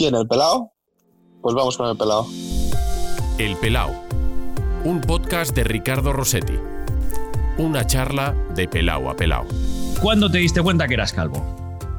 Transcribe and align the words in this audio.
¿Quién? 0.00 0.14
¿El 0.14 0.26
pelao? 0.26 0.72
Pues 1.42 1.54
vamos 1.54 1.76
con 1.76 1.86
el 1.90 1.94
pelao. 1.94 2.26
El 3.36 3.54
Pelao, 3.58 3.90
un 4.82 5.02
podcast 5.02 5.54
de 5.54 5.62
Ricardo 5.62 6.14
Rossetti. 6.14 6.54
Una 7.58 7.86
charla 7.86 8.34
de 8.54 8.66
pelao 8.66 9.10
a 9.10 9.14
pelao. 9.14 9.44
¿Cuándo 10.00 10.30
te 10.30 10.38
diste 10.38 10.62
cuenta 10.62 10.88
que 10.88 10.94
eras 10.94 11.12
calvo? 11.12 11.44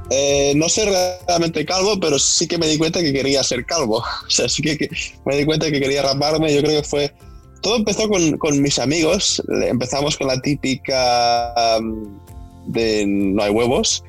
Eh, 0.10 0.54
no 0.56 0.68
sé 0.68 0.92
realmente 1.28 1.64
calvo, 1.64 2.00
pero 2.00 2.18
sí 2.18 2.48
que 2.48 2.58
me 2.58 2.66
di 2.66 2.80
cuenta 2.80 3.02
que 3.02 3.14
quería 3.14 3.44
ser 3.44 3.68
calvo. 3.68 4.04
O 4.28 4.30
sea, 4.32 4.50
sí 4.50 4.64
que, 4.64 4.80
que 4.80 4.90
me 5.26 5.38
di 5.38 5.46
cuenta 5.46 5.70
que 5.70 5.80
quería 5.80 6.02
raparme. 6.02 6.56
Yo 6.56 6.64
creo 6.64 6.82
que 6.82 6.88
fue. 6.88 7.14
Todo 7.62 7.76
empezó 7.76 8.10
con, 8.10 8.36
con 8.40 8.60
mis 8.64 8.80
amigos. 8.80 9.44
Empezamos 9.48 10.18
con 10.18 10.26
la 10.26 10.42
típica 10.42 11.54
um, 11.80 12.20
de 12.66 13.06
no 13.06 13.44
hay 13.44 13.52
huevos. 13.52 14.04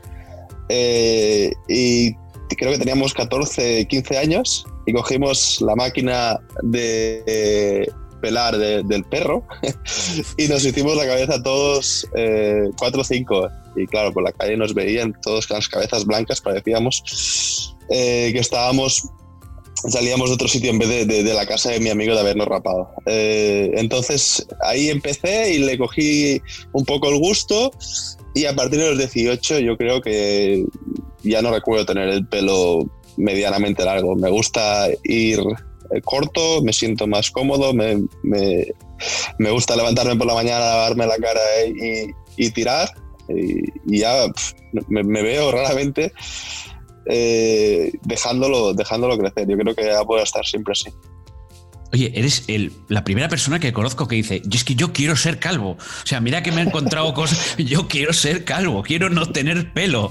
Eh, 0.70 1.52
y 1.68 2.16
creo 2.56 2.72
que 2.72 2.78
teníamos 2.78 3.14
14, 3.14 3.86
15 3.86 4.18
años 4.18 4.64
y 4.86 4.92
cogimos 4.92 5.60
la 5.60 5.74
máquina 5.76 6.38
de 6.62 7.22
eh, 7.26 7.86
pelar 8.20 8.56
de- 8.56 8.82
del 8.84 9.04
perro 9.04 9.44
y 10.36 10.48
nos 10.48 10.64
hicimos 10.64 10.96
la 10.96 11.06
cabeza 11.06 11.42
todos 11.42 12.06
eh, 12.14 12.62
cuatro 12.78 13.00
o 13.00 13.04
cinco. 13.04 13.48
Y 13.74 13.86
claro, 13.86 14.12
por 14.12 14.22
la 14.22 14.32
calle 14.32 14.56
nos 14.56 14.74
veían 14.74 15.14
todos 15.22 15.46
con 15.46 15.56
las 15.56 15.68
cabezas 15.68 16.04
blancas, 16.04 16.40
parecíamos 16.40 17.74
eh, 17.90 18.30
que 18.32 18.38
estábamos, 18.38 19.08
salíamos 19.88 20.28
de 20.28 20.34
otro 20.34 20.46
sitio 20.46 20.70
en 20.70 20.78
vez 20.78 20.88
de, 20.90 21.06
de- 21.06 21.22
de 21.24 21.34
la 21.34 21.46
casa 21.46 21.70
de 21.70 21.80
mi 21.80 21.88
amigo 21.90 22.14
de 22.14 22.20
habernos 22.20 22.46
rapado. 22.48 22.90
Eh, 23.06 23.70
entonces 23.74 24.46
ahí 24.62 24.90
empecé 24.90 25.54
y 25.54 25.58
le 25.58 25.78
cogí 25.78 26.40
un 26.72 26.84
poco 26.84 27.08
el 27.08 27.18
gusto 27.18 27.70
y 28.34 28.44
a 28.44 28.54
partir 28.54 28.78
de 28.78 28.90
los 28.90 28.98
18 28.98 29.58
yo 29.60 29.76
creo 29.76 30.00
que 30.00 30.64
ya 31.22 31.42
no 31.42 31.50
recuerdo 31.52 31.86
tener 31.86 32.08
el 32.08 32.26
pelo 32.26 32.88
medianamente 33.16 33.84
largo. 33.84 34.16
Me 34.16 34.30
gusta 34.30 34.88
ir 35.04 35.40
eh, 35.94 36.00
corto, 36.02 36.62
me 36.62 36.72
siento 36.72 37.06
más 37.06 37.30
cómodo, 37.30 37.74
me, 37.74 38.02
me- 38.22 38.66
gusta 39.50 39.76
levantarme 39.76 40.16
por 40.16 40.26
la 40.26 40.34
mañana, 40.34 40.60
lavarme 40.60 41.06
la 41.06 41.16
cara 41.18 41.40
eh, 41.64 42.12
y, 42.36 42.50
tirar. 42.50 42.88
Y, 43.28 43.98
ya 43.98 44.26
me, 44.88 45.22
veo 45.22 45.50
raramente 45.52 46.12
eh, 47.06 47.92
dejándolo, 48.02 48.74
dejándolo 48.74 49.18
crecer. 49.18 49.48
Yo 49.48 49.56
creo 49.58 49.74
que 49.74 49.84
ya 49.86 50.04
puedo 50.04 50.22
estar 50.22 50.44
siempre 50.44 50.72
así. 50.72 50.90
Oye, 51.92 52.10
eres 52.14 52.44
el- 52.48 52.72
la 52.88 53.04
primera 53.04 53.28
persona 53.28 53.60
que 53.60 53.72
conozco 53.72 54.08
que 54.08 54.16
dice, 54.16 54.40
"Yo 54.46 54.56
es 54.56 54.64
que 54.64 54.74
yo 54.74 54.92
quiero 54.94 55.14
ser 55.14 55.38
calvo. 55.38 55.72
O 55.72 56.06
sea, 56.06 56.20
mira 56.20 56.42
que 56.42 56.50
me 56.50 56.62
he 56.62 56.64
encontrado 56.64 57.12
cosas. 57.14 57.54
Yo 57.58 57.86
quiero 57.86 58.12
ser 58.14 58.44
calvo, 58.44 58.82
quiero 58.82 59.10
no 59.10 59.26
tener 59.30 59.72
pelo. 59.74 60.10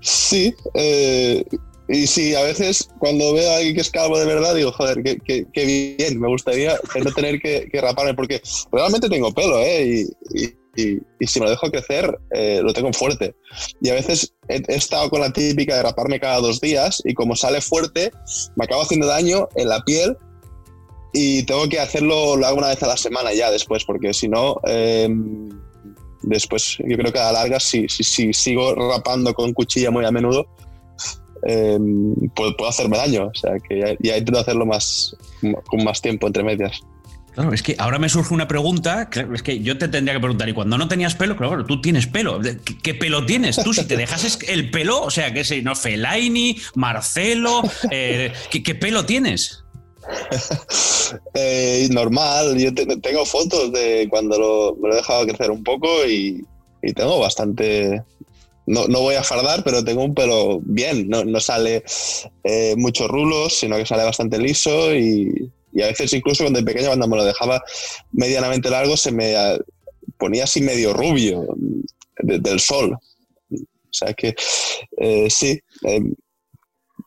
Sí, 0.00 0.54
eh, 0.74 1.44
y 1.88 2.06
sí, 2.06 2.34
a 2.34 2.42
veces 2.42 2.88
cuando 2.98 3.32
veo 3.32 3.50
a 3.50 3.56
alguien 3.56 3.74
que 3.74 3.80
es 3.80 3.90
calvo 3.90 4.18
de 4.18 4.26
verdad, 4.26 4.54
digo, 4.54 4.72
joder, 4.72 5.02
qué, 5.02 5.18
qué- 5.24 5.46
qué 5.52 5.96
bien, 5.98 6.20
me 6.20 6.28
gustaría 6.28 6.78
no 7.02 7.12
tener 7.12 7.40
que, 7.40 7.68
que 7.70 7.80
raparme, 7.80 8.14
porque 8.14 8.40
realmente 8.72 9.08
tengo 9.08 9.32
pelo, 9.32 9.60
¿eh? 9.60 9.84
Y, 10.32 10.44
y- 10.44 10.56
y- 10.78 10.98
y 11.20 11.26
si 11.26 11.38
me 11.40 11.46
lo 11.46 11.50
dejo 11.52 11.70
crecer, 11.70 12.18
eh, 12.32 12.60
lo 12.62 12.72
tengo 12.74 12.92
fuerte. 12.92 13.34
Y 13.80 13.88
a 13.88 13.94
veces 13.94 14.34
he, 14.48 14.56
he 14.68 14.74
estado 14.76 15.08
con 15.10 15.20
la 15.20 15.32
típica 15.32 15.76
de 15.76 15.82
raparme 15.84 16.20
cada 16.20 16.40
dos 16.40 16.60
días, 16.60 17.00
y 17.04 17.14
como 17.14 17.34
sale 17.36 17.60
fuerte, 17.60 18.10
me 18.56 18.64
acabo 18.64 18.82
haciendo 18.82 19.06
daño 19.06 19.48
en 19.54 19.68
la 19.68 19.82
piel. 19.84 20.16
Y 21.14 21.44
tengo 21.44 21.66
que 21.68 21.80
hacerlo, 21.80 22.36
lo 22.36 22.46
hago 22.46 22.58
una 22.58 22.68
vez 22.68 22.82
a 22.82 22.88
la 22.88 22.96
semana 22.98 23.32
ya 23.32 23.50
después, 23.50 23.84
porque 23.84 24.12
si 24.12 24.28
no, 24.28 24.60
eh, 24.66 25.08
después 26.26 26.78
yo 26.78 26.96
creo 26.96 27.12
que 27.12 27.18
a 27.18 27.32
la 27.32 27.32
larga 27.32 27.60
si, 27.60 27.88
si, 27.88 28.04
si 28.04 28.32
sigo 28.32 28.74
rapando 28.74 29.32
con 29.32 29.52
cuchilla 29.52 29.90
muy 29.90 30.04
a 30.04 30.10
menudo 30.10 30.46
eh, 31.46 31.78
puedo, 32.34 32.56
puedo 32.56 32.68
hacerme 32.68 32.98
daño 32.98 33.26
o 33.26 33.34
sea 33.34 33.58
que 33.58 33.78
ya, 33.78 33.96
ya 34.00 34.18
intento 34.18 34.40
hacerlo 34.40 34.66
más 34.66 35.16
con 35.66 35.84
más 35.84 36.02
tiempo 36.02 36.26
entre 36.26 36.42
medias 36.42 36.82
Claro, 37.36 37.52
es 37.52 37.62
que 37.62 37.76
ahora 37.78 37.98
me 37.98 38.08
surge 38.08 38.32
una 38.32 38.48
pregunta. 38.48 39.10
Es 39.34 39.42
que 39.42 39.60
yo 39.60 39.76
te 39.76 39.88
tendría 39.88 40.14
que 40.14 40.20
preguntar, 40.20 40.48
y 40.48 40.54
cuando 40.54 40.78
no 40.78 40.88
tenías 40.88 41.16
pelo, 41.16 41.36
claro, 41.36 41.66
tú 41.66 41.82
tienes 41.82 42.06
pelo. 42.06 42.40
¿Qué, 42.82 42.94
pelo 42.94 43.26
tienes? 43.26 43.56
Tú, 43.56 43.74
si 43.74 43.84
te 43.84 43.98
dejases 43.98 44.38
el 44.48 44.70
pelo, 44.70 45.02
o 45.02 45.10
sea, 45.10 45.34
que 45.34 45.44
sé, 45.44 45.60
no, 45.60 45.74
Felaini, 45.74 46.56
Marcelo, 46.76 47.60
eh, 47.90 48.32
¿qué, 48.50 48.62
qué 48.62 48.74
pelo 48.74 49.04
tienes? 49.04 49.65
Eh, 51.34 51.88
normal 51.92 52.58
yo 52.58 52.74
te- 52.74 52.96
tengo 52.98 53.24
fotos 53.24 53.70
de 53.72 54.08
cuando 54.10 54.38
lo, 54.38 54.76
me 54.80 54.88
lo 54.88 54.94
he 54.94 54.96
dejado 54.98 55.24
crecer 55.26 55.50
un 55.52 55.62
poco 55.62 56.04
y, 56.06 56.44
y 56.82 56.92
tengo 56.94 57.20
bastante 57.20 58.02
no, 58.66 58.88
no 58.88 59.00
voy 59.02 59.14
a 59.14 59.22
fardar, 59.22 59.62
pero 59.62 59.84
tengo 59.84 60.02
un 60.02 60.14
pelo 60.14 60.58
bien, 60.64 61.08
no, 61.08 61.24
no 61.24 61.38
sale 61.38 61.84
eh, 62.42 62.74
muchos 62.76 63.06
rulos, 63.08 63.54
sino 63.56 63.76
que 63.76 63.86
sale 63.86 64.02
bastante 64.02 64.38
liso 64.38 64.92
y, 64.96 65.48
y 65.72 65.82
a 65.82 65.86
veces 65.86 66.12
incluso 66.14 66.42
cuando 66.42 66.58
de 66.58 66.66
pequeño 66.66 66.88
cuando 66.88 67.06
me 67.06 67.16
lo 67.16 67.24
dejaba 67.24 67.62
medianamente 68.10 68.68
largo 68.70 68.96
se 68.96 69.12
me 69.12 69.36
ah, 69.36 69.56
ponía 70.18 70.44
así 70.44 70.60
medio 70.60 70.92
rubio 70.92 71.46
de- 72.18 72.40
del 72.40 72.58
sol. 72.58 72.96
O 73.52 73.92
sea 73.92 74.12
que 74.14 74.34
eh, 74.98 75.28
sí, 75.30 75.58
eh, 75.84 76.00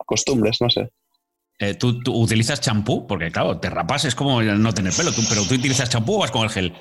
costumbres, 0.05 0.61
no 0.61 0.69
sé. 0.69 0.89
Eh, 1.59 1.73
¿tú, 1.73 2.01
tú 2.01 2.15
utilizas 2.15 2.61
champú? 2.61 3.05
Porque, 3.05 3.31
claro, 3.31 3.59
te 3.59 3.69
rapas 3.69 4.05
es 4.05 4.15
como 4.15 4.41
no 4.41 4.73
tener 4.73 4.93
pelo. 4.93 5.11
Tú, 5.11 5.21
pero 5.27 5.43
tú 5.43 5.55
utilizas 5.55 5.89
champú 5.89 6.15
o 6.15 6.19
vas 6.19 6.31
con 6.31 6.43
el 6.43 6.49
gel. 6.49 6.73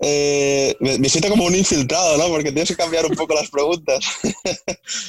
Eh, 0.00 0.76
me, 0.78 0.98
me 0.98 1.08
siento 1.08 1.30
como 1.30 1.44
un 1.46 1.54
infiltrado, 1.54 2.16
¿no? 2.16 2.28
Porque 2.28 2.52
tienes 2.52 2.68
que 2.68 2.76
cambiar 2.76 3.06
un 3.06 3.16
poco 3.16 3.34
las 3.34 3.50
preguntas. 3.50 4.04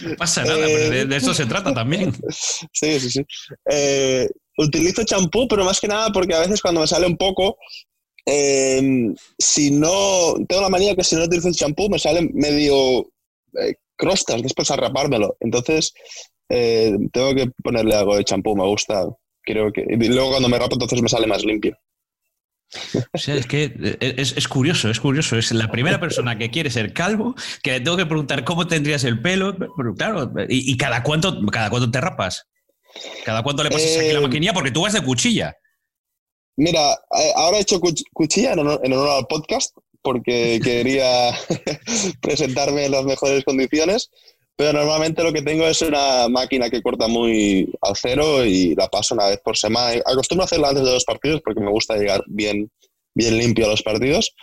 No 0.02 0.16
pasa 0.16 0.44
nada, 0.44 0.60
Eh, 0.60 0.74
pero 0.74 0.90
de, 0.90 1.06
de 1.06 1.16
eso 1.18 1.34
se 1.34 1.46
trata 1.46 1.74
también. 1.74 2.14
Sí, 2.74 3.00
sí, 3.00 3.10
sí. 3.12 3.22
Eh, 3.70 4.28
utilizo 4.58 5.04
champú, 5.04 5.48
pero 5.48 5.64
más 5.64 5.80
que 5.80 5.88
nada 5.88 6.10
porque 6.12 6.34
a 6.34 6.40
veces 6.40 6.62
cuando 6.62 6.82
me 6.82 6.88
sale 6.88 7.06
un 7.06 7.18
poco, 7.18 7.58
si 8.26 9.72
no, 9.72 10.34
tengo 10.48 10.62
la 10.62 10.70
manía 10.70 10.96
que 10.96 11.04
si 11.04 11.16
no 11.16 11.24
utilizo 11.24 11.48
el 11.48 11.56
champú 11.56 11.90
me 11.90 12.00
salen 12.00 12.32
medio 12.34 13.10
crostas 13.96 14.42
después 14.42 14.70
a 14.72 14.76
rapármelo. 14.78 15.38
Entonces, 15.40 15.94
eh, 16.50 16.98
tengo 17.12 17.34
que 17.36 17.50
ponerle 17.64 17.96
algo 17.96 18.16
de 18.18 18.24
champú, 18.24 18.56
me 18.56 18.66
gusta. 18.66 19.06
Creo 19.44 19.72
que, 19.72 19.86
y 19.90 20.08
luego 20.08 20.32
cuando 20.32 20.50
me 20.50 20.58
rapo, 20.60 20.74
entonces 20.76 21.02
me 21.02 21.10
sale 21.10 21.28
más 21.28 21.44
limpio. 21.46 21.78
O 23.14 23.18
sea, 23.18 23.36
es 23.36 23.46
que 23.48 23.74
eh, 23.82 24.16
es, 24.18 24.36
es 24.36 24.48
curioso, 24.48 24.90
es 24.90 25.00
curioso. 25.00 25.38
Es 25.38 25.52
la 25.54 25.72
primera 25.72 26.00
persona 26.02 26.38
que 26.38 26.52
quiere 26.52 26.70
ser 26.70 26.92
calvo, 26.92 27.34
que 27.64 27.72
le 27.72 27.80
tengo 27.82 27.96
que 27.96 28.06
preguntar 28.06 28.44
cómo 28.44 28.68
tendrías 28.68 29.04
el 29.06 29.22
pelo. 29.22 29.56
Pero 29.78 29.96
claro, 29.96 30.32
¿y, 30.50 30.72
y 30.72 30.76
cada, 30.78 31.02
cuánto, 31.04 31.40
cada 31.48 31.70
cuánto 31.70 31.90
te 31.90 32.02
rapas? 32.02 32.46
¿Cada 33.26 33.42
cuánto 33.44 33.64
le 33.64 33.70
pasas 33.72 33.98
aquí 33.98 34.12
la 34.12 34.20
Eh, 34.20 34.22
maquinilla? 34.22 34.54
Porque 34.54 34.72
tú 34.72 34.82
vas 34.82 34.94
de 34.94 35.02
cuchilla. 35.02 35.56
Mira, 36.58 36.92
eh, 36.94 37.32
ahora 37.36 37.58
he 37.58 37.62
hecho 37.62 37.80
cuch- 37.80 38.04
cuchilla 38.12 38.54
en 38.54 38.60
honor, 38.60 38.82
en 38.84 38.92
honor 38.94 39.10
al 39.12 39.28
podcast 39.28 39.76
porque 40.02 40.60
quería 40.64 41.32
presentarme 42.22 42.86
en 42.86 42.92
las 42.92 43.06
mejores 43.06 43.44
condiciones, 43.46 44.10
pero 44.58 44.74
normalmente 44.74 45.24
lo 45.24 45.32
que 45.32 45.44
tengo 45.44 45.68
es 45.68 45.82
una 45.84 46.28
máquina 46.30 46.70
que 46.70 46.82
corta 46.82 47.08
muy 47.08 47.72
al 47.82 47.96
cero 47.96 48.44
y 48.44 48.74
la 48.76 48.88
paso 48.88 49.14
una 49.14 49.28
vez 49.28 49.40
por 49.44 49.56
semana. 49.56 50.02
Acostumbro 50.06 50.44
a 50.44 50.46
hacerla 50.46 50.70
antes 50.70 50.84
de 50.84 50.92
los 50.94 51.06
partidos 51.06 51.42
porque 51.44 51.62
me 51.62 51.70
gusta 51.70 51.96
llegar 51.96 52.24
bien, 52.28 52.70
bien 53.14 53.38
limpio 53.38 53.66
a 53.66 53.70
los 53.70 53.84
partidos. 53.84 54.34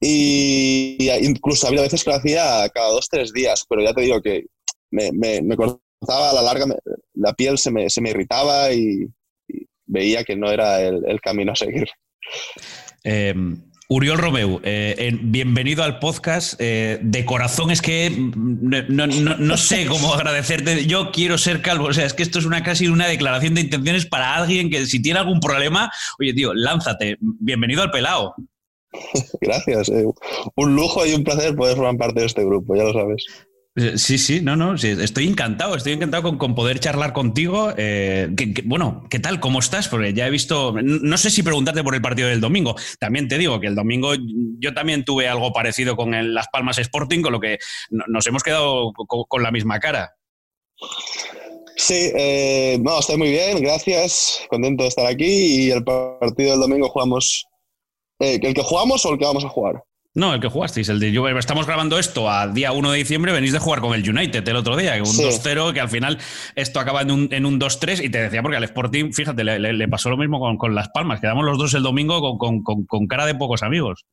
Y, 0.00 0.96
incluso 1.22 1.66
había 1.66 1.82
veces 1.82 2.04
que 2.04 2.10
lo 2.10 2.16
hacía 2.16 2.68
cada 2.72 2.90
dos, 2.90 3.08
tres 3.08 3.32
días, 3.32 3.64
pero 3.68 3.82
ya 3.82 3.92
te 3.92 4.02
digo 4.02 4.20
que 4.22 4.44
me, 4.90 5.10
me, 5.12 5.42
me 5.42 5.56
cortaba 5.56 6.30
a 6.30 6.34
la 6.34 6.42
larga, 6.42 6.66
me- 6.66 6.76
la 7.14 7.32
piel 7.32 7.58
se 7.58 7.70
me, 7.70 7.90
se 7.90 8.00
me 8.00 8.10
irritaba 8.10 8.72
y, 8.72 9.06
y 9.48 9.66
veía 9.86 10.22
que 10.22 10.36
no 10.36 10.50
era 10.50 10.80
el, 10.80 11.02
el 11.08 11.20
camino 11.20 11.52
a 11.52 11.56
seguir. 11.56 11.88
Eh, 13.02 13.34
Uriol 13.94 14.18
Romeu, 14.18 14.60
eh, 14.64 14.96
en- 14.98 15.30
bienvenido 15.30 15.84
al 15.84 16.00
podcast. 16.00 16.54
Eh, 16.58 16.98
de 17.00 17.24
corazón 17.24 17.70
es 17.70 17.80
que 17.80 18.10
no 18.10 19.56
sé 19.56 19.86
cómo 19.86 20.12
agradecerte. 20.14 20.84
Yo 20.86 21.12
quiero 21.12 21.38
ser 21.38 21.62
calvo. 21.62 21.84
O 21.84 21.92
sea, 21.92 22.04
es 22.04 22.12
que 22.12 22.24
esto 22.24 22.40
es 22.40 22.44
una 22.44 22.64
casi 22.64 22.88
una 22.88 23.06
declaración 23.06 23.54
de 23.54 23.60
intenciones 23.60 24.04
para 24.04 24.34
alguien 24.34 24.68
que 24.68 24.84
si 24.86 25.00
tiene 25.00 25.20
algún 25.20 25.38
problema, 25.38 25.92
oye, 26.18 26.34
tío, 26.34 26.52
lánzate. 26.54 27.18
Bienvenido 27.20 27.82
al 27.82 27.92
pelao. 27.92 28.34
Gracias. 29.40 29.88
eh, 29.90 30.04
un 30.56 30.74
lujo 30.74 31.06
y 31.06 31.12
un 31.14 31.22
placer 31.22 31.54
poder 31.54 31.76
formar 31.76 31.96
parte 31.96 32.18
de 32.18 32.26
este 32.26 32.44
grupo, 32.44 32.74
ya 32.74 32.82
lo 32.82 32.92
sabes. 32.94 33.24
Eh, 33.76 33.98
Sí, 33.98 34.18
sí, 34.18 34.40
no, 34.40 34.54
no, 34.56 34.78
sí, 34.78 34.88
estoy 35.00 35.26
encantado, 35.26 35.74
estoy 35.74 35.92
encantado 35.94 36.38
con, 36.38 36.54
poder 36.54 36.78
charlar 36.78 37.12
contigo. 37.12 37.72
Eh, 37.76 38.28
bueno, 38.64 39.04
¿qué 39.10 39.18
tal? 39.18 39.40
¿Cómo 39.40 39.58
estás? 39.58 39.88
Porque 39.88 40.12
ya 40.14 40.26
he 40.26 40.30
visto, 40.30 40.74
no 40.82 41.16
sé 41.18 41.30
si 41.30 41.42
preguntarte 41.42 41.82
por 41.82 41.94
el 41.94 42.02
partido 42.02 42.28
del 42.28 42.40
domingo. 42.40 42.76
También 43.00 43.26
te 43.28 43.36
digo 43.38 43.58
que 43.60 43.66
el 43.66 43.74
domingo 43.74 44.12
yo 44.58 44.74
también 44.74 45.04
tuve 45.04 45.28
algo 45.28 45.52
parecido 45.52 45.96
con 45.96 46.14
el 46.14 46.34
Las 46.34 46.46
Palmas 46.52 46.78
Sporting, 46.78 47.22
con 47.22 47.32
lo 47.32 47.40
que 47.40 47.58
no- 47.90 48.04
nos 48.08 48.26
hemos 48.26 48.42
quedado 48.44 48.92
co- 48.92 49.26
con, 49.26 49.42
la 49.42 49.50
misma 49.50 49.80
cara. 49.80 50.14
Sí, 51.76 52.12
eh, 52.16 52.78
no, 52.80 53.00
estoy 53.00 53.16
muy 53.16 53.30
bien, 53.30 53.60
gracias, 53.60 54.42
contento 54.48 54.84
de 54.84 54.88
estar 54.88 55.06
aquí 55.06 55.66
y 55.66 55.70
el 55.70 55.82
partido 55.84 56.52
del 56.52 56.60
domingo 56.60 56.88
jugamos, 56.88 57.46
¿el 58.20 58.40
que 58.54 58.62
jugamos 58.62 59.04
o 59.06 59.12
el 59.12 59.18
que 59.18 59.24
vamos 59.26 59.44
a 59.44 59.48
jugar? 59.48 59.82
No, 60.16 60.32
el 60.32 60.40
que 60.40 60.48
jugasteis, 60.48 60.88
el 60.88 61.00
de 61.00 61.38
Estamos 61.40 61.66
grabando 61.66 61.98
esto 61.98 62.30
a 62.30 62.46
día 62.46 62.70
1 62.70 62.92
de 62.92 62.98
diciembre, 62.98 63.32
venís 63.32 63.52
de 63.52 63.58
jugar 63.58 63.80
con 63.80 63.94
el 63.94 64.08
United 64.08 64.46
el 64.48 64.56
otro 64.56 64.76
día, 64.76 64.94
un 64.98 65.06
2-0, 65.06 65.72
que 65.72 65.80
al 65.80 65.88
final 65.88 66.18
esto 66.54 66.78
acaba 66.78 67.02
en 67.02 67.10
un, 67.10 67.28
en 67.32 67.44
un 67.44 67.58
2-3, 67.58 68.04
y 68.04 68.10
te 68.10 68.22
decía, 68.22 68.40
porque 68.40 68.56
al 68.56 68.62
Sporting, 68.62 69.10
fíjate, 69.12 69.42
le, 69.42 69.88
pasó 69.88 70.10
lo 70.10 70.16
mismo 70.16 70.56
con, 70.56 70.74
Las 70.74 70.88
Palmas, 70.90 71.20
quedamos 71.20 71.44
los 71.44 71.58
dos 71.58 71.74
el 71.74 71.82
domingo 71.82 72.38
con, 72.38 73.06
cara 73.08 73.26
de 73.26 73.34
pocos 73.34 73.64
amigos. 73.64 74.06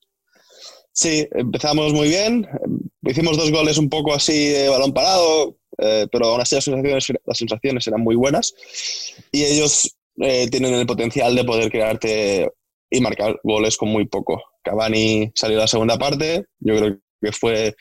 Sí, 0.92 1.28
empezamos 1.34 1.94
muy 1.94 2.10
bien, 2.10 2.48
hicimos 3.04 3.38
dos 3.38 3.52
goles 3.52 3.78
un 3.78 3.88
poco 3.88 4.16
así 4.16 4.48
de 4.48 4.70
balón 4.70 4.94
parado, 4.94 5.56
eh, 5.78 6.08
pero 6.12 6.26
aún 6.30 6.42
así 6.42 6.56
las 6.56 6.64
sensaciones, 6.64 7.14
las 7.28 7.38
sensaciones 7.38 7.86
eran 7.86 8.02
muy 8.02 8.16
buenas, 8.16 8.56
y 9.32 9.44
ellos 9.44 9.96
eh, 10.20 10.48
tienen 10.50 10.74
el 10.74 10.88
potencial 10.88 11.36
de 11.36 11.44
poder 11.44 11.70
crearte 11.70 12.50
y 12.92 13.02
marcar 13.02 13.40
goles 13.44 13.78
con 13.78 13.90
muy 13.90 14.06
poco. 14.06 14.44
Cavani 14.62 15.32
salió 15.34 15.58
la 15.58 15.68
segunda 15.68 15.98
parte, 15.98 16.46
yo 16.60 16.76
creo 16.76 17.00
que 17.22 17.32
fue 17.32 17.76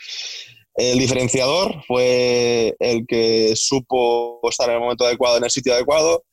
el 0.77 0.99
diferenciador, 0.99 1.85
fue 1.87 2.75
el 2.79 3.05
que 3.07 3.55
supo 3.57 4.41
estar 4.49 4.69
en 4.69 4.77
el 4.77 4.81
momento 4.81 5.05
adecuado, 5.05 5.37
en 5.37 5.45
el 5.45 5.51
sitio 5.51 5.75
adecuado 5.75 6.25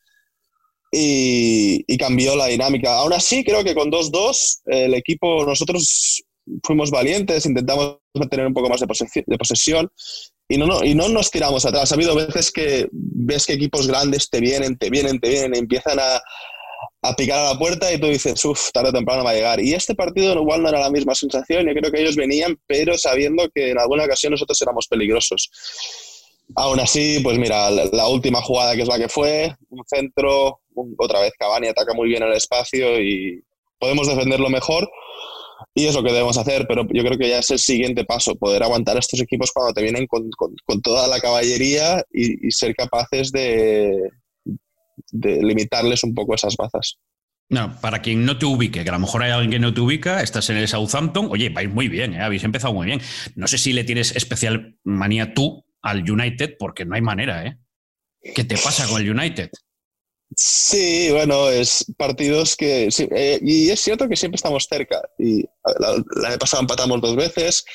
y, 0.92 1.98
cambió 1.98 2.36
la 2.36 2.46
dinámica. 2.46 2.96
Aún 2.98 3.14
así, 3.14 3.44
creo 3.44 3.64
que 3.64 3.76
con 3.76 3.92
2-2 3.92 4.62
el 4.68 4.94
equipo, 4.94 5.44
nosotros 5.44 6.24
fuimos 6.64 6.92
valientes, 6.92 7.46
intentamos 7.46 7.98
mantener 8.14 8.48
un 8.48 8.54
poco 8.54 8.70
más 8.70 8.80
de, 8.80 8.88
posesión 9.38 9.90
y 10.48 10.58
no, 10.58 10.84
y 10.84 10.96
no 10.96 11.10
nos 11.10 11.32
tiramos 11.32 11.66
atrás. 11.66 11.92
Ha 11.92 11.96
habido 11.96 12.16
veces 12.16 12.52
que 12.52 12.88
ves 12.92 13.46
que 13.46 13.54
equipos 13.54 13.88
grandes 13.88 14.30
te 14.30 14.40
vienen, 14.40 14.78
te 14.78 14.90
vienen, 14.90 15.20
te 15.20 15.30
vienen, 15.30 15.56
empiezan 15.56 16.00
a, 16.00 16.22
a 17.10 17.16
picar 17.16 17.40
a 17.40 17.54
la 17.54 17.60
puerta 17.60 17.92
y 17.92 18.00
tú 18.00 18.08
dices, 18.08 18.44
uff, 18.46 18.72
tarde 18.72 18.90
o 18.90 18.94
temprano 18.94 19.24
va 19.24 19.32
a 19.32 19.34
llegar. 19.34 19.60
Y 19.60 19.74
este 19.74 19.96
partido 19.96 20.34
igual 20.34 20.62
no 20.62 20.70
era 20.70 20.80
la 20.80 20.90
misma 20.90 21.16
sensación, 21.16 21.66
yo 21.66 21.74
creo 21.74 21.92
que 21.92 22.02
ellos 22.02 22.16
venían, 22.16 22.58
pero 22.66 22.98
sabiendo 22.98 23.50
que 23.54 23.72
en 23.72 23.80
alguna 23.80 24.06
ocasión 24.06 24.32
nosotros 24.32 24.62
éramos 24.62 24.88
peligrosos. 24.88 25.50
Aún 26.56 26.80
así, 26.80 27.20
pues 27.22 27.38
mira, 27.38 27.70
la, 27.70 28.08
última 28.08 28.42
jugada 28.42 28.76
que 28.76 28.84
es 28.84 28.88
la 28.88 28.98
que 28.98 29.10
fue, 29.10 29.54
un 29.70 29.84
centro, 29.86 30.62
otra 30.98 31.20
vez 31.20 31.34
Cavani 31.38 31.68
ataca 31.68 31.94
muy 31.94 32.08
bien 32.08 32.24
el 32.24 32.34
espacio 32.34 33.02
y 33.02 33.44
podemos 33.80 34.08
defenderlo 34.08 34.50
mejor 34.50 34.90
y 35.76 35.88
es 35.88 35.96
lo 35.96 36.04
que 36.04 36.12
debemos 36.12 36.38
hacer, 36.38 36.66
pero 36.68 36.88
yo 36.90 37.04
creo 37.04 37.18
que 37.18 37.30
ya 37.30 37.40
es 37.40 37.52
el 37.52 37.60
siguiente 37.60 38.06
paso, 38.06 38.36
poder 38.36 38.64
aguantar 38.64 38.98
estos 38.98 39.20
equipos 39.20 39.52
cuando 39.52 39.74
te 39.74 39.82
vienen 39.82 40.08
con, 40.08 40.30
con, 40.66 40.82
toda 40.82 41.08
la 41.08 41.20
caballería 41.20 42.04
y 42.12 42.50
ser 42.52 42.76
capaces 42.76 43.32
de, 43.32 44.10
de 45.12 45.42
limitarles 45.42 46.04
un 46.04 46.14
poco 46.14 46.36
esas 46.36 46.56
bazas. 46.56 47.00
No, 47.50 47.80
para 47.80 48.02
quien 48.02 48.26
no 48.26 48.38
te 48.38 48.46
ubique, 48.46 48.84
que 48.84 48.90
a 48.90 48.94
lo 48.94 49.00
mejor 49.00 49.24
hay 49.24 49.32
alguien 49.32 49.52
que 49.52 49.60
no 49.60 49.74
te 49.74 49.80
ubica, 49.80 50.22
estás 50.22 50.50
en 50.50 50.58
el 50.58 50.68
Southampton, 50.68 51.30
oye, 51.32 51.50
vais 51.50 51.70
muy 51.70 51.88
bien, 51.88 52.14
¿eh? 52.14 52.22
habéis 52.22 52.44
empezado 52.44 52.74
muy 52.74 52.86
bien. 52.86 53.00
No 53.36 53.48
sé 53.48 53.58
si 53.58 53.72
le 53.72 53.86
tienes 53.86 54.16
especial 54.16 54.78
manía 54.84 55.34
tú 55.34 55.66
al 55.82 56.10
United, 56.10 56.56
porque 56.60 56.84
no 56.84 56.96
hay 56.96 57.02
manera, 57.02 57.46
¿eh? 57.46 57.58
¿Qué 58.36 58.44
te 58.44 58.58
pasa 58.58 58.86
con 58.88 59.02
el 59.02 59.10
United? 59.10 59.50
Sí, 60.36 61.10
bueno, 61.12 61.50
es 61.50 61.86
partidos 61.98 62.56
que... 62.58 62.90
Eh, 63.00 63.40
y 63.42 63.70
es 63.70 63.80
cierto 63.80 64.10
que 64.10 64.18
siempre 64.18 64.36
estamos 64.36 64.68
cerca. 64.70 65.02
Y 65.18 65.44
la, 65.80 66.04
la 66.22 66.30
de 66.32 66.38
pasada 66.38 66.62
empatamos 66.62 67.00
dos 67.02 67.16
veces. 67.16 67.66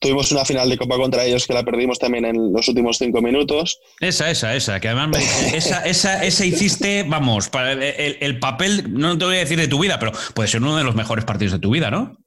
Tuvimos 0.00 0.32
una 0.32 0.44
final 0.44 0.68
de 0.68 0.76
Copa 0.76 0.96
contra 0.96 1.24
ellos 1.24 1.46
que 1.46 1.54
la 1.54 1.62
perdimos 1.62 1.98
también 1.98 2.24
en 2.24 2.52
los 2.52 2.66
últimos 2.68 2.98
cinco 2.98 3.22
minutos. 3.22 3.80
Esa, 4.00 4.30
esa, 4.30 4.54
esa. 4.56 4.80
Que 4.80 4.88
además 4.88 5.22
esa, 5.54 5.86
esa, 5.86 6.24
esa, 6.24 6.44
hiciste, 6.44 7.04
vamos, 7.04 7.48
para 7.48 7.72
el, 7.72 8.18
el, 8.20 8.38
papel, 8.40 8.92
no 8.92 9.16
te 9.16 9.24
voy 9.24 9.36
a 9.36 9.40
decir 9.40 9.58
de 9.58 9.68
tu 9.68 9.78
vida, 9.78 9.98
pero 9.98 10.12
puede 10.34 10.48
ser 10.48 10.62
uno 10.62 10.76
de 10.76 10.84
los 10.84 10.96
mejores 10.96 11.24
partidos 11.24 11.52
de 11.52 11.58
tu 11.60 11.70
vida, 11.70 11.90
¿no? 11.90 12.18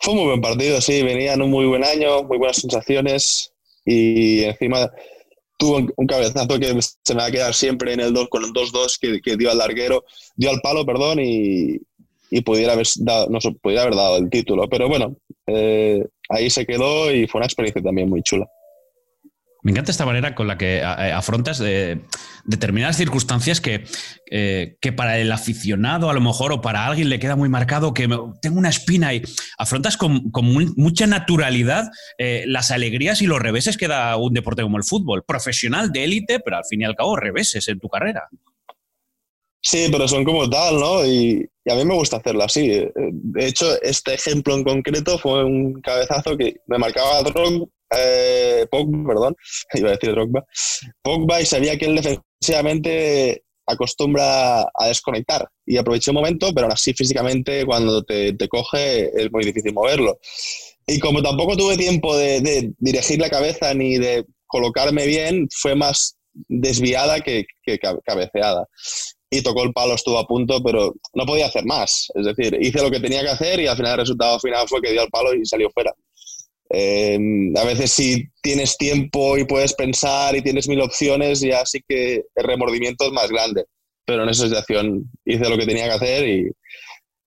Fue 0.00 0.12
un 0.12 0.20
muy 0.20 0.28
buen 0.28 0.40
partido, 0.40 0.80
sí. 0.80 1.02
Venía 1.02 1.34
en 1.34 1.42
un 1.42 1.50
muy 1.50 1.66
buen 1.66 1.84
año, 1.84 2.24
muy 2.24 2.36
buenas 2.36 2.56
sensaciones. 2.56 3.52
Y 3.84 4.42
encima 4.42 4.90
tuvo 5.62 5.76
un 5.96 6.06
cabezazo 6.08 6.58
que 6.58 6.76
se 6.80 7.14
me 7.14 7.20
va 7.20 7.26
a 7.26 7.30
quedar 7.30 7.54
siempre 7.54 7.92
en 7.92 8.00
el 8.00 8.12
2 8.12 8.28
con 8.28 8.42
el 8.42 8.50
2-2 8.50 9.20
que, 9.22 9.36
dio 9.36 9.48
al 9.48 9.58
larguero, 9.58 10.04
dio 10.34 10.50
al 10.50 10.60
palo, 10.60 10.84
perdón, 10.84 11.20
y, 11.22 11.78
pudiera, 12.44 12.72
haber 12.72 12.88
dado, 12.96 13.28
no, 13.30 13.38
pudiera 13.60 13.82
haber 13.82 13.94
dado 13.94 14.16
el 14.16 14.28
título. 14.28 14.68
Pero 14.68 14.88
bueno, 14.88 15.14
eh, 15.46 16.04
ahí 16.28 16.50
se 16.50 16.66
quedó 16.66 17.12
y 17.12 17.28
fue 17.28 17.38
una 17.38 17.46
experiencia 17.46 17.80
también 17.80 18.08
muy 18.08 18.24
chula. 18.24 18.48
Me 19.62 19.70
encanta 19.70 19.92
esta 19.92 20.04
manera 20.04 20.34
con 20.34 20.48
la 20.48 20.58
que 20.58 20.82
afrontas 20.82 21.58
de 21.58 22.00
determinadas 22.44 22.96
circunstancias 22.96 23.60
que, 23.60 23.84
eh, 24.28 24.76
que 24.80 24.92
para 24.92 25.18
el 25.18 25.30
aficionado 25.30 26.10
a 26.10 26.14
lo 26.14 26.20
mejor 26.20 26.52
o 26.52 26.60
para 26.60 26.84
alguien 26.84 27.08
le 27.08 27.20
queda 27.20 27.36
muy 27.36 27.48
marcado 27.48 27.94
que 27.94 28.08
tengo 28.40 28.58
una 28.58 28.68
espina 28.68 29.14
y 29.14 29.22
afrontas 29.58 29.96
con, 29.96 30.32
mucha 30.76 31.06
naturalidad 31.06 31.88
eh, 32.18 32.42
las 32.48 32.72
alegrías 32.72 33.22
y 33.22 33.28
los 33.28 33.38
reveses 33.38 33.76
que 33.76 33.86
da 33.86 34.16
un 34.16 34.34
deporte 34.34 34.62
como 34.62 34.78
el 34.78 34.84
fútbol. 34.84 35.22
Profesional 35.24 35.92
de 35.92 36.04
élite, 36.04 36.40
pero 36.40 36.56
al 36.56 36.64
fin 36.64 36.80
y 36.80 36.84
al 36.84 36.96
cabo 36.96 37.14
reveses 37.16 37.68
en 37.68 37.78
tu 37.78 37.88
carrera. 37.88 38.28
Sí, 39.60 39.88
pero 39.92 40.08
son 40.08 40.24
como 40.24 40.50
tal, 40.50 40.80
¿no? 40.80 41.06
Y, 41.06 41.48
a 41.70 41.76
mí 41.76 41.84
me 41.84 41.94
gusta 41.94 42.16
hacerlo 42.16 42.42
así. 42.42 42.84
De 42.96 43.46
hecho, 43.46 43.80
este 43.82 44.14
ejemplo 44.14 44.56
en 44.56 44.64
concreto 44.64 45.16
fue 45.18 45.44
un 45.44 45.80
cabezazo 45.80 46.36
que 46.36 46.56
me 46.66 46.78
marcaba 46.78 47.22
Drogba, 47.22 47.66
eh, 47.96 48.66
Pogba, 48.70 49.08
perdón, 49.08 49.36
iba 49.74 49.88
a 49.88 49.92
decir 49.92 50.10
Drogba, 50.10 50.44
Pogba 51.02 51.40
y 51.40 51.46
sabía 51.46 51.76
que 51.76 51.86
él 51.86 51.96
defensivamente 51.96 53.44
acostumbra 53.66 54.62
a 54.62 54.86
desconectar 54.86 55.48
y 55.64 55.76
aproveché 55.76 56.10
un 56.10 56.16
momento, 56.16 56.52
pero 56.52 56.66
aún 56.66 56.72
así 56.72 56.92
físicamente 56.94 57.64
cuando 57.64 58.02
te, 58.02 58.32
te, 58.34 58.48
coge 58.48 59.10
es 59.14 59.30
muy 59.30 59.44
difícil 59.44 59.72
moverlo. 59.72 60.18
Y 60.86 60.98
como 60.98 61.22
tampoco 61.22 61.56
tuve 61.56 61.76
tiempo 61.76 62.16
de, 62.16 62.72
dirigir 62.78 63.20
la 63.20 63.30
cabeza 63.30 63.72
ni 63.74 63.98
de 63.98 64.24
colocarme 64.46 65.06
bien, 65.06 65.48
fue 65.50 65.74
más 65.74 66.16
desviada 66.48 67.20
que, 67.20 67.44
que 67.62 67.78
cabeceada. 67.78 68.66
Y 69.30 69.42
tocó 69.42 69.62
el 69.62 69.72
palo, 69.72 69.94
estuvo 69.94 70.18
a 70.18 70.26
punto, 70.26 70.62
pero 70.62 70.94
no 71.14 71.24
podía 71.24 71.46
hacer 71.46 71.64
más. 71.64 72.08
Es 72.14 72.26
decir, 72.26 72.58
hice 72.60 72.82
lo 72.82 72.90
que 72.90 73.00
tenía 73.00 73.22
que 73.22 73.30
hacer 73.30 73.60
y 73.60 73.66
al 73.66 73.76
final 73.76 73.92
el 73.92 74.00
resultado 74.00 74.38
final 74.40 74.68
fue 74.68 74.82
que 74.82 74.92
dio 74.92 75.02
el 75.02 75.10
palo 75.10 75.32
y 75.34 75.46
salió 75.46 75.70
fuera. 75.70 75.94
Em, 76.74 77.54
a 77.54 77.64
veces 77.64 77.92
si 77.92 78.30
tienes 78.40 78.78
tiempo 78.78 79.36
y 79.36 79.44
puedes 79.44 79.74
pensar 79.74 80.34
y 80.34 80.42
tienes 80.42 80.68
mil 80.68 80.80
opciones, 80.80 81.40
ya 81.40 81.66
sí 81.66 81.80
que 81.86 82.24
el 82.34 82.44
remordimiento 82.44 83.06
es 83.06 83.12
más 83.12 83.28
grande. 83.28 83.66
Pero 84.06 84.22
en 84.22 84.30
esa 84.30 84.44
situación 84.44 85.10
hice 85.24 85.50
lo 85.50 85.58
que 85.58 85.66
tenía 85.66 85.84
que 85.84 85.92
hacer 85.92 86.28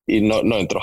y, 0.07 0.21
no, 0.21 0.41
no 0.41 0.57
entró. 0.57 0.81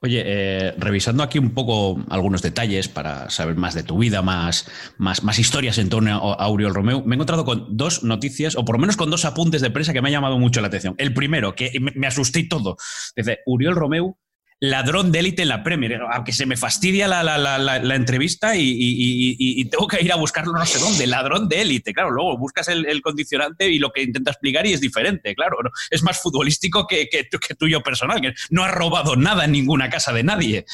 Oye, 0.00 0.22
eh, 0.24 0.74
revisando 0.76 1.22
aquí 1.22 1.38
un 1.38 1.54
poco 1.54 2.04
algunos 2.08 2.42
detalles 2.42 2.88
para 2.88 3.30
saber 3.30 3.56
más 3.56 3.74
de 3.74 3.82
tu 3.82 3.98
vida, 3.98 4.22
más, 4.22 4.68
más, 4.98 5.38
historias 5.38 5.78
en 5.78 5.88
torno 5.88 6.10
a 6.10 6.44
Auriol 6.44 6.74
Romeu, 6.74 7.02
me 7.04 7.14
he 7.14 7.16
encontrado 7.16 7.44
con 7.44 7.76
dos 7.76 8.04
noticias, 8.04 8.56
o 8.56 8.64
por 8.64 8.76
lo 8.76 8.80
menos 8.80 8.96
con 8.96 9.10
dos 9.10 9.24
apuntes 9.24 9.62
de 9.62 9.70
prensa 9.70 9.92
que 9.92 10.02
me 10.02 10.08
han 10.08 10.12
llamado 10.12 10.38
mucho 10.38 10.60
la 10.60 10.68
atención. 10.68 10.94
El 10.98 11.14
primero, 11.14 11.54
que 11.54 11.72
me, 11.80 12.06
asusté 12.06 12.44
todo. 12.48 12.76
Dice, 13.16 13.38
Uriol 13.46 13.74
Romeu 13.74 14.18
ladrón 14.60 15.12
de 15.12 15.18
élite 15.18 15.42
en 15.42 15.48
la 15.48 15.62
Premier, 15.62 16.00
aunque 16.10 16.32
se 16.32 16.46
me 16.46 16.56
fastidia 16.56 17.06
la, 17.08 17.94
entrevista 17.94 18.54
y, 18.56 19.64
tengo 19.66 19.86
que 19.86 20.02
ir 20.02 20.12
a 20.12 20.16
buscarlo 20.16 20.52
no 20.52 20.64
sé 20.64 20.78
dónde, 20.78 21.06
ladrón 21.06 21.48
de 21.48 21.60
élite, 21.60 21.92
claro, 21.92 22.10
luego 22.10 22.38
buscas 22.38 22.68
el, 22.68 23.02
condicionante 23.02 23.68
y 23.68 23.78
lo 23.78 23.90
que 23.90 24.02
intenta 24.02 24.30
explicar 24.30 24.66
y 24.66 24.72
es 24.72 24.80
diferente, 24.80 25.34
claro, 25.34 25.58
es 25.90 26.02
más 26.02 26.20
futbolístico 26.20 26.86
que, 26.86 27.08
que, 27.08 27.26
tuyo 27.58 27.82
personal, 27.82 28.20
que 28.20 28.32
no 28.50 28.64
ha 28.64 28.68
robado 28.68 29.16
nada 29.16 29.44
en 29.44 29.52
ninguna 29.52 29.90
casa 29.90 30.12
de 30.12 30.22
nadie. 30.22 30.64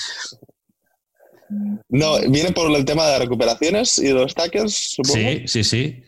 No, 1.89 2.19
viene 2.31 2.53
por 2.53 2.75
el 2.75 2.85
tema 2.85 3.07
de 3.09 3.19
recuperaciones 3.19 3.99
y 3.99 4.05
de 4.05 4.15
los 4.15 4.35
tackles, 4.35 4.75
supongo. 4.75 5.17
Sí, 5.17 5.43
sí, 5.47 5.65
sí. 5.65 6.03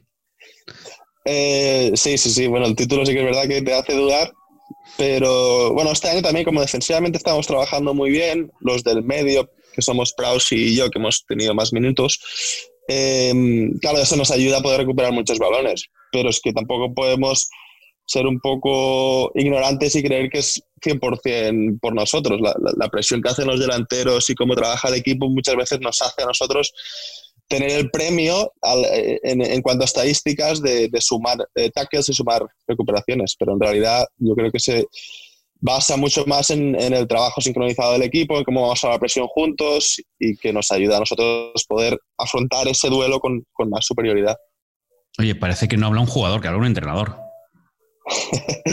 Eh, 1.26 1.92
sí, 1.94 2.16
sí, 2.16 2.30
sí. 2.30 2.46
Bueno, 2.46 2.66
el 2.66 2.76
título 2.76 3.04
sí 3.04 3.12
que 3.12 3.18
es 3.18 3.24
verdad 3.24 3.48
que 3.48 3.62
te 3.62 3.74
hace 3.74 3.94
dudar, 3.94 4.32
pero 4.96 5.72
bueno, 5.72 5.92
este 5.92 6.08
año 6.08 6.22
también 6.22 6.44
como 6.44 6.60
defensivamente 6.60 7.18
estamos 7.18 7.46
trabajando 7.46 7.94
muy 7.94 8.10
bien, 8.10 8.50
los 8.60 8.84
del 8.84 9.02
medio, 9.02 9.50
que 9.74 9.82
somos 9.82 10.12
Praus 10.12 10.52
y 10.52 10.76
yo, 10.76 10.90
que 10.90 10.98
hemos 10.98 11.24
tenido 11.26 11.54
más 11.54 11.72
minutos, 11.72 12.20
em, 12.88 13.76
claro, 13.78 13.98
eso 13.98 14.16
nos 14.16 14.30
ayuda 14.30 14.58
a 14.58 14.62
poder 14.62 14.80
recuperar 14.80 15.12
muchos 15.12 15.38
balones, 15.38 15.86
pero 16.12 16.30
es 16.30 16.40
que 16.40 16.52
tampoco 16.52 16.94
podemos 16.94 17.48
ser 18.06 18.26
un 18.26 18.38
poco 18.38 19.32
ignorantes 19.34 19.96
y 19.96 20.02
creer 20.02 20.28
que 20.28 20.38
es 20.38 20.62
100% 20.82 21.78
por 21.80 21.94
nosotros. 21.94 22.40
La, 22.40 22.54
la, 22.76 22.88
presión 22.88 23.22
que 23.22 23.30
hacen 23.30 23.46
los 23.46 23.58
delanteros 23.58 24.28
y 24.28 24.34
cómo 24.34 24.54
trabaja 24.54 24.88
el 24.88 24.94
equipo 24.94 25.28
muchas 25.30 25.56
veces 25.56 25.80
nos 25.80 26.02
hace 26.02 26.22
a 26.22 26.26
nosotros 26.26 26.72
tener 27.48 27.70
el 27.72 27.90
premio 27.90 28.52
eh, 28.92 29.20
en, 29.22 29.62
cuanto 29.62 29.82
a 29.82 29.86
estadísticas 29.86 30.60
de, 30.62 30.90
sumar 31.00 31.38
eh, 31.54 31.70
tackles 31.70 32.08
y 32.08 32.14
sumar 32.14 32.46
recuperaciones, 32.66 33.36
pero 33.38 33.52
en 33.52 33.60
realidad 33.60 34.06
yo 34.18 34.34
creo 34.34 34.50
que 34.50 34.60
se 34.60 34.86
basa 35.60 35.96
mucho 35.96 36.26
más 36.26 36.50
en, 36.50 36.74
el 36.74 37.08
trabajo 37.08 37.40
sincronizado 37.40 37.92
del 37.92 38.02
equipo, 38.02 38.36
en 38.36 38.44
cómo 38.44 38.62
vamos 38.62 38.82
a 38.84 38.90
la 38.90 38.98
presión 38.98 39.26
juntos 39.28 39.96
y 40.18 40.36
que 40.36 40.52
nos 40.52 40.70
ayuda 40.72 40.96
a 40.96 41.00
nosotros 41.00 41.64
poder 41.66 41.98
afrontar 42.18 42.68
ese 42.68 42.88
duelo 42.88 43.20
con, 43.20 43.44
más 43.70 43.86
superioridad. 43.86 44.36
Oye, 45.18 45.34
parece 45.34 45.68
que 45.68 45.76
no 45.76 45.86
habla 45.86 46.00
un 46.00 46.06
jugador, 46.06 46.40
que 46.40 46.48
habla 46.48 46.60
un 46.60 46.66
entrenador. 46.66 47.16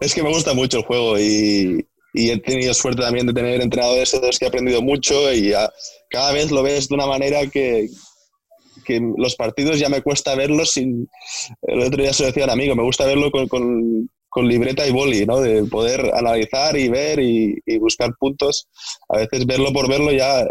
es 0.00 0.14
que 0.14 0.22
me 0.22 0.28
gusta 0.28 0.52
mucho 0.52 0.78
el 0.78 0.84
juego 0.84 1.18
y, 1.18 1.86
y 2.12 2.30
he 2.30 2.38
tenido 2.38 2.74
suerte 2.74 3.02
también 3.02 3.26
de 3.26 3.32
tener 3.32 3.60
entrenadores 3.60 4.10
de 4.10 4.26
los 4.26 4.38
que 4.38 4.46
he 4.46 4.48
aprendido 4.48 4.82
mucho 4.82 5.32
y 5.32 5.52
cada 6.16 6.32
vez 6.32 6.50
lo 6.50 6.62
ves 6.62 6.88
de 6.88 6.94
una 6.94 7.04
manera 7.04 7.46
que, 7.46 7.90
que 8.86 9.02
los 9.18 9.36
partidos 9.36 9.78
ya 9.78 9.90
me 9.90 10.00
cuesta 10.00 10.34
verlos 10.34 10.70
sin... 10.72 11.10
El 11.60 11.80
otro 11.80 12.02
día 12.02 12.14
se 12.14 12.22
lo 12.22 12.28
decía 12.28 12.44
un 12.44 12.50
amigo, 12.50 12.74
me 12.74 12.84
gusta 12.84 13.04
verlo 13.04 13.30
con, 13.30 13.46
con, 13.48 14.48
libreta 14.48 14.86
y 14.86 14.92
boli, 14.92 15.26
¿no? 15.26 15.42
De 15.42 15.64
poder 15.64 16.10
analizar 16.14 16.74
y 16.78 16.88
ver 16.88 17.20
y, 17.20 17.60
buscar 17.78 18.14
puntos. 18.18 18.66
A 19.10 19.18
veces 19.18 19.44
verlo 19.44 19.74
por 19.74 19.90
verlo 19.90 20.10
ya 20.10 20.46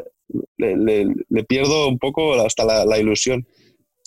le, 0.58 1.06
le, 1.30 1.44
pierdo 1.46 1.88
un 1.88 1.98
poco 1.98 2.36
hasta 2.36 2.64
la, 2.64 2.86
la, 2.86 3.00
ilusión. 3.00 3.48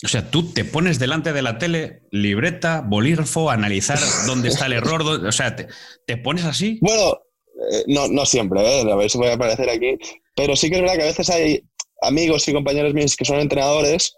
O 0.05 0.07
sea, 0.07 0.31
tú 0.31 0.53
te 0.53 0.63
pones 0.63 0.97
delante 0.97 1.33
de 1.33 1.41
la 1.41 1.57
tele, 1.57 2.03
libreta, 2.11 2.81
bolígrafo, 2.87 3.49
analizar 3.49 3.99
dónde 4.27 4.47
está 4.47 4.67
el 4.67 4.73
error, 4.73 5.01
o 5.01 5.31
sea, 5.33 5.57
te, 5.57 5.67
te 6.05 6.15
pones 6.15 6.45
así. 6.45 6.77
Bueno, 6.81 7.19
eh, 7.71 7.83
no, 7.87 8.07
no 8.07 8.25
siempre, 8.25 8.61
¿eh? 8.61 8.81
a 8.89 8.95
ver 8.95 9.09
si 9.09 9.17
voy 9.17 9.27
a 9.27 9.33
aparecer 9.33 9.69
aquí, 9.69 9.97
pero 10.35 10.55
sí 10.55 10.69
que 10.69 10.75
es 10.75 10.81
verdad 10.81 10.95
que 10.95 11.03
a 11.03 11.07
veces 11.07 11.29
hay 11.29 11.61
amigos 12.01 12.47
y 12.47 12.53
compañeros 12.53 12.93
míos 12.93 13.15
que 13.15 13.25
son 13.25 13.39
entrenadores 13.39 14.15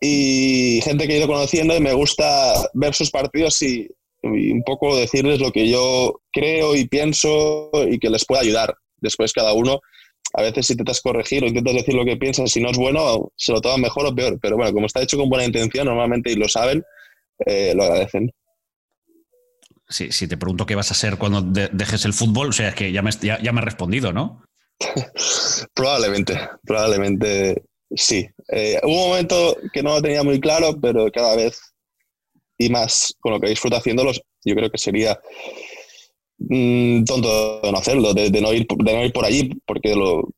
y 0.00 0.80
gente 0.82 1.06
que 1.06 1.14
he 1.14 1.18
ido 1.18 1.26
conociendo 1.26 1.76
y 1.76 1.80
me 1.80 1.92
gusta 1.92 2.52
ver 2.74 2.94
sus 2.94 3.10
partidos 3.10 3.60
y, 3.62 3.88
un 4.22 4.62
poco 4.64 4.96
decirles 4.96 5.38
lo 5.40 5.52
que 5.52 5.68
yo 5.68 6.20
creo 6.32 6.74
y 6.74 6.88
pienso 6.88 7.70
y 7.88 7.98
que 7.98 8.10
les 8.10 8.24
pueda 8.24 8.40
ayudar. 8.40 8.74
Después 8.96 9.32
cada 9.32 9.52
uno, 9.52 9.80
a 10.32 10.42
veces 10.42 10.66
si 10.66 10.72
intentas 10.72 11.00
corregir 11.00 11.44
o 11.44 11.46
intentas 11.46 11.74
decir 11.74 11.94
lo 11.94 12.04
que 12.04 12.16
piensas, 12.16 12.50
si 12.50 12.60
no 12.60 12.70
es 12.70 12.76
bueno, 12.76 13.30
se 13.36 13.52
lo 13.52 13.60
toman 13.60 13.82
mejor 13.82 14.06
o 14.06 14.14
peor. 14.14 14.36
Pero 14.42 14.56
bueno, 14.56 14.72
como 14.72 14.86
está 14.86 15.00
hecho 15.00 15.16
con 15.16 15.28
buena 15.28 15.44
intención 15.44 15.86
normalmente 15.86 16.32
y 16.32 16.34
lo 16.34 16.48
saben, 16.48 16.82
eh, 17.46 17.72
lo 17.76 17.84
agradecen. 17.84 18.32
Sí, 19.88 20.10
si 20.10 20.26
te 20.26 20.36
pregunto 20.36 20.66
qué 20.66 20.74
vas 20.74 20.90
a 20.90 20.94
hacer 20.94 21.16
cuando 21.16 21.42
dejes 21.42 22.04
el 22.04 22.12
fútbol, 22.12 22.48
o 22.48 22.52
sea, 22.52 22.70
es 22.70 22.74
que 22.74 22.90
ya 22.90 23.02
me, 23.02 23.10
ya, 23.22 23.40
ya 23.40 23.52
me 23.52 23.60
has 23.60 23.66
respondido, 23.66 24.12
¿no? 24.12 24.42
probablemente, 25.74 26.38
probablemente 26.64 27.62
sí. 27.94 28.26
Eh, 28.48 28.80
hubo 28.82 29.04
un 29.04 29.10
momento 29.10 29.56
que 29.72 29.82
no 29.82 29.94
lo 29.94 30.02
tenía 30.02 30.24
muy 30.24 30.40
claro, 30.40 30.78
pero 30.80 31.10
cada 31.12 31.36
vez 31.36 31.60
y 32.58 32.68
más 32.68 33.14
con 33.20 33.32
lo 33.32 33.40
que 33.40 33.48
disfruto 33.48 33.76
haciéndolos, 33.76 34.20
yo 34.44 34.54
creo 34.54 34.70
que 34.70 34.78
sería 34.78 35.20
mm, 36.38 37.04
tonto 37.04 37.60
de 37.60 37.70
no 37.70 37.78
hacerlo, 37.78 38.12
de, 38.12 38.30
no 38.40 38.52
ir, 38.52 38.66
de 38.66 38.94
no 38.94 39.04
ir 39.04 39.12
por 39.12 39.24
allí, 39.24 39.50
porque 39.66 39.94
lo, 39.94 40.30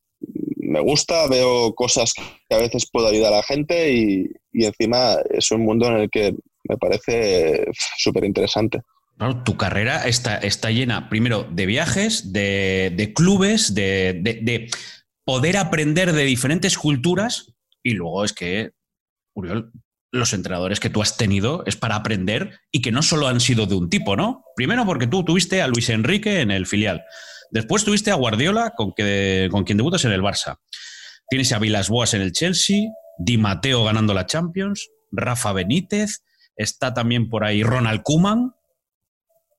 me 0.57 0.79
gusta, 0.79 1.27
veo 1.27 1.73
cosas 1.73 2.13
que 2.13 2.55
a 2.55 2.59
veces 2.59 2.87
puedo 2.91 3.07
ayudar 3.07 3.33
a 3.33 3.37
la 3.37 3.43
gente 3.43 3.93
y, 3.93 4.27
y 4.51 4.65
encima 4.65 5.17
es 5.31 5.49
un 5.49 5.61
mundo 5.61 5.87
en 5.87 6.01
el 6.01 6.09
que 6.09 6.35
me 6.65 6.77
parece 6.77 7.65
súper 7.97 8.25
interesante 8.25 8.81
tu 9.43 9.57
carrera 9.57 10.07
está, 10.07 10.37
está 10.37 10.71
llena, 10.71 11.09
primero, 11.09 11.47
de 11.51 11.65
viajes, 11.65 12.31
de, 12.31 13.11
clubes, 13.15 13.73
de, 13.73 14.69
poder 15.25 15.57
aprender 15.57 16.13
de 16.13 16.23
diferentes 16.23 16.77
culturas 16.77 17.53
y 17.83 17.93
luego 17.93 18.23
es 18.23 18.33
que, 18.33 18.71
Uriol, 19.35 19.71
los 20.11 20.33
entrenadores 20.33 20.79
que 20.79 20.89
tú 20.89 21.01
has 21.01 21.17
tenido 21.17 21.63
es 21.65 21.75
para 21.75 21.95
aprender 21.95 22.59
y 22.71 22.81
que 22.81 22.91
no 22.91 23.03
solo 23.03 23.27
han 23.27 23.39
sido 23.39 23.65
de 23.67 23.75
un 23.75 23.89
tipo, 23.89 24.15
¿no? 24.15 24.43
Primero 24.55 24.85
porque 24.85 25.05
tú 25.05 25.23
tuviste 25.23 25.61
a 25.61 25.67
Luis 25.67 25.89
Enrique 25.89 26.39
en 26.41 26.49
el 26.49 26.65
filial. 26.65 27.03
Después 27.51 27.83
tuviste 27.83 28.11
a 28.11 28.15
Guardiola, 28.15 28.73
con, 28.75 28.93
que, 28.93 29.49
con 29.51 29.65
quien 29.65 29.77
debutas 29.77 30.05
en 30.05 30.11
el 30.11 30.21
Barça. 30.21 30.57
Tienes 31.29 31.51
a 31.51 31.59
Vilas 31.59 31.89
Boas 31.89 32.13
en 32.13 32.21
el 32.21 32.31
Chelsea, 32.31 32.89
Di 33.19 33.37
Matteo 33.37 33.83
ganando 33.83 34.13
la 34.13 34.25
Champions, 34.25 34.89
Rafa 35.11 35.53
Benítez, 35.53 36.23
está 36.55 36.93
también 36.93 37.29
por 37.29 37.43
ahí 37.43 37.63
Ronald 37.63 38.01
Kuman, 38.01 38.53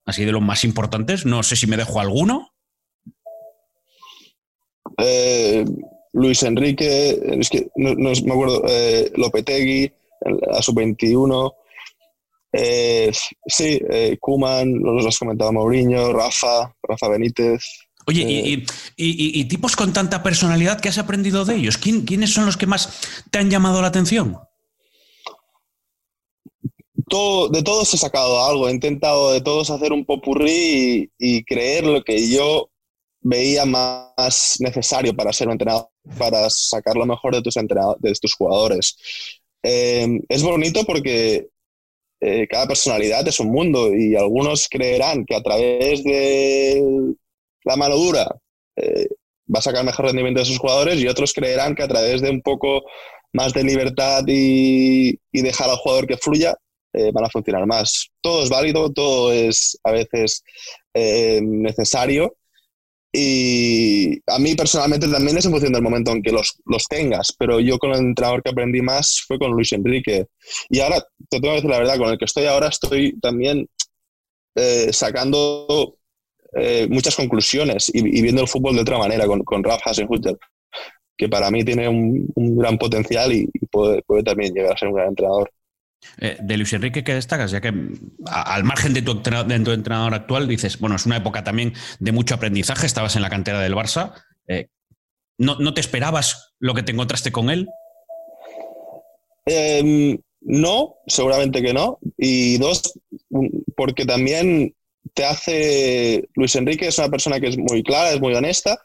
así 0.05 0.25
de 0.25 0.31
los 0.31 0.41
más 0.41 0.63
importantes. 0.63 1.25
No 1.25 1.43
sé 1.43 1.55
si 1.55 1.67
me 1.67 1.77
dejo 1.77 1.99
alguno. 1.99 2.51
Eh, 4.97 5.65
Luis 6.13 6.43
Enrique, 6.43 7.19
es 7.39 7.49
que 7.49 7.69
no, 7.75 7.95
me 7.95 8.33
acuerdo, 8.33 8.63
eh, 8.67 9.11
Lopetegui, 9.15 9.91
a 10.51 10.61
su 10.61 10.73
21. 10.73 11.53
Eh, 12.53 13.11
sí, 13.45 13.79
Kuman, 14.19 14.73
los 14.73 15.05
has 15.05 15.17
comentado 15.17 15.53
Mourinho, 15.53 16.11
Rafa, 16.11 16.75
Rafa 16.83 17.07
Benítez. 17.07 17.63
Oye, 18.07 18.23
y, 18.27 18.65
y, 18.97 19.45
tipos 19.45 19.75
con 19.75 19.93
tanta 19.93 20.23
personalidad 20.23 20.81
que 20.81 20.89
has 20.89 20.97
aprendido 20.97 21.45
de 21.45 21.55
ellos, 21.55 21.77
¿quiénes 21.77 22.33
son 22.33 22.47
los 22.47 22.57
que 22.57 22.65
más 22.65 22.99
te 23.29 23.37
han 23.37 23.49
llamado 23.49 23.81
la 23.81 23.87
atención? 23.87 24.37
De 27.11 27.63
todos 27.63 27.93
he 27.93 27.97
sacado 27.97 28.43
algo, 28.43 28.67
he 28.67 28.71
intentado 28.71 29.31
de 29.31 29.41
todos 29.41 29.69
hacer 29.69 29.91
un 29.91 30.05
popurrí 30.05 31.11
y, 31.19 31.37
y 31.37 31.43
creer 31.43 31.83
lo 31.83 32.03
que 32.03 32.29
yo 32.29 32.69
veía 33.21 33.65
más 33.65 34.57
necesario 34.59 35.15
para 35.15 35.33
ser 35.33 35.47
un 35.47 35.53
entrenador, 35.53 35.89
para 36.17 36.49
sacar 36.49 36.95
lo 36.95 37.05
mejor 37.05 37.35
de 37.35 37.41
tus, 37.41 37.55
de 37.55 38.13
tus 38.13 38.33
jugadores. 38.33 38.97
Eh, 39.63 40.07
es 40.27 40.41
bonito 40.41 40.83
porque 40.85 41.49
eh, 42.19 42.47
cada 42.47 42.67
personalidad 42.67 43.27
es 43.27 43.39
un 43.39 43.51
mundo 43.51 43.93
y 43.93 44.15
algunos 44.15 44.67
creerán 44.69 45.25
que 45.25 45.35
a 45.35 45.43
través 45.43 46.03
de 46.03 46.83
la 47.63 47.75
mano 47.75 47.95
dura 47.95 48.27
eh, 48.75 49.07
va 49.53 49.59
a 49.59 49.61
sacar 49.61 49.85
mejor 49.85 50.05
rendimiento 50.05 50.39
de 50.39 50.45
sus 50.45 50.57
jugadores 50.57 50.99
y 50.99 51.07
otros 51.07 51.33
creerán 51.33 51.75
que 51.75 51.83
a 51.83 51.87
través 51.87 52.21
de 52.21 52.29
un 52.31 52.41
poco 52.41 52.83
más 53.33 53.53
de 53.53 53.63
libertad 53.63 54.23
y, 54.27 55.19
y 55.31 55.41
dejar 55.41 55.69
al 55.69 55.77
jugador 55.77 56.07
que 56.07 56.17
fluya 56.17 56.55
eh, 56.93 57.11
van 57.13 57.25
a 57.25 57.29
funcionar 57.29 57.65
más. 57.65 58.09
Todo 58.21 58.43
es 58.43 58.49
válido, 58.49 58.91
todo 58.91 59.31
es 59.31 59.77
a 59.83 59.91
veces 59.91 60.43
eh, 60.93 61.39
necesario. 61.41 62.35
Y 63.13 64.21
a 64.27 64.39
mí 64.39 64.55
personalmente 64.55 65.07
también 65.07 65.37
es 65.37 65.45
en 65.45 65.51
función 65.51 65.73
del 65.73 65.81
momento 65.81 66.11
en 66.11 66.21
que 66.21 66.31
los, 66.31 66.55
los, 66.65 66.85
tengas, 66.87 67.33
pero 67.37 67.59
yo 67.59 67.77
con 67.77 67.91
el 67.91 67.99
entrenador 67.99 68.41
que 68.41 68.51
aprendí 68.51 68.81
más 68.81 69.21
fue 69.27 69.37
con 69.37 69.51
Luis 69.51 69.73
Enrique. 69.73 70.27
Y 70.69 70.79
ahora, 70.79 71.01
te 71.29 71.39
tengo 71.39 71.49
que 71.49 71.55
decir 71.55 71.69
la 71.69 71.79
verdad, 71.79 71.97
con 71.97 72.09
el 72.09 72.17
que 72.17 72.25
estoy 72.25 72.45
ahora 72.45 72.69
estoy 72.69 73.19
también 73.19 73.67
eh, 74.55 74.91
sacando 74.93 75.97
muchas 76.89 77.15
conclusiones 77.15 77.89
y, 77.93 78.21
viendo 78.21 78.41
el 78.41 78.47
fútbol 78.47 78.75
de 78.75 78.81
otra 78.81 78.97
manera 78.97 79.25
con, 79.25 79.41
con 79.43 79.63
Ralph 79.63 79.83
Hasenhutter, 79.85 80.37
que 81.17 81.29
para 81.29 81.49
mí 81.49 81.63
tiene 81.63 81.87
un, 81.87 82.27
un 82.35 82.57
gran 82.57 82.77
potencial 82.77 83.31
y, 83.31 83.47
puede, 83.71 84.01
puede 84.01 84.23
también 84.23 84.53
llegar 84.53 84.73
a 84.73 84.77
ser 84.77 84.89
un 84.89 84.95
gran 84.95 85.09
entrenador. 85.09 85.49
Eh, 86.19 86.37
de 86.41 86.57
Luis 86.57 86.73
Enrique, 86.73 87.03
¿qué 87.03 87.13
destacas? 87.13 87.51
Ya 87.51 87.61
que 87.61 87.73
al 88.25 88.63
margen 88.63 88.93
de 88.93 89.01
tu, 89.01 89.11
entrenador, 89.11 90.13
actual, 90.13 90.47
dices, 90.47 90.79
bueno, 90.79 90.95
es 90.95 91.05
una 91.05 91.17
época 91.17 91.43
también 91.43 91.73
de 91.99 92.11
mucho 92.11 92.35
aprendizaje, 92.35 92.85
estabas 92.85 93.15
en 93.15 93.21
la 93.21 93.29
cantera 93.29 93.59
del 93.59 93.75
Barça. 93.75 94.13
Eh, 94.47 94.67
¿no, 95.37 95.73
te 95.73 95.81
esperabas 95.81 96.53
lo 96.59 96.73
que 96.73 96.83
te 96.83 96.91
encontraste 96.91 97.31
con 97.31 97.49
él? 97.49 97.67
Em, 99.45 100.17
no, 100.41 100.95
seguramente 101.07 101.61
que 101.61 101.73
no. 101.73 101.99
Y 102.17 102.57
dos, 102.57 102.99
porque 103.75 104.05
también 104.05 104.75
te 105.13 105.25
hace. 105.25 106.27
Luis 106.35 106.55
Enrique 106.55 106.87
es 106.87 106.97
una 106.97 107.09
persona 107.09 107.39
que 107.39 107.47
es 107.47 107.57
muy 107.57 107.83
clara, 107.83 108.11
es 108.11 108.21
muy 108.21 108.33
honesta. 108.33 108.79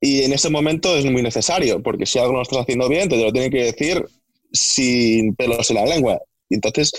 Y 0.00 0.22
en 0.22 0.32
ese 0.32 0.48
momento 0.48 0.96
es 0.96 1.04
muy 1.04 1.22
necesario, 1.22 1.82
porque 1.82 2.06
si 2.06 2.18
algo 2.18 2.32
no 2.32 2.42
estás 2.42 2.60
haciendo 2.60 2.88
bien, 2.88 3.08
te 3.08 3.22
lo 3.22 3.30
tiene 3.32 3.50
que 3.50 3.64
decir 3.64 4.02
sin 4.50 5.34
pelos 5.36 5.70
en 5.70 5.76
la 5.76 5.84
lengua. 5.84 6.20
Y 6.50 6.56
entonces, 6.56 6.92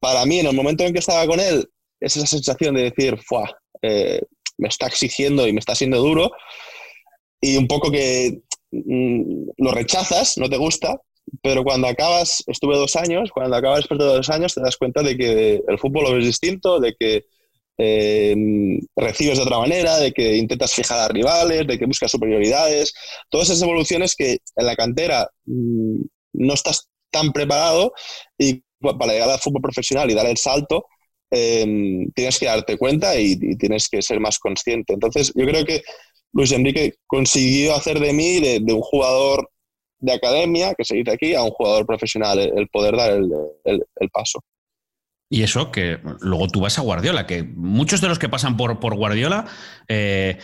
para 0.00 0.26
mí, 0.26 0.40
en 0.40 0.46
el 0.46 0.56
momento 0.56 0.84
en 0.84 0.92
que 0.92 0.98
estaba 0.98 1.24
con 1.26 1.38
él, 1.38 1.68
es 2.00 2.16
esa 2.16 2.26
sensación 2.26 2.74
de 2.74 2.90
decir, 2.90 3.16
Fuah, 3.22 3.48
eh, 3.82 4.20
me 4.58 4.68
está 4.68 4.88
exigiendo 4.88 5.46
y 5.46 5.52
me 5.52 5.60
está 5.60 5.76
siendo 5.76 5.98
duro, 5.98 6.32
y 7.40 7.56
un 7.56 7.68
poco 7.68 7.90
que 7.90 8.40
mm, 8.72 9.50
lo 9.58 9.70
rechazas, 9.72 10.38
no 10.38 10.48
te 10.48 10.56
gusta, 10.56 10.96
pero 11.42 11.62
cuando 11.62 11.86
acabas, 11.86 12.42
estuve 12.46 12.76
dos 12.76 12.96
años, 12.96 13.30
cuando 13.32 13.56
acabas 13.56 13.80
después 13.80 13.98
de 13.98 14.06
dos 14.06 14.30
años 14.30 14.54
te 14.54 14.60
das 14.60 14.76
cuenta 14.76 15.02
de 15.02 15.16
que 15.16 15.62
el 15.66 15.78
fútbol 15.78 16.04
lo 16.04 16.14
ves 16.14 16.26
distinto, 16.26 16.80
de 16.80 16.94
que 16.98 17.24
eh, 17.78 18.36
recibes 18.96 19.38
de 19.38 19.44
otra 19.44 19.58
manera, 19.58 19.98
de 19.98 20.12
que 20.12 20.36
intentas 20.36 20.72
fijar 20.72 20.98
a 20.98 21.08
rivales, 21.08 21.66
de 21.66 21.78
que 21.78 21.86
buscas 21.86 22.10
superioridades, 22.10 22.92
todas 23.28 23.48
esas 23.48 23.62
evoluciones 23.62 24.14
que 24.14 24.38
en 24.56 24.66
la 24.66 24.76
cantera 24.76 25.28
mm, 25.46 26.02
no 26.34 26.54
estás 26.54 26.88
tan 27.12 27.32
preparado 27.32 27.92
y 28.36 28.62
para 28.80 29.12
llegar 29.12 29.30
al 29.30 29.38
fútbol 29.38 29.62
profesional 29.62 30.10
y 30.10 30.14
dar 30.14 30.26
el 30.26 30.36
salto, 30.36 30.86
em, 31.30 32.10
tienes 32.12 32.38
que 32.38 32.46
darte 32.46 32.76
cuenta 32.76 33.18
y, 33.18 33.36
tienes 33.56 33.88
que 33.88 34.02
ser 34.02 34.18
más 34.18 34.38
consciente. 34.38 34.92
Entonces, 34.94 35.32
yo 35.34 35.46
creo 35.46 35.64
que 35.64 35.82
Luis 36.32 36.52
Enrique 36.52 36.94
consiguió 37.06 37.74
hacer 37.74 38.00
de 38.00 38.12
mí, 38.12 38.40
de, 38.40 38.72
un 38.72 38.80
jugador 38.80 39.48
de 40.00 40.12
academia, 40.12 40.74
que 40.74 40.84
se 40.84 40.96
dice 40.96 41.12
aquí, 41.12 41.34
a 41.34 41.42
un 41.42 41.50
jugador 41.50 41.86
profesional, 41.86 42.38
el, 42.40 42.68
poder 42.68 42.96
dar 42.96 43.12
el, 43.12 44.10
paso. 44.12 44.40
Y 45.30 45.42
eso 45.42 45.70
que 45.70 45.98
luego 46.20 46.48
tú 46.48 46.60
vas 46.60 46.78
a 46.78 46.82
Guardiola, 46.82 47.26
que 47.26 47.42
muchos 47.42 48.00
de 48.00 48.08
los 48.08 48.18
que 48.18 48.28
pasan 48.28 48.56
por, 48.56 48.80
por 48.80 48.96
Guardiola 48.96 49.46
eh, 49.88 50.38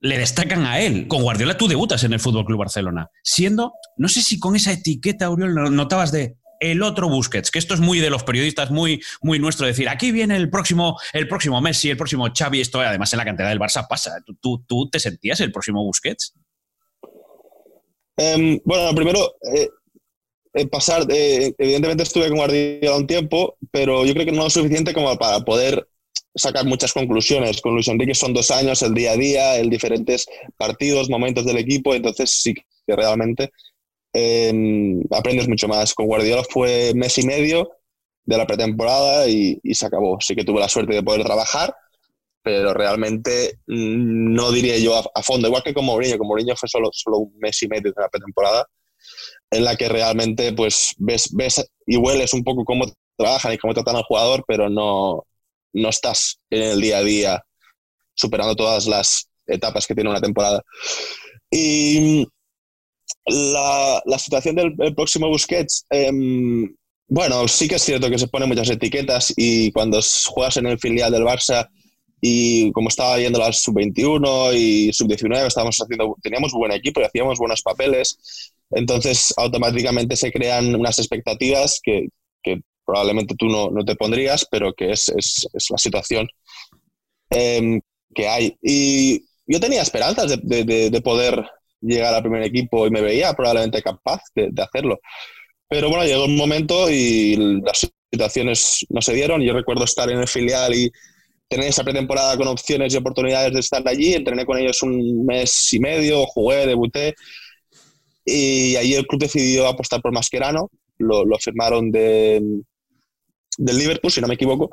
le 0.00 0.18
destacan 0.18 0.66
a 0.66 0.80
él. 0.80 1.08
Con 1.08 1.22
Guardiola 1.22 1.56
tú 1.56 1.68
debutas 1.68 2.04
en 2.04 2.12
el 2.12 2.20
Fútbol 2.20 2.44
Club 2.44 2.58
Barcelona, 2.58 3.10
siendo, 3.22 3.72
no 3.96 4.08
sé 4.08 4.22
si 4.22 4.38
con 4.38 4.56
esa 4.56 4.72
etiqueta, 4.72 5.26
Auriol, 5.26 5.74
notabas 5.74 6.12
de 6.12 6.36
el 6.60 6.82
otro 6.82 7.08
Busquets, 7.08 7.50
que 7.50 7.58
esto 7.58 7.72
es 7.74 7.80
muy 7.80 8.00
de 8.00 8.10
los 8.10 8.22
periodistas, 8.22 8.70
muy, 8.70 9.02
muy 9.22 9.38
nuestro, 9.38 9.66
decir, 9.66 9.88
aquí 9.88 10.12
viene 10.12 10.36
el 10.36 10.50
próximo, 10.50 10.98
el 11.14 11.26
próximo 11.26 11.60
Messi, 11.60 11.88
el 11.88 11.96
próximo 11.96 12.28
Xavi, 12.36 12.60
esto 12.60 12.80
además 12.80 13.12
en 13.12 13.18
la 13.18 13.24
cantidad 13.24 13.48
del 13.48 13.58
Barça 13.58 13.86
pasa. 13.88 14.22
¿Tú, 14.40 14.62
tú 14.66 14.88
te 14.90 15.00
sentías 15.00 15.40
el 15.40 15.52
próximo 15.52 15.82
Busquets? 15.82 16.34
Em, 18.18 18.60
bueno, 18.64 18.94
primero, 18.94 19.36
eh, 19.54 20.66
pasar, 20.66 21.06
eh, 21.08 21.54
evidentemente 21.56 22.02
estuve 22.02 22.28
con 22.28 22.36
Guardiola 22.36 22.96
un 22.96 23.06
tiempo, 23.06 23.56
pero 23.70 24.04
yo 24.04 24.12
creo 24.12 24.26
que 24.26 24.32
no 24.32 24.46
es 24.46 24.52
suficiente 24.52 24.92
como 24.92 25.16
para 25.16 25.40
poder 25.40 25.88
sacar 26.34 26.64
muchas 26.64 26.92
conclusiones. 26.92 27.60
Con 27.60 27.74
Luis 27.74 27.88
Enrique 27.88 28.14
son 28.14 28.32
dos 28.32 28.50
años, 28.50 28.82
el 28.82 28.94
día 28.94 29.12
a 29.12 29.16
día, 29.16 29.56
el 29.56 29.70
diferentes 29.70 30.26
partidos, 30.56 31.10
momentos 31.10 31.44
del 31.44 31.58
equipo, 31.58 31.94
entonces 31.94 32.30
sí 32.30 32.54
que 32.54 32.96
realmente 32.96 33.50
em, 34.12 35.02
aprendes 35.10 35.48
mucho 35.48 35.68
más. 35.68 35.94
Con 35.94 36.06
Guardiola 36.06 36.44
fue 36.44 36.92
mes 36.94 37.18
y 37.18 37.26
medio 37.26 37.70
de 38.24 38.36
la 38.36 38.46
pretemporada 38.46 39.28
y, 39.28 39.60
se 39.72 39.86
acabó. 39.86 40.18
Sí 40.20 40.34
que 40.34 40.44
tuve 40.44 40.60
la 40.60 40.68
suerte 40.68 40.94
de 40.94 41.02
poder 41.02 41.24
trabajar, 41.24 41.74
pero 42.42 42.72
realmente 42.74 43.58
mm, 43.66 44.34
no 44.34 44.52
diría 44.52 44.78
yo 44.78 44.96
a, 44.96 45.22
fondo, 45.22 45.48
igual 45.48 45.62
que 45.62 45.74
con 45.74 45.84
Mourinho, 45.84 46.18
con 46.18 46.28
Mourinho 46.28 46.56
fue 46.56 46.68
solo, 46.68 46.90
solo 46.92 47.18
un 47.18 47.38
mes 47.38 47.62
y 47.62 47.68
medio 47.68 47.92
de 47.92 48.02
la 48.02 48.08
pretemporada, 48.08 48.66
en 49.50 49.64
la 49.64 49.76
que 49.76 49.88
realmente 49.88 50.52
pues 50.52 50.94
ves, 50.98 51.30
ves 51.34 51.70
y 51.86 51.96
hueles 51.96 52.32
un 52.34 52.44
poco 52.44 52.64
cómo 52.64 52.86
trabajan 53.16 53.52
y 53.52 53.58
cómo 53.58 53.74
tratan 53.74 53.96
al 53.96 54.04
jugador, 54.04 54.44
pero 54.46 54.68
no, 54.70 55.24
no 55.72 55.88
estás 55.88 56.40
en 56.50 56.62
el 56.62 56.80
día 56.80 56.98
a 56.98 57.02
día 57.02 57.44
superando 58.14 58.54
todas 58.54 58.86
las 58.86 59.28
etapas 59.46 59.86
que 59.86 59.94
tiene 59.94 60.10
una 60.10 60.20
temporada. 60.20 60.62
Y 61.50 62.26
la, 63.26 64.02
la 64.04 64.18
situación 64.18 64.56
del 64.56 64.94
próximo 64.94 65.28
Busquets, 65.28 65.86
em, 65.90 66.74
bueno, 67.08 67.48
sí 67.48 67.68
que 67.68 67.76
es 67.76 67.82
cierto 67.82 68.08
que 68.08 68.18
se 68.18 68.28
ponen 68.28 68.48
muchas 68.48 68.70
etiquetas 68.70 69.32
y 69.36 69.72
cuando 69.72 70.00
juegas 70.26 70.56
en 70.58 70.66
el 70.66 70.78
filial 70.78 71.10
del 71.10 71.24
Barça 71.24 71.68
y 72.20 72.70
como 72.72 72.88
estaba 72.88 73.18
yendo 73.18 73.38
la 73.38 73.52
sub-21 73.52 74.54
y 74.54 74.92
sub-19, 74.92 75.46
estábamos 75.46 75.78
haciendo, 75.78 76.16
teníamos 76.22 76.52
buen 76.52 76.72
equipo 76.72 77.00
y 77.00 77.04
hacíamos 77.04 77.38
buenos 77.38 77.62
papeles, 77.62 78.52
entonces 78.70 79.32
automáticamente 79.36 80.16
se 80.16 80.30
crean 80.30 80.74
unas 80.74 80.98
expectativas 80.98 81.80
que 81.82 82.08
probablemente 82.90 83.36
tú 83.36 83.46
no, 83.46 83.70
no, 83.70 83.84
te 83.84 83.94
pondrías, 83.94 84.46
pero 84.50 84.72
que 84.72 84.90
es, 84.90 85.08
es, 85.10 85.46
es 85.52 85.70
la 85.70 85.78
situación 85.78 86.28
em, 87.30 87.80
que 88.12 88.28
hay. 88.28 88.56
Y 88.62 89.24
yo 89.46 89.60
tenía 89.60 89.82
esperanzas 89.82 90.40
de, 90.42 90.64
de, 90.64 90.90
de, 90.90 91.00
poder 91.00 91.44
llegar 91.80 92.14
al 92.14 92.22
primer 92.22 92.42
equipo 92.42 92.86
y 92.86 92.90
me 92.90 93.00
veía 93.00 93.32
probablemente 93.32 93.80
capaz 93.80 94.20
de, 94.34 94.50
hacerlo. 94.60 94.98
Pero 95.68 95.88
bueno, 95.88 96.04
llegó 96.04 96.24
un 96.24 96.36
momento 96.36 96.90
y 96.90 97.36
las 97.64 97.88
situaciones 98.12 98.84
no 98.88 99.00
se 99.00 99.14
dieron. 99.14 99.40
Yo 99.40 99.52
recuerdo 99.52 99.84
estar 99.84 100.10
en 100.10 100.18
el 100.18 100.26
filial 100.26 100.74
y 100.74 100.90
tener 101.48 101.68
esa 101.68 101.84
pretemporada 101.84 102.36
con 102.36 102.48
opciones 102.48 102.92
y 102.92 102.96
oportunidades 102.96 103.52
de 103.52 103.60
estar 103.60 103.86
allí. 103.86 104.14
Entrené 104.14 104.44
con 104.44 104.58
ellos 104.58 104.82
un 104.82 105.24
mes 105.26 105.72
y 105.72 105.78
medio, 105.78 106.26
jugué, 106.26 106.66
debuté. 106.66 107.14
Y 108.24 108.74
allí 108.74 108.94
el 108.94 109.06
club 109.06 109.20
decidió 109.20 109.68
apostar 109.68 110.02
por 110.02 110.12
Mascherano. 110.12 110.70
Lo, 110.98 111.24
lo 111.24 111.38
firmaron 111.38 111.92
de, 111.92 112.42
del 113.60 113.76
Liverpool, 113.76 114.10
si 114.10 114.20
no 114.20 114.26
me 114.26 114.34
equivoco. 114.34 114.70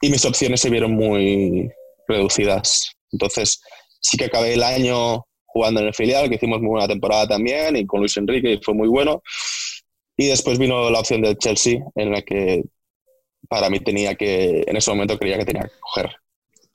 Y 0.00 0.08
mis 0.08 0.24
opciones 0.24 0.60
se 0.60 0.70
vieron 0.70 0.92
muy 0.92 1.68
reducidas. 2.06 2.92
Entonces, 3.10 3.60
sí 4.00 4.16
que 4.16 4.26
acabé 4.26 4.54
el 4.54 4.62
año 4.62 5.26
jugando 5.46 5.80
en 5.80 5.88
el 5.88 5.94
filial, 5.94 6.28
que 6.28 6.36
hicimos 6.36 6.60
muy 6.60 6.70
buena 6.70 6.86
temporada 6.86 7.26
también, 7.26 7.76
y 7.76 7.86
con 7.86 8.00
Luis 8.00 8.16
Enrique, 8.16 8.52
y 8.52 8.60
fue 8.62 8.74
muy 8.74 8.88
bueno. 8.88 9.22
Y 10.16 10.26
después 10.26 10.58
vino 10.58 10.90
la 10.90 11.00
opción 11.00 11.22
del 11.22 11.38
Chelsea, 11.38 11.80
en 11.96 12.12
la 12.12 12.22
que 12.22 12.62
para 13.48 13.68
mí 13.68 13.80
tenía 13.80 14.14
que, 14.14 14.62
en 14.66 14.76
ese 14.76 14.90
momento 14.92 15.18
creía 15.18 15.38
que 15.38 15.46
tenía 15.46 15.62
que 15.62 15.80
coger. 15.80 16.10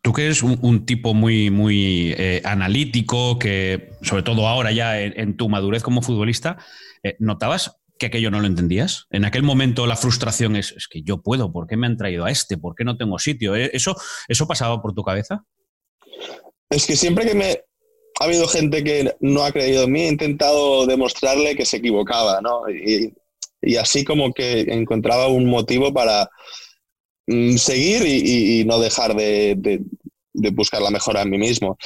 Tú 0.01 0.11
que 0.11 0.25
eres 0.25 0.43
un, 0.43 0.85
tipo 0.85 1.13
muy, 1.13 1.49
muy 1.49 2.13
eh, 2.17 2.41
analítico, 2.43 3.39
que 3.39 3.91
sobre 4.01 4.23
todo 4.23 4.47
ahora 4.47 4.71
ya 4.71 5.01
en, 5.01 5.37
tu 5.37 5.47
madurez 5.47 5.81
como 5.81 6.01
futbolista, 6.01 6.57
eh, 7.01 7.15
¿notabas 7.19 7.77
que 7.97 8.07
aquello 8.07 8.31
no 8.31 8.39
lo 8.39 8.47
entendías? 8.47 9.07
En 9.09 9.25
aquel 9.25 9.43
momento 9.43 9.87
la 9.87 9.95
frustración 9.95 10.55
es, 10.55 10.71
es 10.73 10.87
que 10.87 11.01
yo 11.01 11.21
puedo, 11.21 11.51
¿por 11.51 11.67
qué 11.67 11.77
me 11.77 11.87
han 11.87 11.97
traído 11.97 12.25
a 12.25 12.31
este? 12.31 12.57
¿Por 12.57 12.75
qué 12.75 12.83
no 12.83 12.97
tengo 12.97 13.19
sitio? 13.19 13.55
¿Eh? 13.55 13.69
¿Eso, 13.73 13.95
¿Eso 14.27 14.47
pasaba 14.47 14.81
por 14.81 14.93
tu 14.93 15.03
cabeza? 15.03 15.43
Es 16.69 16.85
que 16.85 16.95
siempre 16.95 17.25
que 17.25 17.35
me, 17.35 17.59
ha 18.19 18.23
habido 18.23 18.47
gente 18.47 18.83
que 18.83 19.15
no 19.19 19.43
ha 19.43 19.51
creído 19.51 19.83
en 19.83 19.91
mí, 19.91 20.01
he 20.01 20.07
intentado 20.07 20.85
demostrarle 20.85 21.55
que 21.55 21.65
se 21.65 21.77
equivocaba, 21.77 22.41
¿no? 22.41 22.69
Y, 22.69 23.13
y 23.61 23.75
así 23.77 24.05
como 24.05 24.33
que 24.33 24.61
encontraba 24.61 25.27
un 25.27 25.47
motivo 25.47 25.93
para 25.93 26.29
mm, 27.27 27.57
seguir 27.57 28.03
y, 28.05 28.63
no 28.65 28.79
dejar 28.79 29.15
de, 29.15 29.55
de, 29.57 30.49
buscar 30.51 30.81
la 30.81 30.91
mejora 30.91 31.23
en 31.23 31.31
mí 31.31 31.37
mismo. 31.37 31.77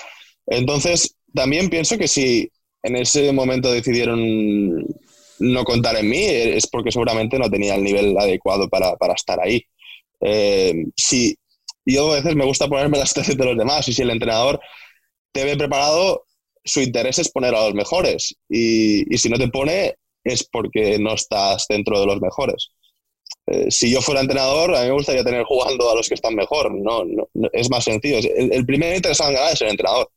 Entonces, 0.45 1.15
también 1.33 1.69
pienso 1.69 1.97
que 1.97 2.07
si 2.07 2.51
en 2.83 2.95
ese 2.95 3.31
momento 3.31 3.71
decidieron 3.71 4.85
no 5.39 5.63
contar 5.63 5.97
en 5.97 6.09
mí, 6.09 6.25
es 6.25 6.67
porque 6.67 6.91
seguramente 6.91 7.37
no 7.39 7.49
tenía 7.49 7.75
el 7.75 7.83
nivel 7.83 8.17
adecuado 8.17 8.69
para, 8.69 8.95
para 8.97 9.13
estar 9.13 9.39
ahí. 9.39 9.63
Eh, 10.21 10.73
si 10.95 11.35
yo 11.85 12.11
a 12.11 12.15
veces 12.15 12.35
me 12.35 12.45
gusta 12.45 12.67
ponerme 12.67 12.97
las 12.97 13.09
situación 13.09 13.37
de 13.37 13.45
los 13.45 13.57
demás 13.57 13.87
y 13.87 13.93
si 13.93 14.01
el 14.01 14.11
entrenador 14.11 14.59
te 15.31 15.43
ve 15.43 15.57
preparado, 15.57 16.25
su 16.63 16.81
interés 16.81 17.19
es 17.19 17.31
poner 17.31 17.55
a 17.55 17.65
los 17.65 17.73
mejores 17.73 18.35
y, 18.49 19.13
y 19.13 19.17
si 19.17 19.29
no 19.29 19.37
te 19.37 19.47
pone, 19.47 19.95
es 20.23 20.47
porque 20.51 20.99
no 20.99 21.13
estás 21.13 21.65
dentro 21.69 21.99
de 21.99 22.05
los 22.05 22.21
mejores. 22.21 22.71
Eh, 23.47 23.71
si 23.71 23.91
yo 23.91 24.01
fuera 24.01 24.21
entrenador, 24.21 24.75
a 24.75 24.81
mí 24.81 24.87
me 24.87 24.93
gustaría 24.93 25.23
tener 25.23 25.43
jugando 25.43 25.89
a 25.89 25.95
los 25.95 26.07
que 26.07 26.13
están 26.13 26.35
mejor. 26.35 26.71
No, 26.71 27.03
es 27.51 27.69
más 27.69 27.83
sencillo. 27.83 28.19
El, 28.35 28.65
primer 28.65 28.95
interesado 28.95 29.31
en 29.31 29.35
ganar 29.37 29.53
es 29.53 29.61
el 29.61 29.69
entrenador. 29.69 30.09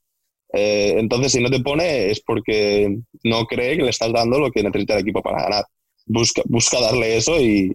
Eh, 0.53 0.95
entonces, 0.99 1.33
si 1.33 1.41
no 1.41 1.51
te 1.51 1.61
pone, 1.61 2.11
es 2.11 2.21
porque 2.21 2.99
no 3.25 3.47
cree 3.47 3.77
que 3.77 3.85
le 3.85 3.91
estás 3.91 4.13
dando 4.13 4.39
lo 4.39 4.51
que 4.51 4.63
necesita 4.63 4.95
el 4.95 5.01
equipo 5.01 5.23
para 5.23 5.43
ganar. 5.43 5.65
Busca, 6.07 6.43
busca 6.47 6.81
darle 6.81 7.17
eso 7.17 7.41
y, 7.41 7.75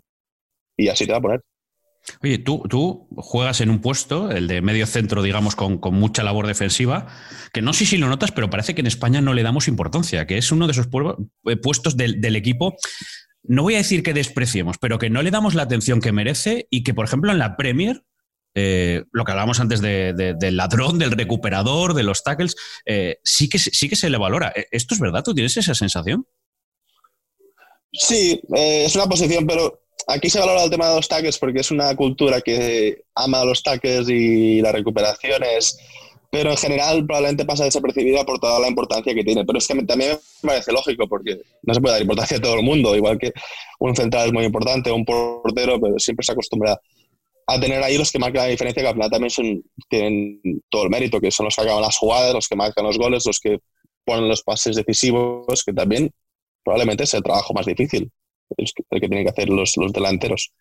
y 0.77 0.87
así 0.87 1.05
te 1.05 1.11
va 1.11 1.17
a 1.17 1.21
poner. 1.21 1.41
Oye, 2.23 2.37
tú, 2.37 2.63
tú 2.69 3.07
juegas 3.15 3.61
en 3.61 3.69
un 3.69 3.79
puesto, 3.79 4.31
el 4.31 4.47
de 4.47 4.61
medio 4.61 4.85
centro, 4.85 5.21
digamos, 5.21 5.55
con, 5.55 5.79
mucha 5.91 6.23
labor 6.23 6.47
defensiva, 6.47 7.07
que 7.53 7.61
no 7.61 7.73
sé 7.73 7.85
si 7.85 7.97
lo 7.97 8.07
notas, 8.07 8.31
pero 8.31 8.49
parece 8.49 8.73
que 8.73 8.81
en 8.81 8.87
España 8.87 9.21
no 9.21 9.33
le 9.33 9.43
damos 9.43 9.67
importancia, 9.67 10.25
que 10.25 10.37
es 10.37 10.51
uno 10.51 10.67
de 10.67 10.71
esos 10.71 10.87
eh, 10.87 11.57
puestos 11.57 11.97
del, 11.97 12.35
equipo 12.35 12.75
no 13.43 13.63
voy 13.63 13.75
a 13.75 13.77
decir 13.77 14.03
que 14.03 14.13
despreciemos, 14.13 14.77
pero 14.77 14.99
que 14.99 15.09
no 15.09 15.21
le 15.21 15.31
damos 15.31 15.55
la 15.55 15.63
atención 15.63 16.01
que 16.01 16.11
merece 16.11 16.67
y 16.69 16.83
que, 16.83 16.93
por 16.93 17.05
ejemplo, 17.05 17.31
en 17.31 17.39
la 17.39 17.55
Premier, 17.55 18.03
eh, 18.59 19.03
lo 19.11 19.23
que 19.23 19.31
hablábamos 19.31 19.59
antes 19.59 19.81
del 19.81 20.57
ladrón, 20.57 20.97
del 20.97 21.11
recuperador, 21.11 21.93
de 21.93 22.01
los 22.01 22.23
tackles, 22.23 22.55
eh, 22.87 23.19
sí, 23.23 23.47
que, 23.49 23.59
sí 23.59 23.87
que 23.87 23.95
se 23.95 24.09
le 24.09 24.17
valora. 24.17 24.51
¿Esto 24.71 24.95
es 24.95 24.99
verdad? 24.99 25.23
¿Tú 25.23 25.35
tienes 25.35 25.55
esa 25.57 25.75
sensación? 25.75 26.25
Sí, 27.93 28.41
es 28.55 28.95
una 28.95 29.05
posición, 29.05 29.45
pero 29.45 29.83
aquí 30.07 30.27
se 30.27 30.39
valora 30.39 30.63
el 30.63 30.71
tema 30.71 30.89
de 30.89 30.95
los 30.95 31.07
tackles 31.07 31.37
porque 31.37 31.59
es 31.59 31.69
una 31.69 31.95
cultura 31.95 32.41
que 32.41 33.03
ama 33.13 33.45
los 33.45 33.61
tackles 33.61 34.09
y 34.09 34.59
las 34.59 34.73
recuperaciones, 34.73 35.77
pero 36.31 36.49
en 36.49 36.57
general 36.57 37.05
probablemente 37.05 37.45
pasa 37.45 37.65
desapercibida 37.65 38.25
por 38.25 38.39
toda 38.39 38.59
la 38.59 38.69
importancia 38.69 39.13
que 39.13 39.23
tiene. 39.23 39.45
Pero 39.45 39.59
es 39.59 39.67
que 39.67 39.75
también 39.83 40.17
me 40.41 40.49
parece 40.49 40.71
lógico 40.71 41.07
porque 41.07 41.39
no 41.61 41.75
se 41.75 41.79
puede 41.79 41.93
dar 41.93 42.01
importancia 42.01 42.37
a 42.37 42.41
todo 42.41 42.55
el 42.55 42.63
mundo, 42.63 42.95
igual 42.95 43.19
que 43.19 43.31
un 43.77 43.95
central 43.95 44.25
es 44.25 44.33
muy 44.33 44.45
importante, 44.45 44.91
un 44.91 45.05
portero, 45.05 45.79
pero 45.79 45.99
siempre 45.99 46.25
se 46.25 46.31
acostumbra 46.31 46.81
a 47.47 47.59
tener 47.59 47.81
ahí 47.81 47.97
los 47.97 48.11
que 48.11 48.19
marcan 48.19 48.43
la 48.43 48.49
diferencia, 48.49 48.83
que 48.83 48.87
al 48.89 48.93
final 48.93 49.09
también 49.09 49.29
son, 49.29 49.63
tienen 49.89 50.41
todo 50.69 50.83
el 50.83 50.89
mérito, 50.89 51.21
que 51.21 51.31
son 51.31 51.45
los 51.45 51.55
que 51.55 51.61
acaban 51.61 51.81
las 51.81 51.97
jugadas, 51.97 52.33
los 52.33 52.47
que 52.47 52.55
marcan 52.55 52.85
los 52.85 52.97
goles, 52.97 53.25
los 53.25 53.39
que 53.39 53.59
ponen 54.05 54.27
los 54.27 54.43
pases 54.43 54.75
decisivos, 54.75 55.63
que 55.65 55.73
también 55.73 56.11
probablemente 56.63 57.03
es 57.03 57.13
el 57.13 57.23
trabajo 57.23 57.53
más 57.53 57.65
difícil 57.65 58.11
el 58.55 59.01
que, 59.01 59.07
tienen 59.07 59.25
que 59.25 59.31
hacer 59.31 59.49
los, 59.49 59.75
delanteros. 59.93 60.51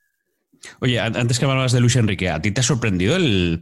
Oye, 0.80 0.98
antes 0.98 1.38
que 1.38 1.44
hablabas 1.44 1.72
de 1.72 1.80
Luis 1.80 1.96
Enrique, 1.96 2.30
¿a 2.30 2.40
ti 2.40 2.50
te 2.50 2.60
ha 2.60 2.64
sorprendido 2.64 3.16
el, 3.16 3.60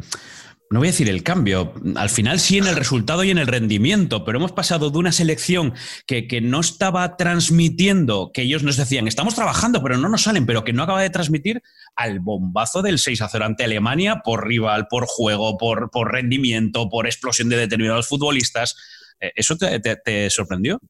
no 0.74 0.80
voy 0.80 0.88
a 0.88 0.90
decir 0.90 1.08
el 1.08 1.22
cambio, 1.22 1.72
al 1.94 2.10
final 2.10 2.40
sí 2.40 2.58
en 2.58 2.66
el 2.66 2.74
resultado 2.74 3.22
y 3.22 3.30
en 3.30 3.38
el 3.38 3.46
rendimiento, 3.46 4.24
pero 4.24 4.38
hemos 4.38 4.50
pasado 4.50 4.90
de 4.90 4.98
una 4.98 5.12
selección 5.12 5.72
que, 6.04 6.26
no 6.42 6.58
estaba 6.58 7.16
transmitiendo, 7.16 8.32
que 8.34 8.42
ellos 8.42 8.64
nos 8.64 8.76
decían, 8.76 9.06
estamos 9.06 9.37
trabajando, 9.37 9.80
pero 9.84 9.98
no 9.98 10.08
nos 10.08 10.22
salen, 10.22 10.46
pero 10.46 10.64
que 10.64 10.72
no 10.72 10.82
acaba 10.82 11.00
de 11.00 11.10
transmitir, 11.10 11.62
al 11.94 12.18
bombazo 12.18 12.82
del 12.82 12.98
6 12.98 13.22
a 13.22 13.28
0 13.28 13.44
ante 13.44 13.62
Alemania 13.62 14.20
por 14.24 14.48
rival, 14.48 14.88
por 14.88 15.06
juego, 15.06 15.56
por, 15.58 15.92
por 15.92 16.10
rendimiento, 16.10 16.88
por 16.88 17.06
explosión 17.06 17.48
de 17.48 17.56
determinados 17.56 18.08
futbolistas. 18.08 18.74
Eh, 19.20 19.30
¿Eso 19.37 19.56
te 19.56 20.28
sorprendió? 20.28 20.80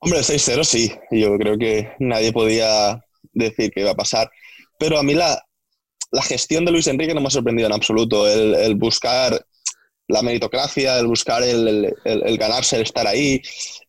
Hombre, 0.00 0.18
el 0.18 0.24
6-0 0.26 0.64
sí. 0.64 0.92
Yo 1.10 1.38
creo 1.38 1.56
que 1.56 1.92
nadie 1.98 2.30
podía 2.30 3.02
decir 3.32 3.70
que 3.70 3.80
iba 3.80 3.92
a 3.92 3.96
pasar. 3.96 4.30
Pero 4.78 4.98
a 4.98 5.02
mí 5.02 5.14
la, 5.14 5.42
la 6.12 6.22
gestión 6.22 6.64
de 6.64 6.72
Luis 6.72 6.86
Enrique 6.86 7.14
no 7.14 7.20
me 7.20 7.28
ha 7.28 7.30
sorprendido 7.30 7.66
en 7.66 7.74
absoluto. 7.74 8.28
El, 8.28 8.74
buscar 8.76 9.44
la 10.08 10.22
meritocracia, 10.22 10.98
el 10.98 11.06
buscar 11.06 11.42
el, 11.42 11.92
el, 12.04 12.38
ganarse, 12.38 12.76
el 12.76 12.82
estar 12.82 13.06
ahí, 13.06 13.40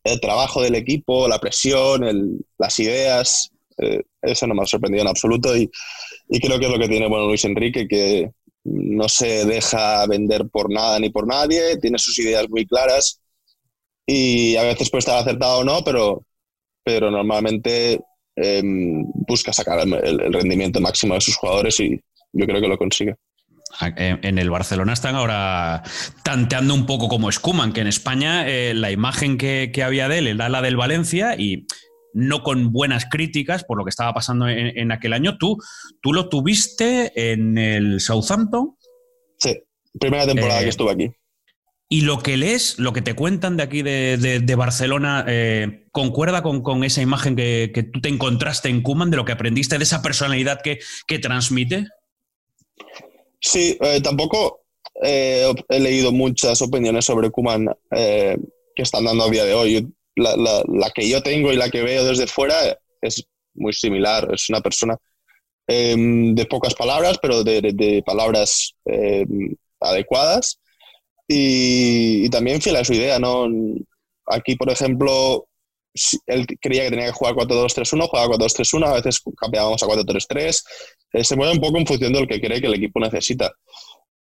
el 0.02 0.20
trabajo 0.20 0.62
del 0.62 0.74
equipo, 0.74 1.28
la 1.28 1.38
presión, 1.38 2.40
las 2.58 2.78
ideas. 2.78 3.50
eh, 3.78 4.02
eso 4.22 4.46
no 4.46 4.54
me 4.54 4.62
ha 4.62 4.66
sorprendido 4.66 5.02
en 5.02 5.08
absoluto 5.08 5.56
y, 5.56 5.70
y, 6.28 6.40
creo 6.40 6.58
que 6.58 6.66
es 6.66 6.72
lo 6.72 6.78
que 6.78 6.88
tiene 6.88 7.08
bueno 7.08 7.26
Luis 7.26 7.44
Enrique, 7.44 7.86
que 7.86 8.30
no 8.64 9.08
se 9.08 9.44
deja 9.44 10.06
vender 10.06 10.48
por 10.48 10.72
nada 10.72 10.98
ni 10.98 11.10
por 11.10 11.26
nadie, 11.26 11.76
tiene 11.78 11.98
sus 11.98 12.18
ideas 12.18 12.48
muy 12.48 12.66
claras 12.66 13.20
y 14.06 14.56
a 14.56 14.62
veces 14.62 14.90
puede 14.90 15.00
estar 15.00 15.18
acertado 15.18 15.58
o 15.58 15.64
no, 15.64 15.82
pero, 15.84 16.26
pero 16.82 17.10
normalmente 17.10 18.00
em, 18.36 19.04
busca 19.26 19.52
sacar 19.52 19.80
el, 19.80 20.32
rendimiento 20.32 20.80
máximo 20.80 21.14
de 21.14 21.20
sus 21.20 21.36
jugadores 21.36 21.78
y 21.80 22.00
yo 22.34 22.46
creo 22.46 22.60
que 22.60 22.68
lo 22.68 22.78
consigue. 22.78 23.14
En 23.80 24.38
el 24.38 24.50
Barcelona 24.50 24.92
están 24.92 25.16
ahora 25.16 25.82
tanteando 26.22 26.74
un 26.74 26.86
poco 26.86 27.08
como 27.08 27.32
Schumann, 27.32 27.72
que 27.72 27.80
en 27.80 27.88
España 27.88 28.46
eh, 28.46 28.72
la 28.72 28.92
imagen 28.92 29.36
que, 29.36 29.72
había 29.84 30.08
de 30.08 30.18
él 30.18 30.26
era 30.28 30.48
la 30.48 30.62
del 30.62 30.76
Valencia 30.76 31.34
y 31.36 31.66
no 32.12 32.44
con 32.44 32.72
buenas 32.72 33.06
críticas 33.06 33.64
por 33.64 33.76
lo 33.76 33.84
que 33.84 33.90
estaba 33.90 34.14
pasando 34.14 34.48
en, 34.48 34.92
aquel 34.92 35.12
año. 35.12 35.38
¿Tú, 35.38 35.58
¿Tú 36.00 36.12
lo 36.12 36.28
tuviste 36.28 37.32
en 37.32 37.58
el 37.58 38.00
Southampton? 38.00 38.76
Sí, 39.38 39.58
primera 39.98 40.24
temporada 40.24 40.60
que 40.60 40.66
eh, 40.66 40.68
estuve 40.68 40.92
aquí. 40.92 41.10
Y 41.88 42.00
lo 42.00 42.18
que 42.18 42.36
lees, 42.36 42.78
lo 42.78 42.92
que 42.92 43.02
te 43.02 43.14
cuentan 43.14 43.56
de 43.56 43.62
aquí 43.62 43.82
de, 43.82 44.54
Barcelona, 44.56 45.24
eh, 45.28 45.86
¿concuerda 45.92 46.42
con, 46.42 46.82
esa 46.82 47.02
imagen 47.02 47.36
que, 47.36 47.90
tú 47.92 48.00
te 48.00 48.08
encontraste 48.08 48.68
en 48.68 48.82
Kuman, 48.82 49.10
de 49.10 49.16
lo 49.16 49.24
que 49.24 49.32
aprendiste, 49.32 49.78
de 49.78 49.84
esa 49.84 50.02
personalidad 50.02 50.60
que, 50.62 50.78
transmite? 51.18 51.86
Sí, 53.40 53.76
eh, 53.80 54.00
tampoco 54.00 54.62
eh, 55.02 55.52
he 55.68 55.80
leído 55.80 56.12
muchas 56.12 56.60
opiniones 56.62 57.04
sobre 57.04 57.30
Kuman 57.30 57.68
que 57.90 58.82
están 58.82 59.04
dando 59.04 59.24
a 59.24 59.30
día 59.30 59.44
de 59.44 59.54
hoy. 59.54 59.88
La, 60.16 60.90
que 60.94 61.08
yo 61.08 61.22
tengo 61.22 61.52
y 61.52 61.56
la 61.56 61.70
que 61.70 61.82
veo 61.82 62.04
desde 62.04 62.26
fuera 62.26 62.56
es 63.02 63.24
muy 63.54 63.72
similar. 63.72 64.28
Es 64.32 64.48
una 64.48 64.60
persona 64.60 64.96
em, 65.66 66.34
de 66.34 66.46
pocas 66.46 66.74
palabras, 66.74 67.18
pero 67.20 67.42
de 67.42 68.02
palabras 68.06 68.74
em, 68.84 69.56
adecuadas 69.80 70.60
y, 71.28 72.28
también 72.30 72.60
fiel 72.60 72.76
a 72.76 72.84
su 72.84 72.94
idea, 72.94 73.18
¿no? 73.18 73.46
Aquí, 74.26 74.56
por 74.56 74.70
ejemplo, 74.70 75.46
él 76.26 76.46
creía 76.60 76.84
que 76.84 76.90
tenía 76.90 77.06
que 77.06 77.12
jugar 77.12 77.34
4-2-3-1, 77.34 78.08
jugaba 78.08 78.34
4-2-3-1, 78.36 78.86
a 78.86 78.94
veces 78.94 79.22
cambiábamos 79.36 79.82
a 79.82 79.86
4-3-3, 79.86 80.62
eh, 81.14 81.24
se 81.24 81.36
mueve 81.36 81.54
un 81.54 81.60
poco 81.60 81.78
en 81.78 81.86
función 81.86 82.12
de 82.12 82.20
lo 82.20 82.26
que 82.26 82.40
cree 82.40 82.60
que 82.60 82.66
el 82.66 82.74
equipo 82.74 83.00
necesita. 83.00 83.52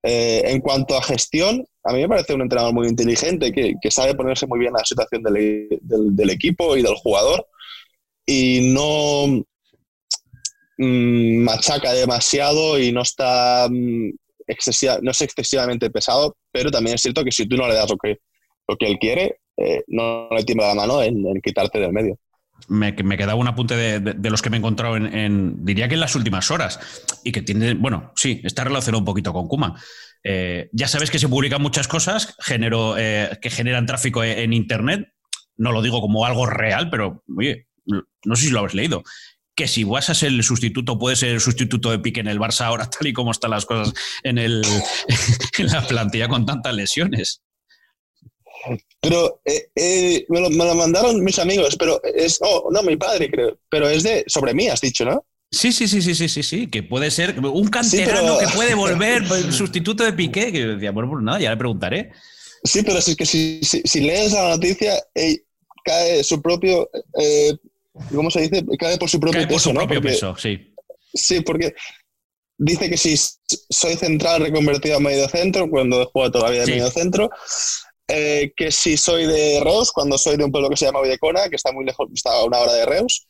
Eh, 0.04 0.42
en 0.46 0.60
cuanto 0.60 0.96
a 0.96 1.02
gestión, 1.02 1.64
a 1.84 1.92
mí 1.92 2.00
me 2.00 2.08
parece 2.08 2.34
un 2.34 2.42
entrenador 2.42 2.74
muy 2.74 2.88
inteligente, 2.88 3.52
que, 3.52 3.90
sabe 3.90 4.14
ponerse 4.14 4.46
muy 4.46 4.58
bien 4.58 4.70
en 4.70 4.78
la 4.78 4.84
situación 4.84 5.22
del, 5.22 6.30
equipo 6.30 6.76
y 6.76 6.82
del 6.82 6.94
jugador 6.96 7.46
y 8.26 8.72
no 8.72 9.44
mmm, 10.78 11.44
machaca 11.44 11.92
demasiado 11.92 12.78
y 12.78 12.92
no 12.92 13.02
está 13.02 13.68
mmm, 13.70 14.10
no 15.02 15.10
es 15.10 15.20
excesivamente 15.20 15.90
pesado, 15.90 16.36
pero 16.50 16.70
también 16.70 16.94
es 16.96 17.02
cierto 17.02 17.24
que 17.24 17.32
si 17.32 17.46
tú 17.46 17.56
no 17.56 17.68
le 17.68 17.74
das 17.74 17.90
lo 17.90 17.96
que, 17.96 18.18
lo 18.68 18.76
que 18.76 18.86
él 18.86 18.98
quiere, 18.98 19.40
eh, 19.56 19.82
no 19.88 20.28
le 20.30 20.44
tiembla 20.44 20.68
la 20.68 20.74
mano 20.74 21.02
en, 21.02 21.40
quitarte 21.42 21.78
del 21.78 21.92
medio. 21.92 22.18
Me, 22.68 22.94
quedaba 22.94 23.34
un 23.34 23.48
apunte 23.48 23.74
de, 23.76 24.30
los 24.30 24.42
que 24.42 24.50
me 24.50 24.56
he 24.56 24.58
encontrado 24.58 24.96
en, 24.96 25.64
diría 25.64 25.88
que 25.88 25.94
en 25.94 26.00
las 26.00 26.14
últimas 26.14 26.50
horas, 26.50 26.78
y 27.24 27.32
que 27.32 27.42
tiene, 27.42 27.74
bueno, 27.74 28.12
sí, 28.16 28.40
está 28.44 28.64
relacionado 28.64 29.00
un 29.00 29.04
poquito 29.04 29.32
con 29.32 29.48
Kuma. 29.48 29.80
Eh, 30.24 30.68
ya 30.72 30.88
sabes 30.88 31.10
que 31.10 31.18
se 31.18 31.28
publican 31.28 31.60
muchas 31.60 31.88
cosas 31.88 32.36
eh, 32.48 33.38
que 33.40 33.50
generan 33.50 33.86
tráfico 33.86 34.22
en, 34.22 34.52
Internet. 34.52 35.08
No 35.56 35.72
lo 35.72 35.82
digo 35.82 36.00
como 36.00 36.24
algo 36.24 36.46
real, 36.46 36.90
pero 36.90 37.24
oye, 37.36 37.68
no 37.86 38.36
sé 38.36 38.46
si 38.46 38.50
lo 38.50 38.60
habéis 38.60 38.74
leído 38.74 39.02
que 39.54 39.68
si 39.68 39.82
Guasa 39.82 40.12
es 40.12 40.22
el 40.22 40.42
sustituto, 40.42 40.98
puede 40.98 41.16
ser 41.16 41.30
el 41.30 41.40
sustituto 41.40 41.90
de 41.90 41.98
Pique 41.98 42.20
en 42.20 42.28
el 42.28 42.40
Barça 42.40 42.62
ahora, 42.62 42.88
tal 42.98 43.06
y 43.06 43.12
como 43.12 43.30
están 43.30 43.50
las 43.50 43.66
cosas 43.66 43.92
en, 44.22 44.38
el, 44.38 44.62
en 45.58 45.66
la 45.66 45.86
plantilla 45.86 46.28
con 46.28 46.46
tantas 46.46 46.74
lesiones. 46.74 47.41
Pero 49.00 49.40
eh, 49.44 49.68
eh, 49.74 50.26
me, 50.28 50.40
lo, 50.40 50.50
mandaron 50.50 51.22
mis 51.22 51.38
amigos, 51.38 51.76
pero 51.76 52.00
es. 52.02 52.38
Oh, 52.40 52.68
no, 52.70 52.82
mi 52.82 52.96
padre, 52.96 53.30
creo. 53.30 53.58
Pero 53.68 53.88
es 53.88 54.02
de. 54.02 54.24
Sobre 54.26 54.54
mí, 54.54 54.68
has 54.68 54.80
dicho, 54.80 55.04
¿no? 55.04 55.24
Sí, 55.50 55.72
sí, 55.72 55.86
sí, 55.86 56.00
sí, 56.00 56.14
sí, 56.14 56.28
sí, 56.28 56.42
sí, 56.42 56.66
que 56.68 56.82
puede 56.82 57.10
ser 57.10 57.38
un 57.40 57.68
canterano 57.68 58.38
que 58.38 58.46
puede 58.54 58.74
volver, 58.76 59.22
el 59.22 59.52
sustituto 59.52 60.02
de 60.04 60.14
Piqué, 60.14 60.50
que 60.50 60.66
decía, 60.66 60.92
bueno, 60.92 61.10
pues 61.10 61.22
nada, 61.22 61.40
ya 61.40 61.50
le 61.50 61.56
preguntaré. 61.56 62.12
Sí, 62.64 62.82
pero 62.82 62.98
es 62.98 63.16
que 63.16 63.26
si, 63.26 63.60
si, 63.62 64.00
lees 64.00 64.32
la 64.32 64.50
noticia, 64.50 64.94
cae 65.84 66.22
su 66.22 66.40
propio 66.40 66.88
eh, 67.18 67.54
¿cómo 68.14 68.30
se 68.30 68.42
dice? 68.42 68.64
Cae 68.78 68.98
por 68.98 69.08
su 69.08 69.20
propio 69.20 69.46
peso, 69.46 69.70
su 69.70 69.74
propio 69.74 70.00
peso, 70.00 70.36
sí. 70.36 70.74
Sí, 71.12 71.40
porque 71.40 71.74
dice 72.56 72.88
que 72.88 72.96
si 72.96 73.16
soy 73.16 73.96
central 73.96 74.42
reconvertido 74.42 74.96
a 74.96 75.00
medio 75.00 75.28
centro, 75.28 75.68
cuando 75.68 76.06
juego 76.06 76.30
todavía 76.30 76.64
de 76.64 76.72
medio 76.72 76.90
centro, 76.90 77.30
eh, 78.08 78.52
que 78.56 78.70
si 78.70 78.96
soy 78.96 79.26
de 79.26 79.60
Reus, 79.62 79.92
cuando 79.92 80.18
soy 80.18 80.36
de 80.36 80.44
un 80.44 80.52
pueblo 80.52 80.68
que 80.68 80.76
se 80.76 80.86
llama 80.86 81.02
Villecona, 81.02 81.48
que 81.48 81.56
está 81.56 81.72
muy 81.72 81.84
lejos, 81.84 82.08
está 82.12 82.32
a 82.32 82.44
una 82.44 82.58
hora 82.58 82.72
de 82.74 82.86
Reus. 82.86 83.26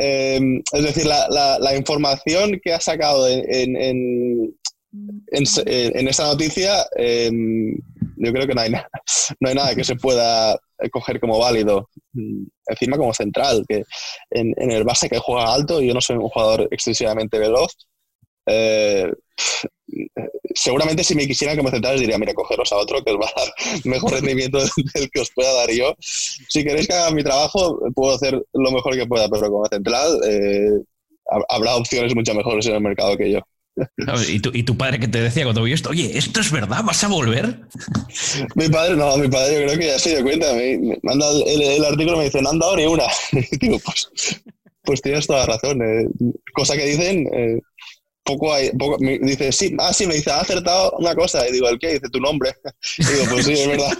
Eh, 0.00 0.40
es 0.72 0.82
decir, 0.82 1.06
la, 1.06 1.76
información 1.76 2.60
que 2.62 2.72
ha 2.72 2.80
sacado 2.80 3.28
en, 3.28 3.76
en, 3.76 4.54
en, 5.30 6.08
esa 6.08 6.24
noticia, 6.24 6.86
eh, 6.96 7.30
yo 8.16 8.32
creo 8.32 8.46
que 8.46 8.54
no 8.54 8.60
hay, 8.60 8.70
nada, 8.70 8.88
no 9.40 9.48
hay 9.48 9.54
nada 9.54 9.74
que 9.74 9.84
se 9.84 9.96
pueda 9.96 10.58
coger 10.90 11.20
como 11.20 11.38
válido. 11.38 11.88
Mm, 12.12 12.44
encima 12.66 12.96
como 12.96 13.14
central, 13.14 13.64
que 13.68 13.84
en, 14.30 14.70
el 14.70 14.84
base 14.84 15.08
que 15.08 15.18
juega 15.18 15.52
alto, 15.52 15.80
yo 15.80 15.94
no 15.94 16.00
soy 16.00 16.16
un 16.16 16.28
jugador 16.28 16.68
excesivamente 16.70 17.38
veloz. 17.38 17.72
Eh, 18.46 19.12
seguramente 20.54 21.04
si 21.04 21.14
me 21.14 21.26
quisieran 21.26 21.56
como 21.56 21.70
central 21.70 21.98
diría, 21.98 22.18
mira, 22.18 22.34
cogeros 22.34 22.72
a 22.72 22.76
otro 22.76 23.02
que 23.02 23.12
os 23.12 23.18
va 23.18 23.28
a 23.28 23.40
dar 23.40 23.52
mejor 23.84 24.12
rendimiento 24.12 24.58
del 24.58 25.10
que 25.10 25.20
os 25.20 25.30
pueda 25.30 25.52
dar 25.52 25.70
yo. 25.70 25.94
Si 26.00 26.64
queréis 26.64 26.86
que 26.86 26.94
haga 26.94 27.10
mi 27.10 27.22
trabajo, 27.22 27.80
puedo 27.94 28.14
hacer 28.14 28.42
lo 28.52 28.70
mejor 28.70 28.96
que 28.96 29.06
pueda, 29.06 29.28
pero 29.28 29.50
como 29.50 29.66
central 29.66 30.20
eh, 30.26 30.70
habrá 31.48 31.76
opciones 31.76 32.14
mucho 32.14 32.34
mejores 32.34 32.66
en 32.66 32.74
el 32.74 32.80
mercado 32.80 33.16
que 33.16 33.32
yo. 33.32 33.40
¿Y 34.28 34.40
tu, 34.40 34.50
¿Y 34.52 34.64
tu, 34.64 34.76
padre 34.76 34.98
que 34.98 35.06
te 35.06 35.20
decía 35.20 35.44
cuando 35.44 35.62
vio 35.62 35.74
esto? 35.74 35.90
Oye, 35.90 36.18
¿esto 36.18 36.40
es 36.40 36.50
verdad? 36.50 36.82
¿Vas 36.84 37.04
a 37.04 37.08
volver? 37.08 37.60
Mi 38.56 38.68
padre, 38.68 38.96
no, 38.96 39.16
mi 39.16 39.28
padre 39.28 39.54
yo 39.54 39.66
creo 39.66 39.78
que 39.78 39.86
ya 39.86 39.98
se 40.00 40.10
dio 40.10 40.24
cuenta. 40.24 40.52
Me, 40.52 40.98
manda 41.04 41.30
el, 41.46 41.62
el, 41.62 41.84
artículo 41.84 42.16
me 42.16 42.24
dice, 42.24 42.42
no 42.42 42.50
han 42.50 42.58
dado 42.58 42.76
ni 42.76 42.86
una. 42.86 43.04
digo, 43.60 43.78
pues, 43.84 44.10
pues 44.82 45.00
tienes 45.00 45.28
toda 45.28 45.46
la 45.46 45.54
razón. 45.54 45.80
Eh, 45.82 46.08
cosa 46.52 46.76
que 46.76 46.86
dicen, 46.86 47.28
eh, 47.32 47.60
poco 48.28 48.52
hay, 48.52 48.70
poco, 48.72 48.98
me 49.00 49.18
dice, 49.18 49.50
sí, 49.52 49.74
ah, 49.78 49.92
sí, 49.92 50.06
me 50.06 50.14
dice, 50.14 50.30
ha 50.30 50.40
acertado 50.40 50.92
una 50.98 51.14
cosa. 51.14 51.48
Y 51.48 51.52
digo, 51.52 51.66
¿el 51.68 51.78
qué? 51.78 51.94
Dice, 51.94 52.10
tu 52.12 52.20
nombre. 52.20 52.52
Y 52.98 53.04
digo, 53.04 53.24
pues 53.30 53.46
sí, 53.46 53.52
es 53.52 53.66
verdad. 53.66 53.90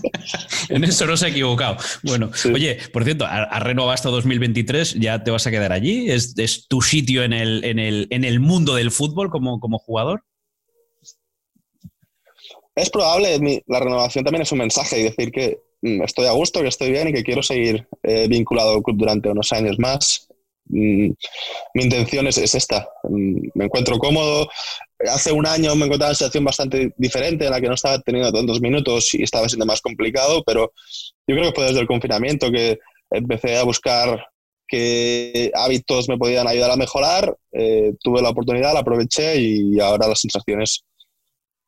en 0.68 0.84
eso 0.84 1.06
no 1.06 1.16
se 1.16 1.26
ha 1.26 1.28
equivocado. 1.30 1.78
Bueno, 2.02 2.30
oye, 2.52 2.78
por 2.92 3.04
cierto, 3.04 3.24
has 3.26 3.62
renovado 3.62 3.92
hasta 3.92 4.10
2023, 4.10 4.94
¿ya 5.00 5.24
te 5.24 5.30
vas 5.30 5.46
a 5.46 5.50
quedar 5.50 5.72
allí? 5.72 6.10
¿Es, 6.10 6.34
es 6.36 6.68
tu 6.68 6.82
sitio 6.82 7.22
en 7.22 7.32
el, 7.32 7.64
en, 7.64 7.78
el, 7.78 8.08
en 8.10 8.24
el, 8.24 8.40
mundo 8.40 8.74
del 8.74 8.90
fútbol 8.90 9.30
como, 9.30 9.58
como 9.58 9.78
jugador? 9.78 10.22
Es 12.74 12.90
probable, 12.90 13.62
la 13.66 13.80
renovación 13.80 14.24
también 14.24 14.42
es 14.42 14.52
un 14.52 14.58
mensaje 14.58 15.00
y 15.00 15.04
decir 15.04 15.30
que 15.30 15.60
mm, 15.80 16.02
estoy 16.02 16.26
a 16.26 16.32
gusto, 16.32 16.60
que 16.60 16.68
estoy 16.68 16.90
bien 16.90 17.08
y 17.08 17.12
que 17.12 17.22
quiero 17.22 17.42
seguir 17.42 17.86
eh, 18.02 18.26
vinculado 18.28 18.74
al 18.74 18.82
club 18.82 18.98
durante 18.98 19.30
unos 19.30 19.52
años 19.52 19.78
más. 19.78 20.28
Mm, 20.66 21.12
mi 21.74 21.82
intención 21.82 22.26
es, 22.26 22.38
esta. 22.38 22.88
Mm, 23.04 23.48
me 23.54 23.64
encuentro 23.66 23.98
cómodo. 23.98 24.48
Hace 25.10 25.32
un 25.32 25.46
año 25.46 25.74
me 25.74 25.86
encontraba 25.86 26.10
en 26.10 26.12
una 26.12 26.14
situación 26.14 26.44
bastante 26.44 26.92
diferente 26.96 27.44
en 27.46 27.50
la 27.50 27.60
que 27.60 27.68
no 27.68 27.74
estaba 27.74 27.98
teniendo 28.00 28.32
tantos 28.32 28.60
minutos 28.60 29.14
y 29.14 29.22
estaba 29.22 29.48
siendo 29.48 29.66
más 29.66 29.80
complicado, 29.80 30.42
pero 30.44 30.72
yo 31.26 31.36
creo 31.36 31.50
que 31.50 31.56
fue 31.56 31.66
desde 31.66 31.80
el 31.80 31.86
confinamiento 31.86 32.50
que 32.50 32.78
empecé 33.10 33.56
a 33.56 33.64
buscar 33.64 34.24
qué 34.68 35.50
hábitos 35.54 36.08
me 36.08 36.16
podían 36.18 36.46
ayudar 36.48 36.70
a 36.70 36.76
mejorar. 36.76 37.36
Eh, 37.52 37.92
tuve 38.00 38.22
la 38.22 38.30
oportunidad, 38.30 38.72
la 38.72 38.80
aproveché 38.80 39.36
y 39.40 39.80
ahora 39.80 40.08
las 40.08 40.20
sensaciones 40.20 40.84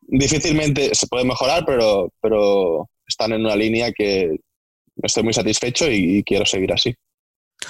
difícilmente 0.01 0.95
se 0.95 1.07
pueden 1.07 1.29
mejorar, 1.29 1.65
pero, 1.67 2.13
pero 2.21 2.89
están 3.07 3.33
en 3.33 3.43
una 3.45 3.57
línea 3.57 3.93
que 3.93 4.37
estoy 5.03 5.23
muy 5.23 5.33
satisfecho 5.33 5.91
y 5.91 6.23
quiero 6.25 6.47
seguir 6.47 6.73
así. 6.73 6.95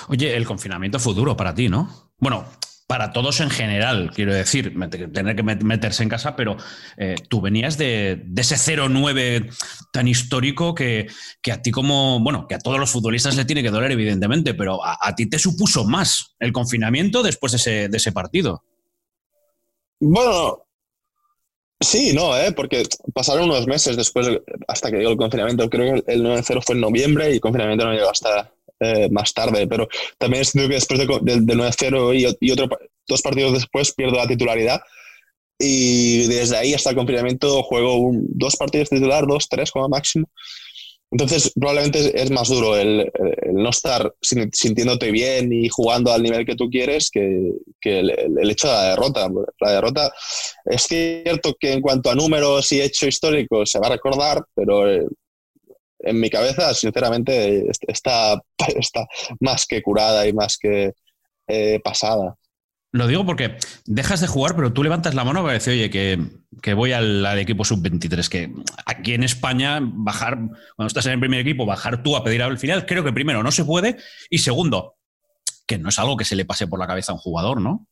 Oye, 0.08 0.36
el 0.36 0.46
confinamiento 0.46 0.98
fue 0.98 1.14
duro 1.14 1.36
para 1.36 1.54
ti, 1.54 1.68
¿no? 1.68 2.12
Bueno, 2.18 2.46
para 2.86 3.12
todos 3.12 3.40
en 3.40 3.50
general, 3.50 4.10
quiero 4.14 4.34
decir, 4.34 4.74
tener 5.12 5.36
que 5.36 5.42
meterse 5.42 6.02
en 6.02 6.08
casa, 6.10 6.36
pero 6.36 6.56
eh, 6.98 7.16
tú 7.28 7.40
venías 7.40 7.78
de, 7.78 8.26
ese 8.36 8.56
0-9 8.56 9.50
tan 9.90 10.06
histórico 10.06 10.74
que, 10.74 11.06
a 11.50 11.62
ti 11.62 11.70
como, 11.70 12.20
bueno, 12.20 12.46
que 12.46 12.54
a 12.54 12.58
todos 12.58 12.78
los 12.78 12.90
futbolistas 12.90 13.36
le 13.36 13.46
tiene 13.46 13.62
que 13.62 13.70
doler, 13.70 13.90
evidentemente, 13.92 14.52
pero 14.52 14.80
a, 14.84 15.14
ti 15.14 15.28
te 15.28 15.38
supuso 15.38 15.84
más 15.84 16.36
el 16.38 16.52
confinamiento 16.52 17.22
después 17.22 17.52
de 17.52 17.88
ese, 17.90 18.12
partido. 18.12 18.62
Bueno, 19.98 20.66
sí, 21.80 22.12
no, 22.12 22.36
¿eh? 22.36 22.52
porque 22.52 22.82
pasaron 23.14 23.44
unos 23.44 23.66
meses 23.66 23.96
después, 23.96 24.28
hasta 24.68 24.90
que 24.90 24.98
llegó 24.98 25.10
el 25.10 25.16
confinamiento. 25.16 25.70
Creo 25.70 25.94
que 25.94 26.12
el 26.12 26.22
9-0 26.22 26.62
fue 26.62 26.74
en 26.74 26.82
noviembre 26.82 27.30
y 27.30 27.34
el 27.34 27.40
confinamiento 27.40 27.86
no 27.86 27.94
llegó 27.94 28.10
hasta 28.10 28.53
eh, 28.80 29.08
más 29.10 29.32
tarde, 29.32 29.66
pero 29.66 29.88
también 30.18 30.42
es 30.42 30.52
que 30.52 30.66
después 30.68 31.00
del 31.22 31.46
de, 31.46 31.54
9-0 31.54 32.36
y, 32.40 32.46
y 32.46 32.50
otro, 32.50 32.68
dos 33.06 33.22
partidos 33.22 33.52
después 33.52 33.92
pierdo 33.94 34.16
la 34.16 34.26
titularidad 34.26 34.80
y 35.58 36.26
desde 36.26 36.56
ahí 36.56 36.74
hasta 36.74 36.90
el 36.90 36.96
confinamiento 36.96 37.62
juego 37.62 38.10
dos 38.12 38.56
partidos 38.56 38.90
titular, 38.90 39.26
dos, 39.26 39.48
tres 39.48 39.70
como 39.70 39.88
máximo. 39.88 40.28
Entonces, 41.10 41.52
probablemente 41.54 42.20
es 42.20 42.30
más 42.32 42.48
duro 42.48 42.76
el, 42.76 43.08
no 43.52 43.70
estar 43.70 44.12
sintiéndote 44.20 45.12
bien 45.12 45.52
y 45.52 45.68
jugando 45.68 46.12
al 46.12 46.24
nivel 46.24 46.44
que 46.44 46.56
tú 46.56 46.68
quieres 46.68 47.08
que, 47.08 47.52
el, 47.84 48.50
hecho 48.50 48.66
de 48.66 48.72
la 48.74 48.88
derrota. 48.90 49.30
La 49.60 49.72
derrota 49.72 50.12
es 50.64 50.82
cierto 50.82 51.54
que 51.58 51.72
en 51.72 51.80
cuanto 51.80 52.10
a 52.10 52.16
números 52.16 52.72
y 52.72 52.80
hecho 52.80 53.06
histórico 53.06 53.64
se 53.64 53.78
va 53.78 53.86
a 53.86 53.90
recordar, 53.90 54.44
pero 54.56 54.90
eh, 54.90 55.06
en 56.04 56.20
mi 56.20 56.30
cabeza, 56.30 56.74
sinceramente, 56.74 57.66
está, 57.88 58.40
está 58.76 59.06
más 59.40 59.66
que 59.66 59.82
curada 59.82 60.26
y 60.26 60.32
más 60.32 60.58
que 60.58 60.92
eh, 61.46 61.80
pasada. 61.82 62.36
Lo 62.92 63.08
digo 63.08 63.26
porque 63.26 63.56
dejas 63.86 64.20
de 64.20 64.28
jugar, 64.28 64.54
pero 64.54 64.72
tú 64.72 64.84
levantas 64.84 65.16
la 65.16 65.24
mano 65.24 65.42
para 65.42 65.54
decir, 65.54 65.72
oye, 65.72 65.90
que, 65.90 66.74
voy 66.74 66.92
al, 66.92 67.26
equipo 67.38 67.64
sub-23, 67.64 68.28
que 68.28 68.52
aquí 68.86 69.14
en 69.14 69.24
España 69.24 69.80
bajar, 69.82 70.36
cuando 70.76 70.86
estás 70.86 71.06
en 71.06 71.14
el 71.14 71.20
primer 71.20 71.40
equipo, 71.40 71.66
bajar 71.66 72.04
tú 72.04 72.14
a 72.14 72.22
pedir 72.22 72.42
al 72.42 72.56
final, 72.56 72.86
creo 72.86 73.02
que 73.02 73.12
primero 73.12 73.42
no 73.42 73.50
se 73.50 73.64
puede 73.64 73.96
y 74.30 74.38
segundo, 74.38 74.94
que 75.66 75.76
no 75.76 75.88
es 75.88 75.98
algo 75.98 76.16
que 76.16 76.24
se 76.24 76.36
le 76.36 76.44
pase 76.44 76.68
por 76.68 76.78
la 76.78 76.86
cabeza 76.86 77.10
a 77.10 77.16
un 77.16 77.20
jugador, 77.20 77.60
¿no? 77.60 77.88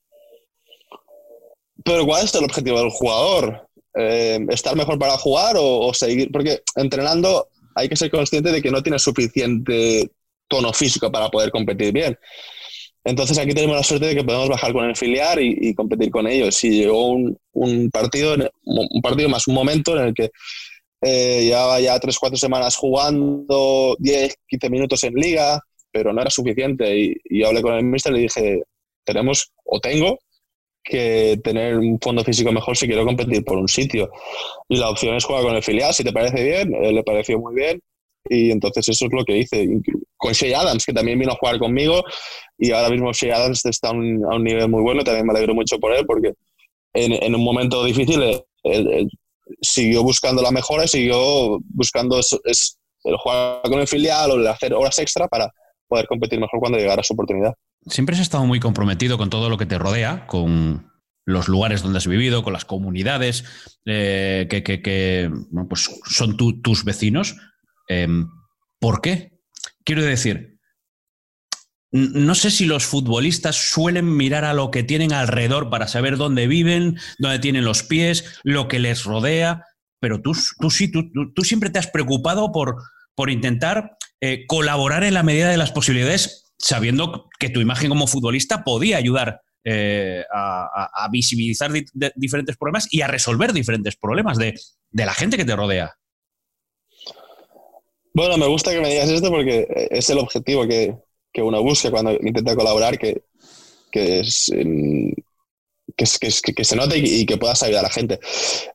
Pero 1.84 2.06
¿cuál 2.06 2.24
es 2.24 2.34
el 2.36 2.44
objetivo 2.44 2.78
del 2.78 2.90
jugador? 2.90 3.68
Eh, 3.94 4.38
¿Estar 4.50 4.76
mejor 4.76 5.00
para 5.00 5.18
jugar 5.18 5.56
o, 5.56 5.80
o 5.80 5.94
seguir? 5.94 6.30
Porque 6.30 6.62
entrenando 6.76 7.48
hay 7.74 7.88
que 7.88 7.96
ser 7.96 8.10
consciente 8.10 8.50
de 8.52 8.62
que 8.62 8.70
no 8.70 8.82
tienes 8.82 9.02
suficiente 9.02 10.10
tono 10.48 10.72
físico 10.72 11.10
para 11.10 11.28
poder 11.28 11.50
competir 11.50 11.92
bien. 11.92 12.18
Entonces 13.04 13.38
aquí 13.38 13.52
tenemos 13.52 13.76
la 13.76 13.82
suerte 13.82 14.06
de 14.06 14.14
que 14.14 14.24
podemos 14.24 14.48
bajar 14.48 14.72
con 14.72 14.84
el 14.84 14.96
filial 14.96 15.38
y, 15.40 15.74
competir 15.74 16.10
con 16.10 16.26
ellos. 16.26 16.54
Si 16.54 16.70
llegó 16.70 17.08
un, 17.08 17.90
partido, 17.90 18.36
un 18.64 19.02
partido 19.02 19.28
más 19.28 19.48
un 19.48 19.54
momento 19.54 19.98
en 19.98 20.08
el 20.08 20.14
que 20.14 20.30
eh, 21.02 21.44
llevaba 21.44 21.80
ya 21.80 21.98
3-4 21.98 22.36
semanas 22.36 22.76
jugando 22.76 23.96
10, 23.98 24.36
15 24.46 24.70
minutos 24.70 25.02
en 25.04 25.14
liga, 25.14 25.60
pero 25.90 26.12
no 26.12 26.20
era 26.20 26.30
suficiente. 26.30 26.96
Y, 26.96 27.16
yo 27.28 27.48
hablé 27.48 27.62
con 27.62 27.74
el 27.74 27.84
mister 27.84 28.12
y 28.12 28.16
le 28.16 28.20
dije, 28.22 28.62
tenemos 29.04 29.50
o 29.64 29.80
tengo 29.80 30.18
que 30.82 31.40
tener 31.42 31.78
un 31.78 31.98
fondo 32.00 32.24
físico 32.24 32.50
mejor 32.52 32.76
si 32.76 32.86
quiero 32.86 33.04
competir 33.04 33.44
por 33.44 33.58
un 33.58 33.68
sitio. 33.68 34.10
Y 34.68 34.76
la 34.76 34.90
opción 34.90 35.14
es 35.14 35.24
jugar 35.24 35.44
con 35.44 35.54
el 35.54 35.62
filial, 35.62 35.94
si 35.94 36.04
te 36.04 36.12
parece 36.12 36.42
bien, 36.42 36.74
eh, 36.74 36.92
le 36.92 37.02
pareció 37.02 37.38
muy 37.38 37.54
bien. 37.54 37.80
Y 38.28 38.50
entonces 38.50 38.88
eso 38.88 39.06
es 39.06 39.12
lo 39.12 39.24
que 39.24 39.38
hice. 39.38 39.68
Con 40.16 40.32
Shea 40.32 40.60
Adams, 40.60 40.84
que 40.84 40.92
también 40.92 41.18
vino 41.18 41.32
a 41.32 41.36
jugar 41.36 41.58
conmigo, 41.58 42.04
y 42.58 42.70
ahora 42.70 42.90
mismo 42.90 43.12
Shea 43.12 43.36
Adams 43.36 43.64
está 43.66 43.88
a 43.88 43.92
un, 43.92 44.44
nivel 44.44 44.68
muy 44.68 44.82
bueno, 44.82 45.02
también 45.02 45.26
me 45.26 45.32
alegro 45.32 45.54
mucho 45.54 45.78
por 45.78 45.92
él, 45.92 46.06
porque 46.06 46.32
en, 46.94 47.34
un 47.34 47.42
momento 47.42 47.84
difícil 47.84 48.22
él, 48.62 49.08
siguió 49.60 50.02
buscando 50.02 50.42
la 50.42 50.50
mejora, 50.50 50.86
siguió 50.86 51.58
buscando 51.74 52.18
es, 52.18 52.78
el 53.04 53.16
jugar 53.16 53.62
con 53.62 53.80
el 53.80 53.88
filial 53.88 54.30
o 54.30 54.34
el 54.36 54.46
hacer 54.46 54.72
horas 54.74 54.98
extra 54.98 55.26
para 55.26 55.50
poder 55.88 56.06
competir 56.06 56.38
mejor 56.38 56.60
cuando 56.60 56.78
llegara 56.78 57.02
su 57.02 57.14
oportunidad. 57.14 57.54
Siempre 57.86 58.14
has 58.14 58.22
estado 58.22 58.44
muy 58.46 58.60
comprometido 58.60 59.18
con 59.18 59.30
todo 59.30 59.48
lo 59.48 59.58
que 59.58 59.66
te 59.66 59.78
rodea, 59.78 60.26
con 60.26 60.90
los 61.24 61.48
lugares 61.48 61.82
donde 61.82 61.98
has 61.98 62.06
vivido, 62.06 62.42
con 62.42 62.52
las 62.52 62.64
comunidades 62.64 63.44
eh, 63.86 64.46
que, 64.48 65.30
pues 65.68 65.90
son 66.04 66.36
tus 66.36 66.84
vecinos. 66.84 67.36
Em, 67.88 68.28
¿Por 68.78 69.00
qué? 69.00 69.38
Quiero 69.84 70.02
decir, 70.02 70.58
no 71.92 72.34
sé 72.34 72.50
si 72.50 72.64
los 72.64 72.84
futbolistas 72.84 73.70
suelen 73.70 74.16
mirar 74.16 74.44
a 74.44 74.54
lo 74.54 74.70
que 74.70 74.82
tienen 74.82 75.12
alrededor 75.12 75.68
para 75.68 75.88
saber 75.88 76.16
dónde 76.16 76.46
viven, 76.46 76.98
dónde 77.18 77.38
tienen 77.38 77.64
los 77.64 77.82
pies, 77.82 78.40
lo 78.44 78.66
que 78.66 78.78
les 78.78 79.04
rodea, 79.04 79.66
pero 80.00 80.22
tú, 80.22 80.32
tú 80.58 80.70
sí, 80.70 80.90
tú, 80.90 81.10
tú 81.34 81.42
siempre 81.44 81.70
te 81.70 81.78
has 81.78 81.88
preocupado 81.88 82.50
por, 82.50 82.76
por 83.14 83.30
intentar 83.30 83.98
eh, 84.20 84.46
colaborar 84.46 85.04
en 85.04 85.14
la 85.14 85.22
medida 85.22 85.50
de 85.50 85.58
las 85.58 85.70
posibilidades, 85.70 86.41
sabiendo 86.62 87.28
que 87.38 87.50
tu 87.50 87.60
imagen 87.60 87.90
como 87.90 88.06
futbolista 88.06 88.64
podía 88.64 88.96
ayudar 88.96 89.42
eh, 89.64 90.24
a, 90.32 91.08
visibilizar 91.10 91.70
diferentes 92.16 92.56
problemas 92.56 92.88
y 92.90 93.02
a 93.02 93.08
resolver 93.08 93.52
diferentes 93.52 93.96
problemas 93.96 94.38
de, 94.38 94.58
de 94.90 95.06
la 95.06 95.12
gente 95.12 95.36
que 95.36 95.44
te 95.44 95.54
rodea. 95.54 95.94
Bueno, 98.14 98.36
me 98.36 98.46
gusta 98.46 98.72
que 98.72 98.80
me 98.80 98.90
digas 98.90 99.08
esto 99.08 99.30
porque 99.30 99.66
es 99.90 100.10
el 100.10 100.18
objetivo 100.18 100.66
que, 100.66 100.94
uno 101.40 101.62
busca 101.62 101.90
cuando 101.90 102.12
intenta 102.12 102.54
colaborar, 102.54 102.98
que, 102.98 103.22
que, 103.90 104.22
se 104.24 104.64
note 106.76 106.98
y, 106.98 107.24
que 107.24 107.38
puedas 107.38 107.62
ayudar 107.62 107.86
a 107.86 107.88
la 107.88 107.94
gente. 107.94 108.20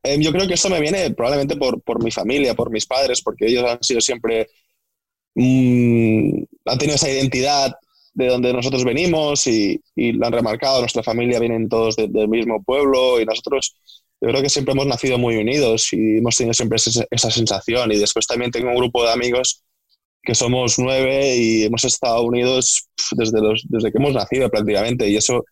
Em, 0.02 0.22
yo 0.22 0.32
creo 0.32 0.48
que 0.48 0.56
eso 0.56 0.70
me 0.70 0.82
viene 0.82 1.12
probablemente 1.12 1.56
por, 1.56 2.04
mi 2.04 2.10
familia, 2.10 2.56
por 2.56 2.72
mis 2.72 2.88
padres, 2.88 3.22
porque 3.22 3.46
ellos 3.46 3.64
han 3.70 3.84
sido 3.84 4.02
siempre, 4.02 4.48
mm, 5.36 6.44
han 6.68 6.78
tenido 6.78 6.96
esa 6.96 7.10
identidad 7.10 7.74
de 8.14 8.28
donde 8.28 8.52
nosotros 8.52 8.84
venimos 8.84 9.46
y, 9.48 9.80
lo 9.96 10.26
han 10.26 10.34
remarcado, 10.34 10.80
nuestra 10.80 11.04
familia 11.04 11.40
vienen 11.40 11.70
todos 11.70 11.96
del 11.96 12.28
mismo 12.28 12.64
pueblo 12.64 13.22
y 13.22 13.26
nosotros 13.26 13.76
yo 14.20 14.30
creo 14.30 14.42
que 14.42 14.50
siempre 14.50 14.72
hemos 14.72 14.88
nacido 14.88 15.20
muy 15.20 15.36
unidos 15.36 15.94
y 15.94 16.18
hemos 16.18 16.36
tenido 16.36 16.54
siempre 16.54 16.78
esa, 16.78 17.32
sensación. 17.32 17.92
Y 17.92 17.98
después 17.98 18.26
también 18.26 18.50
tengo 18.50 18.70
un 18.70 18.78
grupo 18.78 19.04
de 19.04 19.12
amigos 19.12 19.64
que 20.24 20.34
somos 20.34 20.80
nueve 20.80 21.36
y 21.38 21.64
hemos 21.64 21.84
estado 21.84 22.24
unidos 22.24 22.88
desde, 23.12 23.40
desde 23.66 23.92
que 23.92 23.98
hemos 24.00 24.14
nacido 24.14 24.50
prácticamente. 24.50 25.08
Y 25.08 25.18
eso 25.18 25.46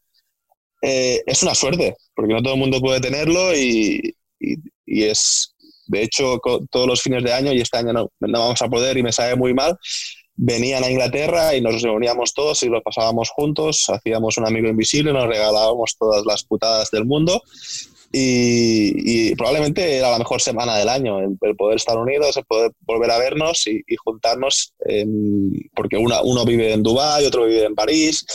eh, 0.81 1.21
es 1.27 1.43
una 1.43 1.53
suerte, 1.53 1.95
porque 2.15 2.33
no 2.33 2.41
todo 2.41 2.55
el 2.55 2.59
mundo 2.59 2.81
puede 2.81 2.99
tenerlo 2.99 3.55
y, 3.55 4.15
y, 4.39 5.03
es, 5.03 5.55
de 5.85 6.01
hecho, 6.01 6.39
todos 6.71 6.87
los 6.87 7.01
fines 7.01 7.23
de 7.23 7.33
año, 7.33 7.53
y 7.53 7.61
este 7.61 7.77
año 7.77 7.93
no, 7.93 8.11
no, 8.19 8.39
vamos 8.39 8.61
a 8.61 8.67
poder 8.67 8.97
y 8.97 9.03
me 9.03 9.11
sabe 9.11 9.35
muy 9.35 9.53
mal, 9.53 9.77
venían 10.35 10.83
a 10.83 10.89
Inglaterra 10.89 11.55
y 11.55 11.61
nos 11.61 11.81
reuníamos 11.81 12.33
todos 12.33 12.61
y 12.63 12.67
lo 12.67 12.81
pasábamos 12.81 13.29
juntos, 13.29 13.85
hacíamos 13.89 14.37
un 14.37 14.47
amigo 14.47 14.67
invisible, 14.67 15.13
nos 15.13 15.27
regalábamos 15.27 15.95
todas 15.97 16.25
las 16.25 16.43
putadas 16.43 16.91
del 16.91 17.05
mundo 17.05 17.41
y, 18.17 19.35
probablemente 19.35 19.97
era 19.97 20.11
la 20.11 20.19
mejor 20.19 20.41
semana 20.41 20.77
del 20.77 20.87
año, 20.87 21.19
el, 21.19 21.55
poder 21.57 21.75
estar 21.75 21.97
unidos, 21.97 22.37
el 22.37 22.45
poder 22.45 22.71
volver 22.81 23.11
a 23.11 23.17
vernos 23.17 23.67
y, 23.67 23.83
juntarnos, 23.97 24.73
porque 25.75 25.97
uno 25.97 26.45
vive 26.45 26.73
en 26.73 26.83
Dubái, 26.83 27.25
otro 27.25 27.45
vive 27.45 27.65
en 27.65 27.75
París, 27.75 28.25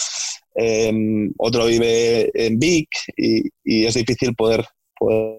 em, 0.55 1.33
otro 1.39 1.65
vive 1.65 2.31
en 2.35 2.59
Vic 2.59 2.89
y, 3.17 3.87
es 3.87 3.95
difícil 3.95 4.35
poder, 4.35 4.67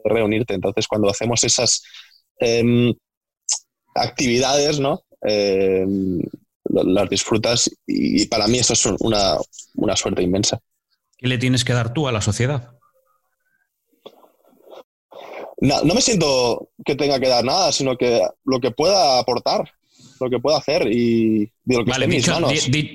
reunirte. 0.05 0.55
Entonces, 0.55 0.87
cuando 0.87 1.07
hacemos 1.07 1.43
esas 1.43 1.83
em, 2.39 2.91
actividades, 3.93 4.79
¿no? 4.79 5.03
Em, 5.21 6.19
las 6.65 7.09
disfrutas 7.09 7.69
y 7.87 8.25
para 8.27 8.47
mí 8.47 8.59
eso 8.59 8.73
es 8.73 8.85
una, 8.99 9.37
una 9.75 9.95
suerte 9.95 10.21
inmensa. 10.21 10.59
¿Qué 11.17 11.27
le 11.27 11.37
tienes 11.37 11.63
que 11.63 11.73
dar 11.73 11.93
tú 11.93 12.07
a 12.07 12.11
la 12.11 12.21
sociedad? 12.21 12.77
no, 15.61 15.93
me 15.93 16.01
siento 16.01 16.69
que 16.83 16.95
tenga 16.95 17.19
que 17.19 17.27
dar 17.27 17.45
nada, 17.45 17.71
sino 17.71 17.95
que 17.95 18.21
lo 18.45 18.59
que 18.59 18.71
pueda 18.71 19.19
aportar, 19.19 19.71
lo 20.19 20.29
que 20.29 20.39
pueda 20.39 20.57
hacer 20.57 20.87
y 20.91 21.51
lo 21.65 21.85
que 21.85 21.91
vale, 21.91 22.07
dicho, 22.07 22.35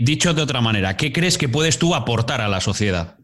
dicho 0.00 0.34
de 0.34 0.42
otra 0.42 0.60
manera, 0.60 0.96
¿qué 0.96 1.12
crees 1.12 1.38
que 1.38 1.48
puedes 1.48 1.78
tú 1.78 1.94
aportar 1.94 2.40
a 2.40 2.48
la 2.48 2.60
sociedad? 2.60 3.16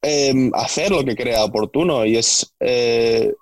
Em, 0.00 0.52
hacer 0.54 0.92
lo 0.92 1.04
que 1.04 1.16
crea 1.16 1.44
oportuno 1.44 2.06
y 2.06 2.16
es 2.16 2.54
eh, 2.60 3.34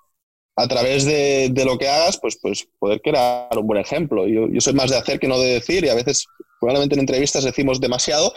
a 0.59 0.67
través 0.67 1.05
de, 1.05 1.51
lo 1.65 1.77
que 1.77 1.87
hagas, 1.87 2.17
pues, 2.19 2.37
pues 2.41 2.67
poder 2.79 2.99
crear 3.01 3.55
un 3.55 3.67
buen 3.67 3.79
ejemplo. 3.79 4.27
Yo, 4.27 4.47
soy 4.59 4.73
más 4.73 4.89
de 4.89 4.97
hacer 4.97 5.19
que 5.19 5.27
no 5.27 5.39
de 5.39 5.53
decir 5.53 5.85
y 5.85 5.89
a 5.89 5.93
veces 5.93 6.25
probablemente 6.59 6.95
en 6.95 7.01
entrevistas 7.01 7.43
decimos 7.43 7.79
demasiado, 7.79 8.33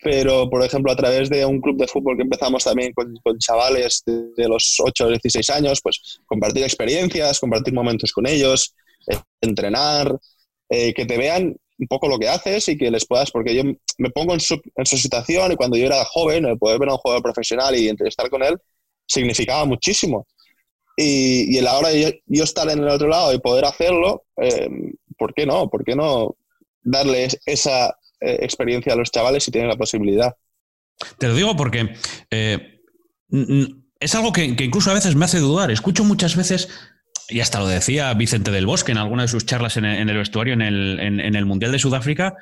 pero 0.00 0.48
por 0.48 0.64
ejemplo 0.64 0.92
a 0.92 0.96
través 0.96 1.28
de 1.28 1.44
un 1.44 1.60
club 1.60 1.76
de 1.78 1.88
fútbol 1.88 2.16
que 2.16 2.22
empezamos 2.22 2.62
también 2.62 2.92
con, 2.92 3.12
chavales 3.40 4.04
de, 4.06 4.48
los 4.48 4.76
8 4.78 5.04
o 5.04 5.08
16 5.08 5.50
años, 5.50 5.80
pues 5.82 6.20
compartir 6.26 6.62
experiencias, 6.62 7.40
compartir 7.40 7.74
momentos 7.74 8.12
con 8.12 8.28
ellos, 8.28 8.76
eh, 9.08 9.16
entrenar, 9.40 10.16
eh, 10.68 10.94
que 10.94 11.06
te 11.06 11.18
vean 11.18 11.56
un 11.76 11.86
poco 11.88 12.06
lo 12.06 12.20
que 12.20 12.28
haces 12.28 12.68
y 12.68 12.78
que 12.78 12.88
les 12.88 13.04
puedas, 13.04 13.32
porque 13.32 13.52
yo 13.52 13.64
me 13.98 14.10
pongo 14.10 14.32
en 14.32 14.40
su, 14.40 14.60
en 14.76 14.86
su 14.86 14.96
situación 14.96 15.50
y 15.50 15.56
cuando 15.56 15.76
yo 15.76 15.86
era 15.86 16.04
joven, 16.04 16.44
el 16.44 16.56
poder 16.56 16.78
ver 16.78 16.90
a 16.90 16.92
un 16.92 16.98
jugador 16.98 17.24
profesional 17.24 17.74
y 17.74 17.88
entrevistar 17.88 18.30
con 18.30 18.44
él 18.44 18.56
significaba 19.08 19.64
muchísimo. 19.64 20.26
Y, 20.96 21.54
y 21.54 21.58
a 21.58 21.62
la 21.62 21.78
hora 21.78 21.88
de 21.88 22.22
yo, 22.26 22.44
estar 22.44 22.68
en 22.68 22.80
el 22.80 22.88
otro 22.88 23.08
lado 23.08 23.32
y 23.32 23.38
poder 23.38 23.64
hacerlo, 23.64 24.24
eh, 24.36 24.68
¿por 25.16 25.32
qué 25.34 25.46
no? 25.46 25.68
¿Por 25.70 25.84
qué 25.84 25.96
no 25.96 26.36
darles 26.82 27.38
esa, 27.46 27.96
eh, 28.24 28.38
experiencia 28.44 28.92
a 28.92 28.96
los 28.96 29.10
chavales 29.10 29.42
si 29.42 29.50
tienen 29.50 29.68
la 29.68 29.76
posibilidad. 29.76 30.36
Te 31.18 31.26
lo 31.26 31.34
digo 31.34 31.56
porque 31.56 31.92
eh, 32.30 32.80
es 33.98 34.14
algo 34.14 34.32
que, 34.32 34.44
incluso 34.44 34.92
a 34.92 34.94
veces 34.94 35.16
me 35.16 35.24
hace 35.24 35.40
dudar. 35.40 35.72
Escucho 35.72 36.04
muchas 36.04 36.36
veces 36.36 36.68
y 37.28 37.40
hasta 37.40 37.58
lo 37.58 37.66
decía 37.66 38.14
Vicente 38.14 38.52
del 38.52 38.66
Bosque 38.66 38.92
en 38.92 38.98
alguna 38.98 39.22
de 39.22 39.28
sus 39.28 39.44
charlas 39.44 39.76
en 39.76 39.86
el, 39.86 40.16
vestuario 40.16 40.54
en 40.54 40.62
el, 40.62 41.46
Mundial 41.46 41.72
de 41.72 41.80
Sudáfrica, 41.80 42.34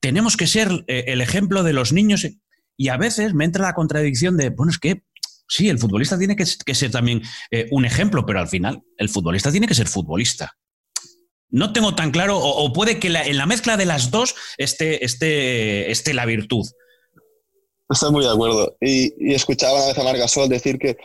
tenemos 0.00 0.36
que 0.36 0.48
ser 0.48 0.84
el 0.88 1.20
ejemplo 1.20 1.62
de 1.62 1.74
los 1.74 1.92
niños 1.92 2.26
y 2.76 2.88
a 2.88 2.96
veces 2.96 3.34
me 3.34 3.44
entra 3.44 3.66
la 3.66 3.74
contradicción 3.74 4.36
de, 4.36 4.50
bueno, 4.50 4.70
es 4.70 4.78
que 4.78 5.04
sí, 5.48 5.68
el 5.68 5.78
futbolista 5.78 6.18
tiene 6.18 6.36
que, 6.36 6.46
ser 6.46 6.90
también 6.90 7.22
eh, 7.50 7.68
un 7.70 7.84
ejemplo, 7.84 8.24
pero 8.26 8.40
al 8.40 8.48
final 8.48 8.82
el 8.96 9.08
futbolista 9.08 9.50
tiene 9.50 9.66
que 9.66 9.74
ser 9.74 9.88
futbolista. 9.88 10.56
No 11.54 11.72
tengo 11.72 11.94
tan 11.94 12.10
claro, 12.10 12.36
o, 12.36 12.72
puede 12.72 12.98
que 12.98 13.06
en 13.06 13.36
la 13.36 13.46
mezcla 13.46 13.76
de 13.76 13.86
las 13.86 14.10
dos 14.10 14.34
esté, 14.58 14.98
la 16.12 16.26
virtud. 16.26 16.66
Estoy 17.88 18.10
muy 18.10 18.24
de 18.24 18.32
acuerdo. 18.32 18.76
Y, 18.80 19.32
escuchaba 19.32 19.74
una 19.74 19.86
vez 19.86 19.98
a 19.98 20.02
Marc 20.02 20.26
Sol 20.26 20.48
decir 20.48 20.78
que 20.78 20.96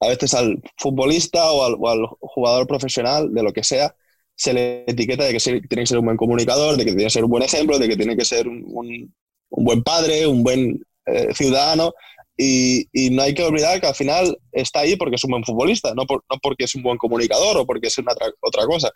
a 0.00 0.08
veces 0.08 0.32
al 0.32 0.62
futbolista 0.78 1.52
o 1.52 1.86
al, 1.86 2.06
jugador 2.18 2.66
profesional, 2.66 3.34
de 3.34 3.42
lo 3.42 3.52
que 3.52 3.62
sea, 3.62 3.94
se 4.34 4.54
le 4.54 4.84
etiqueta 4.86 5.24
de 5.24 5.34
que 5.34 5.38
tiene 5.38 5.82
que 5.82 5.86
ser 5.86 5.98
un 5.98 6.06
buen 6.06 6.16
comunicador, 6.16 6.78
de 6.78 6.84
que 6.84 6.92
tiene 6.92 7.04
que 7.04 7.10
ser 7.10 7.24
un 7.24 7.30
buen 7.30 7.42
ejemplo, 7.42 7.78
de 7.78 7.86
que 7.86 7.96
tiene 7.96 8.16
que 8.16 8.24
ser 8.24 8.48
un, 8.48 9.12
buen 9.50 9.82
padre, 9.82 10.26
un 10.26 10.42
buen 10.42 10.82
eh, 11.04 11.34
ciudadano. 11.34 11.92
Y, 12.36 13.10
no 13.10 13.22
hay 13.22 13.34
que 13.34 13.44
olvidar 13.44 13.80
que 13.80 13.86
al 13.86 13.94
final 13.94 14.36
está 14.52 14.80
ahí 14.80 14.96
porque 14.96 15.16
es 15.16 15.24
un 15.24 15.30
buen 15.30 15.44
futbolista, 15.44 15.94
no, 15.94 16.04
no 16.08 16.38
porque 16.42 16.64
es 16.64 16.74
un 16.74 16.82
buen 16.82 16.98
comunicador 16.98 17.56
o 17.58 17.66
porque 17.66 17.88
es 17.88 17.98
una 17.98 18.12
otra 18.40 18.66
cosa. 18.66 18.90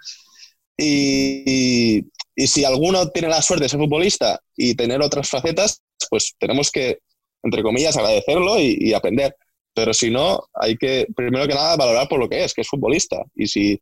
Y, 0.76 2.04
si 2.36 2.64
alguno 2.64 3.08
tiene 3.10 3.28
la 3.28 3.42
suerte 3.42 3.64
de 3.64 3.68
ser 3.68 3.80
futbolista 3.80 4.40
y 4.56 4.74
tener 4.76 5.02
otras 5.02 5.28
facetas, 5.28 5.82
pues 6.08 6.34
tenemos 6.38 6.70
que, 6.70 6.98
entre 7.42 7.62
comillas, 7.62 7.96
agradecerlo 7.96 8.60
y, 8.60 8.92
aprender. 8.94 9.34
Pero 9.74 9.92
si 9.92 10.10
no, 10.10 10.40
hay 10.54 10.76
que, 10.76 11.06
primero 11.14 11.46
que 11.46 11.54
nada, 11.54 11.76
valorar 11.76 12.08
por 12.08 12.20
lo 12.20 12.28
que 12.28 12.44
es, 12.44 12.54
que 12.54 12.62
es 12.62 12.68
futbolista. 12.68 13.24
Y 13.34 13.46
si 13.48 13.80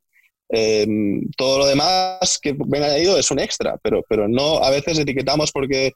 em, 0.48 1.20
todo 1.36 1.58
lo 1.58 1.66
demás 1.66 2.38
que 2.40 2.54
venga 2.58 2.86
añadido 2.86 3.18
es 3.18 3.30
un 3.30 3.40
extra, 3.40 3.78
pero, 3.82 4.02
pero 4.08 4.28
no 4.28 4.58
a 4.58 4.70
veces 4.70 4.98
etiquetamos 4.98 5.52
porque 5.52 5.92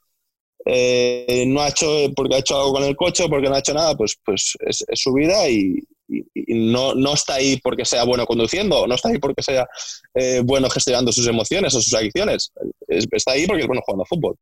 eh, 0.67 1.45
no 1.47 1.61
ha 1.61 1.69
hecho, 1.69 2.11
porque 2.15 2.35
ha 2.37 2.39
hecho 2.39 2.57
algo 2.57 2.75
con 2.75 2.85
el 2.85 2.97
coche, 2.97 3.29
porque 3.29 3.49
no 3.49 3.55
ha 3.55 3.61
hecho 3.61 3.75
nada, 3.75 3.95
pues, 3.97 4.17
pues 4.25 4.55
es, 4.67 4.85
es 4.87 5.01
su 5.01 5.13
vida 5.13 5.49
y, 5.49 5.81
y, 6.11 6.71
no, 6.73 6.95
no, 6.95 7.15
está 7.15 7.35
ahí 7.35 7.59
porque 7.63 7.85
sea 7.85 8.05
bueno 8.05 8.27
conduciendo, 8.27 8.87
no 8.87 8.95
está 8.95 9.09
ahí 9.09 9.19
porque 9.19 9.43
sea 9.43 9.67
eh, 10.15 10.43
bueno 10.45 10.69
gestionando 10.69 11.13
sus 11.13 11.27
emociones 11.27 11.75
o 11.75 11.81
sus 11.81 11.95
adicciones. 11.95 12.53
está 12.89 13.33
ahí 13.33 13.47
porque 13.47 13.63
es 13.63 13.67
bueno 13.67 13.83
jugando 13.85 14.03
a 14.03 14.07
fútbol. 14.07 14.37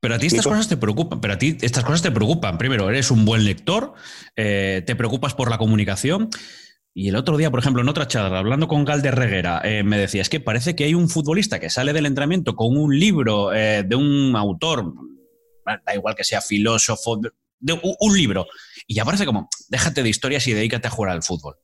Pero 0.00 0.14
a 0.14 0.18
ti 0.18 0.26
estas 0.26 0.46
cosas 0.46 0.68
te 0.68 0.76
preocupan, 0.76 1.20
pero 1.20 1.34
a 1.34 1.38
ti 1.38 1.56
estas 1.60 1.84
cosas 1.84 2.02
te 2.02 2.12
preocupan. 2.12 2.56
Primero, 2.56 2.88
eres 2.88 3.10
un 3.10 3.24
buen 3.24 3.44
lector, 3.44 3.94
eh, 4.36 4.82
te 4.86 4.94
preocupas 4.94 5.34
por 5.34 5.50
la 5.50 5.58
comunicación. 5.58 6.30
Y 6.94 7.08
el 7.08 7.16
otro 7.16 7.36
día, 7.36 7.50
por 7.50 7.60
ejemplo, 7.60 7.82
en 7.82 7.88
otra 7.88 8.08
charla, 8.08 8.38
hablando 8.38 8.66
con 8.66 8.84
Galder 8.84 9.14
Reguera, 9.14 9.60
eh, 9.64 9.82
me 9.82 9.98
decía, 9.98 10.22
es 10.22 10.28
que 10.28 10.40
parece 10.40 10.74
que 10.74 10.84
hay 10.84 10.94
un 10.94 11.08
futbolista 11.08 11.60
que 11.60 11.70
sale 11.70 11.92
del 11.92 12.06
entrenamiento 12.06 12.54
con 12.54 12.76
un 12.76 12.98
libro 12.98 13.50
de 13.50 13.94
un 13.96 14.34
autor, 14.36 14.92
da 15.84 15.94
igual 15.94 16.14
que 16.14 16.24
sea 16.24 16.40
filósofo, 16.40 17.20
de 17.60 17.72
un, 17.72 18.16
libro. 18.16 18.46
Y 18.86 18.94
ya 18.94 19.04
parece 19.04 19.26
como, 19.26 19.48
déjate 19.68 20.02
de 20.02 20.08
historias 20.08 20.46
y 20.46 20.52
dedícate 20.52 20.88
a 20.88 20.90
jugar 20.90 21.12
al 21.12 21.22
fútbol. 21.22 21.56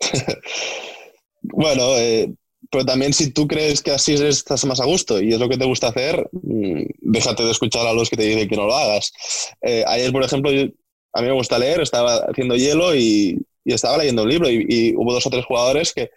bueno, 1.42 1.96
eh, 1.98 2.32
pero 2.70 2.84
también 2.84 3.12
si 3.12 3.32
tú 3.32 3.46
crees 3.46 3.82
que 3.82 3.90
así 3.90 4.14
estás 4.14 4.64
más 4.64 4.80
a 4.80 4.84
gusto 4.84 5.20
y 5.20 5.32
es 5.32 5.38
lo 5.38 5.48
que 5.48 5.58
te 5.58 5.64
gusta 5.64 5.88
hacer, 5.88 6.28
mm, 6.32 6.84
déjate 7.00 7.42
de 7.42 7.50
escuchar 7.50 7.86
a 7.86 7.92
los 7.92 8.08
que 8.08 8.16
te 8.16 8.24
dicen 8.24 8.48
que 8.48 8.56
no 8.56 8.66
lo 8.66 8.74
hagas. 8.74 9.12
Eh, 9.60 9.84
ayer, 9.86 10.12
por 10.12 10.24
ejemplo, 10.24 10.50
a 10.50 11.20
mí 11.20 11.26
me 11.26 11.34
gusta 11.34 11.58
leer, 11.58 11.80
estaba 11.80 12.16
haciendo 12.28 12.56
hielo 12.56 12.94
y, 12.94 13.38
estaba 13.64 13.98
leyendo 13.98 14.24
un 14.24 14.28
libro 14.28 14.50
y, 14.50 14.92
hubo 14.96 15.12
dos 15.12 15.26
o 15.26 15.30
tres 15.30 15.44
jugadores 15.44 15.92
que 15.92 16.10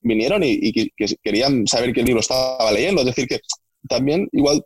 vinieron 0.00 0.42
y, 0.44 0.72
que, 0.72 0.90
querían 1.22 1.66
saber 1.66 1.92
qué 1.92 2.02
libro 2.02 2.20
estaba 2.20 2.70
leyendo. 2.70 3.00
Es 3.00 3.06
decir, 3.06 3.26
que 3.26 3.40
también 3.88 4.28
igual 4.32 4.64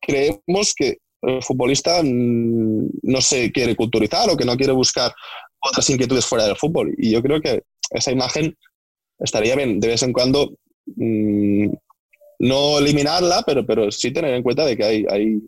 creemos 0.00 0.74
que 0.74 0.98
el 1.22 1.42
futbolista 1.42 2.02
mm, 2.02 2.88
no 3.02 3.20
se 3.20 3.52
quiere 3.52 3.76
culturizar 3.76 4.28
o 4.30 4.36
que 4.36 4.44
no 4.44 4.56
quiere 4.56 4.72
buscar 4.72 5.12
otras 5.60 5.88
inquietudes 5.90 6.26
fuera 6.26 6.46
del 6.46 6.56
fútbol. 6.56 6.94
Y 6.96 7.10
yo 7.10 7.22
creo 7.22 7.40
que 7.40 7.62
esa 7.90 8.10
imagen 8.10 8.56
estaría 9.18 9.54
bien 9.56 9.80
de 9.80 9.88
vez 9.88 10.02
en 10.02 10.12
cuando 10.12 10.52
mm, 10.96 11.68
no 12.40 12.78
eliminarla, 12.78 13.42
pero, 13.46 13.66
pero 13.66 13.90
sí 13.90 14.12
tener 14.12 14.34
en 14.34 14.42
cuenta 14.42 14.64
de 14.64 14.76
que 14.76 14.84
hay, 14.84 15.06
hay 15.10 15.40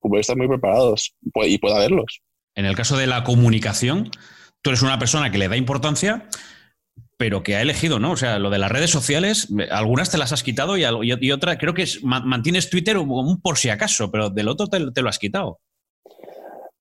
futbolistas 0.00 0.36
muy 0.36 0.48
preparados 0.48 1.14
y 1.44 1.58
puede 1.58 1.76
haberlos. 1.76 2.20
En 2.54 2.66
el 2.66 2.74
caso 2.74 2.96
de 2.96 3.06
la 3.06 3.24
comunicación, 3.24 4.10
tú 4.60 4.70
eres 4.70 4.82
una 4.82 4.98
persona 4.98 5.30
que 5.30 5.38
le 5.38 5.48
da 5.48 5.56
importancia, 5.56 6.28
pero 7.22 7.44
que 7.44 7.54
ha 7.54 7.62
elegido, 7.62 8.00
¿no? 8.00 8.10
O 8.10 8.16
sea, 8.16 8.40
lo 8.40 8.50
de 8.50 8.58
las 8.58 8.72
redes 8.72 8.90
sociales, 8.90 9.46
algunas 9.70 10.10
te 10.10 10.18
las 10.18 10.32
has 10.32 10.42
quitado 10.42 10.76
y, 10.76 10.82
y 10.82 11.30
otra, 11.30 11.56
creo 11.56 11.72
que 11.72 11.86
mantienes 12.02 12.68
Twitter 12.68 12.98
un, 12.98 13.40
por 13.40 13.58
si 13.58 13.68
acaso, 13.68 14.10
pero 14.10 14.28
del 14.28 14.48
otro 14.48 14.66
te, 14.66 14.80
lo 14.80 15.08
has 15.08 15.20
quitado. 15.20 15.60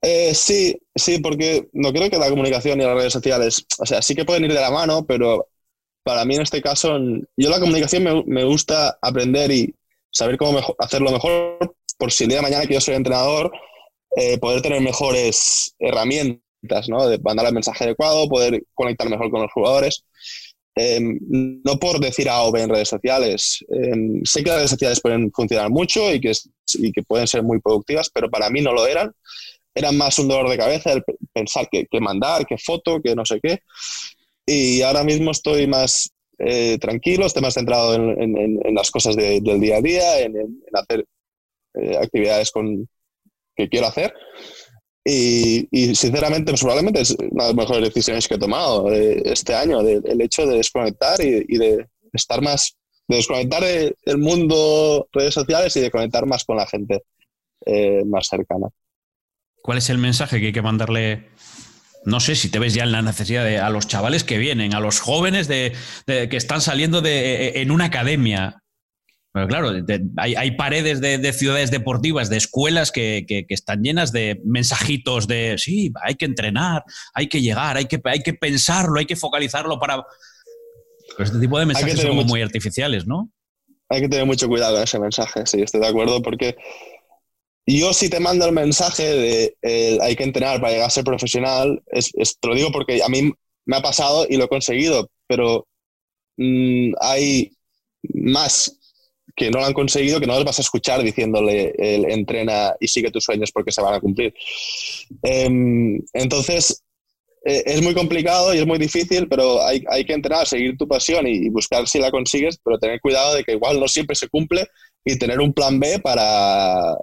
Eh, 0.02 0.34
sí, 0.34 0.76
sí, 0.96 1.20
porque 1.20 1.70
no 1.74 1.94
creo 1.94 2.10
que 2.10 2.18
la 2.18 2.32
comunicación 2.32 2.82
y 2.82 2.84
las 2.84 2.96
redes 2.96 3.14
sociales, 3.14 3.68
o 3.78 3.86
sea, 3.86 4.02
sí 4.02 4.16
que 4.16 4.26
pueden 4.26 4.46
ir 4.46 4.54
de 4.54 4.62
la 4.62 4.72
mano, 4.72 5.06
pero 5.06 5.48
para 6.02 6.26
mí 6.26 6.34
en 6.34 6.42
este 6.42 6.60
caso, 6.60 6.98
yo 7.38 7.50
la 7.52 7.60
comunicación 7.60 8.24
me, 8.26 8.44
gusta 8.44 8.98
aprender 9.00 9.52
y 9.52 9.76
saber 10.10 10.38
cómo 10.38 10.60
hacerlo 10.80 11.12
mejor, 11.12 11.76
por 12.00 12.12
si 12.12 12.24
el 12.24 12.30
día 12.30 12.40
de 12.40 12.44
mañana 12.46 12.66
que 12.66 12.74
yo 12.74 12.82
soy 12.82 12.96
entrenador, 12.96 13.52
eh, 14.16 14.40
poder 14.40 14.64
tener 14.64 14.82
mejores 14.82 15.76
herramientas 15.78 16.88
de 16.88 17.20
mandar 17.24 17.46
el 17.46 17.54
mensaje 17.54 17.84
adecuado, 17.84 18.28
poder 18.28 18.64
conectar 18.74 19.08
mejor 19.08 19.30
con 19.30 19.44
los 19.44 19.52
jugadores. 19.52 20.04
Em, 20.74 21.20
no 21.66 21.78
por 21.78 22.00
decir 22.00 22.30
A 22.30 22.44
o 22.44 22.52
B 22.52 22.62
en 22.62 22.70
redes 22.70 22.88
sociales. 22.88 23.64
Em, 23.70 24.24
sé 24.24 24.42
que 24.44 24.50
las 24.50 24.58
redes 24.58 24.72
sociales 24.72 25.02
pueden 25.02 25.32
funcionar 25.32 25.70
mucho 25.70 26.14
y 26.14 26.22
que, 26.22 26.32
y 26.76 26.92
que 26.92 27.04
pueden 27.04 27.28
ser 27.28 27.44
muy 27.44 27.60
productivas, 27.60 28.10
pero 28.10 28.30
para 28.30 28.50
mí 28.50 28.62
no 28.62 28.72
lo 28.72 28.88
eran. 28.88 29.12
Eran 29.76 29.98
más 29.98 30.18
un 30.20 30.28
dolor 30.28 30.50
de 30.50 30.58
cabeza 30.58 30.94
el 30.94 31.04
pensar 31.34 31.68
que, 31.70 31.88
mandar, 32.00 32.46
qué 32.46 32.58
foto, 32.58 33.02
que 33.02 33.16
no 33.16 33.26
sé 33.26 33.40
qué. 33.42 33.60
Y 34.46 34.82
ahora 34.82 35.04
mismo 35.04 35.32
estoy 35.32 35.68
más 35.68 36.10
eh, 36.40 36.78
tranquilo, 36.80 37.26
estoy 37.26 37.42
más 37.42 37.54
centrado 37.54 37.94
en, 37.96 38.60
las 38.74 38.92
cosas 38.92 39.16
del 39.16 39.60
día 39.60 39.78
a 39.78 39.82
día, 39.82 40.20
en, 40.22 40.34
hacer 40.74 41.06
eh, 41.76 41.98
actividades 41.98 42.52
con, 42.52 42.88
que 43.56 43.70
quiero 43.70 43.88
hacer. 43.88 44.14
Y, 45.04 45.96
sinceramente, 45.96 46.52
pues, 46.52 46.62
probablemente 46.62 47.02
es 47.02 47.12
una 47.12 47.46
de 47.46 47.50
las 47.50 47.56
mejores 47.56 47.84
decisiones 47.90 48.28
que 48.28 48.36
he 48.36 48.40
tomado 48.40 48.92
eh, 48.92 49.22
este 49.26 49.56
año, 49.56 49.82
el 49.82 50.22
hecho 50.22 50.46
de 50.46 50.58
desconectar 50.58 51.20
y, 51.22 51.58
de 51.58 51.88
estar 52.14 52.42
más, 52.42 52.78
de 53.08 53.18
desconectar 53.18 53.64
del 53.64 54.18
mundo 54.20 55.08
redes 55.12 55.34
sociales 55.34 55.76
y 55.76 55.82
de 55.82 55.92
conectar 55.92 56.26
más 56.28 56.46
con 56.46 56.58
la 56.58 56.68
gente 56.68 57.04
eh, 57.66 58.04
más 58.06 58.28
cercana. 58.28 58.68
¿Cuál 59.64 59.80
es 59.80 59.90
el 59.90 59.98
mensaje 59.98 60.40
que 60.40 60.48
hay 60.48 60.54
que 60.54 60.62
mandarle? 60.62 61.30
No 62.04 62.20
sé 62.20 62.36
si 62.36 62.50
te 62.50 62.60
ves 62.60 62.74
ya 62.74 62.84
en 62.84 62.92
la 62.92 63.02
necesidad 63.02 63.44
de 63.44 63.60
a 63.60 63.70
los 63.70 63.88
chavales 63.88 64.24
que 64.24 64.38
vienen, 64.38 64.74
a 64.74 64.80
los 64.80 65.00
jóvenes 65.00 65.48
de, 65.48 65.74
que 66.06 66.38
están 66.38 66.62
saliendo 66.62 67.02
de, 67.02 67.48
e, 67.48 67.62
en 67.62 67.70
una 67.72 67.86
academia, 67.86 68.61
pero 69.34 69.48
claro, 69.48 69.72
hay, 70.18 70.52
paredes 70.58 71.00
de, 71.00 71.34
ciudades 71.34 71.72
deportivas, 71.72 72.30
de 72.30 72.36
escuelas 72.36 72.92
que, 72.92 73.46
están 73.48 73.82
llenas 73.82 74.12
de 74.12 74.42
mensajitos 74.44 75.26
de, 75.26 75.56
sí, 75.58 75.94
hay 76.04 76.16
que 76.16 76.26
entrenar, 76.26 76.84
hay 77.14 77.28
que 77.28 77.42
llegar, 77.42 77.78
hay 77.78 77.86
que, 77.86 78.02
hay 78.04 78.20
que 78.20 78.34
pensarlo, 78.34 79.00
hay 79.00 79.06
que 79.06 79.16
focalizarlo 79.16 79.80
para... 79.80 80.04
este 81.18 81.40
tipo 81.40 81.58
de 81.58 81.66
mensajes 81.66 82.02
son 82.02 82.16
muy 82.28 82.42
artificiales, 82.42 83.08
¿no? 83.08 83.32
Hay 83.88 84.02
que 84.02 84.10
tener 84.10 84.26
mucho 84.26 84.50
cuidado 84.50 84.76
con 84.76 84.84
ese 84.84 85.00
mensaje, 85.00 85.46
sí, 85.46 85.62
estoy 85.62 85.80
de 85.80 85.88
acuerdo, 85.88 86.22
porque 86.22 86.58
yo 87.66 87.94
si 87.94 88.10
te 88.10 88.20
mando 88.20 88.46
el 88.46 88.52
mensaje 88.52 89.04
de 89.62 90.00
hay 90.02 90.16
que 90.18 90.24
entrenar 90.24 90.60
para 90.60 90.74
llegar 90.74 90.88
a 90.88 90.92
ser 90.92 91.06
profesional, 91.06 91.82
es, 91.88 92.12
te 92.12 92.48
lo 92.50 92.56
digo 92.56 92.72
porque 92.74 93.02
a 93.02 93.08
mí 93.08 93.32
me 93.66 93.78
ha 93.78 93.82
pasado 93.82 94.26
y 94.30 94.36
lo 94.36 94.46
he 94.46 94.50
conseguido, 94.50 95.10
pero 95.26 95.68
mm, 96.36 96.96
hay 97.00 97.54
más 98.14 98.78
que 99.36 99.50
no 99.50 99.60
lo 99.60 99.66
han 99.66 99.74
conseguido, 99.74 100.20
que 100.20 100.28
no 100.28 100.36
les 100.36 100.46
vas 100.46 100.60
a 100.60 100.62
escuchar 100.62 101.02
diciéndole 101.04 101.74
el, 101.78 102.10
entrena 102.10 102.74
y 102.80 102.88
sigue 102.88 103.12
tus 103.12 103.24
sueños 103.24 103.52
porque 103.52 103.72
se 103.72 103.82
van 103.82 103.94
a 103.94 104.00
cumplir. 104.00 104.34
Em, 105.24 106.00
entonces, 106.14 106.84
eh, 107.46 107.64
es 107.66 107.82
muy 107.82 107.94
complicado 107.94 108.54
y 108.54 108.60
es 108.60 108.68
muy 108.68 108.78
difícil, 108.78 109.28
pero 109.28 109.66
hay, 109.66 109.84
hay 109.90 110.06
que 110.06 110.14
entrenar, 110.14 110.48
seguir 110.48 110.78
tu 110.78 110.88
pasión 110.88 111.28
y, 111.28 111.50
buscar 111.50 111.88
si 111.88 112.00
la 112.00 112.12
consigues, 112.12 112.60
pero 112.64 112.78
tener 112.78 113.00
cuidado 113.00 113.36
de 113.36 113.44
que 113.44 113.54
igual 113.54 113.80
no 113.80 113.88
siempre 113.88 114.16
se 114.16 114.30
cumple 114.30 114.68
y 115.04 115.18
tener 115.18 115.40
un 115.40 115.54
plan 115.54 115.80
B 115.80 116.00
para, 116.00 116.96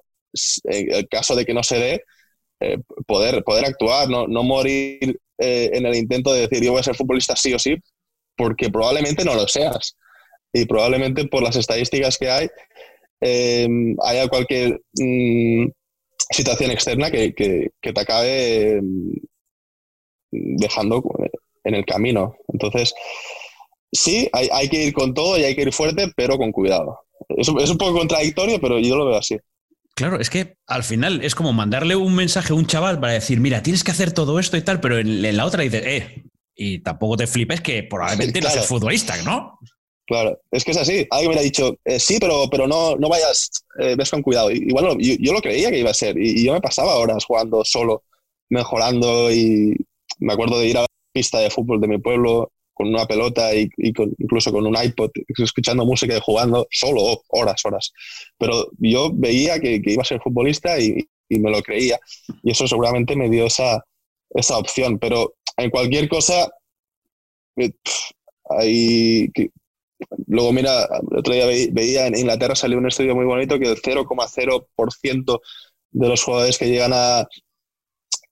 el 0.65 1.09
caso 1.09 1.35
de 1.35 1.45
que 1.45 1.55
no 1.55 1.63
se 1.63 1.79
dé, 1.79 2.05
eh, 2.61 2.79
poder, 3.07 3.43
poder 3.45 3.65
actuar, 3.65 4.09
no, 4.09 4.27
no 4.27 4.43
morir 4.43 5.19
eh, 5.39 5.71
en 5.73 5.87
el 5.87 5.95
intento 5.95 6.33
de 6.33 6.43
decir 6.43 6.63
yo 6.63 6.73
voy 6.73 6.81
a 6.81 6.85
ser 6.85 6.97
futbolista 6.97 7.37
sí 7.37 7.55
o 7.55 7.59
sí, 7.59 7.77
porque 8.37 8.71
probablemente 8.71 9.25
no 9.25 9.35
lo 9.35 9.47
seas 9.49 9.97
y 10.53 10.65
probablemente 10.65 11.27
por 11.27 11.43
las 11.43 11.57
estadísticas 11.57 12.19
que 12.19 12.31
hay, 12.31 12.49
em, 13.21 13.97
haya 14.05 14.29
cualquier 14.29 14.81
mm, 14.95 15.67
situación 16.31 16.71
externa 16.71 17.11
que, 17.11 17.33
te 17.81 18.01
acabe 18.01 18.79
em, 18.79 19.13
dejando 20.31 21.03
en 21.65 21.75
el 21.75 21.85
camino. 21.85 22.37
Entonces, 22.53 22.95
sí, 23.93 24.29
hay, 24.33 24.49
hay, 24.53 24.69
que 24.69 24.85
ir 24.85 24.93
con 24.93 25.15
todo 25.15 25.39
y 25.39 25.45
hay 25.45 25.55
que 25.55 25.63
ir 25.63 25.73
fuerte, 25.73 26.13
pero 26.17 26.39
con 26.39 26.53
cuidado. 26.53 27.01
Es, 27.29 27.49
es, 27.49 27.71
un 27.71 27.79
poco 27.79 27.99
contradictorio, 27.99 28.61
pero 28.61 28.79
yo 28.79 28.97
lo 28.97 29.07
veo 29.07 29.17
así. 29.17 29.39
Claro, 29.95 30.21
es 30.21 30.31
que 30.31 30.55
al 30.69 30.85
final 30.85 31.25
es 31.25 31.35
como 31.35 31.53
mandarle 31.53 31.97
un 31.97 32.15
mensaje 32.15 32.53
a 32.53 32.57
un 32.57 32.67
chaval 32.67 33.01
para 33.01 33.15
decir, 33.15 33.41
mira, 33.41 33.63
tienes 33.63 33.83
que 33.83 33.91
hacer 33.91 34.13
todo 34.13 34.39
esto 34.39 34.57
y 34.57 34.63
tal, 34.63 34.81
pero 34.81 34.99
en, 34.99 35.25
en 35.25 35.37
la 35.37 35.45
otra 35.45 35.65
dices, 35.65 35.83
eh, 35.85 36.25
y 36.55 36.81
tampoco 36.81 37.17
te 37.17 37.27
flipes 37.27 37.61
que 37.61 37.85
probablemente 37.85 38.41
claro. 38.41 38.49
no 38.49 38.55
seas 38.55 38.69
futbolista, 38.69 39.21
¿no? 39.23 39.59
Claro, 40.09 40.41
es 40.51 40.65
que 40.65 40.71
es 40.71 40.79
así. 40.79 41.07
Alguien 41.11 41.33
me 41.33 41.39
ha 41.39 41.43
dicho, 41.43 41.77
eh, 41.85 42.01
sí, 42.01 42.17
pero, 42.19 42.49
pero 42.51 42.67
no, 42.67 42.97
no 42.97 43.11
vayas, 43.11 43.51
eh, 43.79 43.95
ves 43.95 44.11
con 44.11 44.23
cuidado. 44.23 44.51
Y, 44.51 44.73
bueno, 44.73 44.97
yo, 44.99 45.15
yo, 45.21 45.35
lo 45.35 45.43
creía 45.43 45.71
que 45.71 45.81
iba 45.81 45.91
a 45.91 45.95
ser. 45.95 46.17
Y, 46.19 46.47
yo 46.47 46.55
me 46.55 46.63
pasaba 46.63 46.97
horas 46.97 47.27
jugando 47.27 47.63
solo, 47.63 48.05
mejorando. 48.49 49.31
Y 49.31 49.77
me 50.19 50.33
acuerdo 50.33 50.61
de 50.61 50.69
ir 50.69 50.79
a 50.79 50.83
la 50.83 50.87
pista 51.13 51.41
de 51.41 51.51
fútbol 51.51 51.79
de 51.83 51.89
mi 51.89 51.99
pueblo 51.99 52.51
con 52.73 52.89
una 52.89 53.05
pelota 53.05 53.55
y, 53.55 53.69
con, 53.93 54.15
incluso 54.19 54.51
con 54.51 54.67
un 54.67 54.83
iPod, 54.83 55.11
escuchando 55.37 55.85
música 55.85 56.17
y 56.17 56.21
jugando 56.21 56.67
solo 56.71 57.23
horas, 57.29 57.63
horas. 57.67 57.93
Pero 58.39 58.71
yo 58.79 59.11
veía 59.13 59.61
que, 59.61 59.83
que 59.83 59.93
iba 59.93 60.01
a 60.01 60.07
ser 60.07 60.23
futbolista 60.23 60.81
y, 60.81 61.07
y, 61.29 61.39
me 61.39 61.51
lo 61.51 61.61
creía. 61.63 62.01
Y 62.43 62.53
eso 62.53 62.67
seguramente 62.67 63.15
me 63.15 63.29
dio 63.29 63.45
esa, 63.45 63.85
esa 64.31 64.57
opción. 64.57 64.99
Pero 64.99 65.35
en 65.59 65.69
cualquier 65.69 66.09
cosa, 66.09 66.51
eh, 67.57 67.73
hay, 68.51 69.31
Luego, 70.27 70.53
mira, 70.53 70.85
el 71.11 71.19
otro 71.19 71.35
día 71.35 71.47
veía 71.47 72.07
en 72.07 72.17
Inglaterra 72.17 72.55
salió 72.55 72.79
un 72.79 72.87
estudio 72.87 73.15
muy 73.15 73.25
bonito 73.25 73.59
que 73.59 73.71
el 73.71 73.77
0,0% 73.77 75.41
de 75.91 76.09
los 76.09 76.23
jugadores 76.23 76.59
que 76.59 76.69
llegan 76.69 76.93
a 76.95 77.27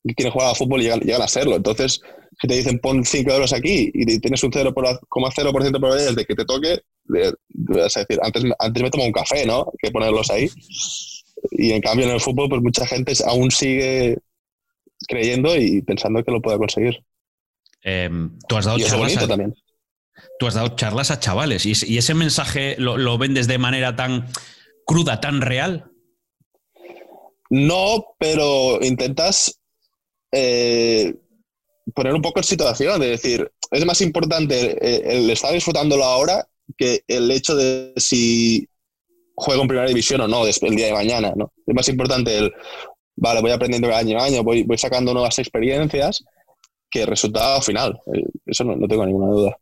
que 0.07 0.15
quieren 0.15 0.33
jugar 0.33 0.51
a 0.51 0.55
fútbol 0.55 0.81
llegan, 0.81 1.01
llegan 1.01 1.23
a 1.23 1.29
serlo. 1.29 1.57
Entonces, 1.57 2.01
si 2.41 2.47
te 2.47 2.55
dicen 2.55 2.79
pon 2.79 3.05
5 3.05 3.31
euros 3.33 3.53
aquí 3.53 3.91
y 3.93 4.21
tienes 4.21 4.43
un 4.45 4.53
0,0% 4.53 5.73
de 5.73 5.81
probabilidades 5.81 6.17
de 6.17 6.25
que 6.25 6.35
te 6.35 6.45
toque, 6.45 6.81
vas 7.49 7.97
a 7.97 8.01
decir, 8.01 8.21
antes, 8.23 8.45
antes 8.59 8.83
me 8.83 8.91
tomo 8.91 9.07
un 9.07 9.13
café, 9.13 9.45
¿no? 9.45 9.73
Que 9.79 9.91
ponerlos 9.91 10.31
ahí. 10.31 10.49
Y 11.53 11.73
en 11.73 11.81
cambio 11.81 12.07
en 12.07 12.13
el 12.13 12.21
fútbol, 12.21 12.49
pues 12.49 12.63
mucha 12.63 12.87
gente 12.87 13.15
aún 13.27 13.51
sigue 13.51 14.19
creyendo 15.09 15.57
y 15.57 15.83
pensando 15.83 16.23
que 16.23 16.31
lo 16.31 16.41
puede 16.41 16.59
conseguir. 16.59 17.03
Eh, 17.83 18.11
Tú 18.49 18.57
has 18.57 18.65
dado 18.65 18.79
y 18.79 18.83
eso 18.83 18.99
bonito 18.99 19.27
también 19.27 19.55
tú 20.39 20.47
has 20.47 20.55
dado 20.55 20.77
charlas 20.77 21.11
a 21.11 21.21
chavales 21.21 21.67
y, 21.67 21.99
ese 21.99 22.15
mensaje 22.15 22.77
lo, 22.79 22.97
lo, 22.97 23.19
vendes 23.19 23.47
de 23.47 23.59
manera 23.59 23.97
tan 23.97 24.27
cruda, 24.85 25.21
tan 25.21 25.41
real. 25.41 25.91
No, 27.51 28.05
pero 28.19 28.79
intentas 28.83 29.61
eh, 30.33 31.15
poner 31.95 32.15
un 32.15 32.23
poco 32.23 32.41
en 32.41 32.45
situación, 32.45 33.01
de 33.01 33.09
decir, 33.09 33.51
es 33.71 33.85
más 33.87 34.01
importante 34.01 35.17
el, 35.17 35.31
estar 35.31 35.53
disfrutándolo 35.53 36.05
ahora 36.05 36.47
que 36.77 37.03
el 37.07 37.31
hecho 37.31 37.55
de 37.55 37.93
si 37.97 38.69
juego 39.35 39.63
en 39.63 39.69
primera 39.69 39.89
división 39.89 40.21
o 40.23 40.29
no 40.29 40.47
el 40.47 40.77
día 40.77 40.87
de 40.87 40.93
mañana. 40.93 41.33
¿no? 41.37 41.53
Es 41.67 41.75
más 41.75 41.89
importante 41.89 42.37
el, 42.37 42.53
vale, 43.17 43.41
voy 43.41 43.53
aprendiendo 43.53 43.95
año 43.95 44.19
a 44.19 44.25
año, 44.25 44.43
voy, 44.43 44.65
voy 44.65 44.79
sacando 44.79 45.13
nuevas 45.13 45.39
experiencias 45.39 46.25
que 46.91 47.03
el 47.03 47.07
resultado 47.07 47.61
final. 47.61 48.01
Eso 48.45 48.65
no, 48.65 48.77
no 48.77 48.89
tengo 48.89 49.07
ninguna 49.07 49.33
duda. 49.33 49.59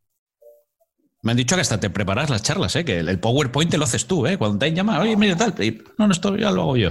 Me 1.24 1.30
han 1.30 1.38
dicho 1.38 1.54
que 1.54 1.62
hasta 1.62 1.80
te 1.80 1.88
preparas 1.88 2.28
las 2.28 2.42
charlas, 2.42 2.76
¿eh? 2.76 2.84
que 2.84 2.98
el 2.98 3.18
PowerPoint 3.18 3.70
te 3.70 3.78
lo 3.78 3.84
haces 3.84 4.04
tú, 4.04 4.26
¿eh? 4.26 4.36
cuando 4.36 4.58
te 4.58 4.70
llaman, 4.70 5.00
oye, 5.00 5.16
mira 5.16 5.34
tal, 5.34 5.54
no, 5.98 6.06
no, 6.06 6.12
esto 6.12 6.36
ya 6.36 6.50
lo 6.50 6.62
hago 6.62 6.76
yo. 6.76 6.90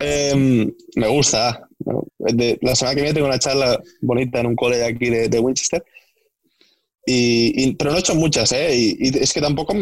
Eh, 0.00 0.72
me 0.96 1.08
gusta. 1.08 1.68
La 2.18 2.74
semana 2.74 2.94
que 2.94 3.02
viene 3.02 3.12
tengo 3.12 3.26
una 3.26 3.38
charla 3.38 3.78
bonita 4.00 4.40
en 4.40 4.46
un 4.46 4.56
cole 4.56 4.82
aquí 4.82 5.10
de, 5.10 5.38
Winchester, 5.38 5.84
y, 7.04 7.74
pero 7.74 7.90
no 7.90 7.98
he 7.98 8.00
hecho 8.00 8.14
muchas, 8.14 8.52
¿eh? 8.52 8.74
y, 8.74 9.18
es 9.18 9.34
que 9.34 9.42
tampoco, 9.42 9.74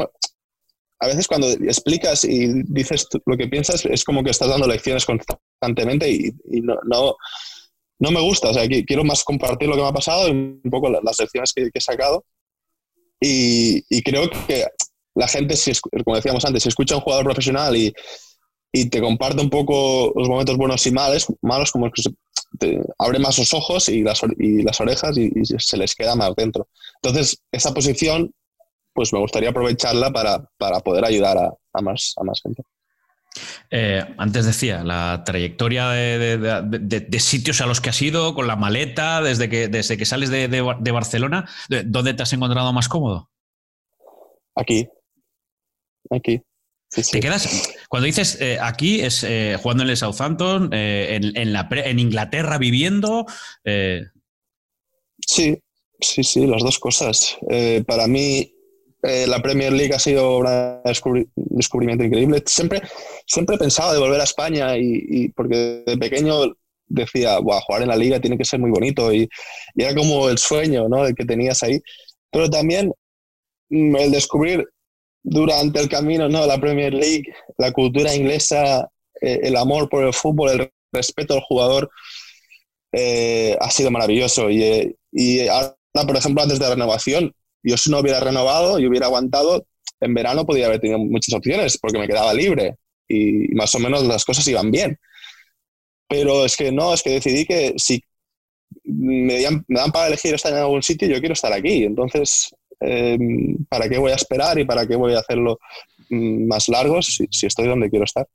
a 0.98 1.06
veces 1.06 1.28
cuando 1.28 1.48
explicas 1.48 2.24
y 2.24 2.64
dices 2.64 3.06
lo 3.24 3.36
que 3.36 3.46
piensas, 3.46 3.84
es 3.84 4.02
como 4.02 4.24
que 4.24 4.30
estás 4.30 4.48
dando 4.48 4.66
lecciones 4.66 5.06
constantemente 5.06 6.10
y, 6.10 6.60
no, 6.60 6.74
no, 8.00 8.10
me 8.10 8.20
gusta, 8.20 8.50
o 8.50 8.54
sea, 8.54 8.66
quiero 8.66 9.04
más 9.04 9.22
compartir 9.22 9.68
lo 9.68 9.76
que 9.76 9.82
me 9.82 9.88
ha 9.88 9.92
pasado 9.92 10.26
y 10.26 10.32
un 10.32 10.60
poco 10.68 10.90
las 10.90 11.20
lecciones 11.20 11.52
que 11.52 11.70
he 11.72 11.80
sacado 11.80 12.24
y, 13.20 13.84
y, 13.88 14.02
creo 14.02 14.30
que 14.30 14.64
la 15.14 15.28
gente, 15.28 15.56
si, 15.56 15.72
como 16.04 16.16
decíamos 16.16 16.44
antes, 16.44 16.62
si 16.62 16.68
escucha 16.68 16.94
a 16.94 16.98
un 16.98 17.04
jugador 17.04 17.24
profesional 17.24 17.76
y, 17.76 17.92
y 18.72 18.88
te 18.88 19.00
comparte 19.00 19.42
un 19.42 19.50
poco 19.50 20.12
los 20.14 20.28
momentos 20.28 20.56
buenos 20.56 20.86
y 20.86 20.92
malos, 20.92 21.26
malos 21.42 21.72
como 21.72 21.90
que 21.90 22.02
se, 22.02 22.10
te 22.58 22.80
abre 22.98 23.18
más 23.18 23.38
los 23.38 23.52
ojos 23.54 23.88
y 23.88 24.02
las, 24.02 24.20
y 24.38 24.62
las 24.62 24.80
orejas 24.80 25.16
y, 25.16 25.32
y, 25.34 25.44
se 25.44 25.76
les 25.76 25.94
queda 25.94 26.14
más 26.14 26.34
dentro. 26.36 26.68
Entonces, 27.02 27.42
esa 27.52 27.74
posición, 27.74 28.32
pues 28.92 29.12
me 29.12 29.18
gustaría 29.18 29.50
aprovecharla 29.50 30.10
para, 30.12 30.48
para 30.56 30.80
poder 30.80 31.04
ayudar 31.04 31.38
a, 31.38 31.52
a, 31.72 31.82
más, 31.82 32.14
a 32.16 32.24
más 32.24 32.40
gente. 32.42 32.62
Eh, 33.70 34.04
antes 34.16 34.46
decía, 34.46 34.82
la 34.82 35.22
trayectoria 35.24 35.88
de, 35.90 36.38
de, 36.38 36.62
de, 36.62 37.00
de, 37.00 37.20
sitios 37.20 37.60
a 37.60 37.66
los 37.66 37.80
que 37.80 37.90
has 37.90 38.00
ido, 38.00 38.34
con 38.34 38.46
la 38.46 38.56
maleta, 38.56 39.20
desde 39.20 39.48
que, 39.48 39.68
desde 39.68 39.96
que 39.96 40.06
sales 40.06 40.30
de, 40.30 40.60
Barcelona, 40.92 41.48
¿dónde 41.84 42.14
te 42.14 42.22
has 42.22 42.32
encontrado 42.32 42.72
más 42.72 42.88
cómodo? 42.88 43.30
Aquí. 44.54 44.88
Aquí. 46.10 46.40
Sí, 46.90 47.02
sí. 47.02 47.12
¿Te 47.12 47.20
quedas? 47.20 47.74
Cuando 47.88 48.06
dices 48.06 48.40
eh, 48.40 48.58
aquí, 48.60 49.00
es 49.00 49.22
eh, 49.22 49.58
jugando 49.62 49.82
en 49.82 49.90
el 49.90 49.96
Southampton, 49.98 50.70
en, 50.72 51.36
en, 51.36 51.52
la 51.52 51.68
pre, 51.68 51.90
en, 51.90 51.98
Inglaterra 51.98 52.56
viviendo. 52.56 53.26
Sí, 55.18 55.58
sí, 56.00 56.24
sí, 56.24 56.46
las 56.46 56.62
dos 56.62 56.78
cosas. 56.78 57.36
para 57.86 58.06
mí, 58.06 58.54
eh, 59.02 59.26
la 59.26 59.40
Premier 59.40 59.72
League 59.72 59.94
ha 59.94 59.98
sido 59.98 60.38
un 60.38 60.46
descubri 60.84 61.28
descubrimiento 61.34 62.04
increíble. 62.04 62.42
Siempre, 62.46 62.82
siempre 63.26 63.56
he 63.56 63.58
pensado 63.58 63.92
de 63.92 64.00
volver 64.00 64.20
a 64.20 64.24
España 64.24 64.76
y, 64.76 65.04
y 65.08 65.28
porque 65.28 65.84
de 65.86 65.96
pequeño 65.98 66.54
decía, 66.88 67.36
jugar 67.36 67.82
en 67.82 67.88
la 67.88 67.96
liga 67.96 68.20
tiene 68.20 68.38
que 68.38 68.44
ser 68.44 68.60
muy 68.60 68.70
bonito 68.70 69.12
y, 69.12 69.28
y 69.74 69.82
era 69.82 69.94
como 69.94 70.28
el 70.28 70.38
sueño 70.38 70.88
¿no? 70.88 71.04
que 71.14 71.24
tenías 71.24 71.62
ahí. 71.62 71.80
Pero 72.30 72.48
también 72.50 72.92
mm, 73.70 73.96
el 73.96 74.10
descubrir 74.10 74.66
durante 75.22 75.80
el 75.80 75.88
camino 75.88 76.28
¿no? 76.28 76.46
la 76.46 76.58
Premier 76.58 76.94
League, 76.94 77.24
la 77.58 77.72
cultura 77.72 78.14
inglesa, 78.14 78.88
eh, 79.20 79.40
el 79.42 79.56
amor 79.56 79.88
por 79.88 80.04
el 80.04 80.14
fútbol, 80.14 80.50
el 80.50 80.72
respeto 80.92 81.34
al 81.34 81.40
jugador, 81.42 81.90
eh, 82.92 83.56
ha 83.60 83.70
sido 83.70 83.90
maravilloso. 83.90 84.50
Y, 84.50 84.62
eh, 84.62 84.94
y 85.12 85.46
ahora, 85.48 85.76
por 86.06 86.16
ejemplo, 86.16 86.42
antes 86.42 86.58
de 86.58 86.64
la 86.64 86.74
renovación, 86.74 87.34
yo 87.62 87.76
si 87.76 87.90
no 87.90 87.98
hubiera 87.98 88.20
renovado 88.20 88.78
y 88.78 88.86
hubiera 88.86 89.06
aguantado, 89.06 89.66
en 90.00 90.14
verano 90.14 90.46
podría 90.46 90.66
haber 90.66 90.80
tenido 90.80 90.98
muchas 90.98 91.34
opciones 91.34 91.78
porque 91.78 91.98
me 91.98 92.06
quedaba 92.06 92.32
libre 92.34 92.76
y 93.08 93.54
más 93.54 93.74
o 93.74 93.78
menos 93.78 94.04
las 94.04 94.24
cosas 94.24 94.46
iban 94.48 94.70
bien. 94.70 94.98
Pero 96.08 96.44
es 96.44 96.56
que 96.56 96.72
no, 96.72 96.94
es 96.94 97.02
que 97.02 97.10
decidí 97.10 97.44
que 97.44 97.74
si 97.76 98.02
me 98.84 99.42
dan, 99.42 99.64
me 99.68 99.80
dan 99.80 99.90
para 99.90 100.06
elegir 100.06 100.34
estar 100.34 100.52
en 100.52 100.58
algún 100.58 100.82
sitio, 100.82 101.08
yo 101.08 101.18
quiero 101.20 101.34
estar 101.34 101.52
aquí. 101.52 101.84
Entonces, 101.84 102.54
eh, 102.80 103.18
¿para 103.68 103.88
qué 103.88 103.98
voy 103.98 104.12
a 104.12 104.16
esperar 104.16 104.58
y 104.58 104.64
para 104.64 104.86
qué 104.86 104.96
voy 104.96 105.14
a 105.14 105.20
hacerlo 105.20 105.58
mm, 106.10 106.46
más 106.46 106.68
largo 106.68 107.02
si, 107.02 107.26
si 107.30 107.46
estoy 107.46 107.66
donde 107.66 107.90
quiero 107.90 108.04
estar? 108.04 108.26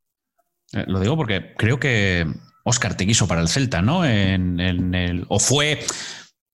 Eh, 0.73 0.83
lo 0.87 0.99
digo 0.99 1.15
porque 1.15 1.53
creo 1.57 1.79
que 1.79 2.25
Oscar 2.63 2.95
te 2.95 3.05
quiso 3.05 3.27
para 3.27 3.41
el 3.41 3.47
Celta, 3.47 3.81
¿no? 3.81 4.05
En, 4.05 4.59
en 4.59 4.93
el, 4.93 5.25
o 5.29 5.39
fue 5.39 5.79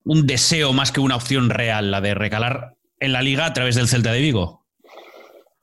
un 0.05 0.25
deseo 0.27 0.73
más 0.73 0.91
que 0.91 0.99
una 0.99 1.15
opción 1.15 1.49
real, 1.49 1.91
la 1.91 2.01
de 2.01 2.13
recalar 2.13 2.75
en 2.99 3.13
la 3.13 3.21
liga 3.21 3.45
a 3.45 3.53
través 3.53 3.75
del 3.75 3.87
Celta 3.87 4.11
de 4.11 4.21
Vigo? 4.21 4.65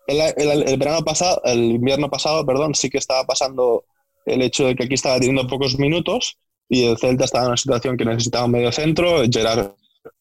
El, 0.06 0.78
verano 0.78 1.04
pasado, 1.04 1.40
el 1.44 1.72
invierno 1.72 2.08
pasado, 2.08 2.46
perdón, 2.46 2.74
sí 2.74 2.88
que 2.88 2.98
estaba 2.98 3.24
pasando 3.24 3.84
el 4.24 4.42
hecho 4.42 4.66
de 4.66 4.76
que 4.76 4.84
aquí 4.84 4.94
estaba 4.94 5.18
teniendo 5.18 5.46
pocos 5.46 5.78
minutos 5.78 6.38
y 6.68 6.84
el 6.84 6.98
Celta 6.98 7.24
estaba 7.24 7.44
en 7.44 7.50
una 7.50 7.56
situación 7.56 7.96
que 7.96 8.04
necesitaba 8.04 8.44
un 8.44 8.52
medio 8.52 8.70
centro. 8.70 9.22
Gerard, 9.30 9.72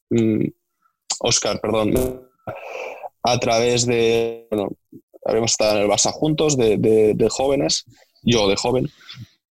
mm, 0.10 0.46
Oscar, 1.20 1.60
perdón, 1.62 1.94
a 3.24 3.40
través 3.40 3.86
de, 3.86 4.48
bueno, 4.50 4.70
habíamos 5.26 5.52
estado 5.52 5.78
en 5.78 5.84
el 5.84 5.90
Barça 5.90 6.12
juntos, 6.12 6.58
de, 6.58 6.78
de, 6.78 7.14
de 7.14 7.30
jóvenes, 7.30 7.86
yo 8.24 8.48
de 8.48 8.56
joven, 8.56 8.90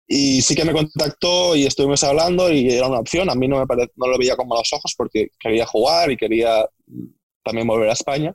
y 0.08 0.41
sí 0.41 0.56
que 0.56 0.66
me 0.66 0.74
contactó 0.74 1.56
y 1.56 1.66
estuvimos 1.66 2.04
hablando 2.04 2.51
y 2.51 2.70
era 2.70 2.88
una 2.88 2.99
opción. 2.99 3.30
A 3.30 3.36
mí 3.36 3.47
no, 3.47 3.60
me 3.60 3.68
pare... 3.68 3.89
no 3.95 4.08
lo 4.08 4.18
veía 4.18 4.36
con 4.36 4.47
malos 4.47 4.72
ojos 4.74 4.93
porque 4.97 5.30
quería 5.39 5.66
jugar 5.66 6.12
y 6.12 6.18
quería 6.18 6.66
también 7.43 7.68
volver 7.68 7.89
a 7.89 7.93
España. 7.93 8.34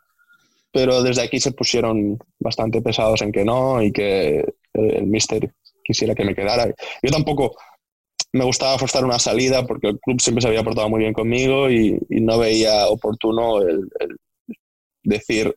Pero 0.73 1.03
desde 1.03 1.23
aquí 1.23 1.41
se 1.41 1.53
pusieron 1.53 2.19
bastante 2.39 2.83
pesados 2.83 3.23
en 3.23 3.33
que 3.33 3.45
no 3.45 3.83
y 3.83 3.93
que 3.93 4.45
el 4.75 5.07
mister 5.07 5.53
quisiera 5.85 6.15
que 6.15 6.25
me 6.25 6.35
quedara. 6.35 6.67
Yo 7.03 7.11
tampoco 7.11 7.57
me 8.33 8.45
gustaba 8.45 8.79
forzar 8.79 9.05
una 9.05 9.19
salida 9.19 9.67
porque 9.67 9.89
el 9.89 9.99
club 9.99 10.21
siempre 10.21 10.43
se 10.43 10.49
había 10.49 10.63
portado 10.63 10.89
muy 10.89 11.01
bien 11.01 11.15
conmigo 11.15 11.71
y, 11.71 11.99
no 12.11 12.39
veía 12.39 12.89
oportuno 12.89 13.63
el, 13.63 13.89
decir, 15.03 15.55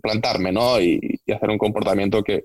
plantarme 0.00 0.52
¿no? 0.52 0.80
y, 0.80 1.00
y 1.26 1.32
hacer 1.32 1.50
un 1.50 1.58
comportamiento 1.58 2.22
que, 2.22 2.44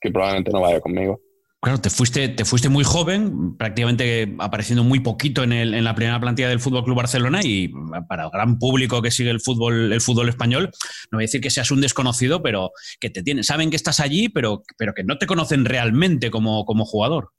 que 0.00 0.10
probablemente 0.10 0.50
no 0.50 0.60
vaya 0.60 0.80
conmigo. 0.80 1.20
Claro, 1.64 1.80
te 1.80 1.88
fuiste, 1.88 2.28
te 2.28 2.44
fuiste 2.44 2.68
muy 2.68 2.84
joven, 2.84 3.56
prácticamente 3.56 4.36
apareciendo 4.38 4.84
muy 4.84 5.00
poquito 5.00 5.42
en, 5.42 5.82
la 5.82 5.94
primera 5.94 6.20
plantilla 6.20 6.50
del 6.50 6.60
Fútbol 6.60 6.84
Club 6.84 6.98
Barcelona 6.98 7.40
y 7.42 7.72
para 8.06 8.24
el 8.24 8.30
gran 8.30 8.58
público 8.58 9.00
que 9.00 9.10
sigue 9.10 9.30
el 9.30 9.40
fútbol, 9.40 9.90
el 9.90 10.00
fútbol 10.02 10.28
español, 10.28 10.70
no 11.10 11.16
voy 11.16 11.22
a 11.22 11.26
decir 11.26 11.40
que 11.40 11.48
seas 11.48 11.70
un 11.70 11.80
desconocido, 11.80 12.42
pero 12.42 12.72
que 13.00 13.08
te 13.08 13.22
tienen, 13.22 13.44
saben 13.44 13.70
que 13.70 13.76
estás 13.76 14.00
allí, 14.00 14.28
pero, 14.28 14.62
pero 14.76 14.92
que 14.92 15.04
no 15.04 15.16
te 15.16 15.26
conocen 15.26 15.64
realmente 15.64 16.30
como, 16.30 16.66
como 16.66 16.84
jugador. 16.84 17.30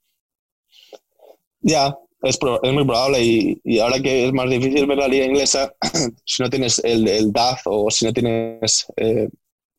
Ya, 1.60 1.94
es, 2.24 2.36
muy 2.42 2.84
probable 2.84 3.22
y, 3.22 3.78
ahora 3.78 4.00
que 4.00 4.26
es 4.26 4.32
más 4.32 4.50
difícil 4.50 4.88
ver 4.88 4.98
la 4.98 5.06
liga 5.06 5.24
inglesa, 5.24 5.72
si 6.24 6.42
no 6.42 6.50
tienes 6.50 6.80
el, 6.80 7.06
el 7.06 7.30
DAF 7.30 7.60
o 7.66 7.92
si 7.92 8.06
no 8.06 8.12
tienes 8.12 8.86
eh, 8.96 9.28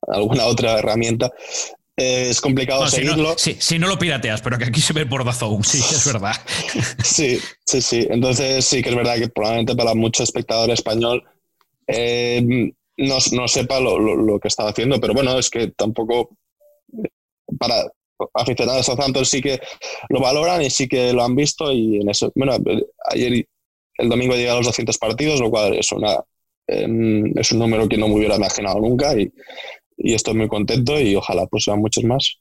alguna 0.08 0.46
otra 0.46 0.80
herramienta, 0.80 1.34
es 1.98 2.40
complicado 2.40 2.88
seguirlo. 2.88 3.36
Si 3.38 3.54
no, 3.54 3.62
si 3.62 3.80
no 3.80 3.88
lo 3.88 3.98
pirateas, 3.98 4.42
pero 4.42 4.60
que 4.60 4.66
aquí 4.66 4.80
se 4.80 4.94
ve 4.94 5.08
por 5.08 5.26
Dazón, 5.26 5.64
sí, 5.64 5.80
es 5.80 6.06
verdad. 6.14 6.36
sí, 7.04 7.40
sí, 7.66 7.82
sí. 7.82 8.08
Entonces 8.10 8.64
sí 8.66 8.84
que 8.84 8.90
es 8.90 8.96
verdad 8.96 9.18
que 9.18 9.30
probablemente 9.30 9.76
para 9.76 9.96
mucho 9.96 10.24
espectador 10.24 10.70
español 10.70 11.24
eh, 11.88 12.72
no, 12.98 13.18
no, 13.32 13.48
sepa 13.48 13.80
lo, 13.80 13.98
lo, 13.98 14.40
que 14.40 14.48
estaba 14.48 14.70
haciendo, 14.70 15.00
pero 15.00 15.14
bueno, 15.14 15.38
es 15.40 15.50
que 15.50 15.70
tampoco 15.70 16.38
para 17.58 17.86
aficionados 18.34 18.82
a 18.82 18.84
Southampton 18.84 19.26
sí 19.26 19.42
que 19.42 19.60
lo 20.10 20.20
valoran 20.20 20.62
y 20.62 20.70
sí 20.70 20.88
que 20.88 21.14
lo 21.14 21.24
han 21.24 21.36
visto 21.36 21.72
y 21.72 22.02
en 22.02 22.10
eso, 22.10 22.32
bueno, 22.36 22.58
ayer 23.10 23.48
el 23.98 24.10
domingo 24.10 24.36
llegué 24.36 24.50
a 24.50 24.56
los 24.56 24.66
200 24.68 24.98
partidos, 24.98 25.40
lo 25.40 25.50
cual 25.50 25.76
es 25.76 25.92
una 25.92 26.18
em, 26.68 27.32
es 27.38 27.52
un 27.52 27.60
número 27.60 27.88
que 27.88 27.98
no 27.98 28.08
me 28.08 28.16
hubiera 28.16 28.36
imaginado 28.36 28.80
nunca 28.80 29.20
y, 29.20 29.32
y 29.98 30.14
estoy 30.14 30.36
muy 30.36 30.48
contento 30.48 31.00
y 31.00 31.16
ojalá 31.16 31.48
pues 31.48 31.64
sean 31.64 31.80
muchos 31.80 32.04
más. 32.04 32.38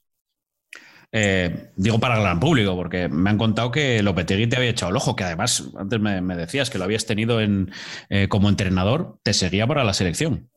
Eh, 1.11 1.69
digo 1.75 1.99
para 1.99 2.15
el 2.15 2.21
gran 2.21 2.39
público, 2.39 2.75
porque 2.75 3.07
me 3.07 3.29
han 3.29 3.37
contado 3.37 3.71
que 3.71 4.03
Lopetegui 4.03 4.47
te 4.47 4.57
había 4.57 4.69
echado 4.69 4.91
el 4.91 4.97
ojo, 4.97 5.15
que 5.15 5.23
además 5.23 5.69
antes 5.77 5.99
me, 5.99 6.35
decías 6.35 6.69
que 6.69 6.77
lo 6.77 6.83
habías 6.83 7.05
tenido 7.05 7.41
en, 7.41 7.71
eh, 8.09 8.27
como 8.27 8.49
entrenador, 8.49 9.17
te 9.23 9.33
seguía 9.33 9.65
para 9.67 9.83
la 9.83 9.93
selección. 9.93 10.49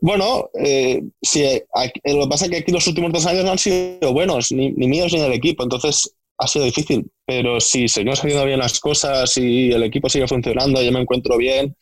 Bueno, 0.00 0.50
eh, 0.54 1.02
sí, 1.22 1.42
lo 2.04 2.22
que 2.22 2.28
pasa 2.28 2.44
es 2.44 2.50
que 2.50 2.58
aquí 2.58 2.70
los 2.70 2.86
últimos 2.86 3.12
dos 3.12 3.26
años 3.26 3.44
no 3.44 3.52
han 3.52 3.58
sido 3.58 4.12
buenos, 4.12 4.52
ni, 4.52 4.70
ni 4.72 4.86
míos 4.86 5.12
ni 5.12 5.18
del 5.18 5.32
equipo, 5.32 5.64
entonces 5.64 6.14
ha 6.38 6.46
sido 6.46 6.64
difícil. 6.64 7.10
Pero 7.26 7.60
si 7.60 7.88
seguimos 7.88 8.20
haciendo 8.20 8.44
bien 8.44 8.60
las 8.60 8.78
cosas 8.78 9.36
y 9.36 9.72
el 9.72 9.82
equipo 9.82 10.08
sigue 10.08 10.28
funcionando, 10.28 10.80
yo 10.82 10.92
me 10.92 11.00
encuentro 11.00 11.36
bien, 11.36 11.74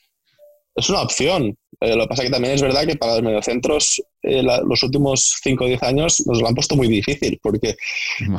es 0.74 0.88
una 0.88 1.02
opción. 1.02 1.56
Eh, 1.80 1.96
lo 1.96 2.02
que 2.02 2.08
pasa 2.08 2.22
es 2.22 2.28
que 2.28 2.32
también 2.32 2.54
es 2.54 2.62
verdad 2.62 2.86
que 2.86 2.96
para 2.96 3.14
los 3.14 3.22
mediocentros 3.22 4.02
eh, 4.22 4.42
los 4.42 4.82
últimos 4.82 5.36
5 5.42 5.64
o 5.64 5.66
10 5.66 5.82
años 5.82 6.26
nos 6.26 6.40
lo 6.40 6.48
han 6.48 6.54
puesto 6.54 6.76
muy 6.76 6.88
difícil 6.88 7.38
porque 7.42 7.76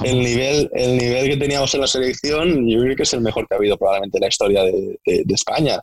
el 0.03 0.19
nivel, 0.19 0.69
el 0.73 0.97
nivel 0.97 1.29
que 1.29 1.37
teníamos 1.37 1.73
en 1.73 1.81
la 1.81 1.87
selección 1.87 2.67
yo 2.67 2.79
creo 2.79 2.95
que 2.95 3.03
es 3.03 3.13
el 3.13 3.21
mejor 3.21 3.47
que 3.47 3.55
ha 3.55 3.57
habido 3.57 3.77
probablemente 3.77 4.17
en 4.17 4.21
la 4.21 4.27
historia 4.27 4.63
de, 4.63 4.99
España. 5.35 5.79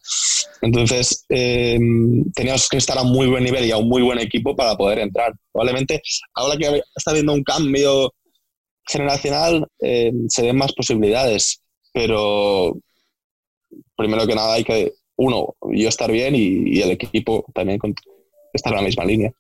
Entonces 0.63 1.27
em, 1.29 2.25
teníamos 2.33 2.67
que 2.69 2.79
estar 2.79 2.97
a 2.97 3.03
muy 3.03 3.27
buen 3.27 3.45
nivel 3.45 3.67
y 3.67 3.71
a 3.71 3.77
un 3.77 3.89
muy 3.89 4.01
buen 4.01 4.19
equipo 4.19 4.57
para 4.57 4.77
poder 4.77 5.01
entrar. 5.01 5.35
Probablemente 5.53 6.01
ahora 6.35 6.57
que 6.57 6.83
está 6.97 7.11
habiendo 7.11 7.35
un 7.35 7.43
cambio 7.43 8.15
generacional 8.87 9.67
em, 9.81 10.27
se 10.29 10.43
ven 10.43 10.57
más 10.57 10.73
posibilidades, 10.73 11.61
pero 11.93 12.79
primero 13.95 14.27
que 14.27 14.35
nada 14.35 14.55
hay 14.55 14.65
que 14.65 14.93
uno, 15.17 15.55
yo 15.73 15.89
estar 15.89 16.11
bien 16.11 16.35
y, 16.35 16.81
el 16.81 16.91
equipo 16.91 17.45
también 17.55 17.79
estar 18.53 18.73
en 18.73 18.79
la 18.79 18.85
misma 18.85 19.05
línea. 19.05 19.33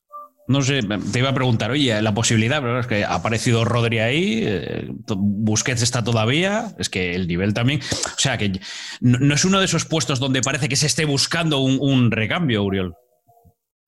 No 0.49 0.61
sé, 0.61 0.81
te 1.12 1.18
iba 1.20 1.31
a 1.31 1.35
preguntar, 1.35 1.70
oye, 1.70 2.03
la 2.03 2.14
posibilidad, 2.14 2.61
pero 2.61 2.81
es 2.81 2.87
que 2.89 3.05
ha 3.05 3.14
aparecido 3.14 3.64
Rodri 3.64 4.01
ahí, 4.01 4.43
eh, 4.45 4.89
Busquets 5.16 5.83
está 5.83 6.03
todavía, 6.03 6.75
es 6.79 6.91
que 6.91 7.14
el 7.14 7.29
nivel 7.29 7.55
también. 7.55 7.81
O 7.81 8.18
sea, 8.18 8.37
que 8.39 8.53
no, 9.01 9.35
es 9.35 9.45
uno 9.45 9.61
de 9.61 9.66
esos 9.66 9.85
puestos 9.85 10.18
donde 10.18 10.43
parece 10.43 10.68
que 10.68 10.75
se 10.75 10.87
esté 10.87 11.05
buscando 11.05 11.61
un, 11.61 12.11
recambio, 12.11 12.64
Uriol. 12.64 12.95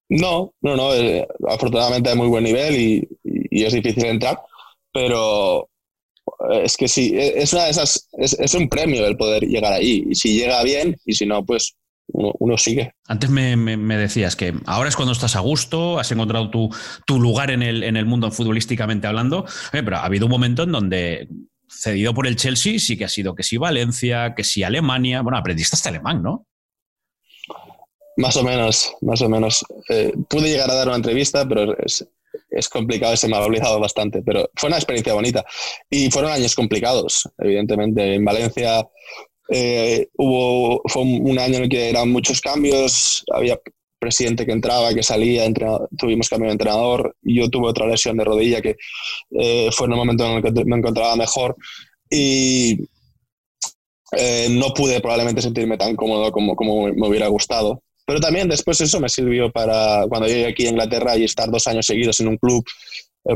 No, 0.08 0.54
no, 0.60 0.76
no. 0.76 0.94
Eh, 0.94 1.26
afortunadamente 1.48 2.10
hay 2.10 2.16
muy 2.16 2.28
buen 2.28 2.44
nivel 2.44 2.76
y, 2.76 3.08
es 3.50 3.72
difícil 3.72 4.04
entrar, 4.06 4.38
pero 4.92 5.68
es 6.52 6.76
que 6.76 6.88
sí, 6.88 7.12
es, 7.14 7.52
una 7.52 7.64
de 7.64 7.70
esas, 7.70 8.08
es, 8.12 8.54
un 8.54 8.68
premio 8.68 9.06
el 9.06 9.16
poder 9.16 9.44
llegar 9.44 9.72
ahí. 9.72 10.04
Y 10.10 10.14
si 10.14 10.38
llega 10.38 10.62
bien, 10.62 10.96
y 11.04 11.14
si 11.14 11.26
no, 11.26 11.44
pues 11.44 11.74
uno, 12.08 12.58
sigue. 12.58 12.92
Antes 13.06 13.30
me, 13.30 13.96
decías 13.96 14.36
que 14.36 14.54
ahora 14.66 14.88
es 14.88 14.96
cuando 14.96 15.12
estás 15.12 15.36
a 15.36 15.40
gusto, 15.40 15.98
has 15.98 16.12
encontrado 16.12 16.50
tu, 16.50 17.20
lugar 17.20 17.50
en 17.50 17.62
el, 17.62 17.82
en 17.82 17.96
el, 17.96 18.06
mundo 18.06 18.30
futbolísticamente 18.30 19.06
hablando, 19.06 19.46
eh, 19.72 19.82
pero 19.82 19.96
ha 19.96 20.04
habido 20.04 20.26
un 20.26 20.32
momento 20.32 20.64
en 20.64 20.72
donde 20.72 21.28
cedido 21.68 22.14
por 22.14 22.26
el 22.26 22.36
Chelsea 22.36 22.78
sí 22.78 22.96
que 22.96 23.04
ha 23.04 23.08
sido 23.08 23.34
que 23.34 23.42
sí 23.42 23.56
Valencia, 23.56 24.34
que 24.34 24.44
sí 24.44 24.62
Alemania, 24.62 25.22
bueno, 25.22 25.38
aprendiste 25.38 25.76
hasta 25.76 25.88
alemán, 25.88 26.22
¿no? 26.22 26.46
Más 28.16 28.36
o 28.36 28.44
menos, 28.44 28.92
más 29.00 29.22
o 29.22 29.28
menos. 29.28 29.64
Eh, 29.88 30.12
pude 30.28 30.48
llegar 30.48 30.70
a 30.70 30.74
dar 30.74 30.86
una 30.86 30.96
entrevista, 30.96 31.48
pero 31.48 31.76
es, 31.78 32.06
es 32.50 32.68
complicado, 32.68 33.16
se 33.16 33.28
me 33.28 33.36
ha 33.36 33.40
olvidado 33.40 33.80
bastante, 33.80 34.22
pero 34.22 34.50
fue 34.54 34.68
una 34.68 34.76
experiencia 34.76 35.14
bonita. 35.14 35.44
Y 35.90 36.10
fueron 36.10 36.32
años 36.32 36.54
complicados, 36.54 37.28
evidentemente. 37.38 38.14
En 38.14 38.24
Valencia 38.24 38.86
eh, 39.50 40.08
hubo, 40.16 40.82
fue 40.86 41.02
un 41.02 41.38
año 41.38 41.56
en 41.56 41.64
el 41.64 41.68
que 41.68 41.90
eran 41.90 42.10
muchos 42.10 42.40
cambios, 42.40 43.24
había 43.32 43.58
presidente 44.04 44.44
que 44.44 44.52
entraba, 44.52 44.92
que 44.92 45.02
salía, 45.02 45.50
tuvimos 45.96 46.28
cambio 46.28 46.48
de 46.48 46.52
entrenador, 46.52 47.16
yo 47.22 47.48
tuve 47.48 47.68
otra 47.68 47.86
lesión 47.86 48.18
de 48.18 48.24
rodilla 48.24 48.60
que 48.60 48.76
eh, 49.30 49.70
fue 49.72 49.86
en 49.86 49.92
el 49.92 49.98
momento 49.98 50.26
en 50.26 50.32
el 50.36 50.42
que 50.42 50.64
me 50.66 50.76
encontraba 50.76 51.16
mejor 51.16 51.56
y 52.10 52.86
eh, 54.12 54.48
no 54.50 54.74
pude 54.74 55.00
probablemente 55.00 55.40
sentirme 55.40 55.78
tan 55.78 55.96
cómodo 55.96 56.30
como, 56.32 56.54
como 56.54 56.88
me 56.88 57.08
hubiera 57.08 57.28
gustado. 57.28 57.82
Pero 58.06 58.20
también 58.20 58.48
después 58.48 58.80
eso 58.80 59.00
me 59.00 59.08
sirvió 59.08 59.50
para 59.50 60.06
cuando 60.08 60.28
llegué 60.28 60.46
aquí 60.46 60.66
a 60.66 60.70
Inglaterra 60.70 61.16
y 61.16 61.24
estar 61.24 61.50
dos 61.50 61.66
años 61.66 61.86
seguidos 61.86 62.20
en 62.20 62.28
un 62.28 62.36
club, 62.36 62.64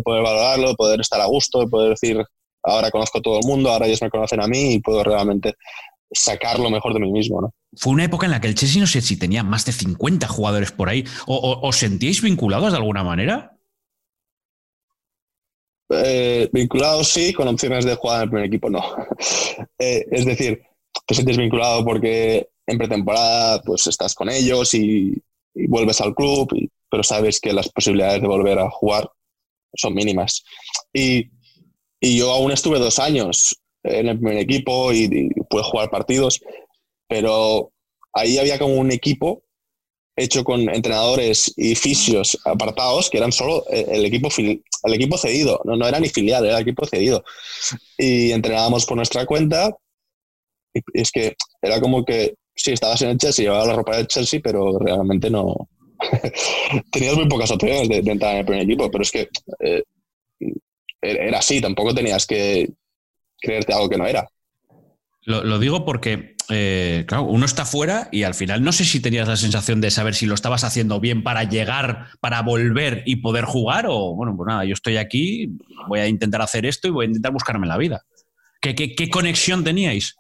poder 0.05 0.23
valorarlo, 0.23 0.75
poder 0.75 1.01
estar 1.01 1.21
a 1.21 1.27
gusto, 1.27 1.69
poder 1.69 1.91
decir, 1.91 2.23
ahora 2.63 2.91
conozco 2.91 3.19
a 3.19 3.23
todo 3.23 3.39
el 3.41 3.47
mundo, 3.47 3.71
ahora 3.71 3.87
ellos 3.87 4.03
me 4.03 4.11
conocen 4.11 4.43
a 4.43 4.47
mí 4.47 4.75
y 4.75 4.81
puedo 4.81 5.03
realmente 5.03 5.55
sacar 6.11 6.59
lo 6.59 6.71
mejor 6.71 6.95
de 6.95 7.01
mí 7.01 7.11
mismo. 7.11 7.41
¿no? 7.41 7.55
Fue 7.77 7.93
una 7.93 8.05
época 8.05 8.27
en 8.27 8.33
la 8.33 8.41
que 8.41 8.49
el 8.49 8.55
Chelsea 8.55 8.81
no 8.81 8.87
sé 8.87 9.01
si 9.01 9.19
tenía 9.19 9.43
más 9.43 9.65
de 9.65 9.73
50 9.73 10.27
jugadores 10.29 10.73
por 10.73 10.89
ahí. 10.89 11.05
¿O, 11.27 11.61
os 11.63 11.77
sentíais 11.77 12.23
vinculados 12.23 12.73
de 12.73 12.79
alguna 12.79 13.05
manera? 13.05 13.55
Eh, 15.91 16.49
vinculados 16.53 17.09
sí, 17.09 17.33
con 17.33 17.49
opciones 17.49 17.85
de 17.85 17.95
jugar 17.95 18.19
en 18.19 18.23
el 18.25 18.29
primer 18.29 18.47
equipo 18.47 18.71
no. 18.71 18.83
Eh, 19.81 20.07
es 20.11 20.25
decir, 20.25 20.63
te 21.07 21.15
sientes 21.15 21.37
vinculado 21.37 21.85
porque 21.85 22.49
en 22.69 22.79
pretemporada 22.79 23.63
pues 23.63 23.87
estás 23.87 24.15
con 24.15 24.29
ellos 24.31 24.75
y, 24.75 25.21
vuelves 25.69 26.01
al 26.01 26.15
club, 26.15 26.49
pero 26.89 27.03
sabes 27.03 27.41
que 27.41 27.53
las 27.53 27.69
posibilidades 27.69 28.23
de 28.23 28.29
volver 28.29 28.61
a 28.61 28.71
jugar 28.71 29.11
son 29.75 29.93
mínimas. 29.93 30.45
Y, 30.93 31.31
y 32.01 32.17
yo 32.17 32.31
aún 32.31 32.53
estuve 32.53 32.79
dos 32.79 33.01
años 33.01 33.61
en 33.83 34.07
el 34.07 34.19
primer 34.19 34.39
equipo 34.39 34.93
y, 34.93 35.31
pude 35.51 35.65
jugar 35.65 35.91
partidos, 35.91 36.41
pero 37.09 37.73
ahí 38.13 38.39
había 38.39 38.57
como 38.57 38.75
un 38.75 38.93
equipo 38.93 39.43
hecho 40.15 40.45
con 40.45 40.69
entrenadores 40.73 41.53
y 41.57 41.75
fisios 41.75 42.39
apartados 42.45 43.11
que 43.11 43.19
eran 43.19 43.33
solo 43.33 43.65
el 43.69 44.05
equipo, 44.05 44.29
el 44.39 44.95
equipo 44.95 45.19
cedido, 45.19 45.61
no, 45.65 45.75
no 45.75 45.89
era 45.89 45.99
ni 45.99 46.09
filial, 46.09 46.45
era 46.45 46.59
el 46.59 46.63
equipo 46.63 46.87
cedido. 46.87 47.25
Y 47.97 48.31
entrenábamos 48.31 48.87
por 48.87 48.97
nuestra 48.97 49.27
cuenta 49.27 49.75
y 50.75 51.01
es 51.01 51.11
que 51.11 51.37
era 51.63 51.81
como 51.81 52.05
que, 52.05 52.35
sí, 52.59 52.73
estabas 52.73 53.01
en 53.03 53.11
el 53.11 53.19
Chelsea, 53.19 53.45
llevabas 53.45 53.69
la 53.69 53.77
ropa 53.77 53.97
del 53.97 54.07
Chelsea, 54.07 54.41
pero 54.43 54.79
realmente 54.79 55.31
no... 55.31 55.69
Tenías 56.93 57.17
muy 57.17 57.29
pocas 57.29 57.51
opciones 57.51 57.89
de, 57.89 57.99
entrar 57.99 58.33
en 58.33 58.39
el 58.39 58.45
primer 58.45 58.65
equipo, 58.65 58.91
pero 58.91 59.03
es 59.03 59.11
que 59.11 59.29
eh, 59.61 59.83
era 61.01 61.39
así, 61.39 61.61
tampoco 61.61 61.95
tenías 61.95 62.27
que, 62.27 62.69
creerte 63.41 63.73
algo 63.73 63.89
que 63.89 63.97
no 63.97 64.07
era. 64.07 64.29
Lo, 65.23 65.59
digo 65.59 65.85
porque, 65.85 66.37
eh, 66.49 67.05
claro, 67.07 67.25
uno 67.25 67.45
está 67.45 67.67
fuera 67.67 68.09
y 68.11 68.23
al 68.23 68.35
final 68.35 68.63
no 68.63 68.73
sé 68.73 68.87
si 68.87 69.01
tenías 69.01 69.29
la 69.29 69.37
sensación 69.37 69.81
de 69.83 69.91
saber 69.91 70.15
si 70.15 70.25
lo 70.25 70.35
estabas 70.35 70.65
haciendo 70.65 71.01
bien 71.01 71.23
para 71.23 71.45
llegar, 71.45 72.07
para 72.21 72.41
volver 72.41 73.03
y 73.05 73.17
poder 73.17 73.45
jugar 73.45 73.87
o, 73.89 74.15
bueno, 74.15 74.35
pues 74.35 74.47
nada, 74.47 74.65
yo 74.65 74.73
estoy 74.73 74.97
aquí, 74.97 75.51
voy 75.87 76.01
a 76.01 76.09
intentar 76.09 76.41
hacer 76.41 76.65
esto 76.65 76.89
y 76.89 76.93
voy 76.93 77.05
a 77.05 77.09
intentar 77.09 77.33
buscarme 77.33 77.67
la 77.67 77.77
vida. 77.77 78.05
¿Qué, 78.61 78.75
qué, 78.75 79.11
conexión 79.11 79.65
teníais? 79.65 80.17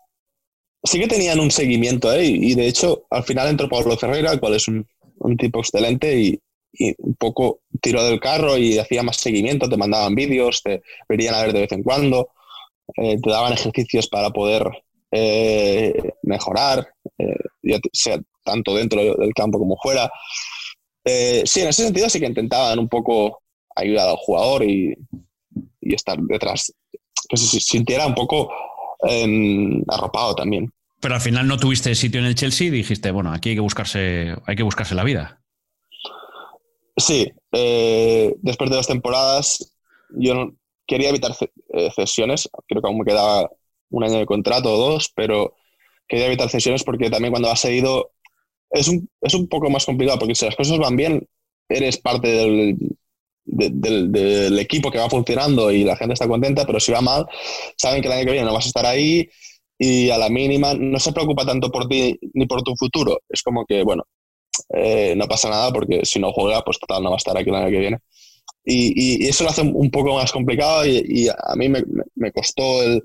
Sí 0.84 0.98
que 1.00 1.08
tenían 1.08 1.40
un 1.40 1.50
seguimiento, 1.50 2.12
¿eh? 2.12 2.24
y 2.24 2.54
de 2.54 2.68
hecho 2.68 3.06
al 3.10 3.24
final 3.24 3.48
entró 3.48 3.68
Pablo 3.68 3.96
Ferreira, 3.96 4.32
el 4.32 4.40
cual 4.40 4.54
es 4.54 4.68
un, 4.68 4.86
tipo 5.36 5.58
excelente 5.58 6.18
y, 6.18 6.40
y, 6.72 6.94
un 6.98 7.14
poco 7.16 7.60
tiró 7.80 8.04
del 8.04 8.20
carro 8.20 8.56
y 8.56 8.78
hacía 8.78 9.02
más 9.02 9.16
seguimiento, 9.16 9.68
te 9.68 9.76
mandaban 9.76 10.14
vídeos, 10.14 10.62
te 10.62 10.82
verían 11.08 11.34
a 11.34 11.42
ver 11.42 11.52
de 11.52 11.60
vez 11.60 11.72
en 11.72 11.82
cuando. 11.82 12.30
Eh, 12.96 13.18
te 13.22 13.30
daban 13.30 13.52
ejercicios 13.52 14.08
para 14.08 14.30
poder 14.30 14.64
eh, 15.10 16.14
mejorar, 16.22 16.88
eh, 17.18 17.80
sea 17.92 18.18
tanto 18.44 18.74
dentro 18.74 19.14
del 19.16 19.34
campo 19.34 19.58
como 19.58 19.76
fuera. 19.76 20.10
sí, 21.04 21.60
en 21.60 21.68
ese 21.68 21.84
sentido 21.84 22.08
sí 22.08 22.18
que 22.18 22.26
intentaban 22.26 22.78
un 22.78 22.88
poco 22.88 23.42
ayudar 23.76 24.08
al 24.08 24.16
jugador 24.16 24.64
y, 24.64 24.94
estar 25.80 26.18
detrás, 26.18 26.72
que 27.28 27.36
se 27.36 27.60
sintiera 27.60 28.06
un 28.06 28.14
poco 28.14 28.50
em, 29.00 29.82
arropado 29.88 30.34
también. 30.34 30.72
Pero 31.00 31.14
al 31.14 31.20
final 31.20 31.46
no 31.46 31.58
tuviste 31.58 31.94
sitio 31.94 32.20
en 32.20 32.26
el 32.26 32.34
Chelsea 32.34 32.66
y 32.66 32.70
dijiste, 32.70 33.10
bueno, 33.10 33.32
aquí 33.32 33.50
hay 33.50 33.54
que 33.54 33.60
buscarse, 33.60 34.34
hay 34.46 34.56
que 34.56 34.62
buscarse 34.62 34.94
la 34.94 35.04
vida. 35.04 35.40
Sí, 36.96 37.30
eh, 37.52 38.34
después 38.42 38.70
de 38.70 38.76
dos 38.76 38.88
temporadas 38.88 39.72
yo 40.10 40.34
no, 40.34 40.52
quería 40.86 41.10
evitar 41.10 41.32
eh, 41.74 41.90
cesiones, 41.94 42.48
creo 42.66 42.82
que 42.82 42.88
aún 42.88 42.98
me 42.98 43.04
quedaba 43.04 43.48
un 43.90 44.04
año 44.04 44.18
de 44.18 44.26
contrato 44.26 44.72
o 44.72 44.90
dos, 44.90 45.12
pero 45.14 45.54
quería 46.08 46.26
evitar 46.26 46.48
cesiones 46.48 46.82
porque 46.82 47.10
también 47.10 47.30
cuando 47.30 47.50
has 47.50 47.60
seguido 47.60 48.12
es 48.70 48.88
un, 48.88 49.08
es 49.20 49.34
un 49.34 49.48
poco 49.48 49.70
más 49.70 49.86
complicado, 49.86 50.18
porque 50.18 50.34
si 50.34 50.44
las 50.44 50.56
cosas 50.56 50.78
van 50.78 50.96
bien, 50.96 51.26
eres 51.68 51.98
parte 51.98 52.28
del, 52.28 52.76
del, 53.48 54.58
equipo 54.58 54.90
que 54.90 54.98
va 54.98 55.10
funcionando 55.10 55.70
y 55.70 55.84
la 55.84 55.96
gente 55.96 56.14
está 56.14 56.28
contenta, 56.28 56.66
pero 56.66 56.80
si 56.80 56.92
va 56.92 57.00
mal, 57.00 57.26
saben 57.76 58.02
que 58.02 58.08
el 58.08 58.14
año 58.14 58.24
que 58.26 58.32
viene 58.32 58.46
no 58.46 58.54
vas 58.54 58.66
a 58.66 58.68
estar 58.68 58.86
ahí 58.86 59.28
y 59.78 60.10
a 60.10 60.18
la 60.18 60.28
mínima 60.28 60.74
no 60.74 60.98
se 60.98 61.12
preocupa 61.12 61.46
tanto 61.46 61.70
por 61.70 61.86
ti 61.88 62.18
ni 62.34 62.46
por 62.46 62.62
tu 62.62 62.74
futuro. 62.76 63.20
Es 63.28 63.42
como 63.42 63.64
que, 63.64 63.82
bueno, 63.82 64.04
eh, 64.74 65.14
no 65.16 65.26
pasa 65.26 65.48
nada 65.48 65.72
porque 65.72 66.04
si 66.04 66.18
no 66.18 66.32
juega, 66.32 66.62
pues 66.62 66.78
total, 66.78 67.02
no 67.02 67.10
va 67.10 67.16
a 67.16 67.18
estar 67.18 67.36
aquí 67.36 67.48
el 67.48 67.56
año 67.56 67.70
que 67.70 67.78
viene. 67.78 67.98
Y, 68.64 69.24
y, 69.24 69.28
eso 69.28 69.44
lo 69.44 69.50
hace 69.50 69.62
un 69.62 69.90
poco 69.90 70.14
más 70.14 70.30
complicado 70.30 70.84
y, 70.84 71.02
y 71.08 71.28
a 71.28 71.54
mí 71.56 71.68
me, 71.68 71.82
me 72.16 72.32
costó 72.32 72.82
el, 72.82 73.02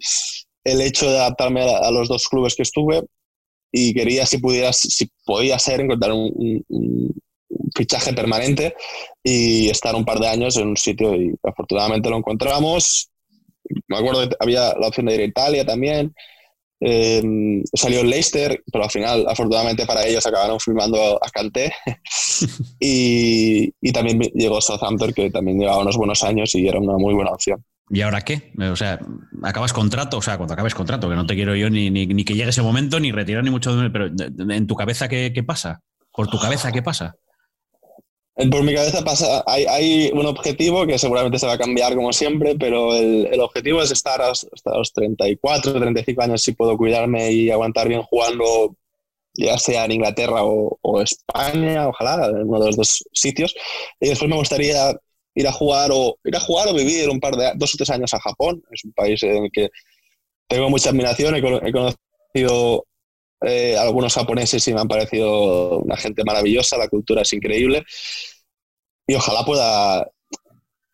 el, 0.66 0.82
hecho 0.82 1.10
de 1.10 1.18
adaptarme 1.18 1.62
a, 1.62 1.90
los 1.92 2.10
dos 2.10 2.28
clubes 2.28 2.56
que 2.56 2.64
estuve 2.64 3.02
y 3.72 3.94
quería, 3.94 4.26
si 4.26 4.40
pudieras, 4.40 4.78
si 4.78 5.10
podía 5.26 5.58
ser, 5.60 5.80
encontrar 5.80 6.12
un, 6.12 6.64
un, 6.68 7.16
fichaje 7.76 8.14
permanente 8.14 8.76
y 9.24 9.70
estar 9.70 9.96
un 9.96 10.06
par 10.06 10.20
de 10.20 10.28
años 10.28 10.58
en 10.58 10.70
un 10.70 10.78
sitio 10.78 11.16
y 11.16 11.34
afortunadamente 11.44 12.10
lo 12.10 12.18
encontramos. 12.18 13.10
Me 13.88 13.98
acuerdo 13.98 14.28
que 14.28 14.36
había 14.40 14.74
la 14.80 14.88
opción 14.88 15.06
de 15.06 15.16
ir 15.16 15.22
a 15.22 15.26
Italia 15.26 15.66
también. 15.66 16.14
Eh, 16.86 17.24
salió 17.74 18.02
el 18.02 18.10
Leicester, 18.10 18.62
pero 18.70 18.84
al 18.84 18.92
final, 18.92 19.26
afortunadamente 19.30 19.86
para 19.86 20.06
ellos, 20.06 20.26
acabaron 20.26 20.60
firmando 20.60 21.18
a 21.24 21.30
Kanté. 21.30 21.72
y, 22.80 23.74
y, 23.82 23.92
también 23.94 24.20
llegó 24.20 24.60
Southampton, 24.60 25.14
que 25.14 25.32
también 25.32 25.60
llevaba 25.60 25.82
unos 25.82 25.96
buenos 25.96 26.24
años 26.24 26.54
y 26.56 26.68
era 26.68 26.80
una 26.80 26.98
muy 26.98 27.14
buena 27.14 27.32
opción. 27.32 27.64
¿Y 27.90 28.02
ahora 28.02 28.22
qué? 28.22 28.52
O 28.60 28.76
sea, 28.76 29.00
acabas 29.44 29.72
contrato, 29.72 30.18
o 30.18 30.22
sea, 30.22 30.38
cuando 30.38 30.54
acabes 30.54 30.74
contrato, 30.74 31.10
que 31.10 31.16
no 31.16 31.26
te 31.26 31.36
quiero 31.36 31.56
yo 31.56 31.70
ni, 31.70 31.90
ni, 31.90 32.08
ni 32.08 32.26
que 32.26 32.34
llegue 32.34 32.50
ese 32.50 32.62
momento, 32.62 33.00
ni 33.00 33.12
retirar 33.12 33.44
ni 33.44 33.50
mucho, 33.50 33.78
pero 33.92 34.08
en 34.08 34.68
tu 34.68 34.76
cabeza, 34.76 35.08
¿qué, 35.08 35.32
qué 35.34 35.44
pasa? 35.44 35.82
¿Por 36.12 36.28
tu 36.28 36.40
cabeza 36.40 36.72
qué 36.72 36.82
pasa? 36.82 37.16
Por 38.36 38.64
mi 38.64 38.74
cabeza 38.74 39.04
pasa, 39.04 39.44
hay, 39.46 39.66
hay, 39.66 40.12
un 40.12 40.26
objetivo 40.26 40.88
que 40.88 40.98
seguramente 40.98 41.38
se 41.38 41.46
va 41.46 41.54
a 41.54 41.58
cambiar 41.58 41.94
como 41.94 42.12
siempre, 42.12 42.56
pero 42.58 42.96
el, 42.96 43.28
el 43.32 43.40
objetivo 43.40 43.80
es 43.82 43.92
estar 43.92 44.20
hasta 44.22 44.76
los 44.76 44.92
34, 44.92 45.80
35 45.80 46.22
años 46.22 46.42
si 46.42 46.54
puedo 46.54 46.76
cuidarme 46.76 47.32
y 47.32 47.52
aguantar 47.52 47.88
bien 47.88 48.02
jugando, 48.02 48.76
ya 49.36 49.60
sea 49.60 49.86
en 49.86 49.92
Inglaterra 49.92 50.44
o, 50.44 50.80
o, 50.82 51.02
España, 51.02 51.88
ojalá, 51.88 52.26
en 52.26 52.48
uno 52.48 52.60
de 52.60 52.66
los 52.68 52.76
dos 52.76 53.04
sitios. 53.14 53.54
Y 54.00 54.10
después 54.10 54.30
me 54.30 54.38
gustaría 54.38 54.98
ir 55.36 55.48
a 55.48 55.52
jugar 55.52 55.92
o 55.94 56.18
ir 56.24 56.36
a 56.36 56.40
jugar 56.40 56.70
o 56.70 56.74
vivir 56.74 57.10
un 57.12 57.20
par 57.20 57.36
de 57.36 57.52
dos 57.56 57.76
o 57.76 57.78
tres 57.78 57.92
años 57.92 58.16
a 58.16 58.20
Japón. 58.20 58.64
Es 58.72 58.84
un 58.84 58.94
país 58.94 59.22
en 59.22 59.46
el 59.46 59.52
que 59.52 59.70
tengo 60.48 60.72
mucha 60.72 60.90
admiración, 60.90 61.36
he, 61.36 61.38
he 61.38 61.72
conocido 61.72 62.88
eh, 63.44 63.78
algunos 63.78 64.14
japoneses 64.14 64.68
y 64.68 64.74
me 64.74 64.82
han 64.82 64.88
parecido 64.88 65.80
una 65.80 65.98
gente 65.98 66.24
maravillosa, 66.24 66.78
la 66.78 66.88
cultura 66.88 67.22
es 67.22 67.34
increíble. 67.34 67.84
Y 69.08 69.16
ojalá 69.16 69.44
pueda... 69.46 70.08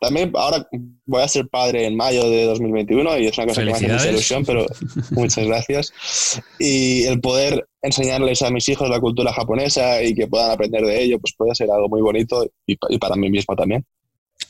También 0.02 0.32
ahora 0.34 0.66
voy 1.06 1.22
a 1.22 1.28
ser 1.28 1.50
padre 1.50 1.86
en 1.86 1.98
mayo 1.98 2.30
de 2.30 2.46
2021 2.46 3.20
y 3.20 3.28
es 3.28 3.38
una 3.38 3.48
cosa 3.48 3.62
que 3.62 3.66
me 3.66 3.74
hace 3.74 3.88
mucha 3.90 4.10
ilusión, 4.10 4.46
pero 4.46 4.66
muchas 5.12 5.46
gracias. 5.46 5.94
Y 6.58 7.04
el 7.04 7.20
poder 7.20 7.68
enseñarles 7.82 8.42
a 8.42 8.50
mis 8.50 8.70
hijos 8.70 8.90
la 8.90 9.02
cultura 9.02 9.34
japonesa 9.34 10.02
y 10.02 10.16
que 10.16 10.28
puedan 10.28 10.52
aprender 10.52 10.86
de 10.86 11.04
ello, 11.04 11.20
pues 11.20 11.34
puede 11.38 11.54
ser 11.54 11.70
algo 11.70 11.90
muy 11.90 12.02
bonito 12.02 12.46
y, 12.66 12.78
y 12.88 12.98
para 12.98 13.18
mí 13.18 13.30
mismo 13.30 13.56
también. 13.58 13.86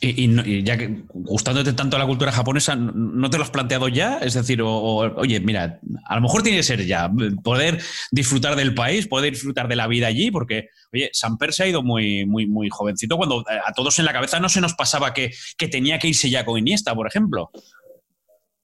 Y, 0.02 0.62
ya 0.62 0.78
que 0.78 1.02
gustándote 1.12 1.74
tanto 1.74 1.98
la 1.98 2.06
cultura 2.06 2.32
japonesa, 2.32 2.74
¿no 2.74 3.28
te 3.28 3.36
lo 3.36 3.42
has 3.42 3.50
planteado 3.50 3.88
ya? 3.88 4.18
Es 4.18 4.34
decir, 4.34 4.62
oye, 4.62 5.40
mira, 5.40 5.78
a 6.06 6.14
lo 6.14 6.22
mejor 6.22 6.42
tiene 6.42 6.58
que 6.58 6.62
ser 6.62 6.86
ya, 6.86 7.10
poder 7.42 7.82
disfrutar 8.10 8.56
del 8.56 8.74
país, 8.74 9.06
poder 9.06 9.32
disfrutar 9.32 9.68
de 9.68 9.76
la 9.76 9.88
vida 9.88 10.06
allí, 10.06 10.30
porque, 10.30 10.68
oye, 10.92 11.10
Samper 11.12 11.52
se 11.52 11.64
ha 11.64 11.66
ido 11.66 11.82
muy, 11.82 12.24
muy, 12.24 12.46
muy 12.46 12.70
jovencito, 12.70 13.18
cuando 13.18 13.44
a 13.46 13.72
todos 13.74 13.98
en 13.98 14.06
la 14.06 14.12
cabeza 14.12 14.40
no 14.40 14.48
se 14.48 14.62
nos 14.62 14.74
pasaba 14.74 15.12
que, 15.12 15.32
que 15.58 15.68
tenía 15.68 15.98
que 15.98 16.08
irse 16.08 16.30
ya 16.30 16.46
con 16.46 16.58
Iniesta, 16.58 16.94
por 16.94 17.06
ejemplo. 17.06 17.50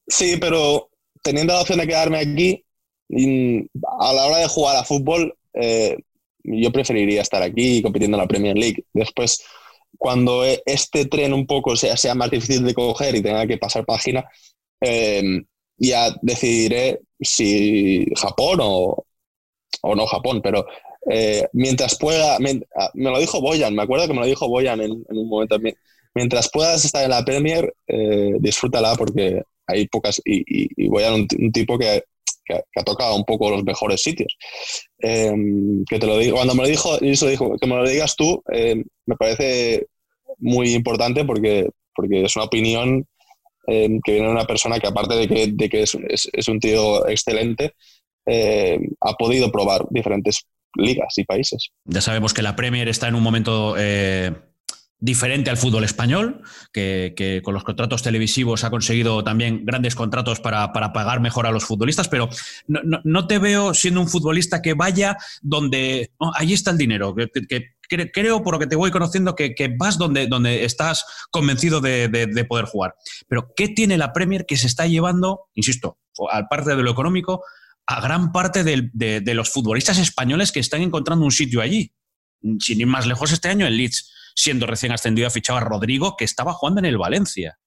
Sí, 0.09 0.39
pero 0.41 0.89
teniendo 1.22 1.53
la 1.53 1.61
opción 1.61 1.81
de 1.81 1.87
quedarme 1.87 2.18
aquí, 2.18 2.64
a 4.01 4.12
la 4.12 4.27
hora 4.27 4.39
de 4.39 4.49
jugar 4.49 4.77
a 4.77 4.85
fútbol, 4.85 5.37
eh, 5.53 5.99
yo 6.45 6.72
preferiría 6.72 7.22
estar 7.22 7.43
aquí 7.43 7.83
compitiendo 7.83 8.16
en 8.16 8.22
la 8.22 8.29
Premier 8.29 8.57
League. 8.57 8.85
Después 8.93 9.43
cuando 9.99 10.44
e, 10.44 10.62
este 10.66 11.07
tren 11.07 11.32
un 11.32 11.47
poco 11.47 11.76
sea, 11.76 11.97
sea 11.97 12.14
más 12.14 12.30
difícil 12.30 12.64
de 12.64 12.74
coger 12.74 13.14
y 13.14 13.22
tenga 13.22 13.47
que 13.47 13.59
pasar 13.59 13.84
página, 13.84 14.24
eh, 14.80 15.42
ya 15.78 16.14
decidiré 16.22 17.01
si 17.20 18.07
Japón 18.16 18.59
o, 18.62 19.07
o 19.82 19.94
no 19.94 20.07
Japón, 20.07 20.40
pero 20.42 20.66
eh, 21.11 21.47
mientras 21.53 21.99
pueda, 21.99 22.38
me, 22.38 22.61
ah, 22.76 22.90
me, 22.94 23.11
lo 23.11 23.18
dijo 23.18 23.40
Boyan, 23.40 23.74
me 23.74 23.82
acuerdo 23.82 24.07
que 24.07 24.14
me 24.14 24.20
lo 24.20 24.26
dijo 24.26 24.49
Boyan 24.49 24.80
en, 24.80 24.92
un 25.09 25.28
momento, 25.28 25.59
mientras 26.14 26.51
puedas 26.51 26.84
estar 26.84 27.05
en 27.05 27.11
la 27.11 27.24
Premier, 27.24 27.74
eh, 27.86 28.36
disfrútala 28.40 28.94
porque 28.97 29.42
hay 29.66 29.86
pocas, 29.88 30.20
y, 30.24 30.38
y, 30.40 30.68
y 30.76 30.88
Boyan 30.88 31.26
un 31.38 31.53
tipo 31.53 31.78
que 31.78 32.05
que, 32.47 32.55
ha 32.55 32.82
tocado 32.82 33.16
un 33.16 33.24
poco 33.24 33.51
los 33.51 33.64
mejores 33.64 34.03
sitios. 34.03 34.36
Eh, 34.99 35.32
que 35.88 35.99
te 35.99 36.07
lo 36.07 36.18
digo, 36.18 36.36
cuando 36.36 36.55
me 36.55 36.62
lo 36.62 36.68
dijo, 36.68 37.01
eso 37.01 37.26
dijo, 37.26 37.57
que 37.59 37.66
me 37.66 37.76
lo 37.76 37.88
digas 37.88 38.16
tú, 38.16 38.42
eh, 38.53 38.82
me 39.07 39.16
parece 39.16 39.86
muy 40.38 40.74
importante 40.74 41.24
porque, 41.24 41.68
porque 41.94 42.24
es 42.24 42.36
una 42.36 42.47
opinión 42.47 43.07
eh, 43.66 43.88
que 44.05 44.12
viene 44.12 44.28
de 44.28 44.32
una 44.32 44.47
persona 44.47 44.78
que 44.78 44.86
aparte 44.86 45.14
de 45.14 45.28
que, 45.28 45.49
de 45.53 45.68
que 45.68 45.82
es, 45.82 45.97
es, 46.09 46.49
un 46.49 46.61
tío 46.61 47.07
excelente, 47.09 47.72
ha 49.01 49.12
podido 49.14 49.53
probar 49.53 49.86
diferentes 49.90 50.47
ligas 50.74 51.16
y 51.16 51.24
países. 51.24 51.70
Ya 51.84 52.01
sabemos 52.01 52.34
que 52.34 52.42
la 52.42 52.57
Premier 52.57 52.88
está 52.88 53.09
en 53.09 53.14
un 53.14 53.22
momento 53.22 53.76
diferente 54.99 55.51
al 55.51 55.57
fútbol 55.57 55.84
español, 55.84 56.42
que, 56.72 57.40
con 57.44 57.55
los 57.55 57.64
contratos 57.64 58.03
televisivos 58.03 58.64
ha 58.64 58.70
conseguido 58.70 59.22
también 59.22 59.64
grandes 59.64 59.94
contratos 59.94 60.40
para, 60.40 60.72
pagar 60.72 61.20
mejor 61.20 61.47
a 61.47 61.51
los 61.51 61.64
futbolistas, 61.64 62.09
pero 62.09 62.28
no, 62.66 63.26
te 63.26 63.38
veo 63.38 63.74
siendo 63.74 64.01
un 64.01 64.09
futbolista 64.09 64.62
que 64.62 64.74
vaya 64.74 65.16
donde 65.42 66.12
no, 66.20 66.32
ahí 66.34 66.53
está 66.53 66.70
el 66.70 66.78
dinero, 66.78 67.14
creo 68.12 68.42
por 68.42 68.55
lo 68.55 68.59
que 68.59 68.66
te 68.66 68.76
voy 68.76 68.90
conociendo 68.90 69.34
que, 69.34 69.76
vas 69.78 69.99
donde, 69.99 70.64
estás 70.64 71.05
convencido 71.30 71.80
de, 71.80 72.09
de, 72.09 72.26
de, 72.26 72.44
poder 72.44 72.64
jugar. 72.64 72.94
Pero 73.28 73.53
¿qué 73.55 73.68
tiene 73.68 73.99
la 73.99 74.12
Premier 74.12 74.47
que 74.47 74.57
se 74.57 74.66
está 74.66 74.86
llevando, 74.86 75.49
insisto, 75.55 75.99
al 76.30 76.49
parte 76.49 76.74
de 76.74 76.82
lo 76.82 76.90
económico, 76.90 77.42
a 77.86 78.01
gran 78.01 78.32
parte 78.32 78.64
de, 78.64 79.34
los 79.34 79.51
futbolistas 79.51 79.99
españoles 79.99 80.53
que 80.53 80.61
están 80.61 80.82
encontrando 80.82 81.24
un 81.24 81.32
sitio 81.32 81.61
allí? 81.61 81.92
Sin 82.61 82.80
ir 82.80 82.86
más 82.86 83.07
lejos 83.07 83.32
este 83.32 83.49
año, 83.49 83.66
el 83.66 83.76
Leeds 83.76 84.12
siendo 84.37 84.66
recién 84.66 84.93
ascendido, 84.93 85.26
ha 85.26 85.30
fichado 85.30 85.59
a 85.59 85.62
Rodrigo, 85.62 86.14
que 86.16 86.24
estaba 86.24 86.53
jugando 86.53 86.80
en 86.80 86.84
el 86.84 86.99
Valencia. 86.99 87.59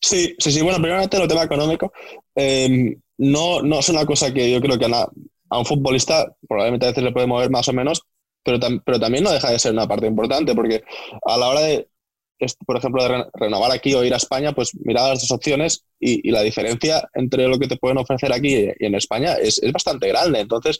Sí, 0.00 0.34
sí, 0.38 0.52
sí. 0.52 0.62
Bueno, 0.62 0.78
primeramente 0.78 1.16
el 1.16 1.28
tema 1.28 1.42
económico. 1.42 1.92
Eh, 2.36 2.96
no, 3.18 3.62
no 3.62 3.78
es 3.80 3.88
una 3.88 4.06
cosa 4.06 4.32
que 4.32 4.50
yo 4.50 4.60
creo 4.60 4.78
que 4.78 4.86
a, 4.86 5.58
un 5.58 5.66
futbolista 5.66 6.34
probablemente 6.48 6.86
a 6.86 6.88
veces 6.90 7.04
le 7.04 7.12
puede 7.12 7.26
mover 7.26 7.50
más 7.50 7.68
o 7.68 7.72
menos, 7.72 8.02
pero, 8.42 8.58
pero 8.84 9.00
también 9.00 9.24
no 9.24 9.32
deja 9.32 9.50
de 9.50 9.58
ser 9.58 9.72
una 9.72 9.88
parte 9.88 10.06
importante, 10.06 10.54
porque 10.54 10.82
a 11.24 11.36
la 11.36 11.48
hora 11.48 11.60
de, 11.60 11.88
por 12.66 12.76
ejemplo, 12.76 13.02
de 13.02 13.08
re 13.08 13.24
renovar 13.34 13.72
aquí 13.72 13.94
o 13.94 14.04
ir 14.04 14.14
a 14.14 14.18
España, 14.18 14.52
pues 14.52 14.74
mirar 14.84 15.10
las 15.10 15.20
dos 15.20 15.30
opciones 15.30 15.84
y, 15.98 16.30
la 16.30 16.42
diferencia 16.42 17.08
entre 17.14 17.48
lo 17.48 17.58
que 17.58 17.68
te 17.68 17.76
pueden 17.76 17.98
ofrecer 17.98 18.32
aquí 18.32 18.54
y 18.78 18.86
en 18.86 18.94
España 18.94 19.34
es, 19.34 19.60
es 19.62 19.72
bastante 19.72 20.08
grande. 20.08 20.40
Entonces, 20.40 20.78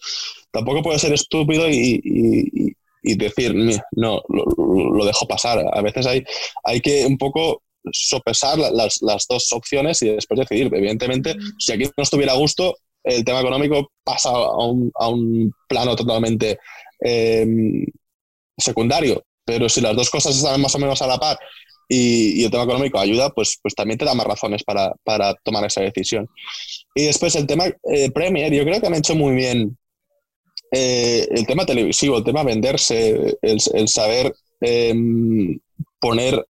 tampoco 0.51 0.83
puede 0.83 0.99
ser 0.99 1.13
estúpido 1.13 1.69
y 1.69 2.77
y 3.05 3.17
decir, 3.17 3.55
no, 3.55 4.23
lo, 4.29 4.45
lo, 4.93 5.05
dejo 5.05 5.29
pasar. 5.29 5.63
A 5.73 5.83
veces 5.83 6.07
hay, 6.07 6.25
hay 6.65 6.81
que 6.81 7.05
un 7.07 7.19
poco 7.19 7.63
sopesar 7.93 8.59
las, 8.59 9.01
las 9.03 9.27
dos 9.29 9.53
opciones 9.53 10.01
y 10.03 10.09
después 10.09 10.41
decidir. 10.41 10.75
Evidentemente, 10.75 11.37
si 11.59 11.73
aquí 11.73 11.85
no 11.97 12.03
estuviera 12.03 12.33
a 12.33 12.37
gusto, 12.37 12.77
el 13.05 13.23
tema 13.25 13.41
económico 13.41 13.93
pasa 14.03 14.31
a 14.31 14.67
un, 14.67 14.91
a 14.95 15.09
un 15.09 15.53
plano 15.69 15.95
totalmente 15.95 16.59
eh, 17.05 17.47
secundario. 18.57 19.23
Pero 19.45 19.69
si 19.69 19.83
las 19.83 19.95
dos 19.95 20.09
cosas 20.09 20.35
están 20.35 20.61
más 20.63 20.75
o 20.75 20.79
menos 20.79 21.03
a 21.03 21.07
la 21.07 21.19
par 21.19 21.39
y, 21.87 22.41
y, 22.41 22.45
el 22.45 22.51
tema 22.51 22.65
económico 22.65 22.99
ayuda, 22.99 23.29
pues, 23.29 23.59
pues 23.61 23.75
también 23.75 23.99
te 23.99 24.07
da 24.07 24.15
más 24.15 24.27
razones 24.27 24.65
para, 24.65 24.95
para 25.05 25.35
tomar 25.45 25.67
esa 25.67 25.83
decisión. 25.83 26.27
Y 26.95 27.05
después 27.05 27.37
el 27.37 27.47
tema 27.47 27.67
eh, 27.67 28.11
Premier, 28.11 28.51
yo 28.51 28.65
creo 28.65 28.81
que 28.81 28.87
han 28.87 28.95
hecho 28.95 29.15
muy 29.15 29.35
bien 29.35 29.77
eh, 30.77 31.29
el 31.31 31.47
tema 31.47 31.65
televisivo, 31.65 32.19
el 32.19 32.25
tema 32.25 32.43
venderse, 32.43 33.39
el, 33.41 33.59
el 33.75 33.89
saber 33.89 34.35
eh, 34.61 34.93
poner 36.01 36.45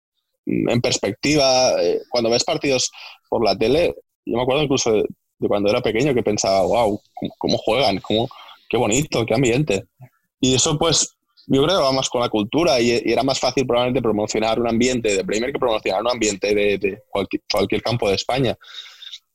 en 0.44 0.80
perspectiva, 0.82 1.82
eh, 1.82 2.00
cuando 2.10 2.28
ves 2.28 2.44
partidos 2.44 2.90
por 3.30 3.42
la 3.42 3.56
tele, 3.56 3.94
yo 4.26 4.36
me 4.36 4.42
acuerdo 4.42 4.62
incluso 4.62 4.92
de, 4.92 5.04
cuando 5.48 5.70
era 5.70 5.80
pequeño 5.80 6.12
que 6.12 6.22
pensaba, 6.22 6.60
wow, 6.62 7.00
cómo, 7.38 7.56
juegan, 7.56 7.98
cómo, 8.00 8.28
qué 8.68 8.76
bonito, 8.76 9.24
qué 9.24 9.34
ambiente. 9.34 9.86
Y 10.38 10.54
eso 10.54 10.78
pues 10.78 11.16
yo 11.46 11.62
creo 11.64 11.78
que 11.78 11.84
va 11.84 11.92
más 11.92 12.10
con 12.10 12.20
la 12.20 12.28
cultura 12.28 12.78
y, 12.78 12.90
era 12.90 13.22
más 13.22 13.40
fácil 13.40 13.66
probablemente 13.66 14.02
promocionar 14.02 14.60
un 14.60 14.68
ambiente 14.68 15.16
de 15.16 15.24
Premier 15.24 15.50
que 15.50 15.58
promocionar 15.58 16.02
un 16.02 16.10
ambiente 16.10 16.54
de, 16.54 16.98
cualquier, 17.08 17.42
cualquier, 17.50 17.82
campo 17.82 18.06
de 18.06 18.16
España. 18.16 18.54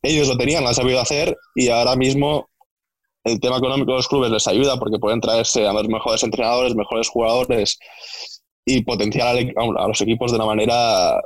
Ellos 0.03 0.27
lo 0.27 0.37
tenían, 0.37 0.61
lo 0.61 0.69
han 0.69 0.75
sabido 0.75 1.01
hacer 1.01 1.35
y 1.55 1.69
ahora 1.69 1.95
mismo 1.95 2.49
el 3.25 3.39
tema 3.39 3.57
económico 3.57 3.91
de 3.91 3.97
los 3.97 4.07
clubes 4.07 4.31
les 4.31 4.47
ayuda 4.47 4.77
porque 4.77 4.99
pueden 4.99 5.19
traerse 5.19 5.67
a 5.67 5.73
los 5.73 5.87
mejores 5.87 6.23
entrenadores, 6.23 6.75
mejores 6.75 7.09
jugadores 7.09 7.79
y 8.65 8.83
potenciar 8.83 9.35
a 9.35 9.87
los 9.87 10.01
equipos 10.01 10.31
de 10.31 10.37
una 10.37 10.45
manera 10.45 11.21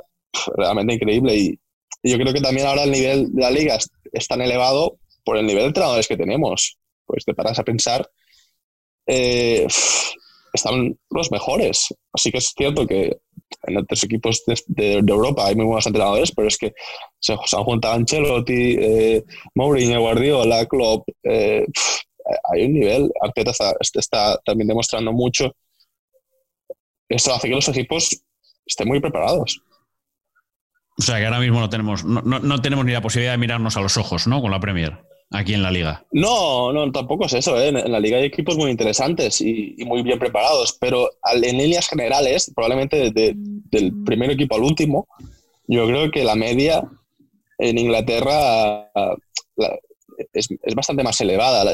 realmente 0.56 0.94
increíble. 0.94 1.36
Y 1.36 1.58
yo 2.02 2.16
creo 2.16 2.32
que 2.32 2.40
también 2.40 2.66
ahora 2.66 2.84
el 2.84 2.90
nivel 2.90 3.32
de 3.32 3.42
la 3.42 3.50
liga 3.50 3.78
es 4.12 4.26
tan 4.26 4.40
elevado 4.40 4.98
por 5.24 5.36
el 5.36 5.46
nivel 5.46 5.62
de 5.62 5.68
entrenadores 5.68 6.08
que 6.08 6.16
tenemos. 6.16 6.78
Pues 7.04 7.24
te 7.24 7.34
paras 7.34 7.58
a 7.58 7.64
pensar, 7.64 8.08
eh, 9.06 9.66
están 10.54 10.98
los 11.10 11.30
mejores. 11.30 11.94
Así 12.12 12.30
que 12.32 12.38
es 12.38 12.54
cierto 12.56 12.86
que 12.86 13.18
en 13.62 13.78
otros 13.78 14.04
equipos 14.04 14.42
de, 14.46 14.94
Europa 14.98 15.46
hay 15.46 15.54
muy 15.54 15.66
buenos 15.66 15.86
entrenadores, 15.86 16.32
pero 16.32 16.48
es 16.48 16.56
que 16.56 16.72
se, 17.18 17.32
han 17.32 17.64
juntado 17.64 17.94
Ancelotti, 17.94 18.76
eh, 18.78 19.24
Mourinho, 19.54 20.00
Guardiola, 20.00 20.66
Klopp. 20.66 21.08
Eh, 21.24 21.66
hay 22.52 22.64
un 22.64 22.74
nivel. 22.74 23.10
Arteta 23.20 23.50
está, 23.50 23.74
está 23.80 24.40
también 24.44 24.68
demostrando 24.68 25.12
mucho 25.12 25.52
esto 27.10 27.34
hace 27.34 27.48
que 27.48 27.54
los 27.54 27.68
equipos 27.68 28.22
estén 28.64 28.88
muy 28.88 29.00
preparados. 29.00 29.60
O 30.96 31.02
sea 31.02 31.18
que 31.18 31.24
ahora 31.24 31.40
mismo 31.40 31.60
no 31.60 31.68
tenemos, 31.68 32.04
no, 32.04 32.62
tenemos 32.62 32.84
ni 32.84 32.92
la 32.92 33.00
posibilidad 33.00 33.32
de 33.32 33.38
mirarnos 33.38 33.76
a 33.76 33.80
los 33.80 33.96
ojos, 33.96 34.26
¿no? 34.26 34.40
Con 34.40 34.50
la 34.50 34.60
Premier, 34.60 34.98
aquí 35.30 35.54
en 35.54 35.62
la 35.62 35.70
liga. 35.70 36.04
No, 36.12 36.72
no, 36.72 36.90
tampoco 36.92 37.26
es 37.26 37.34
eso. 37.34 37.60
¿eh? 37.60 37.68
En, 37.68 37.90
la 37.90 38.00
liga 38.00 38.18
hay 38.18 38.24
equipos 38.24 38.56
muy 38.56 38.70
interesantes 38.70 39.40
y, 39.40 39.76
muy 39.86 40.02
bien 40.02 40.18
preparados, 40.18 40.76
pero 40.80 41.08
en 41.32 41.58
líneas 41.58 41.88
generales, 41.88 42.52
probablemente 42.54 43.10
del 43.10 44.04
primer 44.04 44.30
equipo 44.30 44.56
al 44.56 44.62
último, 44.62 45.06
yo 45.66 45.86
creo 45.86 46.10
que 46.10 46.24
la 46.24 46.34
media 46.34 46.82
en 47.58 47.78
Inglaterra 47.78 48.90
es, 50.32 50.48
bastante 50.74 51.02
más 51.02 51.20
elevada. 51.20 51.64
La, 51.64 51.72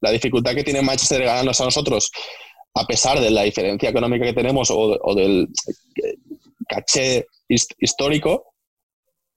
la, 0.00 0.10
dificultad 0.10 0.54
que 0.54 0.64
tiene 0.64 0.82
Manchester 0.82 1.22
ganarnos 1.22 1.60
a 1.60 1.64
nosotros 1.64 2.10
a 2.74 2.86
pesar 2.86 3.20
de 3.20 3.30
la 3.30 3.42
diferencia 3.42 3.88
económica 3.88 4.24
que 4.24 4.32
tenemos 4.32 4.70
o, 4.70 5.14
del 5.14 5.48
caché 6.68 7.26
histórico, 7.48 8.49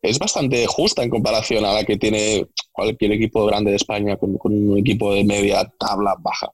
es 0.03 0.19
bastante 0.19 0.67
justa 0.67 1.01
en 1.01 1.09
comparación 1.09 1.63
a 1.63 1.73
la 1.73 1.85
que 1.85 1.97
tiene 1.97 2.45
cualquier 2.73 3.13
equipo 3.13 3.45
grande 3.45 3.71
de 3.71 3.77
España 3.77 4.17
con, 4.17 4.37
un 4.43 4.77
equipo 4.77 5.13
de 5.13 5.23
media 5.23 5.71
tabla 5.79 6.15
baja. 6.19 6.51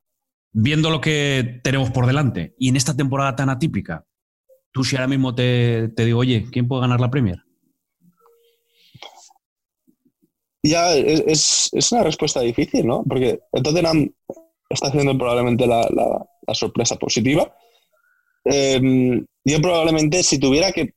Viendo 0.51 0.91
lo 0.91 1.01
que 1.01 1.59
tenemos 1.63 1.89
por 1.89 2.05
delante 2.05 2.53
y 2.59 2.69
en 2.69 2.75
esta 2.75 2.95
temporada 2.95 3.35
tan 3.35 3.49
atípica, 3.49 4.05
tú 4.71 4.83
si 4.83 4.95
ahora 4.95 5.07
mismo 5.07 5.33
te, 5.33 5.87
digo, 5.97 6.19
oye, 6.19 6.45
¿quién 6.51 6.67
puede 6.67 6.81
ganar 6.81 7.01
la 7.01 7.09
Premier? 7.09 7.39
Ya 10.61 10.93
es, 10.93 11.71
una 11.91 12.03
respuesta 12.03 12.41
difícil, 12.41 12.85
¿no? 12.85 13.03
Porque 13.03 13.39
el 13.51 13.63
Tottenham 13.63 14.11
está 14.69 14.89
haciendo 14.89 15.17
probablemente 15.17 15.65
la, 15.65 15.87
sorpresa 16.53 16.97
positiva. 16.97 17.55
Em, 18.43 19.25
yo 19.43 19.61
probablemente, 19.61 20.21
si 20.23 20.39
tuviera 20.39 20.71
que 20.71 20.93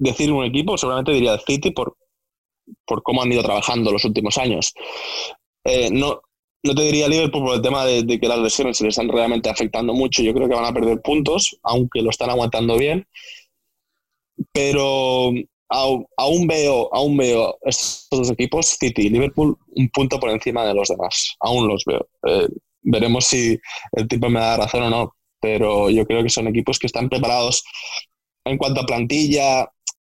decir 0.00 0.32
un 0.32 0.44
equipo, 0.44 0.76
seguramente 0.76 1.12
diría 1.12 1.34
el 1.34 1.40
City 1.40 1.70
por, 1.70 1.96
por 2.86 3.02
cómo 3.02 3.22
han 3.22 3.30
ido 3.30 3.42
trabajando 3.42 3.92
los 3.92 4.04
últimos 4.04 4.38
años. 4.38 4.72
Eh, 5.64 5.90
no, 5.92 6.22
no 6.62 6.74
te 6.74 6.82
diría 6.82 7.08
Liverpool 7.08 7.44
por 7.44 7.54
el 7.54 7.62
tema 7.62 7.84
de, 7.84 8.18
que 8.18 8.28
las 8.28 8.38
lesiones 8.38 8.78
se 8.78 8.84
les 8.84 8.92
están 8.92 9.08
realmente 9.08 9.50
afectando 9.50 9.92
mucho. 9.92 10.22
Yo 10.22 10.34
creo 10.34 10.48
que 10.48 10.54
van 10.54 10.64
a 10.64 10.72
perder 10.72 11.00
puntos, 11.02 11.58
aunque 11.62 12.02
lo 12.02 12.10
están 12.10 12.30
aguantando 12.30 12.76
bien. 12.78 13.06
Pero 14.52 15.32
aún, 15.68 16.46
veo, 16.46 16.88
aún 16.92 17.16
veo 17.18 17.58
estos 17.62 18.08
dos 18.10 18.30
equipos, 18.30 18.66
City 18.80 19.02
y 19.02 19.10
Liverpool, 19.10 19.56
un 19.68 19.88
punto 19.90 20.18
por 20.18 20.30
encima 20.30 20.64
de 20.64 20.74
los 20.74 20.88
demás. 20.88 21.36
Aún 21.40 21.68
los 21.68 21.84
veo. 21.84 22.08
Eh, 22.26 22.48
veremos 22.82 23.26
si 23.26 23.58
el 23.92 24.08
tipo 24.08 24.30
me 24.30 24.40
da 24.40 24.56
razón 24.56 24.82
o 24.84 24.90
no, 24.90 25.14
pero 25.40 25.90
yo 25.90 26.06
creo 26.06 26.22
que 26.22 26.30
son 26.30 26.48
equipos 26.48 26.78
que 26.78 26.86
están 26.86 27.10
preparados 27.10 27.62
en 28.44 28.56
cuanto 28.56 28.80
a 28.80 28.86
plantilla 28.86 29.68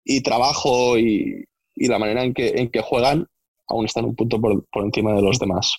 y 0.04 0.22
trabajo 0.22 0.98
y, 0.98 1.46
la 1.76 2.00
manera 2.00 2.24
en 2.24 2.34
que, 2.34 2.50
en 2.50 2.70
que 2.70 2.82
juegan, 2.82 3.28
aún 3.68 3.86
están 3.86 4.06
un 4.06 4.16
punto 4.16 4.40
por, 4.40 4.64
encima 4.84 5.14
de 5.14 5.22
los 5.22 5.40
demás. 5.40 5.78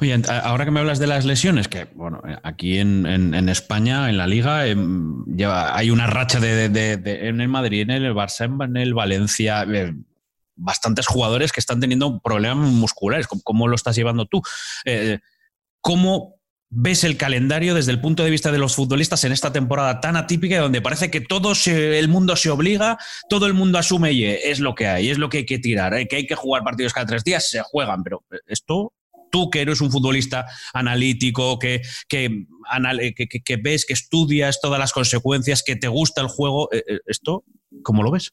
Oye, 0.00 0.20
ahora 0.42 0.64
que 0.64 0.70
me 0.70 0.80
hablas 0.80 0.98
de 0.98 1.06
las 1.06 1.24
lesiones, 1.24 1.68
que 1.68 1.86
bueno, 1.94 2.20
aquí 2.42 2.78
en, 2.78 3.34
España, 3.48 4.10
en 4.10 4.18
la 4.18 4.26
liga, 4.26 4.66
em, 4.66 5.24
hay 5.40 5.90
una 5.90 6.06
racha 6.06 6.40
de, 6.40 6.92
en 7.28 7.40
el 7.40 7.48
Madrid, 7.48 7.82
en 7.82 7.90
el 7.90 8.14
Barça, 8.14 8.44
en 8.64 8.76
el 8.76 8.92
Valencia, 8.92 9.62
eh, 9.62 9.94
bastantes 10.56 11.06
jugadores 11.06 11.52
que 11.52 11.60
están 11.60 11.80
teniendo 11.80 12.18
problemas 12.20 12.70
musculares. 12.70 13.28
¿Cómo, 13.28 13.68
lo 13.68 13.76
estás 13.76 13.96
llevando 13.96 14.26
tú? 14.26 14.42
Eh, 14.84 15.20
¿Cómo 15.80 16.37
ves 16.70 17.04
el 17.04 17.16
calendario 17.16 17.74
desde 17.74 17.92
el 17.92 18.00
punto 18.00 18.24
de 18.24 18.30
vista 18.30 18.52
de 18.52 18.58
los 18.58 18.74
futbolistas 18.74 19.24
en 19.24 19.32
esta 19.32 19.52
temporada 19.52 20.00
tan 20.00 20.16
atípica 20.16 20.60
donde 20.60 20.82
parece 20.82 21.10
que 21.10 21.20
todo 21.20 21.52
el 21.66 22.08
mundo 22.08 22.36
se 22.36 22.50
obliga, 22.50 22.98
todo 23.28 23.46
el 23.46 23.54
mundo 23.54 23.78
asume 23.78 24.12
y 24.12 24.24
es 24.24 24.60
lo 24.60 24.74
que 24.74 24.86
hay, 24.86 25.10
es 25.10 25.18
lo 25.18 25.28
que 25.28 25.38
hay 25.38 25.46
que 25.46 25.58
tirar, 25.58 25.94
¿eh? 25.94 26.06
que 26.06 26.16
hay 26.16 26.26
que 26.26 26.34
jugar 26.34 26.62
partidos 26.64 26.92
cada 26.92 27.06
tres 27.06 27.24
días, 27.24 27.48
se 27.48 27.62
juegan, 27.62 28.02
pero 28.02 28.24
esto 28.46 28.92
tú 29.30 29.50
que 29.50 29.60
eres 29.60 29.80
un 29.80 29.90
futbolista 29.90 30.46
analítico, 30.72 31.58
que, 31.58 31.82
que, 32.08 32.46
que, 33.44 33.56
ves, 33.56 33.84
que 33.84 33.92
estudias 33.92 34.60
todas 34.60 34.78
las 34.78 34.92
consecuencias, 34.92 35.62
que 35.62 35.76
te 35.76 35.88
gusta 35.88 36.20
el 36.20 36.28
juego, 36.28 36.72
eh, 36.72 36.82
eh, 36.86 36.98
¿esto 37.06 37.44
cómo 37.82 38.02
lo 38.02 38.10
ves? 38.10 38.30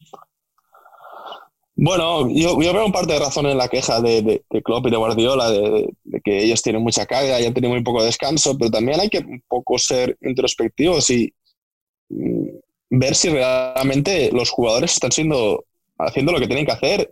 Bueno, 1.78 2.30
yo, 2.30 2.58
veo 2.58 2.86
un 2.86 2.92
parte 2.94 3.14
de 3.14 3.20
razón 3.20 3.48
en 3.48 3.58
la 3.58 3.68
queja 3.68 4.00
de, 4.00 4.22
de, 4.22 4.64
Klopp 4.64 4.88
y 4.88 4.92
de 4.92 4.98
Guardiola, 4.98 5.52
de, 5.52 5.94
que 6.24 6.44
ellos 6.44 6.62
tienen 6.62 6.82
mucha 6.82 7.06
carga 7.06 7.40
y 7.42 7.46
han 7.46 7.54
tenido 7.54 7.74
muy 7.74 7.84
poco 7.84 8.02
descanso, 8.02 8.58
pero 8.58 8.72
también 8.72 9.00
hay 9.02 9.10
que 9.10 9.20
un 9.20 9.44
poco 9.46 9.78
ser 9.78 10.18
introspectivos 10.22 11.10
y 11.10 11.34
mm, 12.10 12.48
ver 12.92 13.14
si 13.14 13.30
realmente 13.30 14.32
los 14.32 14.52
jugadores 14.52 14.94
están 14.94 15.12
siendo, 15.12 15.66
haciendo 15.98 16.32
lo 16.32 16.40
que 16.40 16.48
tienen 16.48 16.66
que 16.66 16.72
hacer. 16.72 17.10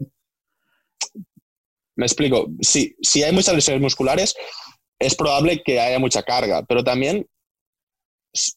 Me 1.95 2.05
explico, 2.05 2.47
si, 2.61 2.95
si 3.01 3.21
hay 3.21 3.33
muchas 3.33 3.55
lesiones 3.55 3.81
musculares, 3.81 4.33
es 4.97 5.13
probable 5.15 5.61
que 5.61 5.81
haya 5.81 5.99
mucha 5.99 6.23
carga, 6.23 6.63
pero 6.63 6.85
también 6.85 7.27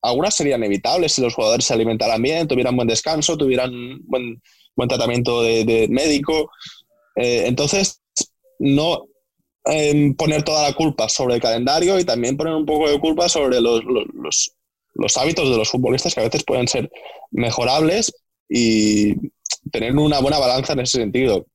algunas 0.02 0.34
serían 0.34 0.62
evitables 0.62 1.12
si 1.12 1.20
los 1.20 1.34
jugadores 1.34 1.66
se 1.66 1.74
alimentaran 1.74 2.22
bien, 2.22 2.46
tuvieran 2.46 2.76
buen 2.76 2.88
descanso, 2.88 3.36
tuvieran 3.36 3.98
buen 4.04 4.40
buen 4.76 4.88
tratamiento 4.88 5.42
de, 5.42 5.86
médico. 5.90 6.50
Eh, 7.16 7.44
entonces, 7.46 8.00
no 8.58 9.06
em, 9.64 10.14
poner 10.14 10.42
toda 10.42 10.68
la 10.68 10.76
culpa 10.76 11.08
sobre 11.08 11.34
el 11.34 11.40
calendario 11.40 11.98
y 11.98 12.04
también 12.04 12.36
poner 12.36 12.54
un 12.54 12.66
poco 12.66 12.88
de 12.88 13.00
culpa 13.00 13.28
sobre 13.28 13.60
los, 13.60 13.82
los, 13.84 15.16
hábitos 15.16 15.50
de 15.50 15.56
los 15.56 15.68
futbolistas 15.68 16.14
que 16.14 16.20
a 16.20 16.24
veces 16.24 16.44
pueden 16.44 16.68
ser 16.68 16.90
mejorables 17.30 18.12
y 18.48 19.14
tener 19.70 19.96
una 19.96 20.20
buena 20.20 20.38
balanza 20.38 20.74
en 20.74 20.80
ese 20.80 20.98
sentido. 20.98 21.46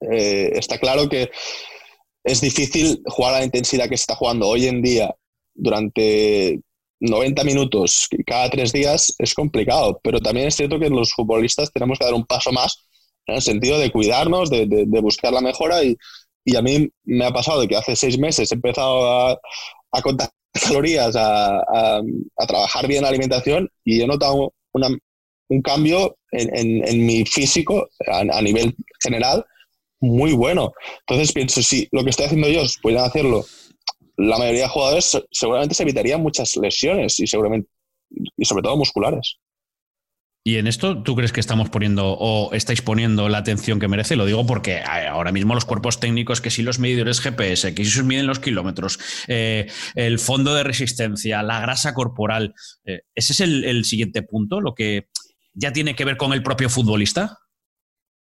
Eh, 0.00 0.50
está 0.54 0.78
claro 0.78 1.08
que 1.08 1.30
es 2.24 2.40
difícil 2.40 3.02
jugar 3.06 3.34
a 3.34 3.38
la 3.38 3.44
intensidad 3.44 3.88
que 3.88 3.96
se 3.96 4.02
está 4.02 4.16
jugando 4.16 4.48
hoy 4.48 4.66
en 4.66 4.82
día 4.82 5.14
durante 5.54 6.60
90 7.04 7.44
minutos 7.44 8.08
cada 8.26 8.48
tres 8.48 8.72
días 8.72 9.14
es 9.18 9.34
complicado, 9.34 10.00
pero 10.02 10.20
también 10.20 10.48
es 10.48 10.56
cierto 10.56 10.78
que 10.78 10.88
los 10.88 11.12
futbolistas 11.12 11.70
tenemos 11.70 11.98
que 11.98 12.04
dar 12.04 12.14
un 12.14 12.24
paso 12.24 12.50
más 12.50 12.86
en 13.26 13.36
el 13.36 13.42
sentido 13.42 13.78
de 13.78 13.90
cuidarnos, 13.90 14.50
de, 14.50 14.86
buscar 15.02 15.32
la 15.32 15.40
mejora 15.40 15.82
y, 15.84 15.96
a 16.56 16.62
mí 16.62 16.88
me 17.04 17.24
ha 17.24 17.30
pasado 17.30 17.60
de 17.60 17.68
que 17.68 17.76
hace 17.76 17.96
seis 17.96 18.18
meses 18.18 18.50
he 18.50 18.54
empezado 18.54 19.30
a, 19.30 20.02
contar 20.02 20.30
calorías, 20.52 21.14
a, 21.16 22.00
trabajar 22.46 22.86
bien 22.86 23.02
la 23.02 23.08
alimentación 23.08 23.68
y 23.84 24.00
he 24.00 24.06
notado 24.06 24.52
un 25.48 25.62
cambio 25.62 26.16
en, 26.32 27.06
mi 27.06 27.24
físico 27.26 27.88
a, 28.06 28.40
nivel 28.40 28.74
general 29.02 29.44
muy 30.00 30.32
bueno. 30.32 30.72
Entonces 31.00 31.32
pienso, 31.32 31.62
si 31.62 31.88
lo 31.92 32.02
que 32.02 32.10
estoy 32.10 32.26
haciendo 32.26 32.48
yo, 32.48 32.62
pueden 32.82 33.00
hacerlo 33.00 33.44
la 34.16 34.38
mayoría 34.38 34.62
de 34.62 34.68
jugadores 34.68 35.20
seguramente 35.30 35.74
se 35.74 35.82
evitarían 35.82 36.22
muchas 36.22 36.56
lesiones 36.56 37.18
y 37.20 37.26
seguramente 37.26 37.68
y 38.36 38.44
sobre 38.44 38.62
todo 38.62 38.76
musculares. 38.76 39.38
¿Y 40.46 40.56
en 40.56 40.66
esto 40.66 41.02
tú 41.02 41.16
crees 41.16 41.32
que 41.32 41.40
estamos 41.40 41.70
poniendo 41.70 42.06
o 42.06 42.52
estáis 42.52 42.82
poniendo 42.82 43.30
la 43.30 43.38
atención 43.38 43.80
que 43.80 43.88
merece? 43.88 44.14
Lo 44.14 44.26
digo 44.26 44.46
porque 44.46 44.82
ahora 44.82 45.32
mismo 45.32 45.54
los 45.54 45.64
cuerpos 45.64 46.00
técnicos, 46.00 46.42
que 46.42 46.50
si 46.50 46.62
los 46.62 46.78
medidores 46.78 47.20
GPS, 47.22 47.74
que 47.74 47.82
si 47.82 48.02
miden 48.02 48.26
los 48.26 48.40
kilómetros, 48.40 48.98
eh, 49.26 49.68
el 49.94 50.18
fondo 50.18 50.54
de 50.54 50.62
resistencia, 50.62 51.42
la 51.42 51.60
grasa 51.60 51.94
corporal, 51.94 52.54
eh, 52.84 53.00
ese 53.14 53.32
es 53.32 53.40
el, 53.40 53.84
siguiente 53.86 54.22
punto, 54.22 54.60
lo 54.60 54.74
que 54.74 55.08
ya 55.54 55.72
tiene 55.72 55.96
que 55.96 56.04
ver 56.04 56.18
con 56.18 56.34
el 56.34 56.42
propio 56.42 56.68
futbolista. 56.68 57.38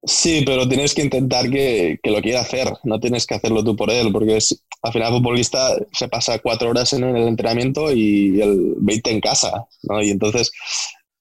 Sí, 0.03 0.43
pero 0.47 0.67
tienes 0.67 0.95
que 0.95 1.03
intentar 1.03 1.51
que, 1.51 1.99
lo 2.05 2.23
quiera 2.23 2.41
hacer, 2.41 2.73
no 2.85 2.99
tienes 2.99 3.27
que 3.27 3.35
hacerlo 3.35 3.63
tú 3.63 3.77
por 3.77 3.91
él, 3.91 4.11
porque 4.13 4.39
es, 4.39 4.65
al 4.83 4.93
final 4.93 5.09
el 5.13 5.19
futbolista 5.19 5.77
se 5.93 6.09
pasa 6.09 6.39
cuatro 6.39 6.71
horas 6.71 6.93
en 6.95 7.05
el 7.05 7.29
entrenamiento 7.29 7.93
y 7.93 8.41
el 8.41 8.75
20 8.79 9.11
en 9.11 9.21
casa, 9.21 9.67
¿no? 9.83 10.03
Y 10.03 10.11
entonces, 10.11 10.51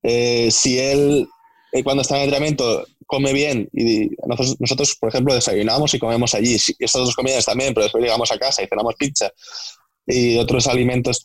eh, 0.03 0.49
si 0.49 0.80
él 0.80 1.27
eh, 1.73 1.84
cuando 1.84 2.01
está 2.01 2.15
en 2.15 2.23
entrenamiento 2.23 2.86
come 3.05 3.34
bien 3.34 3.69
y 3.73 4.09
nosotros, 4.59 4.95
por 4.99 5.09
ejemplo, 5.09 5.34
desayunamos 5.34 5.93
y 5.93 5.99
comemos 5.99 6.34
allí, 6.34 6.55
estas 6.55 7.01
dos 7.01 7.15
comidas 7.15 7.45
también, 7.45 7.73
pero 7.73 7.84
después 7.84 8.03
llegamos 8.03 8.32
a 8.32 8.38
casa 8.38 8.63
y 8.63 8.67
cenamos 8.67 8.95
pizza 8.95 9.30
y 10.07 10.38
otros 10.38 10.67
alimentos, 10.67 11.21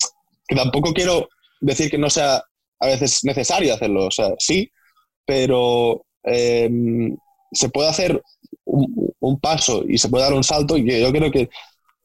que 0.48 0.56
tampoco 0.56 0.92
quiero 0.92 1.28
decir 1.60 1.90
que 1.90 1.98
no 1.98 2.10
sea 2.10 2.42
a 2.80 2.86
veces 2.86 3.22
necesario 3.22 3.74
hacerlo, 3.74 4.06
o 4.06 4.10
sea, 4.10 4.30
sí, 4.38 4.70
pero... 5.24 6.04
Em, 6.24 7.16
se 7.54 7.68
puede 7.68 7.88
hacer 7.88 8.22
un, 8.64 9.40
paso 9.40 9.84
y 9.88 9.98
se 9.98 10.08
puede 10.08 10.24
dar 10.24 10.34
un 10.34 10.44
salto 10.44 10.76
y 10.76 10.84
que 10.84 11.00
yo 11.00 11.10
creo 11.10 11.30
que 11.30 11.48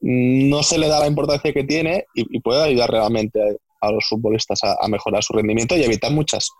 no 0.00 0.62
se 0.62 0.78
le 0.78 0.88
da 0.88 1.00
la 1.00 1.06
importancia 1.06 1.52
que 1.52 1.64
tiene 1.64 2.06
y, 2.14 2.40
puede 2.40 2.62
ayudar 2.62 2.90
realmente 2.90 3.40
a, 3.80 3.90
los 3.92 4.06
futbolistas 4.08 4.60
a, 4.62 4.88
mejorar 4.88 5.22
su 5.22 5.32
rendimiento 5.32 5.76
y 5.76 5.82
evitar 5.82 6.12
muchas 6.12 6.50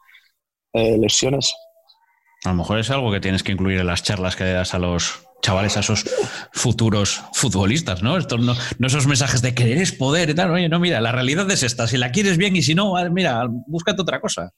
eh, 0.74 0.98
lesiones. 0.98 1.54
A 2.44 2.50
lo 2.50 2.56
mejor 2.56 2.78
es 2.78 2.90
algo 2.90 3.10
que 3.12 3.20
tienes 3.20 3.42
que 3.42 3.52
incluir 3.52 3.80
en 3.80 3.86
las 3.86 4.02
charlas 4.02 4.36
que 4.36 4.44
das 4.44 4.74
a 4.74 4.78
los 4.78 5.26
chavales, 5.42 5.76
a 5.76 5.80
esos 5.80 6.04
futuros 6.52 7.22
futbolistas, 7.32 8.02
¿no? 8.02 8.16
Estos 8.18 8.40
no, 8.40 8.54
no 8.78 8.86
esos 8.86 9.06
mensajes 9.06 9.42
de 9.42 9.54
querer 9.54 9.78
es 9.78 9.92
poder 9.92 10.30
y 10.30 10.34
tal. 10.34 10.50
Oye, 10.50 10.68
no, 10.68 10.78
mira, 10.78 11.00
la 11.00 11.12
realidad 11.12 11.50
es 11.50 11.62
esta. 11.62 11.86
Si 11.86 11.96
la 11.96 12.12
quieres 12.12 12.36
bien 12.36 12.56
y 12.56 12.62
si 12.62 12.74
no, 12.74 12.94
mira, 13.10 13.46
búscate 13.48 14.02
otra 14.02 14.20
cosa. 14.20 14.52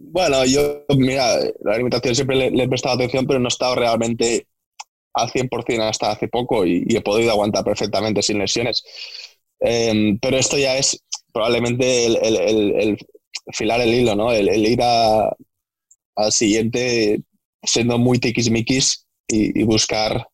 Bueno, 0.00 0.44
yo, 0.44 0.84
mira, 0.96 1.38
la 1.60 1.74
alimentación 1.74 2.14
siempre 2.14 2.50
le, 2.50 2.62
he 2.62 2.68
prestado 2.68 2.96
atención, 2.96 3.26
pero 3.26 3.38
no 3.38 3.46
he 3.46 3.48
estado 3.48 3.74
realmente 3.74 4.46
al 5.14 5.30
100% 5.30 5.82
hasta 5.82 6.10
hace 6.10 6.28
poco 6.28 6.66
y, 6.66 6.84
he 6.88 7.00
podido 7.00 7.30
aguantar 7.30 7.64
perfectamente 7.64 8.22
sin 8.22 8.38
lesiones. 8.38 8.82
Em, 9.60 10.18
pero 10.18 10.36
esto 10.38 10.58
ya 10.58 10.76
es 10.76 11.02
probablemente 11.32 12.06
el, 12.06 12.98
filar 13.52 13.80
el 13.80 13.94
hilo, 13.94 14.14
¿no? 14.16 14.32
El, 14.32 14.48
ir 14.48 14.80
a, 14.82 15.34
al 16.16 16.32
siguiente 16.32 17.22
siendo 17.62 17.98
muy 17.98 18.18
tiquismiquis 18.18 19.06
y, 19.28 19.60
y 19.60 19.62
buscar 19.64 20.26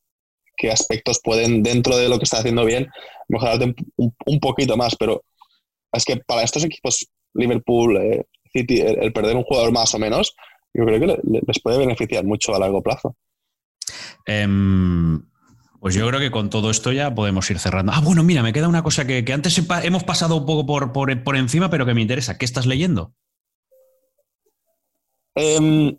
qué 0.59 0.71
aspectos 0.71 1.21
pueden, 1.23 1.63
dentro 1.63 1.97
de 1.97 2.09
lo 2.09 2.19
que 2.19 2.25
está 2.25 2.39
haciendo 2.39 2.65
bien, 2.67 2.89
mejorarte 3.29 3.75
un, 3.97 4.41
poquito 4.41 4.77
más. 4.77 4.95
Pero 4.97 5.25
es 5.93 6.05
que 6.05 6.17
para 6.19 6.43
estos 6.43 6.65
equipos, 6.65 7.09
Liverpool, 7.33 7.97
eh, 7.97 8.25
el, 8.61 9.13
perder 9.13 9.37
un 9.37 9.45
jugador 9.45 9.73
más 9.73 9.95
o 9.95 9.99
menos, 9.99 10.35
yo 10.75 10.85
creo 10.85 11.01
que 11.01 11.19
les 11.47 11.61
puede 11.61 11.79
beneficiar 11.79 12.25
mucho 12.25 12.55
a 12.55 12.59
largo 12.59 12.83
plazo. 12.83 13.17
Em, 14.27 15.23
pues 15.81 15.95
yo 15.95 16.07
creo 16.09 16.21
que 16.21 16.31
con 16.31 16.51
todo 16.51 16.71
esto 16.71 16.93
ya 16.93 17.15
podemos 17.15 17.51
ir 17.51 17.59
cerrando. 17.59 17.93
Ah, 17.95 18.01
bueno, 18.01 18.23
mira, 18.23 18.43
me 18.43 18.53
queda 18.53 18.69
una 18.69 18.83
cosa 18.83 19.07
que, 19.07 19.25
antes 19.33 19.61
hemos 19.83 20.05
pasado 20.05 20.37
un 20.37 20.47
poco 20.47 20.67
por, 20.67 21.23
por, 21.23 21.37
encima, 21.37 21.71
pero 21.71 21.87
que 21.87 21.95
me 21.95 22.03
interesa. 22.03 22.37
¿Qué 22.37 22.45
estás 22.45 22.67
leyendo? 22.67 23.15
Em, 25.35 25.97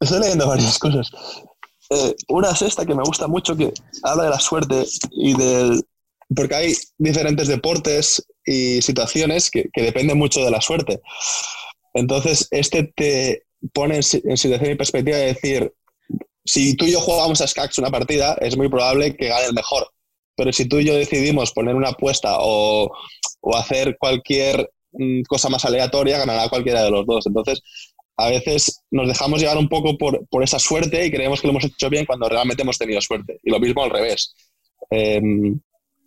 estoy 0.00 0.20
leyendo 0.20 0.48
varias 0.48 0.78
cosas. 0.78 1.10
Eh, 1.90 2.16
una 2.28 2.50
es 2.50 2.62
esta 2.62 2.86
que 2.86 2.94
me 2.94 3.02
gusta 3.02 3.28
mucho, 3.28 3.54
que 3.54 3.72
habla 4.02 4.24
de 4.24 4.30
la 4.30 4.40
suerte 4.40 4.84
y 5.10 5.36
del... 5.36 5.84
Porque 6.34 6.54
hay 6.54 6.74
diferentes 6.96 7.48
deportes 7.48 8.26
y 8.46 8.80
situaciones 8.80 9.50
que, 9.50 9.68
que 9.70 9.82
dependen 9.82 10.16
mucho 10.16 10.42
de 10.42 10.50
la 10.50 10.62
suerte. 10.62 11.02
Entonces, 11.94 12.48
este 12.50 12.92
te 12.94 13.44
pone 13.72 13.96
en, 13.96 14.02
situación 14.02 14.70
y 14.70 14.74
perspectiva 14.74 15.16
de 15.16 15.26
decir, 15.26 15.72
si 16.44 16.74
tú 16.74 16.86
y 16.86 16.92
yo 16.92 17.00
jugamos 17.00 17.40
a 17.40 17.46
Skax 17.46 17.78
una 17.78 17.90
partida, 17.90 18.36
es 18.40 18.56
muy 18.56 18.68
probable 18.68 19.16
que 19.16 19.28
gane 19.28 19.46
el 19.46 19.54
mejor. 19.54 19.88
Pero 20.34 20.52
si 20.52 20.66
tú 20.66 20.78
y 20.78 20.84
yo 20.84 20.94
decidimos 20.94 21.52
poner 21.52 21.74
una 21.74 21.90
apuesta 21.90 22.36
o, 22.40 22.90
hacer 23.54 23.96
cualquier 23.98 24.70
mm, 24.92 25.22
cosa 25.22 25.48
más 25.48 25.64
aleatoria, 25.64 26.18
ganará 26.18 26.48
cualquiera 26.48 26.82
de 26.82 26.90
los 26.90 27.06
dos. 27.06 27.26
Entonces, 27.26 27.60
a 28.16 28.28
veces 28.28 28.82
nos 28.90 29.08
dejamos 29.08 29.40
llevar 29.40 29.58
un 29.58 29.68
poco 29.68 29.96
por, 29.96 30.42
esa 30.42 30.58
suerte 30.58 31.04
y 31.04 31.10
creemos 31.10 31.40
que 31.40 31.46
lo 31.46 31.52
hemos 31.52 31.64
hecho 31.64 31.90
bien 31.90 32.06
cuando 32.06 32.28
realmente 32.28 32.62
hemos 32.62 32.78
tenido 32.78 33.00
suerte. 33.00 33.38
Y 33.42 33.50
lo 33.50 33.60
mismo 33.60 33.82
al 33.82 33.90
revés. 33.90 34.34
Em, 34.90 35.60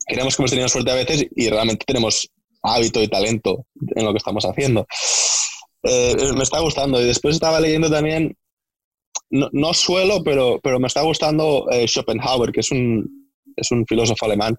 creemos 0.08 0.36
que 0.36 0.42
hemos 0.42 0.52
tenido 0.52 0.70
suerte 0.70 0.92
a 0.92 0.96
veces 0.96 1.26
y 1.36 1.50
realmente 1.50 1.86
tenemos 1.86 2.30
hábito 2.62 3.02
y 3.02 3.08
talento 3.08 3.66
en 3.96 4.06
lo 4.06 4.12
que 4.12 4.18
estamos 4.18 4.46
haciendo. 4.46 4.86
Eh, 5.86 6.16
me 6.36 6.44
está 6.44 6.60
gustando. 6.60 7.00
Y 7.00 7.06
después 7.06 7.36
estaba 7.36 7.60
leyendo 7.60 7.90
también, 7.90 8.36
no, 9.30 9.74
suelo, 9.74 10.24
pero, 10.24 10.60
pero 10.62 10.80
me 10.80 10.88
está 10.88 11.02
gustando 11.02 11.68
eh, 11.72 11.88
Schopenhauer, 11.88 12.52
que 12.52 12.62
es 12.62 12.72
un, 12.72 13.32
es 13.56 13.72
un 13.72 13.86
filósofo 13.86 14.26
alemán. 14.26 14.56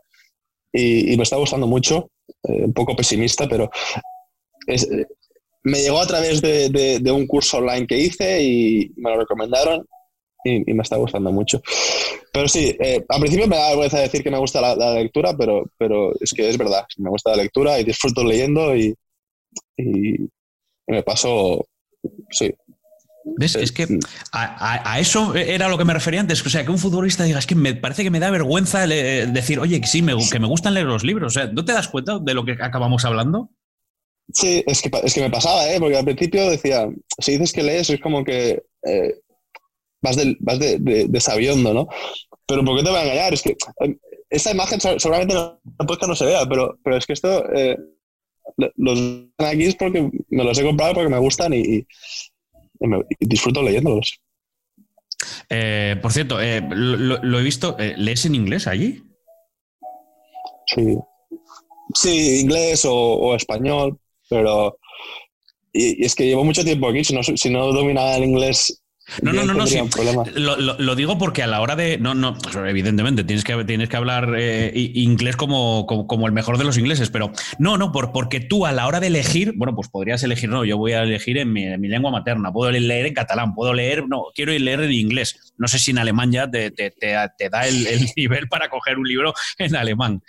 Y, 0.73 1.17
me 1.17 1.23
está 1.23 1.37
gustando 1.37 1.67
mucho, 1.67 2.11
eh, 2.45 2.65
un 2.65 2.73
poco 2.73 2.95
pesimista, 2.95 3.49
pero 3.49 3.71
me 5.63 5.79
llegó 5.79 6.01
a 6.01 6.07
través 6.07 6.43
de, 6.43 6.69
de, 7.01 7.11
un 7.11 7.27
curso 7.27 7.59
online 7.59 7.87
que 7.87 7.99
hice 7.99 8.43
y 8.43 8.93
me 8.97 9.11
lo 9.11 9.21
recomendaron 9.21 9.87
y, 10.45 10.75
me 10.75 10.83
está 10.83 10.97
gustando 10.97 11.33
mucho. 11.33 11.63
Pero 12.31 12.47
sí, 12.47 12.77
al 13.09 13.21
principio 13.21 13.47
me 13.47 13.57
da 13.57 13.69
vergüenza 13.69 14.01
decir 14.01 14.23
que 14.23 14.31
me 14.31 14.39
gusta 14.39 14.61
la, 14.61 14.95
lectura, 14.95 15.35
pero, 15.37 15.65
pero 15.79 16.13
es 16.21 16.33
que 16.35 16.47
es 16.47 16.59
verdad, 16.59 16.85
me 16.99 17.09
gusta 17.09 17.31
la 17.31 17.43
lectura 17.43 17.81
y 17.81 17.85
disfruto 17.85 18.23
leyendo 18.23 18.77
y, 18.77 18.95
me 20.87 21.03
pasó, 21.03 21.67
sí. 22.31 22.55
¿Ves? 23.39 23.57
Es 23.57 23.73
que 23.73 23.89
a, 24.33 25.01
eso 25.01 25.35
era 25.35 25.69
lo 25.69 25.77
que 25.77 25.85
me 25.85 25.93
refería 25.93 26.21
antes. 26.21 26.47
O 26.47 26.49
sea, 26.49 26.65
que 26.65 26.71
un 26.71 26.79
futbolista 26.79 27.25
diga, 27.25 27.41
es 27.41 27.47
que 27.47 27.57
me 27.57 27.75
parece 27.75 28.05
que 28.05 28.11
me 28.11 28.21
da 28.21 28.31
vergüenza 28.31 28.87
decir, 28.87 29.59
oye, 29.59 29.81
que 29.81 29.89
sí, 29.89 30.01
me, 30.01 30.15
que 30.31 30.39
me 30.39 30.47
gustan 30.47 30.75
leer 30.75 30.87
los 30.87 31.03
libros. 31.03 31.37
O 31.37 31.41
sea, 31.41 31.51
¿no 31.53 31.65
te 31.65 31.73
das 31.73 31.89
cuenta 31.89 32.21
de 32.21 32.35
lo 32.35 32.45
que 32.45 32.53
acabamos 32.53 33.05
hablando? 33.05 33.51
Sí, 34.33 34.63
es 34.67 34.83
que, 34.83 34.91
es 35.05 35.15
que 35.15 35.21
me 35.21 35.31
pasaba, 35.31 35.69
¿eh? 35.73 35.79
porque 35.79 35.97
al 35.97 36.05
principio 36.05 36.51
decía, 36.51 36.89
si 37.19 37.33
dices 37.33 37.53
que 37.53 37.63
lees, 37.63 37.91
es 37.91 38.01
como 38.01 38.25
que 38.25 38.63
eh, 38.85 39.15
vas, 40.03 40.17
de, 40.17 40.37
vas 40.41 40.59
de, 40.59 40.79
de, 41.09 41.21
sabiondo, 41.21 41.73
¿no? 41.73 41.89
Pero 42.47 42.65
¿por 42.65 42.77
qué 42.77 42.85
te 42.85 42.91
voy 42.91 42.99
a 42.99 43.05
engañar? 43.05 43.35
Es 43.35 43.43
que 43.43 43.57
eh, 43.81 43.97
esta 44.29 44.51
imagen 44.51 44.81
seguramente 44.81 45.35
en 45.35 45.41
el 45.79 45.87
podcast 45.87 46.09
no 46.09 46.17
se 46.17 46.27
vea, 46.27 46.45
pero, 46.49 46.77
pero 46.83 46.97
es 46.97 47.07
que 47.07 47.13
esto 47.13 47.45
eh, 47.55 47.77
los 48.77 48.99
aquí 49.39 49.65
es 49.65 49.75
porque 49.75 50.11
me 50.29 50.45
los 50.45 50.59
he 50.59 50.65
comprado 50.65 50.95
porque 50.95 51.11
me 51.11 51.19
gustan 51.19 51.53
y, 51.53 51.87
disfruto 53.21 53.63
leyéndolos. 53.63 54.21
Eh, 55.49 55.97
por 56.03 56.13
cierto, 56.13 56.41
eh, 56.41 56.63
lo, 56.71 57.39
he 57.39 57.43
visto. 57.43 57.77
Eh, 57.79 57.95
¿Lees 57.97 58.27
en 58.27 58.35
inglés 58.35 58.67
allí? 58.67 59.03
Sí. 60.67 60.97
Sí, 61.95 62.41
inglés 62.41 62.85
o, 62.87 63.35
español, 63.35 63.99
pero. 64.29 64.79
Y, 65.73 66.05
es 66.05 66.15
que 66.15 66.27
llevo 66.27 66.45
mucho 66.45 66.65
tiempo 66.65 66.89
aquí. 66.89 67.05
Si 67.05 67.15
no, 67.15 67.23
si 67.23 67.51
no 67.51 67.73
dominaba 67.73 68.17
el 68.17 68.25
inglés 68.25 68.83
no, 69.23 69.33
no, 69.33 69.45
no, 69.45 69.55
no, 69.55 69.67
sí. 69.67 69.79
Lo, 70.35 70.95
digo 70.97 71.17
porque 71.17 71.43
a 71.43 71.47
la 71.47 71.61
hora 71.61 71.77
de. 71.77 71.97
No, 71.97 72.15
no, 72.15 72.37
evidentemente, 72.67 73.23
tienes 73.23 73.45
que, 73.45 73.65
tienes 73.65 73.89
que 73.89 73.97
hablar 73.97 74.35
eh, 74.37 74.73
inglés 74.75 75.37
como, 75.37 75.87
como, 75.87 76.27
el 76.27 76.33
mejor 76.33 76.59
de 76.59 76.65
los 76.65 76.77
ingleses, 76.77 77.11
pero 77.11 77.31
no, 77.59 77.79
no, 77.79 77.93
por, 77.93 78.11
porque 78.11 78.41
tú 78.41 78.67
a 78.67 78.73
la 78.73 78.87
hora 78.87 78.99
de 78.99 79.07
elegir, 79.07 79.53
bueno, 79.57 79.77
pues 79.77 79.89
podrías 79.89 80.23
elegir, 80.25 80.51
no, 80.51 80.65
yo 80.65 80.77
voy 80.77 80.93
a 80.93 81.05
elegir 81.05 81.39
en 81.39 81.53
mi, 81.53 81.89
lengua 81.89 82.11
materna, 82.11 82.53
puedo 82.53 82.71
leer 82.73 83.07
en 83.07 83.15
catalán, 83.15 83.55
puedo 83.55 83.73
leer, 83.73 84.09
no, 84.09 84.25
quiero 84.35 84.53
leer 84.53 84.81
en 84.81 84.93
inglés. 84.93 85.55
No 85.57 85.69
sé 85.69 85.79
si 85.79 85.93
en 85.93 85.99
alemán 85.99 86.33
ya 86.33 86.51
te, 86.51 86.73
da 87.51 87.67
el, 87.69 87.87
nivel 88.17 88.49
para 88.49 88.69
coger 88.69 88.99
un 88.99 89.07
libro 89.07 89.33
en 89.59 89.77
alemán. 89.77 90.21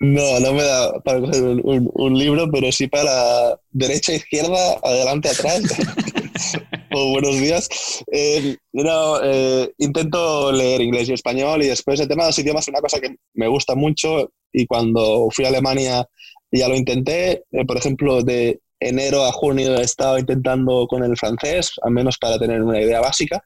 No, 0.00 0.40
no 0.40 0.52
me 0.52 0.62
da 0.62 1.00
para 1.04 1.20
coger 1.20 1.42
un, 1.42 1.90
un 1.94 2.18
libro, 2.18 2.50
pero 2.50 2.72
sí 2.72 2.88
para 2.88 3.56
derecha, 3.70 4.14
izquierda, 4.14 4.78
adelante, 4.82 5.28
atrás. 5.28 5.62
o 6.92 7.10
buenos 7.12 7.38
días. 7.38 7.68
Eh, 8.12 8.56
eh, 8.72 9.70
intento 9.78 10.52
leer 10.52 10.80
inglés 10.80 11.08
y 11.08 11.12
español 11.12 11.62
y 11.62 11.68
después 11.68 12.00
el 12.00 12.08
tema 12.08 12.24
de 12.24 12.30
los 12.30 12.38
idiomas 12.38 12.64
es 12.64 12.68
una 12.68 12.80
cosa 12.80 13.00
que 13.00 13.16
me 13.34 13.48
gusta 13.48 13.74
mucho 13.74 14.32
y 14.52 14.66
cuando 14.66 15.28
fui 15.30 15.44
a 15.44 15.48
Alemania 15.48 16.06
ya 16.50 16.68
lo 16.68 16.76
intenté. 16.76 17.44
Eh, 17.52 17.64
por 17.66 17.76
ejemplo, 17.76 18.22
de 18.22 18.60
enero 18.80 19.24
a 19.24 19.32
junio 19.32 19.76
he 19.76 19.82
estado 19.82 20.18
intentando 20.18 20.86
con 20.86 21.02
el 21.02 21.16
francés, 21.16 21.72
al 21.82 21.90
menos 21.92 22.16
para 22.18 22.38
tener 22.38 22.62
una 22.62 22.80
idea 22.80 23.00
básica. 23.00 23.42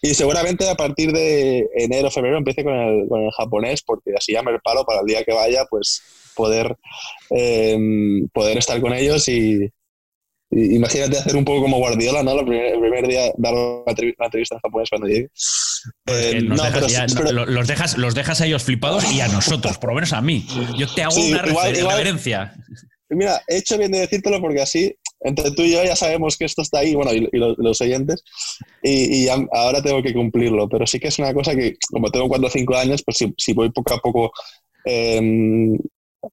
Y 0.00 0.14
seguramente 0.14 0.68
a 0.68 0.76
partir 0.76 1.12
de 1.12 1.66
enero, 1.74 2.10
febrero 2.10 2.38
empiece 2.38 2.62
con 2.62 2.72
el, 2.72 3.08
con 3.08 3.22
el 3.22 3.30
japonés, 3.32 3.82
porque 3.82 4.12
así 4.16 4.32
ya 4.32 4.42
me 4.42 4.56
palo 4.60 4.84
para 4.84 5.00
el 5.00 5.06
día 5.06 5.24
que 5.24 5.32
vaya, 5.32 5.64
pues 5.68 6.02
poder, 6.36 6.76
poder 7.28 8.58
estar 8.58 8.80
con 8.80 8.92
ellos 8.92 9.28
y, 9.28 9.68
Imagínate 10.50 11.18
hacer 11.18 11.36
un 11.36 11.44
poco 11.44 11.62
como 11.62 11.78
Guardiola, 11.78 12.22
¿no? 12.22 12.40
El 12.40 12.46
primer, 12.46 13.06
día 13.06 13.32
dar 13.36 13.52
una 13.52 13.82
entrevista 13.86 14.54
en 14.54 14.60
japonés 14.60 14.88
cuando 14.88 15.06
llegue. 15.06 15.30
Eh, 16.06 16.40
no, 16.42 16.56
los, 17.46 17.66
dejas, 17.68 17.98
los 17.98 18.14
dejas 18.14 18.40
a 18.40 18.46
ellos 18.46 18.62
flipados 18.62 19.12
y 19.12 19.20
a 19.20 19.28
nosotros, 19.28 19.76
por 19.78 19.90
lo 19.90 19.96
menos 19.96 20.12
a 20.12 20.22
mí. 20.22 20.46
Yo 20.78 20.86
te 20.92 21.02
hago 21.02 21.16
una 21.16 21.42
referencia. 21.42 22.54
Mira, 23.10 23.42
he 23.46 23.58
hecho 23.58 23.78
bien 23.78 23.92
de 23.92 24.00
decírtelo 24.00 24.40
porque 24.40 24.60
así 24.60 24.94
entre 25.20 25.50
tú 25.50 25.62
y 25.62 25.72
yo 25.72 25.84
ya 25.84 25.96
sabemos 25.96 26.36
que 26.36 26.44
esto 26.44 26.62
está 26.62 26.78
ahí, 26.80 26.94
bueno, 26.94 27.12
y, 27.12 27.28
los, 27.32 27.80
oyentes, 27.80 28.22
y, 28.82 29.26
ahora 29.28 29.82
tengo 29.82 30.02
que 30.02 30.14
cumplirlo. 30.14 30.68
Pero 30.68 30.86
sí 30.86 31.00
que 31.00 31.08
es 31.08 31.18
una 31.18 31.34
cosa 31.34 31.54
que, 31.54 31.76
como 31.90 32.10
tengo 32.10 32.28
cuatro 32.28 32.46
o 32.46 32.50
cinco 32.50 32.76
años, 32.76 33.02
pues 33.04 33.18
si, 33.36 33.52
voy 33.52 33.70
poco 33.70 33.94
a 33.94 33.98
poco 33.98 34.32
em, 34.84 35.76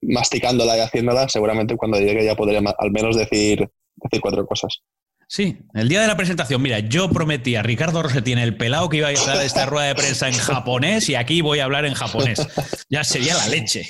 masticándola 0.02 0.78
y 0.78 0.82
haciéndola, 0.82 1.28
seguramente 1.30 1.76
cuando 1.76 2.00
llegue 2.00 2.26
ya 2.26 2.36
podré 2.36 2.58
al 2.58 2.92
menos 2.92 3.18
decir, 3.18 3.68
decir 3.96 4.22
cuatro 4.22 4.46
cosas. 4.46 4.82
Sí, 5.28 5.58
el 5.74 5.90
día 5.90 6.02
de 6.02 6.08
la 6.08 6.18
presentación, 6.18 6.62
mira, 6.62 6.80
yo 6.80 7.10
prometí 7.10 7.56
a 7.56 7.64
Ricardo 7.64 8.04
Rossetti 8.04 8.32
en 8.32 8.38
el 8.38 8.58
pelado 8.58 8.90
que 8.90 8.98
iba 8.98 9.08
a 9.08 9.14
dar 9.14 9.44
esta 9.44 9.66
rueda 9.66 9.88
de 9.88 9.96
prensa 9.96 10.28
en 10.28 10.36
japonés 10.36 11.10
y 11.10 11.16
aquí 11.16 11.42
voy 11.42 11.60
a 11.60 11.66
hablar 11.66 11.86
en 11.86 11.96
japonés. 11.96 12.48
Ya 12.90 13.04
sería 13.04 13.34
la 13.34 13.48
leche. 13.48 13.90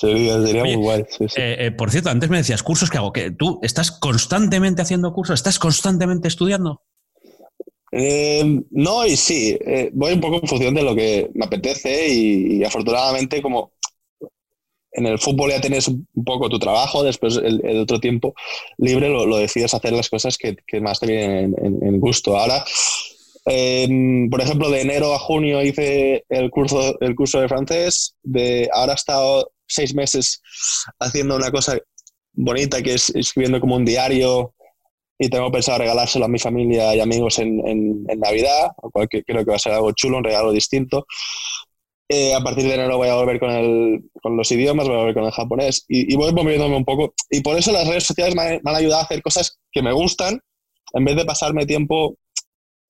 Sería, 0.00 0.38
muy 0.38 0.74
guay. 0.74 1.04
Eh, 1.36 1.56
eh, 1.58 1.70
por 1.72 1.90
cierto, 1.90 2.08
antes 2.08 2.30
me 2.30 2.38
decías 2.38 2.62
cursos 2.62 2.88
que 2.88 2.96
hago. 2.96 3.12
que 3.12 3.30
¿Tú 3.30 3.60
estás 3.62 3.90
constantemente 3.90 4.80
haciendo 4.80 5.12
cursos? 5.12 5.34
¿Estás 5.34 5.58
constantemente 5.58 6.28
estudiando? 6.28 6.82
Eh, 7.90 8.62
no 8.70 9.04
y 9.04 9.16
sí. 9.18 9.58
voy 9.92 10.14
un 10.14 10.20
poco 10.22 10.36
en 10.36 10.48
función 10.48 10.74
de 10.74 10.82
lo 10.82 10.96
que 10.96 11.30
me 11.34 11.44
apetece 11.44 12.08
y 12.08 12.64
afortunadamente 12.64 13.42
como 13.42 13.72
en 14.92 15.06
el 15.06 15.18
fútbol 15.18 15.50
ya 15.50 15.60
tienes 15.60 15.88
un 15.88 16.06
poco 16.24 16.48
tu 16.48 16.58
trabajo, 16.58 17.02
después 17.02 17.36
el, 17.36 17.80
otro 17.80 17.98
tiempo 17.98 18.34
libre 18.78 19.08
lo, 19.08 19.36
decides 19.36 19.74
hacer 19.74 19.92
las 19.92 20.08
cosas 20.08 20.36
que, 20.36 20.56
más 20.80 21.00
te 21.00 21.06
vienen 21.06 21.54
en, 21.58 22.00
gusto. 22.00 22.36
Ahora, 22.36 22.64
por 23.44 24.40
ejemplo, 24.40 24.70
de 24.70 24.82
enero 24.82 25.14
a 25.14 25.18
junio 25.18 25.62
hice 25.62 26.24
el 26.28 26.50
curso, 26.50 26.98
el 27.00 27.14
curso 27.14 27.40
de 27.40 27.48
francés, 27.48 28.14
de, 28.22 28.68
ahora 28.72 28.92
he 28.92 28.96
estado 28.96 29.50
seis 29.66 29.94
meses 29.94 30.42
haciendo 30.98 31.36
una 31.36 31.50
cosa 31.50 31.78
bonita 32.34 32.82
que 32.82 32.94
es 32.94 33.10
escribiendo 33.10 33.60
como 33.60 33.76
un 33.76 33.84
diario 33.84 34.54
y 35.18 35.28
tengo 35.28 35.52
pensado 35.52 35.78
regalárselo 35.78 36.24
a 36.24 36.28
mi 36.28 36.38
familia 36.38 36.94
y 36.94 37.00
amigos 37.00 37.38
en, 37.38 37.66
en, 37.66 38.04
Navidad, 38.18 38.72
cual 38.76 39.08
que 39.08 39.22
creo 39.22 39.44
que 39.44 39.50
va 39.50 39.56
a 39.56 39.60
ser 39.60 39.72
algo 39.72 39.92
chulo, 39.92 40.18
un 40.18 40.24
regalo 40.24 40.52
distinto. 40.52 41.06
Eh, 42.08 42.34
a 42.34 42.40
partir 42.40 42.64
de 42.64 42.74
enero 42.74 42.98
voy 42.98 43.08
a 43.08 43.14
volver 43.14 43.38
con, 43.38 43.50
el, 43.50 44.02
con, 44.20 44.36
los 44.36 44.50
idiomas, 44.52 44.86
voy 44.86 44.96
a 44.96 44.98
volver 44.98 45.14
con 45.14 45.24
el 45.24 45.30
japonés 45.30 45.84
y, 45.88 46.14
voy 46.16 46.32
moviéndome 46.32 46.76
un 46.76 46.84
poco. 46.84 47.14
Y 47.30 47.40
por 47.40 47.56
eso 47.56 47.72
las 47.72 47.88
redes 47.88 48.04
sociales 48.04 48.34
me, 48.34 48.60
han 48.64 48.76
ayudado 48.76 49.00
a 49.00 49.04
hacer 49.04 49.22
cosas 49.22 49.58
que 49.70 49.82
me 49.82 49.92
gustan, 49.92 50.40
en 50.92 51.04
vez 51.04 51.16
de 51.16 51.24
pasarme 51.24 51.64
tiempo 51.64 52.16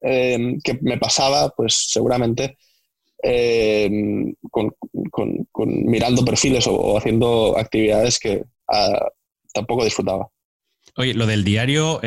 eh, 0.00 0.56
que 0.64 0.78
me 0.82 0.98
pasaba, 0.98 1.50
pues 1.50 1.90
seguramente 1.92 2.56
eh, 3.22 3.88
con, 4.50 4.74
mirando 5.66 6.24
perfiles 6.24 6.66
o, 6.66 6.98
haciendo 6.98 7.56
actividades 7.56 8.18
que 8.18 8.42
ah, 8.72 9.08
tampoco 9.54 9.84
disfrutaba. 9.84 10.28
Oye, 10.96 11.14
lo 11.14 11.26
del 11.26 11.44
diario, 11.44 12.00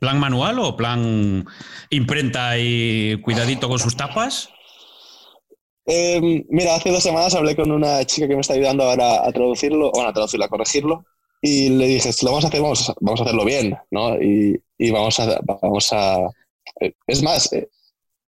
¿plan 0.00 0.18
manual 0.18 0.58
o 0.58 0.76
plan 0.76 1.44
imprenta 1.90 2.58
y 2.58 3.20
cuidadito 3.20 3.68
con 3.68 3.78
sus 3.78 3.96
tapas? 3.96 4.53
Em, 5.86 6.44
mira, 6.48 6.74
hace 6.74 6.90
dos 6.90 7.02
semanas 7.02 7.34
hablé 7.34 7.54
con 7.54 7.70
una 7.70 8.04
chica 8.06 8.26
que 8.26 8.34
me 8.34 8.40
está 8.40 8.54
ayudando 8.54 8.84
ahora 8.84 9.26
a 9.26 9.32
traducirlo, 9.32 9.90
bueno, 9.92 10.08
a 10.08 10.12
traducirlo, 10.12 10.46
a 10.46 10.48
corregirlo, 10.48 11.04
y 11.42 11.68
le 11.68 11.86
dije, 11.86 12.12
si 12.12 12.24
lo 12.24 12.32
vamos 12.32 12.44
a 12.44 12.48
hacer, 12.48 12.62
vamos 12.62 12.88
a, 12.88 12.94
vamos 13.00 13.20
a 13.20 13.24
hacerlo 13.24 13.44
bien, 13.44 13.76
¿no? 13.90 14.20
Y, 14.20 14.58
y, 14.78 14.90
vamos 14.90 15.20
a... 15.20 15.40
Vamos 15.44 15.92
a 15.92 16.18
eh, 16.80 16.94
es 17.06 17.22
más, 17.22 17.52
eh, 17.52 17.68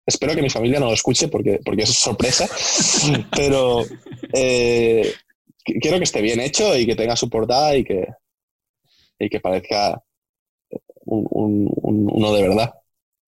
espero 0.06 0.36
que 0.36 0.42
mi 0.42 0.50
familia 0.50 0.80
no 0.80 0.88
lo 0.88 0.94
escuche 0.94 1.30
porque, 1.30 1.60
porque 1.64 1.84
es 1.84 1.94
sorpresa, 1.94 2.48
pero 3.36 3.84
eh, 4.34 5.14
quiero 5.64 5.98
que 5.98 6.04
esté 6.04 6.22
bien 6.22 6.42
hecho 6.42 6.78
y 6.78 6.86
que 6.86 6.96
tenga 6.96 7.16
su 7.16 7.30
portada 7.30 7.76
y 7.76 7.84
que, 7.84 8.06
y 9.18 9.30
que 9.30 9.40
parezca 9.40 10.04
un, 11.06 11.70
uno 11.82 12.34
de 12.34 12.42
verdad. 12.42 12.74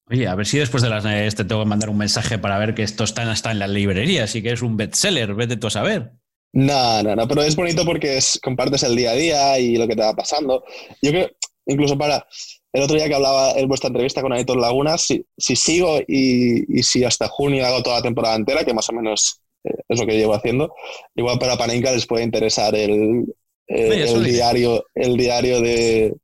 Oye, 0.09 0.27
a 0.27 0.35
ver 0.35 0.45
si 0.45 0.57
después 0.57 0.81
de 0.81 0.89
las 0.89 1.03
navidades 1.03 1.35
te 1.35 1.43
tengo 1.43 1.63
que 1.63 1.69
mandar 1.69 1.89
un 1.89 1.97
mensaje 1.97 2.37
para 2.37 2.57
ver 2.57 2.73
que 2.73 2.83
esto 2.83 3.03
está, 3.03 3.29
está 3.31 3.51
en 3.51 3.59
las 3.59 3.69
librerías 3.69 4.33
y 4.35 4.41
que 4.41 4.51
es 4.51 4.61
un 4.61 4.77
bestseller, 4.77 5.33
vete 5.33 5.57
tú 5.57 5.67
a 5.67 5.71
saber. 5.71 6.11
No, 6.53 7.03
no, 7.03 7.15
no, 7.15 7.27
pero 7.27 7.43
es 7.43 7.55
bonito 7.55 7.85
porque 7.85 8.17
es, 8.17 8.39
compartes 8.41 8.83
el 8.83 8.95
día 8.95 9.11
a 9.11 9.15
día 9.15 9.59
y 9.59 9.75
lo 9.75 9.85
que 9.85 9.95
te 9.95 10.01
va 10.01 10.15
pasando. 10.15 10.63
Yo 11.01 11.11
creo, 11.11 11.29
incluso 11.65 11.97
para 11.97 12.25
el 12.71 12.83
otro 12.83 12.95
día 12.95 13.09
que 13.09 13.15
hablaba 13.15 13.51
en 13.51 13.67
vuestra 13.67 13.89
entrevista 13.89 14.21
con 14.21 14.31
Aitor 14.31 14.57
Laguna, 14.57 14.97
si, 14.97 15.25
si 15.37 15.57
sigo 15.57 15.99
y, 16.07 16.81
si 16.83 17.03
hasta 17.03 17.27
junio 17.27 17.65
hago 17.65 17.83
toda 17.83 17.97
la 17.97 18.01
temporada 18.03 18.35
entera, 18.35 18.63
que 18.63 18.73
más 18.73 18.87
o 18.89 18.93
menos 18.93 19.41
eh, 19.65 19.75
es 19.89 19.99
lo 19.99 20.05
que 20.05 20.17
llevo 20.17 20.35
haciendo, 20.35 20.73
igual 21.15 21.37
para 21.37 21.57
Panenka 21.57 21.91
les 21.91 22.07
puede 22.07 22.23
interesar 22.23 22.73
el, 22.75 23.25
el 23.67 24.23
diario, 24.23 24.85
el 24.95 25.17
diario 25.17 25.59
de, 25.59 26.15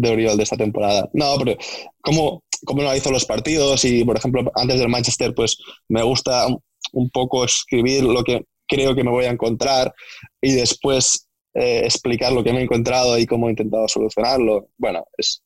de 0.00 0.10
Oriol 0.10 0.36
de 0.36 0.42
esta 0.42 0.56
temporada. 0.56 1.08
No, 1.12 1.36
pero 1.38 1.56
como 2.00 2.42
cómo 2.64 2.82
analizo 2.82 3.10
los 3.10 3.24
partidos 3.24 3.84
y, 3.84 4.04
por 4.04 4.16
ejemplo, 4.16 4.50
antes 4.54 4.78
del 4.78 4.88
Manchester, 4.88 5.34
pues 5.34 5.58
me 5.88 6.02
gusta 6.02 6.46
un 6.92 7.10
poco 7.10 7.44
escribir 7.44 8.04
lo 8.04 8.24
que 8.24 8.44
creo 8.66 8.94
que 8.94 9.04
me 9.04 9.10
voy 9.10 9.24
a 9.24 9.30
encontrar 9.30 9.92
y 10.40 10.52
después 10.52 11.28
eh, 11.54 11.82
explicar 11.84 12.32
lo 12.32 12.44
que 12.44 12.52
me 12.52 12.60
he 12.60 12.62
encontrado 12.62 13.18
y 13.18 13.26
cómo 13.26 13.48
he 13.48 13.50
intentado 13.50 13.88
solucionarlo. 13.88 14.68
Bueno, 14.76 15.04
es, 15.16 15.42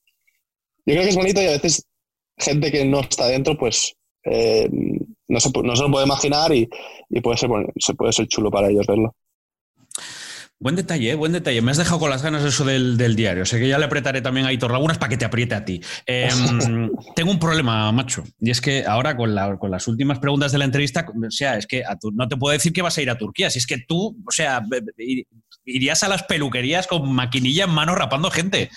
yo 0.84 0.94
creo 0.94 1.02
que 1.02 1.10
es 1.10 1.16
bonito 1.16 1.42
y 1.42 1.46
a 1.46 1.52
veces 1.52 1.86
gente 2.38 2.72
que 2.72 2.84
no 2.84 3.00
está 3.00 3.28
dentro, 3.28 3.56
pues 3.56 3.94
eh, 4.24 4.68
no, 5.28 5.40
se, 5.40 5.50
no, 5.62 5.76
se, 5.76 5.82
lo 5.82 5.90
puede 5.90 6.06
imaginar 6.06 6.52
y, 6.54 6.68
y 7.10 7.20
puede, 7.20 7.36
ser, 7.36 7.50
se 7.78 7.94
puede 7.94 8.12
ser 8.12 8.26
chulo 8.26 8.50
para 8.50 8.68
ellos 8.68 8.86
verlo. 8.86 9.14
Buen 10.62 10.76
detalle, 10.76 11.10
¿eh? 11.10 11.14
buen 11.16 11.32
detalle. 11.32 11.60
Me 11.60 11.72
has 11.72 11.76
dejado 11.76 11.98
con 11.98 12.08
las 12.08 12.22
ganas 12.22 12.44
eso 12.44 12.64
del, 12.64 13.16
diario. 13.16 13.44
Sé 13.44 13.58
que 13.58 13.66
ya 13.66 13.80
le 13.80 13.86
apretaré 13.86 14.22
también 14.22 14.46
a 14.46 14.52
Hitor 14.52 14.70
Lagunas 14.70 14.96
para 14.96 15.10
que 15.10 15.16
te 15.16 15.24
apriete 15.24 15.56
a 15.56 15.64
ti. 15.64 15.82
Em, 16.06 16.88
tengo 17.16 17.32
un 17.32 17.40
problema, 17.40 17.90
macho. 17.90 18.22
Y 18.40 18.52
es 18.52 18.60
que 18.60 18.84
ahora 18.86 19.16
con, 19.16 19.34
las 19.34 19.88
últimas 19.88 20.20
preguntas 20.20 20.52
de 20.52 20.58
la 20.58 20.64
entrevista, 20.64 21.04
o 21.08 21.30
sea, 21.32 21.56
es 21.56 21.66
que 21.66 21.82
no 22.12 22.28
te 22.28 22.36
puedo 22.36 22.52
decir 22.52 22.72
que 22.72 22.80
vas 22.80 22.96
a 22.96 23.02
ir 23.02 23.10
a 23.10 23.18
Turquía. 23.18 23.50
Si 23.50 23.58
es 23.58 23.66
que 23.66 23.78
tú, 23.78 24.16
o 24.24 24.30
sea, 24.30 24.62
irías 25.64 26.04
a 26.04 26.08
las 26.08 26.22
peluquerías 26.22 26.86
con 26.86 27.12
maquinilla 27.12 27.64
en 27.64 27.70
mano 27.70 27.96
rapando 27.96 28.30
gente. 28.30 28.70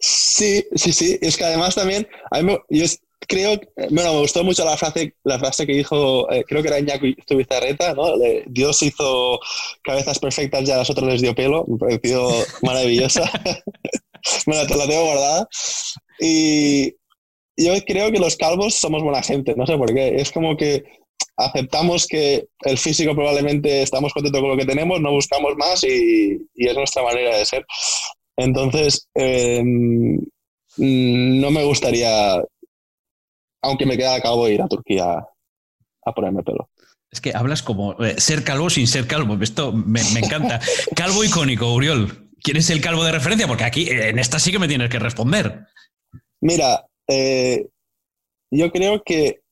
Sí, 0.00 0.64
sí, 0.74 0.92
sí. 0.92 1.16
Es 1.22 1.36
que 1.36 1.44
además 1.44 1.76
también, 1.76 2.08
a 2.32 2.42
mí 2.42 2.58
yo 2.70 2.86
creo, 3.28 3.60
bueno, 3.90 4.14
me 4.14 4.20
gustó 4.20 4.44
mucho 4.44 4.64
la 4.64 4.76
frase, 4.76 5.14
la 5.24 5.38
frase 5.38 5.66
que 5.66 5.72
dijo, 5.72 6.30
eh, 6.30 6.44
creo 6.46 6.62
que 6.62 6.68
era 6.68 6.78
Iñaki 6.78 7.16
Zubizarreta, 7.28 7.94
¿no? 7.94 8.14
Dios 8.46 8.82
hizo 8.82 9.38
cabezas 9.82 10.18
perfectas 10.18 10.68
y 10.68 10.70
a 10.70 10.78
las 10.78 10.90
otras 10.90 11.08
les 11.08 11.22
dio 11.22 11.34
pelo, 11.34 11.64
me 11.66 11.78
pareció 11.78 12.28
maravillosa. 12.62 13.22
bueno, 14.46 14.66
te 14.66 14.76
la 14.76 14.86
tengo 14.86 15.04
guardada. 15.04 15.48
Y 16.20 16.90
yo 17.56 17.74
creo 17.86 18.10
que 18.10 18.18
los 18.18 18.36
calvos 18.36 18.74
somos 18.74 19.02
buena 19.02 19.22
gente, 19.22 19.54
no 19.56 19.66
sé 19.66 19.76
por 19.76 19.92
qué. 19.92 20.16
Es 20.16 20.30
como 20.32 20.56
que 20.56 20.84
aceptamos 21.36 22.06
que 22.06 22.46
el 22.60 22.78
físico 22.78 23.14
probablemente 23.14 23.82
estamos 23.82 24.12
contentos 24.12 24.40
con 24.40 24.50
lo 24.50 24.56
que 24.56 24.66
tenemos, 24.66 25.00
no 25.00 25.12
buscamos 25.12 25.56
más 25.56 25.82
y, 25.84 26.38
es 26.54 26.74
nuestra 26.74 27.02
manera 27.02 27.36
de 27.36 27.44
ser. 27.44 27.64
Entonces, 28.36 29.08
em, 29.14 30.18
no 30.78 31.50
me 31.50 31.64
gustaría 31.64 32.42
aunque 33.62 33.86
me 33.86 33.96
queda 33.96 34.16
a 34.16 34.20
cabo 34.20 34.48
ir 34.48 34.60
a 34.60 34.68
Turquía 34.68 35.24
a 36.04 36.12
ponerme 36.12 36.42
pelo. 36.42 36.68
Es 37.10 37.20
que 37.20 37.32
hablas 37.34 37.62
como 37.62 37.92
eh, 38.02 38.18
ser 38.18 38.42
calvo 38.42 38.70
sin 38.70 38.86
ser 38.86 39.06
calvo. 39.06 39.36
Esto 39.42 39.72
me, 39.72 40.00
encanta. 40.00 40.60
calvo 40.96 41.22
icónico, 41.24 41.72
Uriol. 41.72 42.30
¿Quién 42.42 42.56
es 42.56 42.70
el 42.70 42.80
calvo 42.80 43.04
de 43.04 43.12
referencia? 43.12 43.46
Porque 43.46 43.64
aquí, 43.64 43.88
en 43.88 44.18
esta 44.18 44.38
sí 44.38 44.50
que 44.50 44.58
me 44.58 44.66
tienes 44.66 44.90
que 44.90 44.98
responder. 44.98 45.66
Mira, 46.40 46.86
eh, 47.06 47.68
yo 48.50 48.72
creo 48.72 49.02
que 49.04 49.42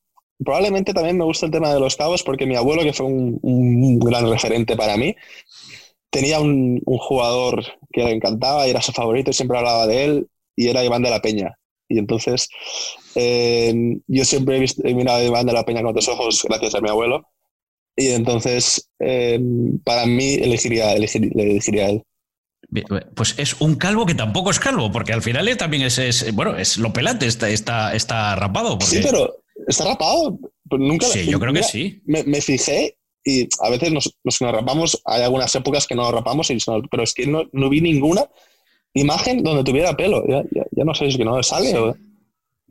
probablemente 0.43 0.95
también 0.95 1.19
me 1.19 1.25
gusta 1.25 1.47
el 1.47 1.53
tema 1.53 1.73
de 1.73 1.79
los 1.79 1.97
calvos 1.97 2.23
porque 2.23 2.47
mi 2.47 2.57
abuelo, 2.57 2.83
que 2.83 2.95
fue 2.95 3.07
un, 3.07 3.99
gran 4.01 4.29
referente 4.29 4.75
para 4.75 4.97
mí, 4.97 5.15
tenía 6.09 6.41
un, 6.41 6.81
un, 6.85 6.99
jugador 6.99 7.63
que 7.93 8.05
le 8.05 8.13
encantaba 8.13 8.67
y 8.67 8.71
era 8.71 8.81
su 8.81 8.93
favorito 8.93 9.31
y 9.31 9.35
siempre 9.35 9.59
hablaba 9.59 9.87
de 9.87 10.05
él 10.05 10.29
y 10.57 10.69
era 10.69 10.83
Iván 10.83 11.03
de 11.03 11.11
la 11.11 11.21
Peña. 11.21 11.59
Y 11.91 11.99
entonces 11.99 12.49
eh, 13.17 13.75
yo 14.07 14.25
siempre 14.25 14.57
he, 14.57 14.61
visto, 14.61 14.81
he 14.85 14.95
mirado 14.95 15.19
de 15.19 15.53
la 15.53 15.65
Peña 15.65 15.83
con 15.83 15.91
otros 15.91 16.09
ojos 16.09 16.43
gracias 16.49 16.75
a 16.77 16.81
mi 16.81 16.89
abuelo. 16.89 17.29
Y 17.97 18.09
entonces, 18.13 18.89
eh, 19.01 19.39
para 19.85 20.07
mí, 20.07 20.35
elegiría, 20.35 20.93
elegiría 20.93 21.87
a 21.87 21.91
él. 21.91 22.03
Pues 23.15 23.35
es 23.37 23.61
un 23.61 23.75
calvo 23.75 24.07
que 24.07 24.15
tampoco 24.15 24.51
es 24.51 24.61
calvo, 24.61 24.93
porque 24.93 25.13
al 25.13 25.23
final 25.23 25.55
también 25.57 25.83
es, 25.83 26.33
bueno, 26.33 26.57
es 26.57 26.79
lo 26.79 26.93
pelante, 26.93 27.27
está, 27.27 27.51
está, 27.51 27.95
está 27.95 28.37
rapado. 28.37 28.79
Sí, 28.81 29.01
pero 29.03 29.43
está 29.67 29.85
rapado. 29.85 30.39
nunca, 30.71 31.07
sí, 31.07 31.27
yo 31.27 31.41
creo 31.41 31.53
que 31.53 31.65
sí. 31.65 32.01
Me, 32.07 32.41
fijé 32.41 32.97
y 33.25 33.49
a 33.61 33.71
veces 33.71 33.91
nos, 33.91 34.17
nos, 34.23 34.39
rapamos, 34.39 35.03
hay 35.05 35.23
algunas 35.23 35.53
épocas 35.57 35.87
que 35.87 35.97
no 35.97 36.05
nos 36.05 36.13
rapamos, 36.13 36.49
pero 36.91 37.03
es 37.03 37.13
que 37.13 37.27
no, 37.27 37.51
no 37.53 37.69
vi 37.69 37.81
ninguna 37.81 38.31
imagen 38.95 39.43
donde 39.43 39.65
tuviera 39.65 39.97
pelo. 39.97 40.25
Ya, 40.29 40.43
ya, 40.51 40.85
no 40.85 40.95
sé 40.95 41.07
si 41.07 41.11
es 41.11 41.17
que 41.17 41.25
no 41.25 41.43
sale 41.43 41.77
o... 41.77 41.97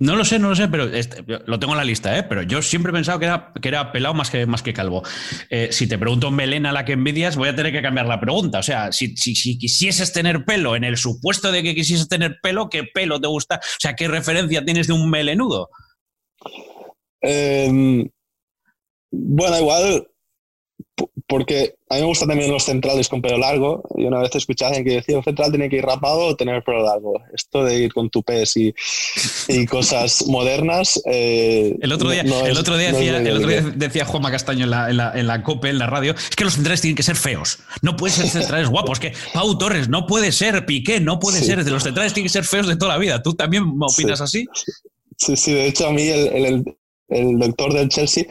No 0.02 0.16
lo 0.16 0.24
sé, 0.24 0.40
no 0.40 0.48
lo 0.48 0.56
sé, 0.56 0.70
pero 0.70 0.86
este, 0.86 1.26
lo 1.28 1.60
tengo 1.60 1.74
en 1.74 1.78
la 1.78 1.84
lista, 1.84 2.18
¿eh? 2.18 2.24
Pero 2.24 2.42
yo 2.44 2.62
siempre 2.62 2.92
he 2.92 2.94
pensado 2.94 3.20
que 3.20 3.26
era, 3.26 3.52
que 3.62 3.68
era 3.68 3.92
pelado 3.92 4.14
más 4.14 4.30
que, 4.30 4.46
más 4.46 4.64
que 4.64 4.72
calvo. 4.72 5.04
Eh, 5.50 5.70
si 5.72 5.88
te 5.88 5.98
pregunto 5.98 6.32
melena 6.32 6.72
la 6.72 6.86
que 6.86 6.94
envidias, 6.94 7.36
voy 7.36 7.50
a 7.50 7.56
tener 7.56 7.74
que 7.74 7.82
cambiar 7.82 8.06
la 8.06 8.22
pregunta. 8.22 8.60
O 8.60 8.64
sea, 8.64 8.94
si, 8.94 9.18
si, 9.18 9.36
si, 9.36 9.58
quisieses 9.58 10.14
tener 10.14 10.46
pelo, 10.46 10.78
en 10.78 10.86
el 10.86 10.96
supuesto 10.96 11.52
de 11.52 11.64
que 11.64 11.76
quisieses 11.76 12.08
tener 12.08 12.38
pelo, 12.42 12.70
¿qué 12.70 12.86
pelo 12.86 13.20
te 13.20 13.28
gusta? 13.28 13.58
O 13.58 13.78
sea, 13.78 13.94
¿qué 13.94 14.08
referencia 14.08 14.64
tienes 14.64 14.88
de 14.88 14.94
un 14.94 15.10
melenudo? 15.10 15.70
Em, 17.20 18.10
bueno, 19.12 19.60
igual 19.60 20.08
porque 21.28 21.76
a 21.90 21.96
mí 21.96 22.02
me 22.02 22.08
gustan 22.08 22.28
también 22.28 22.52
los 22.52 22.64
centrales 22.64 23.08
con 23.08 23.22
pelo 23.22 23.38
largo. 23.38 23.84
Y 23.96 24.06
una 24.06 24.20
vez 24.20 24.36
escuché 24.36 24.66
a 24.66 24.70
alguien 24.70 24.86
que 24.86 24.94
decía, 24.96 25.18
un 25.18 25.24
central 25.24 25.52
tiene 25.52 25.70
que 25.70 25.78
ir 25.78 25.86
rapado 25.86 26.22
o 26.22 26.36
tener 26.36 26.64
pelo 26.64 26.84
largo. 26.84 27.22
Esto 27.34 27.64
de 27.64 27.84
ir 27.84 27.94
con 27.94 28.10
tupés 28.10 28.58
y, 28.58 28.74
y 29.48 29.66
cosas 29.68 30.26
modernas. 30.28 31.00
Eh, 31.06 31.78
el 31.82 31.92
otro 31.92 32.10
día, 32.10 32.22
el 32.22 32.58
otro 32.58 32.78
día, 32.78 32.92
decía, 32.92 33.18
el 33.18 33.38
otro 33.38 33.48
día 33.48 33.62
decía 33.62 34.06
Juanma 34.06 34.32
Castaño 34.32 34.64
en 34.64 34.72
la, 34.72 34.90
en, 34.90 34.98
la, 34.98 35.12
en 35.14 35.28
la, 35.28 35.44
COPE, 35.44 35.70
en 35.70 35.78
la 35.78 35.88
radio, 35.88 36.16
es 36.18 36.36
que 36.36 36.44
los 36.44 36.56
centrales 36.56 36.82
tienen 36.82 36.96
que 36.96 37.04
ser 37.04 37.16
feos. 37.16 37.60
No 37.82 37.96
pueden 37.96 38.16
ser 38.16 38.28
centrales 38.28 38.68
guapos. 38.72 39.00
Que 39.00 39.14
Pau 39.34 39.58
Torres 39.58 39.88
no 39.88 40.08
puede 40.08 40.32
ser, 40.32 40.66
Piqué 40.66 41.00
no 41.00 41.20
puede 41.20 41.42
ser. 41.42 41.66
Los 41.70 41.84
centrales 41.84 42.14
tienen 42.14 42.26
que 42.26 42.34
ser 42.34 42.44
feos 42.44 42.68
de 42.68 42.76
toda 42.76 42.94
la 42.94 42.98
vida. 42.98 43.22
¿Tú 43.22 43.36
también 43.36 43.66
opinas 43.80 44.20
así? 44.20 44.48
Sí, 45.16 45.36
sí. 45.36 45.54
De 45.54 45.68
hecho, 45.68 45.88
a 45.88 45.92
mí 45.92 46.08
el, 46.08 46.28
el, 46.28 46.78
el 47.10 47.38
doctor 47.38 47.74
del 47.74 47.90
Chelsea 47.90 48.26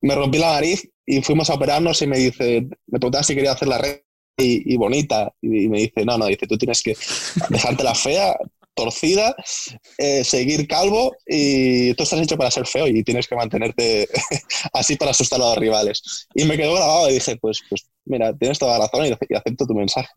me 0.00 0.14
rompí 0.14 0.38
la 0.38 0.52
nariz 0.52 0.88
y 1.06 1.22
fuimos 1.22 1.48
a 1.48 1.54
operarnos 1.54 2.02
y 2.02 2.06
me 2.06 2.18
dice, 2.18 2.66
me 2.86 2.98
preguntaba 2.98 3.22
si 3.22 3.34
quería 3.34 3.52
hacer 3.52 3.68
la 3.68 3.78
red 3.78 4.00
y, 4.38 4.76
bonita. 4.76 5.32
Y, 5.40 5.68
me 5.68 5.78
dice, 5.78 6.04
no, 6.04 6.18
no, 6.18 6.26
dice, 6.26 6.46
tú 6.46 6.58
tienes 6.58 6.82
que 6.82 6.94
dejarte 7.48 7.84
la 7.84 7.94
fea, 7.94 8.36
torcida, 8.74 9.34
eh, 9.96 10.22
seguir 10.22 10.68
calvo 10.68 11.16
y 11.26 11.94
tú 11.94 12.02
estás 12.02 12.20
hecho 12.20 12.36
para 12.36 12.50
ser 12.50 12.66
feo 12.66 12.86
y 12.86 13.02
tienes 13.02 13.26
que 13.26 13.34
mantenerte 13.34 14.06
así 14.74 14.96
para 14.96 15.12
asustar 15.12 15.40
a 15.40 15.44
los 15.44 15.58
rivales. 15.58 16.26
Y 16.34 16.44
me 16.44 16.56
quedó 16.56 16.74
grabado 16.74 17.08
y 17.08 17.14
dije, 17.14 17.36
pues, 17.38 17.60
pues 17.70 17.86
mira, 18.04 18.36
tienes 18.36 18.58
toda 18.58 18.78
la 18.78 18.86
razón 18.86 19.06
y, 19.06 19.34
acepto 19.34 19.66
tu 19.66 19.74
mensaje. 19.74 20.08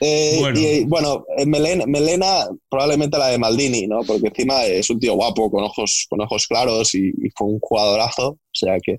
Eh, 0.00 0.42
y 0.54 0.84
bueno, 0.84 1.24
eh, 1.38 1.46
Melena, 1.46 1.86
Melena, 1.86 2.48
probablemente 2.68 3.18
la 3.18 3.28
de 3.28 3.38
Maldini, 3.38 3.86
¿no? 3.86 4.00
Porque 4.00 4.28
encima 4.28 4.64
es 4.64 4.90
un 4.90 4.98
tío 4.98 5.14
guapo, 5.14 5.50
con 5.50 5.62
ojos, 5.62 6.06
con 6.10 6.20
ojos 6.20 6.46
claros 6.48 6.94
y, 6.94 7.08
y 7.08 7.30
fue 7.36 7.46
un 7.46 7.60
jugadorazo. 7.60 8.30
O 8.30 8.58
sea 8.58 8.78
que 8.84 8.98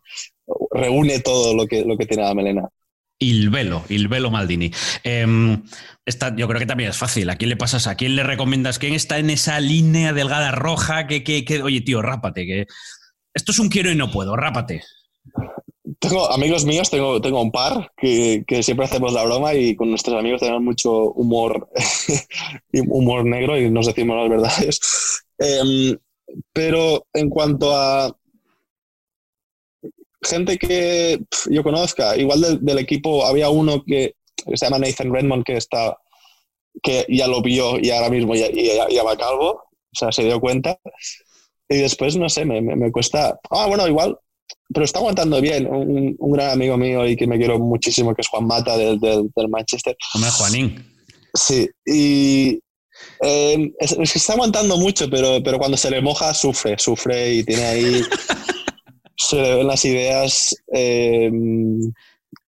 reúne 0.71 1.19
todo 1.19 1.53
lo 1.53 1.67
que, 1.67 1.83
lo 1.85 1.97
que 1.97 2.05
tiene 2.05 2.23
la 2.23 2.35
melena. 2.35 2.69
Il 3.19 3.49
velo, 3.49 3.83
Il 3.89 4.07
velo 4.07 4.29
Maldini. 4.29 4.71
Em, 5.03 5.63
yo 6.35 6.47
creo 6.47 6.59
que 6.59 6.65
también 6.65 6.91
es 6.91 6.97
fácil. 6.97 7.29
¿A 7.29 7.35
quién 7.35 7.49
le 7.49 7.57
pasas? 7.57 7.87
¿A 7.87 7.95
quién 7.95 8.15
le 8.15 8.23
recomiendas? 8.23 8.77
¿Quién 8.77 8.93
está 8.93 9.17
en 9.17 9.29
esa 9.29 9.59
línea 9.59 10.13
delgada 10.13 10.51
roja? 10.51 11.07
Que, 11.07 11.23
que, 11.23 11.61
oye, 11.63 11.81
tío, 11.81 12.01
rápate, 12.01 12.45
que 12.45 12.67
esto 13.33 13.51
es 13.51 13.59
un 13.59 13.69
quiero 13.69 13.91
y 13.91 13.95
no 13.95 14.11
puedo, 14.11 14.35
rápate. 14.35 14.83
Tengo 15.99 16.31
amigos 16.31 16.65
míos, 16.65 16.91
tengo, 16.91 17.19
tengo 17.19 17.41
un 17.41 17.51
par 17.51 17.91
que, 17.97 18.43
que 18.45 18.61
siempre 18.61 18.85
hacemos 18.85 19.13
la 19.13 19.23
broma 19.23 19.55
y 19.55 19.75
con 19.75 19.89
nuestros 19.89 20.19
amigos 20.19 20.41
tenemos 20.41 20.61
mucho 20.61 21.11
humor, 21.13 21.69
humor 22.87 23.25
negro 23.25 23.59
y 23.59 23.69
nos 23.71 23.87
decimos 23.87 24.17
las 24.17 24.29
verdades. 24.29 25.23
Em, 25.39 25.97
pero 26.53 27.05
en 27.13 27.29
cuanto 27.29 27.75
a 27.75 28.15
gente 30.21 30.57
que 30.57 31.19
yo 31.49 31.63
conozca, 31.63 32.15
igual 32.17 32.59
del, 32.61 32.79
equipo 32.79 33.25
había 33.25 33.49
uno 33.49 33.83
que, 33.85 34.15
se 34.53 34.65
llama 34.65 34.79
Nathan 34.79 35.13
Redmond 35.13 35.43
que 35.43 35.57
está 35.57 35.97
que 36.81 37.05
ya 37.09 37.27
lo 37.27 37.41
vio 37.41 37.79
y 37.79 37.89
ahora 37.89 38.09
mismo 38.09 38.35
ya, 38.35 38.49
ya, 38.51 39.03
va 39.03 39.17
calvo, 39.17 39.49
o 39.51 39.93
sea, 39.93 40.11
se 40.11 40.23
dio 40.23 40.39
cuenta. 40.39 40.79
Y 41.69 41.77
después, 41.77 42.15
no 42.15 42.29
sé, 42.29 42.45
me, 42.45 42.61
me, 42.61 42.91
cuesta. 42.91 43.39
Ah, 43.49 43.65
bueno, 43.65 43.87
igual, 43.87 44.17
pero 44.73 44.85
está 44.85 44.99
aguantando 44.99 45.41
bien. 45.41 45.67
Un, 45.67 46.15
un, 46.17 46.31
gran 46.31 46.51
amigo 46.51 46.77
mío 46.77 47.05
y 47.07 47.15
que 47.15 47.27
me 47.27 47.37
quiero 47.37 47.59
muchísimo, 47.59 48.13
que 48.13 48.21
es 48.21 48.27
Juan 48.27 48.45
Mata 48.45 48.77
del, 48.77 48.99
del, 48.99 49.49
Manchester. 49.49 49.97
Hombre, 50.13 50.29
Juanín. 50.31 50.93
Sí, 51.33 51.67
y 51.85 52.59
eh, 53.21 53.71
es, 53.79 53.91
es, 53.93 54.13
que 54.13 54.19
está 54.19 54.33
aguantando 54.33 54.77
mucho, 54.77 55.09
pero, 55.09 55.41
pero 55.43 55.57
cuando 55.57 55.77
se 55.77 55.89
le 55.89 56.01
moja, 56.01 56.33
sufre, 56.33 56.77
sufre 56.77 57.33
y 57.33 57.43
tiene 57.43 57.65
ahí. 57.65 58.01
se 59.17 59.35
le 59.35 59.55
ven 59.55 59.67
las 59.67 59.83
ideas. 59.83 60.55
Eh, 60.73 61.31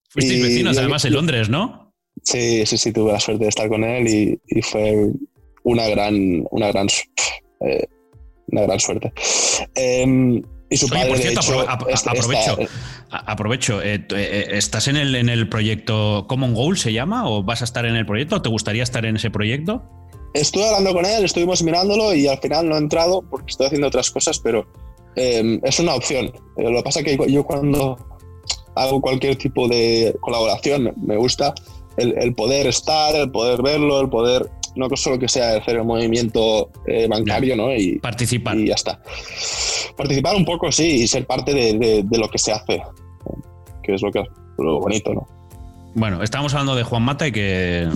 Fuisteis 0.10 0.44
vecinos, 0.44 0.78
además, 0.78 1.06
en 1.06 1.14
Londres, 1.14 1.50
¿no? 1.50 1.94
Sí, 2.24 2.66
sí, 2.66 2.78
sí, 2.78 2.94
tuve 2.94 3.12
la 3.12 3.20
suerte 3.20 3.44
de 3.44 3.50
estar 3.50 3.68
con 3.68 3.84
él 3.84 4.08
y, 4.08 4.62
fue 4.62 5.12
una 5.64 5.88
gran, 5.88 6.46
una 6.52 6.72
gran, 6.72 6.88
eh, 7.62 7.88
una 8.48 8.62
gran 8.62 8.80
suerte. 8.80 9.12
Em, 9.76 10.42
y 10.70 10.78
su 10.78 10.88
padre, 10.88 11.10
por 11.10 11.18
cierto, 11.18 11.42
aprovecho, 11.70 12.58
aprovecho 13.10 13.82
eh, 13.82 14.06
eh, 14.16 14.48
¿estás 14.52 14.88
en 14.88 14.98
el, 14.98 15.16
en 15.16 15.30
el 15.30 15.50
proyecto 15.50 16.26
Common 16.28 16.54
Goal, 16.54 16.78
se 16.78 16.94
llama? 16.94 17.30
¿O 17.30 17.44
vas 17.44 17.62
a 17.62 17.66
estar 17.66 17.86
en 17.86 17.96
el 17.96 18.06
proyecto? 18.06 18.42
¿Te 18.42 18.50
gustaría 18.50 18.84
estar 18.84 19.06
en 19.06 19.18
ese 19.18 19.30
proyecto? 19.30 19.84
Estuve 20.34 20.66
hablando 20.66 20.94
con 20.94 21.06
él, 21.06 21.26
estuvimos 21.26 21.62
mirándolo 21.62 22.14
y 22.16 22.28
al 22.28 22.40
final 22.40 22.70
no 22.70 22.76
he 22.76 22.80
entrado 22.80 23.22
porque 23.30 23.52
estoy 23.52 23.68
haciendo 23.68 23.88
otras 23.88 24.10
cosas, 24.10 24.40
pero 24.40 24.66
Em, 25.16 25.60
es 25.64 25.80
una 25.80 25.96
opción. 25.96 26.28
Eh, 26.58 26.70
lo 26.70 26.78
que 26.78 26.84
pasa 26.84 27.00
es 27.02 27.06
que 27.06 27.32
yo 27.32 27.44
cuando 27.44 27.98
hago 28.76 29.02
cualquier 29.02 29.36
tipo 29.36 29.68
de 29.68 30.16
colaboración 30.22 30.94
me 30.98 31.18
gusta 31.18 31.54
el, 31.98 32.34
poder 32.34 32.68
estar, 32.68 33.16
el 33.16 33.30
poder 33.32 33.62
verlo, 33.62 34.02
el 34.02 34.10
poder, 34.10 34.50
no 34.76 34.88
solo 34.96 35.20
que 35.20 35.28
sea 35.28 35.58
hacer 35.58 35.76
el 35.76 35.84
movimiento 35.84 36.72
eh, 36.88 37.08
bancario, 37.08 37.56
¿no? 37.56 37.74
Y 37.74 38.00
participar. 38.00 38.58
Y 38.58 38.68
ya 38.68 38.74
está. 38.74 39.00
Participar 39.96 40.36
un 40.36 40.46
poco, 40.46 40.72
sí, 40.72 41.04
y 41.04 41.08
ser 41.08 41.28
parte 41.28 41.54
de, 41.54 42.06
lo 42.12 42.30
que 42.30 42.40
se 42.40 42.52
hace, 42.52 42.82
que 43.84 43.94
es 43.94 44.02
lo, 44.02 44.12
que, 44.12 44.24
lo 44.58 44.80
bonito, 44.80 45.14
¿no? 45.14 45.28
Bueno, 45.94 46.24
estábamos 46.24 46.54
hablando 46.54 46.76
de 46.76 46.84
Juan 46.84 47.04
Mata 47.04 47.28
y 47.28 47.32
que... 47.32 47.88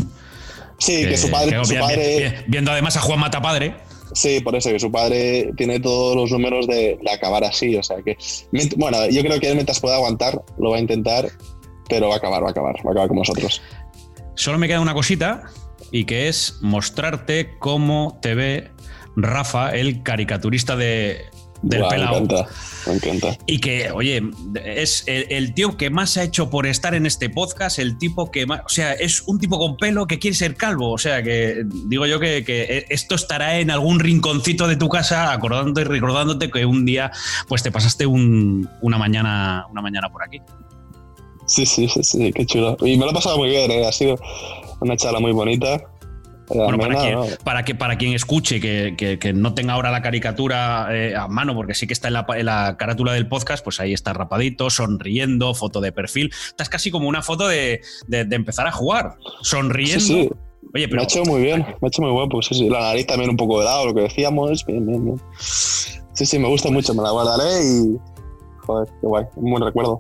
Sí, 0.78 1.08
que, 1.08 1.18
su 1.18 1.32
padre... 1.32 1.66
su 1.66 1.74
padre 1.74 2.44
viendo 2.46 2.72
además 2.72 2.96
a 2.98 3.02
Juan 3.02 3.20
Mata 3.20 3.42
padre, 3.42 3.74
Sí, 4.14 4.40
por 4.42 4.56
eso, 4.56 4.70
que 4.70 4.80
su 4.80 4.92
padre 4.92 5.52
tiene 5.58 5.80
todos 5.80 6.16
los 6.16 6.32
números 6.32 6.68
de, 6.68 6.98
acabar 7.12 7.44
así. 7.44 7.76
O 7.76 7.84
sea 7.84 7.98
que, 8.04 8.18
bueno, 8.78 9.10
yo 9.10 9.22
creo 9.22 9.40
que 9.40 9.50
él 9.50 9.56
mientras 9.56 9.80
pueda 9.80 9.96
aguantar, 9.96 10.42
lo 10.58 10.72
va 10.72 10.78
a 10.78 10.80
intentar, 10.80 11.30
pero 11.90 12.10
va 12.10 12.16
a 12.16 12.18
acabar, 12.18 12.44
va 12.44 12.48
a 12.48 12.52
acabar, 12.52 12.76
va 12.86 12.90
a 12.90 12.92
acabar 12.92 13.08
con 13.08 13.18
nosotros. 13.18 13.62
Solo 14.36 14.58
me 14.58 14.68
queda 14.68 14.82
una 14.82 14.94
cosita 14.94 15.44
y 15.92 16.06
que 16.06 16.28
es 16.28 16.60
mostrarte 16.62 17.58
cómo 17.60 18.20
te 18.22 18.36
ve 18.36 18.72
Rafa, 19.16 19.72
el 19.72 20.04
caricaturista 20.04 20.76
de, 20.76 21.26
del 21.62 21.86
pelado. 21.88 22.12
Me 22.14 22.18
encanta, 22.18 22.50
me 22.88 22.94
encanta. 22.94 23.38
Y 23.46 23.60
que, 23.60 23.92
oye, 23.92 24.22
es 24.66 25.04
el, 25.08 25.54
tío 25.54 25.78
que 25.78 25.90
más 25.90 26.18
ha 26.18 26.24
hecho 26.24 26.50
por 26.50 26.68
estar 26.68 26.94
en 26.96 27.06
este 27.06 27.30
podcast, 27.30 27.80
el 27.80 27.98
tipo 27.98 28.32
que 28.32 28.46
más, 28.46 28.62
o 28.66 28.70
sea, 28.70 28.94
es 28.94 29.24
un 29.28 29.40
tipo 29.40 29.58
con 29.58 29.78
pelo 29.78 30.08
que 30.08 30.20
quiere 30.20 30.36
ser 30.36 30.56
calvo, 30.56 30.92
o 30.92 30.98
sea, 30.98 31.24
que 31.24 31.64
digo 31.86 32.06
yo 32.06 32.20
que, 32.20 32.86
esto 32.90 33.16
estará 33.16 33.60
en 33.60 33.72
algún 33.72 34.00
rinconcito 34.00 34.68
de 34.68 34.76
tu 34.76 34.90
casa 34.90 35.32
acordándote 35.32 35.82
y 35.82 35.86
recordándote 35.86 36.50
que 36.50 36.66
un 36.66 36.86
día 36.86 37.12
pues 37.48 37.64
te 37.64 37.72
pasaste 37.72 38.06
una, 38.06 38.98
mañana, 38.98 39.66
una 39.72 39.82
mañana 39.82 40.10
por 40.10 40.24
aquí. 40.24 40.42
Sí, 41.46 41.66
sí, 41.66 41.88
sí, 41.88 42.04
sí, 42.04 42.32
qué 42.34 42.46
chulo. 42.46 42.78
Y 42.82 42.98
me 42.98 43.06
lo 43.06 43.12
he 43.12 43.14
pasado 43.14 43.38
muy 43.38 43.50
bien, 43.50 43.72
¿eh? 43.72 43.88
ha 43.88 43.92
sido 43.92 44.18
una 44.82 44.98
charla 44.98 45.20
muy 45.20 45.32
bonita. 45.32 45.82
Bueno, 46.48 46.78
para, 47.44 47.64
que, 47.66 47.76
para 47.76 47.98
quien 47.98 48.14
escuche, 48.14 48.60
que, 48.60 49.34
no 49.34 49.54
tenga 49.54 49.74
ahora 49.74 49.92
la 49.92 50.02
caricatura 50.02 50.88
eh, 50.92 51.16
a 51.16 51.28
mano, 51.28 51.54
porque 51.56 51.74
sí 51.74 51.88
que 51.88 51.94
está 51.94 52.08
en 52.08 52.46
la, 52.46 52.76
carátula 52.78 53.14
del 53.14 53.28
podcast, 53.28 53.64
pues 53.64 53.80
ahí 53.80 53.94
está 53.94 54.14
rapadito, 54.14 54.70
sonriendo, 54.70 55.54
foto 55.54 55.82
de 55.82 55.92
perfil. 55.92 56.32
Estás 56.48 56.70
casi 56.70 56.90
como 56.92 57.10
una 57.10 57.22
foto 57.22 57.48
de, 57.48 57.82
empezar 58.10 58.68
a 58.68 58.72
jugar, 58.72 59.16
sonriendo. 59.42 60.00
Sí, 60.00 60.30
Oye, 60.74 60.88
pero... 60.88 60.98
Me 60.98 61.02
ha 61.02 61.04
hecho 61.04 61.24
muy 61.24 61.42
bien, 61.42 61.60
me 61.62 61.86
ha 61.86 61.88
hecho 61.88 62.02
muy 62.02 62.12
guapo. 62.12 62.42
Sí, 62.42 62.56
sí. 62.56 62.70
La 62.70 62.80
nariz 62.80 63.08
también 63.08 63.30
un 63.30 63.38
poco 63.38 63.60
de 63.60 63.66
lado, 63.66 63.88
lo 63.88 63.94
que 63.94 64.02
decíamos. 64.02 64.66
Bien, 64.66 64.86
bien, 64.86 65.06
bien. 65.06 65.22
Sí, 65.38 66.26
sí, 66.26 66.40
me 66.40 66.48
gusta 66.48 66.70
mucho, 66.70 66.94
me 66.94 67.04
la 67.04 67.12
guardaré 67.12 67.64
y. 67.64 67.98
Joder, 68.66 68.88
qué 69.00 69.08
guay, 69.08 69.26
un 69.36 69.52
buen 69.52 69.64
recuerdo. 69.64 70.00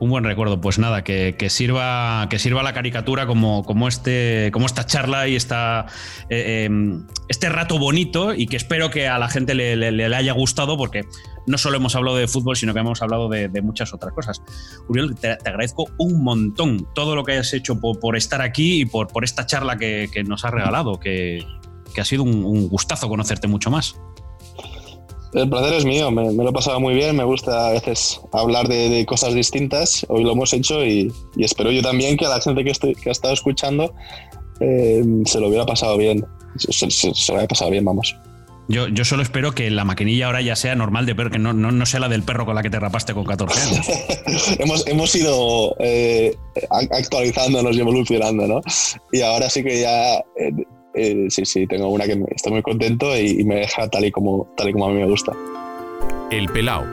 Un 0.00 0.08
buen 0.08 0.24
recuerdo. 0.24 0.62
Pues 0.62 0.78
nada, 0.78 1.04
que, 1.04 1.36
sirva, 1.50 2.26
que 2.30 2.38
sirva 2.38 2.62
la 2.62 2.72
caricatura 2.72 3.26
como, 3.26 3.62
como, 3.64 3.86
este, 3.86 4.50
como 4.50 4.64
esta 4.64 4.86
charla 4.86 5.28
y 5.28 5.36
esta, 5.36 5.86
eh, 6.30 6.64
em, 6.64 7.06
este 7.28 7.50
rato 7.50 7.78
bonito 7.78 8.32
y 8.32 8.46
que 8.46 8.56
espero 8.56 8.90
que 8.90 9.08
a 9.08 9.18
la 9.18 9.28
gente 9.28 9.54
le, 9.54 10.16
haya 10.16 10.32
gustado 10.32 10.78
porque 10.78 11.04
no 11.46 11.58
solo 11.58 11.76
hemos 11.76 11.94
hablado 11.96 12.16
de 12.16 12.28
fútbol, 12.28 12.56
sino 12.56 12.72
que 12.72 12.80
hemos 12.80 13.02
hablado 13.02 13.28
de, 13.28 13.48
muchas 13.60 13.92
otras 13.92 14.14
cosas. 14.14 14.42
Uriel, 14.88 15.14
te, 15.16 15.32
agradezco 15.32 15.90
un 15.98 16.24
montón 16.24 16.88
todo 16.94 17.14
lo 17.14 17.22
que 17.22 17.32
hayas 17.32 17.52
hecho 17.52 17.78
por, 17.78 18.16
estar 18.16 18.40
aquí 18.40 18.80
y 18.80 18.84
por, 18.86 19.08
por 19.08 19.22
esta 19.22 19.44
charla 19.44 19.76
que, 19.76 20.08
nos 20.26 20.46
has 20.46 20.50
regalado, 20.50 20.98
que, 20.98 21.44
ha 21.98 22.04
sido 22.04 22.22
un 22.22 22.68
gustazo 22.70 23.06
conocerte 23.06 23.48
mucho 23.48 23.70
más. 23.70 23.96
El 25.32 25.48
placer 25.48 25.74
es 25.74 25.84
mío, 25.84 26.10
me, 26.10 26.32
lo 26.32 26.48
he 26.48 26.52
pasado 26.52 26.80
muy 26.80 26.94
bien, 26.94 27.16
me 27.16 27.24
gusta 27.24 27.68
a 27.68 27.72
veces 27.72 28.20
hablar 28.32 28.66
de, 28.66 29.04
cosas 29.06 29.32
distintas, 29.32 30.04
hoy 30.08 30.24
lo 30.24 30.32
hemos 30.32 30.52
hecho 30.52 30.84
y, 30.84 31.12
espero 31.38 31.70
yo 31.70 31.82
también 31.82 32.16
que 32.16 32.26
a 32.26 32.30
la 32.30 32.40
gente 32.40 32.64
que, 32.64 32.72
que 32.94 33.08
ha 33.08 33.12
estado 33.12 33.32
escuchando 33.32 33.94
eh, 34.60 35.02
se 35.24 35.40
lo 35.40 35.48
hubiera 35.48 35.64
pasado 35.66 35.96
bien, 35.96 36.26
se, 36.56 37.32
lo 37.32 37.38
haya 37.38 37.48
pasado 37.48 37.70
bien, 37.70 37.84
vamos. 37.84 38.16
Yo, 38.68 38.86
yo 38.86 39.04
solo 39.04 39.22
espero 39.22 39.52
que 39.52 39.68
la 39.70 39.84
maquinilla 39.84 40.26
ahora 40.26 40.42
ya 40.42 40.54
sea 40.54 40.76
normal 40.76 41.04
de 41.04 41.14
perro, 41.16 41.30
que 41.30 41.40
no, 41.40 41.52
no, 41.52 41.86
sea 41.86 41.98
la 41.98 42.08
del 42.08 42.22
perro 42.22 42.46
con 42.46 42.54
la 42.54 42.62
que 42.62 42.70
te 42.70 42.78
rapaste 42.78 43.14
con 43.14 43.24
14 43.24 43.60
años. 43.60 43.86
hemos, 44.60 44.86
hemos 44.86 45.14
ido 45.16 45.74
eh, 45.80 46.36
actualizándonos 46.70 47.76
y 47.76 47.80
evolucionando, 47.80 48.46
¿no? 48.46 48.60
Y 49.12 49.22
ahora 49.22 49.50
sí 49.50 49.64
que 49.64 49.80
ya, 49.80 50.18
eh, 50.36 50.52
eh, 50.94 51.26
sí, 51.28 51.44
sí, 51.44 51.66
tengo 51.66 51.88
una 51.88 52.04
que 52.06 52.22
estoy 52.34 52.52
muy 52.52 52.62
contento 52.62 53.16
y, 53.16 53.44
me 53.44 53.56
deja 53.56 53.88
tal 53.88 54.04
y, 54.04 54.10
como, 54.10 54.48
tal 54.56 54.68
y 54.68 54.72
como 54.72 54.86
a 54.86 54.88
mí 54.90 54.94
me 54.94 55.06
gusta. 55.06 55.32
El 56.30 56.48
Pelao, 56.48 56.84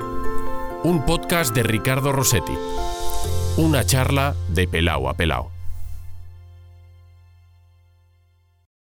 un 0.84 1.06
podcast 1.06 1.56
de 1.56 1.64
Ricardo 1.64 2.12
Rossetti. 2.12 2.54
Una 3.58 3.86
charla 3.86 4.36
de 4.50 4.68
Pelao 4.68 5.10
a 5.10 5.16
Pelao. 5.16 5.57